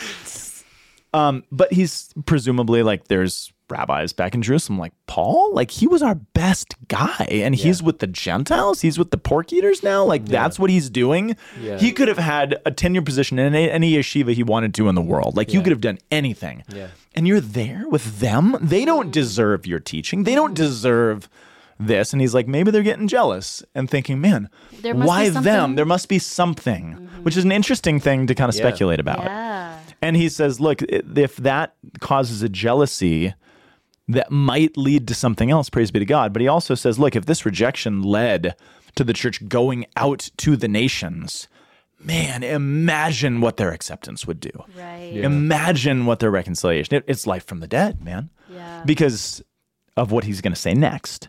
Um, 1.13 1.43
but 1.51 1.73
he's 1.73 2.13
presumably 2.27 2.85
like 2.85 3.09
there's 3.09 3.53
rabbis 3.71 4.13
back 4.13 4.35
in 4.35 4.43
Jerusalem, 4.43 4.79
like 4.79 4.93
Paul, 5.07 5.53
like 5.55 5.71
he 5.71 5.87
was 5.87 6.03
our 6.03 6.15
best 6.15 6.75
guy, 6.89 7.27
and 7.31 7.55
he's 7.55 7.83
with 7.83 7.99
the 8.01 8.07
Gentiles. 8.07 8.81
He's 8.81 8.99
with 8.99 9.11
the 9.11 9.19
pork 9.19 9.53
eaters 9.53 9.83
now. 9.83 10.05
Like 10.05 10.25
that's 10.27 10.59
what 10.59 10.71
he's 10.71 10.91
doing. 10.91 11.37
Yeah. 11.61 11.79
He 11.79 11.93
could 11.93 12.09
have 12.09 12.19
had 12.19 12.61
a 12.67 12.71
tenure 12.71 13.03
position 13.03 13.39
in 13.39 13.55
any, 13.55 13.71
any 13.71 13.93
yeshiva 13.95 14.33
he 14.35 14.43
wanted 14.43 14.75
to 14.75 14.89
in 14.89 14.95
the 14.95 15.03
world. 15.03 15.37
Like 15.37 15.53
you 15.53 15.63
could 15.63 15.73
have 15.73 15.81
done 15.81 15.99
anything. 16.11 16.65
Yeah. 16.69 16.89
And 17.15 17.27
you're 17.27 17.41
there 17.41 17.87
with 17.89 18.21
them. 18.21 18.57
They 18.61 18.85
don't 18.85 19.11
deserve 19.11 19.67
your 19.67 19.81
teaching. 19.81 20.25
They 20.25 20.35
don't 20.35 20.55
deserve 20.55 21.29
this. 21.79 22.13
And 22.13 22.21
he's 22.21 22.35
like, 22.35 22.47
maybe 22.47 22.71
they're 22.71 22.83
getting 22.83 23.09
jealous 23.09 23.63
and 23.75 23.89
thinking, 23.91 24.21
man, 24.21 24.49
There 24.83 24.95
must 24.95 25.05
be 25.05 25.09
why 25.09 25.25
them? 25.25 25.33
something- 25.35 25.53
Mm-hmm. 25.53 25.75
There 25.77 25.85
must 25.87 26.09
be 26.09 26.19
something, 26.19 26.93
which 27.23 27.37
is 27.37 27.45
an 27.45 27.53
interesting 27.53 27.99
thing 28.01 28.27
to 28.27 28.35
kind 28.35 28.49
of 28.49 28.55
Yeah. 28.55 28.63
speculate 28.63 29.01
about. 29.01 29.25
Yeah. 29.25 29.79
And 30.03 30.17
he 30.17 30.29
says, 30.29 30.61
look, 30.61 30.83
if 30.83 31.37
that 31.37 31.75
causes 32.01 32.43
a 32.43 32.49
jealousy 32.49 33.35
that 34.13 34.31
might 34.31 34.77
lead 34.77 35.09
to 35.09 35.15
something 35.15 35.51
else, 35.51 35.71
praise 35.71 35.91
be 35.91 35.99
to 35.99 36.05
God. 36.05 36.33
But 36.33 36.43
he 36.43 36.49
also 36.49 36.75
says, 36.75 36.99
look, 36.99 37.17
if 37.17 37.27
this 37.27 37.47
rejection 37.47 38.03
led 38.03 38.55
to 38.97 39.05
the 39.05 39.13
church 39.13 39.49
going 39.49 39.87
out 39.97 40.31
to 40.39 40.57
the 40.57 40.69
nations, 40.69 41.49
man, 41.99 42.43
imagine 42.43 43.41
what 43.41 43.57
their 43.57 43.71
acceptance 43.71 44.27
would 44.27 44.41
do. 44.41 44.51
Right. 44.77 45.13
Imagine 45.15 46.07
what 46.07 46.21
their 46.21 46.31
reconciliation. 46.31 46.97
It, 46.97 47.05
it's 47.07 47.27
life 47.27 47.45
from 47.45 47.61
the 47.61 47.69
dead, 47.69 48.03
man. 48.03 48.31
Yeah. 48.53 48.83
Because 48.85 49.43
of 49.97 50.13
what 50.13 50.25
he's 50.25 50.41
going 50.41 50.55
to 50.55 50.61
say 50.61 50.75
next. 50.75 51.29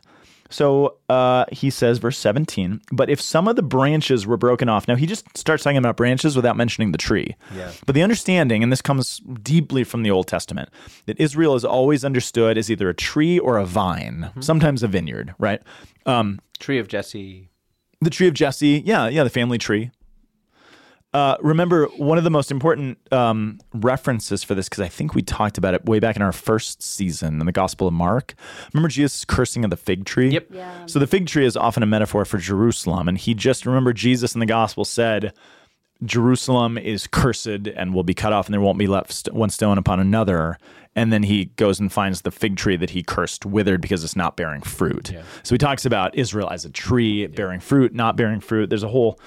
So 0.52 0.97
uh, 1.10 1.45
he 1.52 1.70
says, 1.70 1.97
verse 1.97 2.18
17, 2.18 2.82
but 2.91 3.10
if 3.10 3.20
some 3.20 3.47
of 3.47 3.56
the 3.56 3.64
branches 3.64 4.28
were 4.28 4.38
broken 4.38 4.70
off, 4.70 4.88
now 4.88 4.95
he 4.95 5.06
just 5.06 5.26
starts 5.38 5.64
talking 5.64 5.78
about 5.78 5.97
branches 5.97 6.36
without 6.36 6.58
mentioning 6.58 6.91
the 6.91 6.97
tree. 6.97 7.36
Yeah. 7.56 7.72
But 7.86 7.95
the 7.95 8.04
understanding, 8.04 8.62
and 8.62 8.72
this 8.72 8.82
comes 8.82 9.20
deeply 9.41 9.84
from 9.84 10.04
the 10.04 10.12
Old 10.12 10.28
Testament, 10.28 10.70
that 11.06 11.20
Israel 11.20 11.56
is 11.56 11.66
always 11.66 12.06
understood 12.06 12.58
as 12.58 12.70
either 12.70 12.89
a 12.89 12.93
tree 12.93 13.39
or 13.39 13.58
a 13.58 13.66
vine, 13.66 14.32
sometimes 14.39 14.84
a 14.84 14.88
vineyard, 14.88 15.34
right? 15.39 15.62
Um, 16.06 16.39
Tree 16.60 16.78
of 16.80 16.88
Jesse. 16.88 17.49
The 18.02 18.10
tree 18.10 18.28
of 18.28 18.34
Jesse, 18.34 18.84
yeah, 18.86 19.08
yeah, 19.08 19.24
the 19.24 19.30
family 19.30 19.58
tree. 19.58 19.91
Uh, 21.14 21.36
remember, 21.41 21.88
one 21.97 22.18
of 22.18 22.24
the 22.24 22.30
most 22.30 22.51
important 22.51 22.97
um, 23.12 23.59
references 23.74 24.43
for 24.43 24.55
this, 24.55 24.70
because 24.70 24.80
I 24.80 24.88
think 24.88 25.14
we 25.14 25.22
talked 25.22 25.57
about 25.57 25.74
it 25.74 25.86
way 25.86 25.99
back 25.99 26.16
in 26.16 26.22
our 26.22 26.32
first 26.32 26.82
season 26.82 27.41
in 27.41 27.45
the 27.45 27.51
Gospel 27.51 27.88
of 27.88 27.93
Mark. 27.93 28.34
Remember 28.74 28.88
Jesus' 28.88 29.26
cursing 29.26 29.66
of 29.66 29.70
the 29.72 29.78
fig 29.78 30.05
tree? 30.05 30.30
Yep. 30.30 30.47
Yeah. 30.51 30.86
So 30.86 30.99
the 30.99 31.07
fig 31.07 31.28
tree 31.28 31.45
is 31.45 31.57
often 31.57 31.84
a 31.84 31.86
metaphor 31.86 32.24
for 32.24 32.38
Jerusalem. 32.38 33.09
And 33.09 33.18
he 33.18 33.34
just, 33.34 33.66
remember, 33.66 33.91
Jesus 33.91 34.34
in 34.36 34.39
the 34.39 34.45
Gospel 34.45 34.86
said, 34.86 35.34
Jerusalem 36.03 36.78
is 36.78 37.07
cursed 37.07 37.45
and 37.47 37.93
will 37.93 38.03
be 38.03 38.14
cut 38.14 38.34
off, 38.34 38.47
and 38.47 38.53
there 38.53 38.62
won't 38.62 38.80
be 38.80 38.88
left 38.88 39.12
st- 39.12 39.36
one 39.36 39.49
stone 39.49 39.78
upon 39.78 39.99
another. 39.99 40.57
And 40.95 41.12
then 41.12 41.24
he 41.24 41.45
goes 41.45 41.80
and 41.80 41.91
finds 41.91 42.22
the 42.22 42.32
fig 42.32 42.55
tree 42.55 42.78
that 42.78 42.89
he 42.91 43.03
cursed 43.03 43.45
withered 43.45 43.82
because 43.82 44.03
it's 44.03 44.16
not 44.16 44.36
bearing 44.36 44.62
fruit. 44.62 45.12
So 45.43 45.53
he 45.53 45.59
talks 45.59 45.86
about 45.86 46.16
Israel 46.16 46.49
as 46.49 46.66
a 46.66 46.70
tree 46.70 47.28
bearing 47.28 47.59
fruit, 47.59 47.93
not 47.93 48.16
bearing 48.16 48.39
fruit. 48.39 48.70
There's 48.70 48.84
a 48.84 48.88
whole 48.88 49.20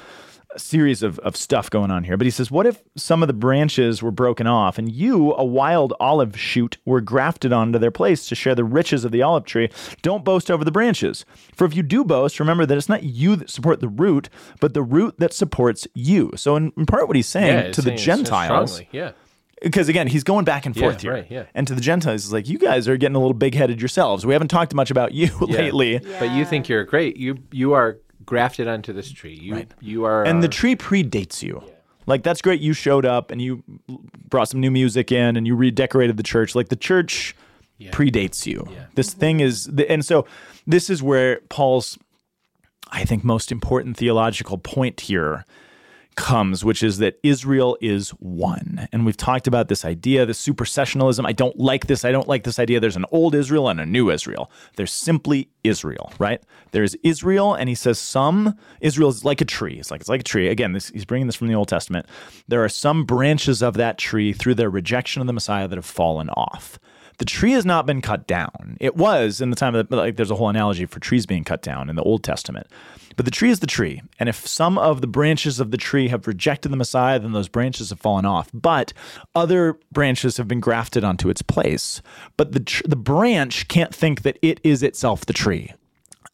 series 0.57 1.03
of, 1.03 1.19
of 1.21 1.37
stuff 1.37 1.69
going 1.71 1.91
on 1.91 2.05
here. 2.05 2.17
But 2.17 2.27
he 2.27 2.31
says, 2.31 2.51
What 2.51 2.67
if 2.67 2.83
some 2.97 3.23
of 3.23 3.27
the 3.27 3.33
branches 3.33 4.03
were 4.03 4.11
broken 4.11 4.47
off 4.47 4.79
and 4.79 4.91
you, 4.91 5.33
a 5.35 5.45
wild 5.45 5.93
olive 6.01 6.39
shoot, 6.39 6.77
were 6.85 7.01
grafted 7.01 7.53
onto 7.53 7.79
their 7.79 7.91
place 7.91 8.27
to 8.29 8.35
share 8.35 8.55
the 8.55 8.65
riches 8.65 9.05
of 9.05 9.13
the 9.13 9.23
olive 9.23 9.45
tree? 9.45 9.71
Don't 10.03 10.25
boast 10.25 10.51
over 10.51 10.65
the 10.65 10.71
branches. 10.73 11.25
For 11.55 11.65
if 11.65 11.75
you 11.75 11.83
do 11.83 12.05
boast, 12.05 12.39
remember 12.41 12.67
that 12.67 12.77
it's 12.79 12.89
not 12.89 13.03
you 13.03 13.37
that 13.37 13.51
support 13.51 13.81
the 13.81 13.89
root, 13.89 14.29
but 14.61 14.75
the 14.75 14.83
root 14.83 15.15
that 15.19 15.33
supports 15.33 15.87
you. 15.95 16.33
So, 16.37 16.57
in, 16.57 16.73
in 16.77 16.87
part, 16.87 17.07
what 17.07 17.17
he's 17.17 17.29
saying 17.29 17.47
Yeah, 17.55 17.63
to 17.63 17.69
it's 17.69 17.77
the 17.79 17.83
saying 17.83 17.99
Gentiles. 17.99 18.83
Yeah. 18.93 19.13
because 19.63 19.89
again, 19.89 20.07
he's 20.09 20.25
going 20.25 20.45
back 20.45 20.67
and 20.67 20.77
Yeah, 20.77 20.83
forth 20.83 21.01
here. 21.03 21.13
right, 21.13 21.27
yeah. 21.31 21.45
And 21.55 21.67
to 21.67 21.75
the 21.75 21.81
Gentiles, 21.81 22.25
he's 22.25 22.33
like, 22.33 22.49
You 22.49 22.59
guys 22.59 22.87
are 22.89 22.97
getting 22.97 23.17
a 23.17 23.21
little 23.21 23.35
big 23.35 23.55
headed 23.55 23.81
yourselves. 23.81 24.27
We 24.27 24.33
haven't 24.33 24.49
talked 24.49 24.75
much 24.75 24.91
about 24.91 25.13
you 25.13 25.31
Yeah. 25.49 25.59
lately. 25.63 25.99
But 26.19 26.31
you 26.33 26.45
think 26.45 26.69
you're 26.69 26.85
great. 26.85 27.17
You 27.17 27.39
you 27.51 27.73
are 27.73 27.99
grafted 28.27 28.69
onto 28.69 28.93
this 28.93 29.11
tree. 29.11 29.35
You 29.35 29.67
you 29.81 30.05
are 30.05 30.25
and 30.25 30.43
the 30.43 30.49
tree 30.49 30.77
predates 30.77 31.43
you. 31.43 31.63
Like 32.07 32.23
that's 32.23 32.43
great. 32.43 32.61
You 32.61 32.73
showed 32.73 33.07
up 33.07 33.31
and 33.31 33.41
you 33.41 33.63
brought 34.29 34.49
some 34.49 34.61
new 34.61 34.71
music 34.71 35.11
in 35.11 35.37
and 35.37 35.47
you 35.47 35.57
redecorated 35.57 36.17
the 36.17 36.23
church. 36.23 36.55
Like 36.55 36.69
the 36.69 36.77
church 36.77 37.35
predates 37.81 38.47
you. 38.47 38.69
This 38.95 39.13
thing 39.13 39.41
is, 39.41 39.71
and 39.89 40.05
so 40.05 40.27
this 40.67 40.91
is 40.91 41.03
where 41.03 41.41
Paul's, 41.49 41.99
I 42.91 43.05
think, 43.05 43.25
most 43.25 43.51
important 43.51 43.97
theological 43.97 44.59
point 44.59 45.01
here 45.01 45.45
comes, 46.17 46.65
which 46.65 46.83
is 46.83 46.99
that 46.99 47.19
Israel 47.23 47.77
is 47.81 48.11
one. 48.11 48.89
And 48.93 49.05
we've 49.05 49.17
talked 49.17 49.47
about 49.47 49.69
this 49.69 49.85
idea, 49.85 50.27
this 50.27 50.45
supersessionalism. 50.45 51.27
I 51.27 51.33
don't 51.33 51.59
like 51.59 51.87
this. 51.87 52.05
I 52.05 52.13
don't 52.13 52.29
like 52.29 52.45
this 52.45 52.59
idea. 52.59 52.81
There's 52.81 52.97
an 52.97 53.07
old 53.11 53.35
Israel 53.35 53.69
and 53.69 53.81
a 53.81 53.87
new 53.87 54.11
Israel. 54.11 54.51
There's 54.77 54.93
simply 54.93 55.51
Israel, 55.63 56.13
right? 56.19 56.43
There's 56.73 56.95
Israel, 56.97 57.55
and 57.55 57.69
he 57.69 57.75
says 57.75 57.99
some 57.99 58.57
Israel 58.81 59.09
is 59.09 59.25
like 59.25 59.41
a 59.41 59.45
tree. 59.45 59.79
It's 59.79 59.91
like 59.91 60.01
it's 60.01 60.09
like 60.09 60.21
a 60.21 60.25
tree. 60.25 60.49
Again, 60.49 60.73
this, 60.73 60.89
he's 60.89 61.05
bringing 61.05 61.27
this 61.27 61.37
from 61.37 61.49
the 61.49 61.55
Old 61.55 61.69
Testament. 61.69 62.07
There 62.49 62.65
are 62.65 62.69
some 62.69 63.05
branches 63.05 63.63
of 63.63 63.75
that 63.75 63.99
tree 63.99 64.33
through 64.33 64.55
their 64.57 64.71
rejection 64.71 65.21
of 65.21 65.27
the 65.27 65.33
Messiah 65.33 65.69
that 65.69 65.77
have 65.77 65.85
fallen 65.85 66.31
off. 66.31 66.79
The 67.19 67.25
tree 67.25 67.53
has 67.53 67.65
not 67.65 67.87
been 67.87 68.01
cut 68.01 68.27
down. 68.27 68.77
It 68.81 68.97
was 68.97 69.41
in 69.41 69.51
the 69.51 69.57
time 69.57 69.75
of 69.75 69.89
the, 69.89 69.97
like 69.97 70.17
there's 70.17 70.31
a 70.31 70.35
whole 70.35 70.49
analogy 70.49 70.87
for 70.87 71.01
trees 71.01 71.27
being 71.27 71.45
cut 71.45 71.63
down 71.63 71.89
in 71.89 71.97
the 71.97 72.03
Old 72.03 72.25
Testament. 72.25 72.67
But 73.17 73.25
the 73.25 73.31
tree 73.31 73.51
is 73.51 73.61
the 73.61 73.67
tree. 73.67 74.03
And 74.19 74.29
if 74.29 74.47
some 74.47 74.77
of 74.79 75.01
the 75.01 75.07
branches 75.07 75.61
of 75.61 75.71
the 75.71 75.77
tree 75.77 76.09
have 76.09 76.27
rejected 76.27 76.71
the 76.71 76.77
Messiah, 76.77 77.19
then 77.19 77.33
those 77.33 77.49
branches 77.49 77.91
have 77.91 78.01
fallen 78.01 78.25
off. 78.25 78.51
But 78.53 78.93
other 79.35 79.79
branches 79.93 80.37
have 80.37 80.49
been 80.49 80.61
grafted 80.61 81.05
onto 81.05 81.29
its 81.29 81.43
place. 81.43 82.03
But 82.37 82.53
the 82.53 82.61
tr- 82.61 82.83
the 82.87 82.97
branch 82.97 83.69
can't 83.69 83.95
think 83.95 84.23
that 84.23 84.39
it 84.43 84.61
is 84.65 84.83
itself 84.83 85.27
the 85.27 85.33
tree. 85.33 85.73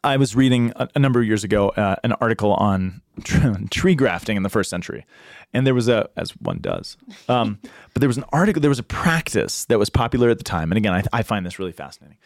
I 0.03 0.17
was 0.17 0.35
reading 0.35 0.73
a, 0.77 0.89
a 0.95 0.99
number 0.99 1.21
of 1.21 1.27
years 1.27 1.45
ago 1.45 1.69
uh, 1.71 1.97
an 2.03 2.13
article 2.15 2.55
on 2.55 3.03
tree 3.71 3.95
grafting 3.95 4.37
in 4.37 4.43
the 4.43 4.49
first 4.49 4.71
century, 4.71 5.05
and 5.53 5.67
there 5.67 5.75
was 5.75 5.89
a, 5.89 6.09
as 6.17 6.31
one 6.33 6.59
does, 6.61 6.97
um, 7.29 7.59
but 7.93 8.01
there 8.01 8.09
was 8.09 8.17
an 8.17 8.25
article, 8.33 8.61
there 8.61 8.71
was 8.71 8.79
a 8.79 8.85
practice 8.85 9.65
that 9.67 9.79
was 9.79 9.91
popular 9.91 10.31
at 10.31 10.39
the 10.39 10.45
time, 10.45 10.71
and 10.71 10.79
again, 10.79 10.93
I, 10.93 11.03
I 11.13 11.23
find 11.23 11.45
this 11.45 11.59
really 11.59 11.73
fascinating. 11.73 12.19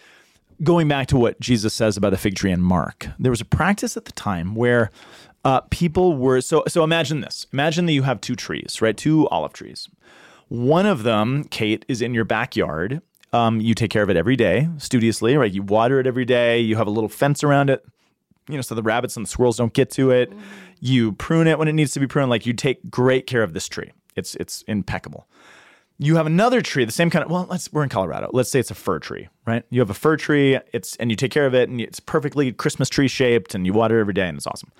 Going 0.63 0.87
back 0.87 1.09
to 1.09 1.17
what 1.17 1.41
Jesus 1.41 1.75
says 1.75 1.97
about 1.97 2.11
the 2.11 2.17
fig 2.17 2.37
tree 2.37 2.53
in 2.53 2.61
Mark, 2.61 3.09
there 3.19 3.31
was 3.31 3.41
a 3.41 3.45
practice 3.45 3.97
at 3.97 4.05
the 4.05 4.13
time 4.13 4.55
where 4.55 4.91
uh, 5.45 5.61
people 5.71 6.17
were 6.17 6.41
so. 6.41 6.63
So 6.69 6.85
imagine 6.85 7.21
this: 7.21 7.47
imagine 7.53 7.87
that 7.87 7.93
you 7.93 8.03
have 8.03 8.21
two 8.21 8.37
trees, 8.37 8.81
right? 8.81 8.97
Two 8.97 9.29
olive 9.29 9.53
trees. 9.53 9.89
One 10.49 10.87
of 10.87 11.03
them, 11.03 11.45
Kate, 11.45 11.85
is 11.89 12.01
in 12.01 12.15
your 12.15 12.25
backyard. 12.25 13.03
Um, 13.33 13.61
you 13.61 13.75
take 13.75 13.91
care 13.91 14.03
of 14.03 14.11
it 14.11 14.17
every 14.17 14.37
day, 14.37 14.69
studiously, 14.79 15.37
right? 15.37 15.53
You 15.53 15.63
water 15.63 15.99
it 15.99 16.07
every 16.07 16.25
day. 16.25 16.61
You 16.61 16.77
have 16.77 16.87
a 16.87 16.91
little 16.91 17.09
fence 17.09 17.43
around 17.43 17.69
it, 17.69 17.85
you 18.49 18.57
know, 18.57 18.63
so 18.63 18.75
the 18.75 18.83
rabbits 18.83 19.17
and 19.17 19.25
the 19.25 19.31
squirrels 19.31 19.57
don't 19.57 19.73
get 19.73 19.91
to 19.93 20.11
it. 20.11 20.33
You 20.81 21.13
prune 21.13 21.47
it 21.47 21.59
when 21.59 21.69
it 21.69 21.73
needs 21.73 21.93
to 21.93 22.01
be 22.01 22.07
pruned. 22.07 22.31
Like 22.31 22.47
you 22.47 22.53
take 22.53 22.91
great 22.91 23.27
care 23.27 23.43
of 23.43 23.53
this 23.55 23.69
tree. 23.69 23.93
It's 24.17 24.35
it's 24.37 24.63
impeccable. 24.63 25.27
You 25.99 26.17
have 26.17 26.27
another 26.27 26.61
tree, 26.61 26.85
the 26.85 26.93
same 26.93 27.09
kind 27.09 27.25
of. 27.25 27.31
Well, 27.31 27.47
let's 27.49 27.73
we're 27.73 27.85
in 27.85 27.89
Colorado. 27.89 28.29
Let's 28.33 28.51
say 28.51 28.59
it's 28.59 28.71
a 28.71 28.75
fir 28.75 28.99
tree, 28.99 29.29
right? 29.47 29.65
You 29.71 29.81
have 29.81 29.91
a 29.91 29.95
fir 29.95 30.17
tree. 30.17 30.59
It's 30.73 30.97
and 30.97 31.11
you 31.11 31.17
take 31.17 31.31
care 31.31 31.47
of 31.47 31.55
it, 31.55 31.69
and 31.69 31.81
it's 31.81 32.01
perfectly 32.01 32.53
Christmas 32.53 32.89
tree 32.89 33.09
shaped, 33.09 33.55
and 33.55 33.65
you 33.65 33.73
water 33.73 33.99
it 33.99 34.01
every 34.01 34.15
day, 34.15 34.29
and 34.29 34.37
it's 34.37 34.47
awesome 34.47 34.73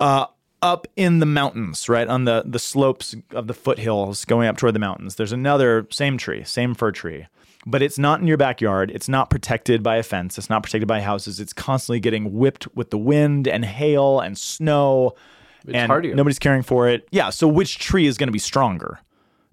uh, 0.00 0.26
up 0.62 0.86
in 0.96 1.18
the 1.18 1.26
mountains, 1.26 1.88
right 1.88 2.08
on 2.08 2.24
the 2.24 2.42
the 2.46 2.58
slopes 2.58 3.14
of 3.32 3.46
the 3.46 3.54
foothills, 3.54 4.24
going 4.24 4.48
up 4.48 4.56
toward 4.56 4.74
the 4.74 4.80
mountains. 4.80 5.16
There's 5.16 5.32
another 5.32 5.86
same 5.90 6.18
tree, 6.18 6.44
same 6.44 6.74
fir 6.74 6.92
tree, 6.92 7.26
but 7.66 7.82
it's 7.82 7.98
not 7.98 8.20
in 8.20 8.28
your 8.28 8.36
backyard. 8.36 8.92
It's 8.94 9.08
not 9.08 9.28
protected 9.28 9.82
by 9.82 9.96
a 9.96 10.02
fence. 10.02 10.38
It's 10.38 10.48
not 10.48 10.62
protected 10.62 10.86
by 10.86 11.00
houses. 11.00 11.40
It's 11.40 11.52
constantly 11.52 11.98
getting 11.98 12.32
whipped 12.32 12.68
with 12.76 12.90
the 12.90 12.98
wind 12.98 13.48
and 13.48 13.64
hail 13.64 14.20
and 14.20 14.38
snow, 14.38 15.14
and 15.66 15.88
hardier. 15.90 16.14
nobody's 16.14 16.38
caring 16.38 16.62
for 16.62 16.88
it. 16.88 17.08
Yeah. 17.10 17.30
So 17.30 17.48
which 17.48 17.78
tree 17.78 18.06
is 18.06 18.16
going 18.16 18.28
to 18.28 18.32
be 18.32 18.38
stronger, 18.38 19.00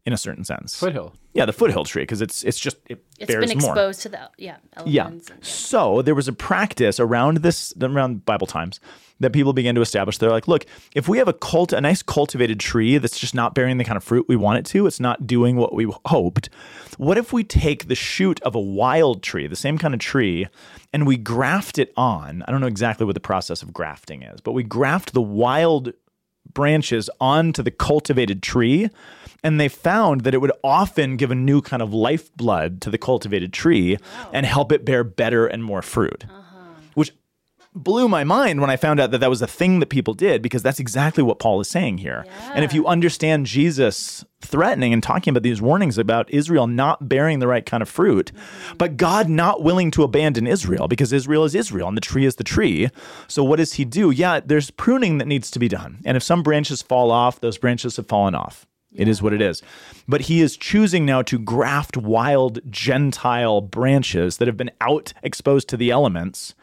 in 0.05 0.13
a 0.13 0.17
certain 0.17 0.43
sense? 0.43 0.77
foothill. 0.77 1.15
Yeah, 1.33 1.45
the 1.45 1.53
foothill 1.53 1.83
tree 1.85 2.03
because 2.03 2.21
it's 2.21 2.43
it's 2.43 2.59
just 2.59 2.77
it 2.87 3.03
It's 3.19 3.27
bears 3.31 3.49
been 3.49 3.57
more. 3.59 3.71
exposed 3.71 4.01
to 4.03 4.09
the 4.09 4.29
yeah 4.37 4.57
Yeah. 4.85 5.03
elements. 5.03 5.29
and- 5.31 5.43
So 5.45 6.01
there 6.01 6.13
was 6.15 6.27
a 6.27 6.33
practice 6.33 6.99
around 6.99 7.37
this 7.37 7.73
around 7.81 8.25
Bible 8.25 8.45
times 8.47 8.79
that 9.19 9.31
people 9.31 9.53
began 9.53 9.73
to 9.75 9.81
establish. 9.81 10.17
They're 10.17 10.29
like, 10.29 10.47
look, 10.49 10.65
if 10.93 11.07
we 11.07 11.17
have 11.19 11.27
a 11.29 11.33
cult, 11.33 11.71
a 11.71 11.79
nice 11.79 12.01
cultivated 12.03 12.59
tree 12.59 12.97
that's 12.97 13.17
just 13.17 13.33
not 13.33 13.55
bearing 13.55 13.77
the 13.77 13.83
kind 13.85 13.95
of 13.95 14.03
fruit 14.03 14.25
we 14.27 14.35
want 14.35 14.57
it 14.59 14.65
to, 14.71 14.85
it's 14.85 14.99
not 14.99 15.25
doing 15.25 15.55
what 15.55 15.73
we 15.73 15.87
hoped. 16.05 16.49
What 16.97 17.17
if 17.17 17.31
we 17.31 17.43
take 17.43 17.87
the 17.87 17.95
shoot 17.95 18.41
of 18.41 18.53
a 18.53 18.59
wild 18.59 19.23
tree, 19.23 19.47
the 19.47 19.55
same 19.55 19.77
kind 19.77 19.93
of 19.93 19.99
tree, 20.01 20.47
and 20.91 21.07
we 21.07 21.15
graft 21.17 21.79
it 21.79 21.93
on? 21.95 22.43
I 22.47 22.51
don't 22.51 22.59
know 22.59 22.67
exactly 22.67 23.05
what 23.05 23.13
the 23.15 23.21
process 23.21 23.61
of 23.63 23.71
grafting 23.71 24.23
is, 24.23 24.41
but 24.41 24.51
we 24.51 24.63
graft 24.63 25.13
the 25.13 25.21
wild 25.21 25.93
branches 26.53 27.09
onto 27.19 27.63
the 27.63 27.71
cultivated 27.71 28.41
tree 28.43 28.89
and 29.43 29.59
they 29.59 29.67
found 29.67 30.21
that 30.21 30.33
it 30.33 30.37
would 30.39 30.53
often 30.63 31.17
give 31.17 31.29
a 31.29 31.35
new 31.35 31.61
kind 31.61 31.81
of 31.81 31.93
lifeblood 31.93 32.81
to 32.81 32.89
the 32.89 32.97
cultivated 32.97 33.51
tree 33.51 33.97
and 34.31 34.45
help 34.45 34.71
it 34.71 34.85
bear 34.85 35.03
better 35.03 35.45
and 35.45 35.63
more 35.63 35.81
fruit. 35.81 36.23
which 36.23 36.42
blew 37.75 38.07
my 38.07 38.23
mind 38.23 38.61
when 38.61 38.69
i 38.69 38.75
found 38.75 38.99
out 38.99 39.11
that 39.11 39.19
that 39.19 39.29
was 39.29 39.41
a 39.41 39.47
thing 39.47 39.79
that 39.79 39.89
people 39.89 40.13
did 40.13 40.41
because 40.41 40.61
that's 40.61 40.79
exactly 40.79 41.23
what 41.23 41.39
paul 41.39 41.59
is 41.59 41.67
saying 41.67 41.97
here. 41.97 42.25
And 42.53 42.63
if 42.63 42.73
you 42.73 42.85
understand 42.87 43.45
jesus 43.45 44.23
threatening 44.41 44.91
and 44.93 45.01
talking 45.01 45.31
about 45.31 45.43
these 45.43 45.61
warnings 45.61 45.97
about 45.97 46.31
israel 46.33 46.67
not 46.67 47.07
bearing 47.07 47.39
the 47.39 47.47
right 47.47 47.65
kind 47.65 47.81
of 47.81 47.89
fruit 47.89 48.31
mm-hmm. 48.33 48.77
but 48.77 48.97
god 48.97 49.29
not 49.29 49.63
willing 49.63 49.89
to 49.91 50.03
abandon 50.03 50.45
israel 50.45 50.87
because 50.87 51.13
israel 51.13 51.43
is 51.43 51.55
israel 51.55 51.87
and 51.87 51.97
the 51.97 52.01
tree 52.01 52.25
is 52.25 52.35
the 52.35 52.43
tree. 52.43 52.89
So 53.27 53.43
what 53.43 53.57
does 53.57 53.73
he 53.73 53.85
do? 53.85 54.11
Yeah 54.11 54.39
there's 54.45 54.69
pruning 54.71 55.17
that 55.17 55.27
needs 55.27 55.49
to 55.51 55.59
be 55.59 55.67
done. 55.67 55.99
And 56.05 56.17
if 56.17 56.23
some 56.23 56.43
branches 56.43 56.81
fall 56.81 57.11
off 57.11 57.39
those 57.39 57.57
branches 57.57 57.95
have 57.97 58.07
fallen 58.07 58.35
off. 58.35 58.67
It 58.95 59.07
is 59.07 59.21
what 59.21 59.33
it 59.33 59.41
is. 59.41 59.61
But 60.07 60.21
he 60.21 60.41
is 60.41 60.57
choosing 60.57 61.05
now 61.05 61.21
to 61.23 61.39
graft 61.39 61.97
wild 61.97 62.59
Gentile 62.69 63.61
branches 63.61 64.37
that 64.37 64.47
have 64.47 64.57
been 64.57 64.71
out 64.81 65.13
exposed 65.23 65.67
to 65.69 65.77
the 65.77 65.89
elements, 65.89 66.53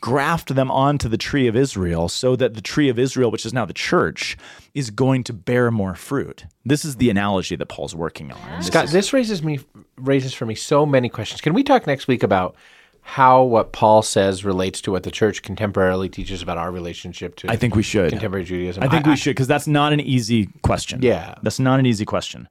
graft 0.00 0.54
them 0.54 0.70
onto 0.70 1.08
the 1.08 1.18
tree 1.18 1.46
of 1.48 1.56
Israel 1.56 2.08
so 2.08 2.36
that 2.36 2.54
the 2.54 2.60
tree 2.60 2.88
of 2.88 2.98
Israel, 2.98 3.30
which 3.30 3.44
is 3.44 3.52
now 3.52 3.64
the 3.64 3.72
church, 3.72 4.36
is 4.74 4.90
going 4.90 5.24
to 5.24 5.32
bear 5.32 5.70
more 5.70 5.94
fruit. 5.94 6.44
This 6.64 6.84
is 6.84 6.96
the 6.96 7.10
analogy 7.10 7.56
that 7.56 7.66
Paul's 7.66 7.94
working 7.94 8.30
on. 8.32 8.38
And 8.48 8.60
this 8.60 8.68
Scott, 8.68 8.84
is- 8.86 8.92
this 8.92 9.12
raises 9.12 9.42
me 9.42 9.60
raises 9.96 10.32
for 10.32 10.46
me 10.46 10.54
so 10.54 10.86
many 10.86 11.08
questions. 11.08 11.40
Can 11.40 11.54
we 11.54 11.64
talk 11.64 11.86
next 11.86 12.06
week 12.06 12.22
about 12.22 12.54
how 13.02 13.42
what 13.42 13.72
Paul 13.72 14.02
says 14.02 14.44
relates 14.44 14.80
to 14.82 14.92
what 14.92 15.02
the 15.02 15.10
church 15.10 15.42
contemporarily 15.42 16.12
teaches 16.12 16.42
about 16.42 16.58
our 16.58 16.70
relationship 16.70 17.36
to 17.36 17.50
I 17.50 17.56
think 17.56 17.74
we 17.74 17.82
should. 17.82 18.10
contemporary 18.10 18.44
Judaism? 18.44 18.82
I 18.84 18.88
think 18.88 19.06
we 19.06 19.16
should 19.16 19.30
because 19.30 19.48
that's 19.48 19.66
not 19.66 19.92
an 19.92 20.00
easy 20.00 20.50
question. 20.62 21.00
Yeah. 21.02 21.34
that's 21.42 21.58
not 21.58 21.80
an 21.80 21.86
easy 21.86 22.04
question. 22.04 22.48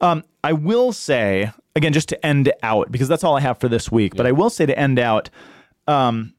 Um, 0.00 0.24
I 0.42 0.54
will 0.54 0.92
say 0.92 1.52
again, 1.76 1.92
just 1.92 2.08
to 2.08 2.26
end 2.26 2.52
out 2.62 2.90
because 2.90 3.08
that's 3.08 3.22
all 3.22 3.36
I 3.36 3.40
have 3.40 3.58
for 3.58 3.68
this 3.68 3.92
week. 3.92 4.16
But 4.16 4.26
I 4.26 4.32
will 4.32 4.50
say 4.50 4.66
to 4.66 4.76
end 4.78 4.98
out, 4.98 5.30
um, 5.86 6.34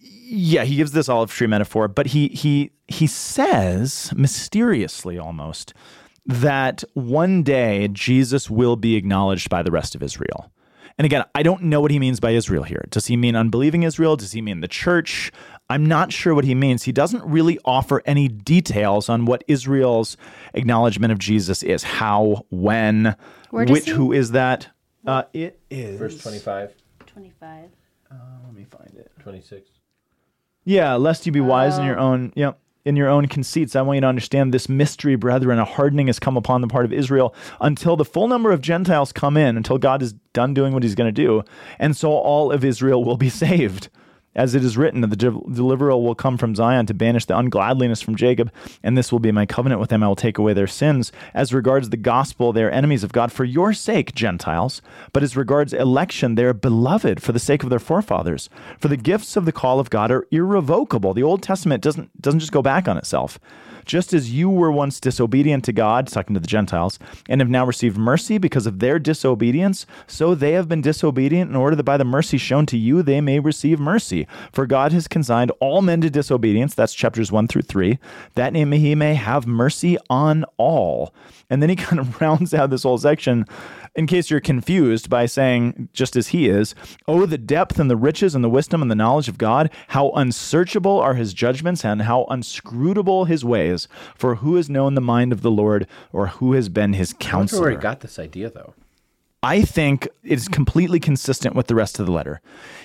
yeah, 0.00 0.64
he 0.64 0.76
gives 0.76 0.92
this 0.92 1.08
olive 1.08 1.30
tree 1.30 1.46
metaphor, 1.46 1.88
but 1.88 2.06
he 2.08 2.28
he 2.28 2.70
he 2.88 3.06
says 3.06 4.12
mysteriously 4.16 5.18
almost 5.18 5.74
that 6.26 6.82
one 6.94 7.42
day 7.42 7.88
Jesus 7.92 8.48
will 8.48 8.76
be 8.76 8.96
acknowledged 8.96 9.50
by 9.50 9.62
the 9.62 9.70
rest 9.70 9.94
of 9.94 10.02
Israel. 10.02 10.50
And 10.96 11.04
again, 11.04 11.24
I 11.34 11.42
don't 11.42 11.64
know 11.64 11.80
what 11.80 11.90
he 11.90 11.98
means 11.98 12.20
by 12.20 12.30
Israel 12.30 12.62
here. 12.62 12.84
Does 12.88 13.06
he 13.06 13.16
mean 13.16 13.34
unbelieving 13.34 13.82
Israel? 13.82 14.16
Does 14.16 14.32
he 14.32 14.40
mean 14.40 14.60
the 14.60 14.68
church? 14.68 15.32
I'm 15.68 15.84
not 15.84 16.12
sure 16.12 16.34
what 16.34 16.44
he 16.44 16.54
means. 16.54 16.84
He 16.84 16.92
doesn't 16.92 17.24
really 17.24 17.58
offer 17.64 18.00
any 18.06 18.28
details 18.28 19.08
on 19.08 19.24
what 19.26 19.42
Israel's 19.48 20.16
acknowledgement 20.54 21.10
of 21.12 21.18
Jesus 21.18 21.62
is. 21.64 21.82
How, 21.82 22.46
when, 22.50 23.16
which, 23.50 23.86
he- 23.86 23.90
who 23.90 24.12
is 24.12 24.30
that? 24.32 24.68
Uh, 25.06 25.24
it 25.32 25.58
is. 25.68 25.98
Verse 25.98 26.22
25, 26.22 26.74
25. 27.06 27.70
Uh, 28.10 28.16
let 28.44 28.54
me 28.54 28.64
find 28.64 28.94
it. 28.96 29.10
26. 29.20 29.68
Yeah, 30.64 30.94
lest 30.94 31.26
you 31.26 31.32
be 31.32 31.40
wise 31.40 31.76
in 31.78 31.84
your 31.84 31.98
own, 31.98 32.32
yep, 32.34 32.58
in 32.84 32.96
your 32.96 33.08
own 33.08 33.28
conceits. 33.28 33.76
I 33.76 33.82
want 33.82 33.96
you 33.96 34.00
to 34.02 34.06
understand 34.06 34.52
this 34.52 34.68
mystery, 34.68 35.16
brethren. 35.16 35.58
A 35.58 35.64
hardening 35.64 36.06
has 36.06 36.18
come 36.18 36.36
upon 36.36 36.60
the 36.62 36.68
part 36.68 36.84
of 36.84 36.92
Israel 36.92 37.34
until 37.60 37.96
the 37.96 38.04
full 38.04 38.28
number 38.28 38.50
of 38.50 38.60
Gentiles 38.60 39.12
come 39.12 39.36
in, 39.36 39.56
until 39.56 39.78
God 39.78 40.02
is 40.02 40.14
done 40.32 40.54
doing 40.54 40.72
what 40.72 40.82
he's 40.82 40.94
going 40.94 41.12
to 41.12 41.22
do. 41.22 41.42
And 41.78 41.96
so 41.96 42.12
all 42.12 42.50
of 42.50 42.64
Israel 42.64 43.04
will 43.04 43.16
be 43.16 43.28
saved. 43.44 43.88
As 44.34 44.54
it 44.54 44.64
is 44.64 44.76
written, 44.76 45.00
the 45.00 45.16
deliverer 45.16 45.96
will 45.96 46.14
come 46.14 46.36
from 46.36 46.54
Zion 46.54 46.86
to 46.86 46.94
banish 46.94 47.24
the 47.26 47.38
ungodliness 47.38 48.02
from 48.02 48.16
Jacob, 48.16 48.52
and 48.82 48.98
this 48.98 49.12
will 49.12 49.20
be 49.20 49.30
my 49.30 49.46
covenant 49.46 49.80
with 49.80 49.90
them. 49.90 50.02
I 50.02 50.08
will 50.08 50.16
take 50.16 50.38
away 50.38 50.52
their 50.52 50.66
sins. 50.66 51.12
As 51.34 51.54
regards 51.54 51.90
the 51.90 51.96
gospel, 51.96 52.52
they 52.52 52.64
are 52.64 52.70
enemies 52.70 53.04
of 53.04 53.12
God 53.12 53.30
for 53.30 53.44
your 53.44 53.72
sake, 53.72 54.14
Gentiles. 54.14 54.82
But 55.12 55.22
as 55.22 55.36
regards 55.36 55.72
election, 55.72 56.34
they 56.34 56.44
are 56.44 56.52
beloved 56.52 57.22
for 57.22 57.32
the 57.32 57.38
sake 57.38 57.62
of 57.62 57.70
their 57.70 57.78
forefathers. 57.78 58.50
For 58.78 58.88
the 58.88 58.96
gifts 58.96 59.36
of 59.36 59.44
the 59.44 59.52
call 59.52 59.78
of 59.78 59.90
God 59.90 60.10
are 60.10 60.26
irrevocable. 60.30 61.14
The 61.14 61.22
Old 61.22 61.42
Testament 61.42 61.82
doesn't 61.82 62.20
doesn't 62.20 62.40
just 62.40 62.52
go 62.52 62.62
back 62.62 62.88
on 62.88 62.98
itself. 62.98 63.38
Just 63.84 64.12
as 64.12 64.32
you 64.32 64.48
were 64.48 64.72
once 64.72 65.00
disobedient 65.00 65.64
to 65.64 65.72
God, 65.72 66.08
talking 66.08 66.34
to 66.34 66.40
the 66.40 66.46
Gentiles, 66.46 66.98
and 67.28 67.40
have 67.40 67.50
now 67.50 67.64
received 67.64 67.96
mercy 67.96 68.38
because 68.38 68.66
of 68.66 68.78
their 68.78 68.98
disobedience, 68.98 69.86
so 70.06 70.34
they 70.34 70.52
have 70.52 70.68
been 70.68 70.80
disobedient 70.80 71.50
in 71.50 71.56
order 71.56 71.76
that 71.76 71.84
by 71.84 71.96
the 71.96 72.04
mercy 72.04 72.38
shown 72.38 72.66
to 72.66 72.78
you 72.78 73.02
they 73.02 73.20
may 73.20 73.38
receive 73.40 73.78
mercy. 73.78 74.26
For 74.52 74.66
God 74.66 74.92
has 74.92 75.08
consigned 75.08 75.52
all 75.60 75.82
men 75.82 76.00
to 76.02 76.10
disobedience, 76.10 76.74
that's 76.74 76.94
chapters 76.94 77.30
1 77.30 77.48
through 77.48 77.62
3, 77.62 77.98
that 78.34 78.54
he 78.54 78.94
may 78.94 79.14
have 79.14 79.46
mercy 79.46 79.98
on 80.08 80.44
all. 80.56 81.14
And 81.50 81.62
then 81.62 81.70
he 81.70 81.76
kind 81.84 82.00
of 82.00 82.20
rounds 82.20 82.54
out 82.54 82.70
this 82.70 82.82
whole 82.82 82.98
section 82.98 83.46
in 83.96 84.06
case 84.06 84.30
you're 84.30 84.40
confused 84.40 85.08
by 85.08 85.26
saying, 85.26 85.88
just 85.92 86.16
as 86.16 86.28
he 86.28 86.48
is, 86.48 86.74
Oh, 87.06 87.26
the 87.26 87.38
depth 87.38 87.78
and 87.78 87.90
the 87.90 87.96
riches 87.96 88.34
and 88.34 88.42
the 88.42 88.48
wisdom 88.48 88.82
and 88.82 88.90
the 88.90 88.96
knowledge 88.96 89.28
of 89.28 89.38
God, 89.38 89.70
how 89.88 90.10
unsearchable 90.10 90.98
are 90.98 91.14
his 91.14 91.32
judgments 91.32 91.84
and 91.84 92.02
how 92.02 92.26
unscrutable 92.30 93.26
his 93.26 93.44
ways. 93.44 93.86
For 94.16 94.36
who 94.36 94.56
has 94.56 94.68
known 94.68 94.94
the 94.94 95.00
mind 95.00 95.32
of 95.32 95.42
the 95.42 95.50
Lord 95.50 95.86
or 96.12 96.28
who 96.28 96.54
has 96.54 96.68
been 96.68 96.94
his 96.94 97.14
counselor? 97.18 97.62
I 97.62 97.64
where 97.64 97.70
he 97.72 97.76
got 97.76 98.00
this 98.00 98.18
idea, 98.18 98.50
though. 98.50 98.74
I 99.42 99.62
think 99.62 100.08
it's 100.22 100.48
completely 100.48 100.98
consistent 100.98 101.54
with 101.54 101.66
the 101.66 101.74
rest 101.74 101.98
of 102.00 102.06
the 102.06 102.12
letter. 102.12 102.40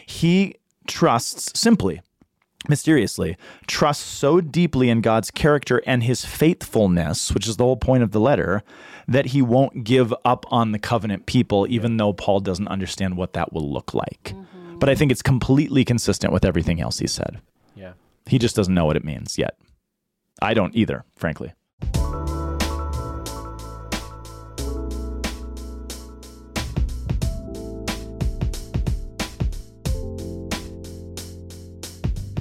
He 0.06 0.56
trusts 0.88 1.58
simply, 1.58 2.02
mysteriously, 2.68 3.38
trusts 3.66 4.04
so 4.04 4.42
deeply 4.42 4.90
in 4.90 5.00
God's 5.00 5.32
character 5.32 5.82
and 5.86 6.04
his 6.04 6.26
faithfulness, 6.26 7.32
which 7.32 7.48
is 7.48 7.56
the 7.56 7.64
whole 7.64 7.78
point 7.78 8.04
of 8.04 8.12
the 8.12 8.20
letter, 8.20 8.62
that 9.10 9.26
he 9.26 9.42
won't 9.42 9.84
give 9.84 10.14
up 10.24 10.46
on 10.52 10.72
the 10.72 10.78
covenant 10.78 11.26
people, 11.26 11.66
even 11.68 11.98
though 11.98 12.14
Paul 12.14 12.42
doesn't 12.42 12.68
understand 12.68 13.18
what 13.18 13.34
that 13.34 13.52
will 13.52 13.74
look 13.74 13.96
like. 13.96 14.36
Mm-hmm. 14.36 14.78
But 14.78 14.88
I 14.88 14.96
think 14.96 15.12
it's 15.12 15.24
completely 15.24 15.84
consistent 15.84 16.32
with 16.32 16.46
everything 16.46 16.80
else 16.80 17.00
he 17.00 17.08
said. 17.08 17.42
Yeah. 17.76 17.94
He 18.28 18.38
just 18.38 18.56
doesn't 18.56 18.74
know 18.74 18.86
what 18.86 18.96
it 18.96 19.04
means 19.04 19.38
yet. 19.38 19.58
I 20.44 20.54
don't 20.54 20.76
either, 20.76 21.06
frankly. 21.16 21.54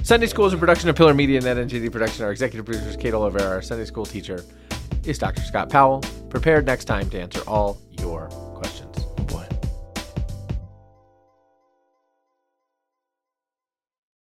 Sunday 0.03 0.27
School 0.27 0.45
is 0.45 0.53
a 0.53 0.57
production 0.57 0.89
of 0.89 0.95
Pillar 0.95 1.15
Media 1.15 1.37
and 1.37 1.69
NGD 1.69 1.91
Production. 1.91 2.25
Our 2.25 2.31
executive 2.31 2.65
producer 2.65 2.89
is 2.89 2.95
Kate 2.95 3.13
Olivera. 3.13 3.49
Our 3.49 3.61
Sunday 3.63 3.85
School 3.85 4.05
teacher 4.05 4.45
is 5.05 5.17
Dr. 5.17 5.41
Scott 5.41 5.69
Powell. 5.69 6.01
Prepared 6.29 6.65
next 6.65 6.85
time 6.85 7.09
to 7.09 7.19
answer 7.19 7.41
all 7.47 7.77
your 7.99 8.29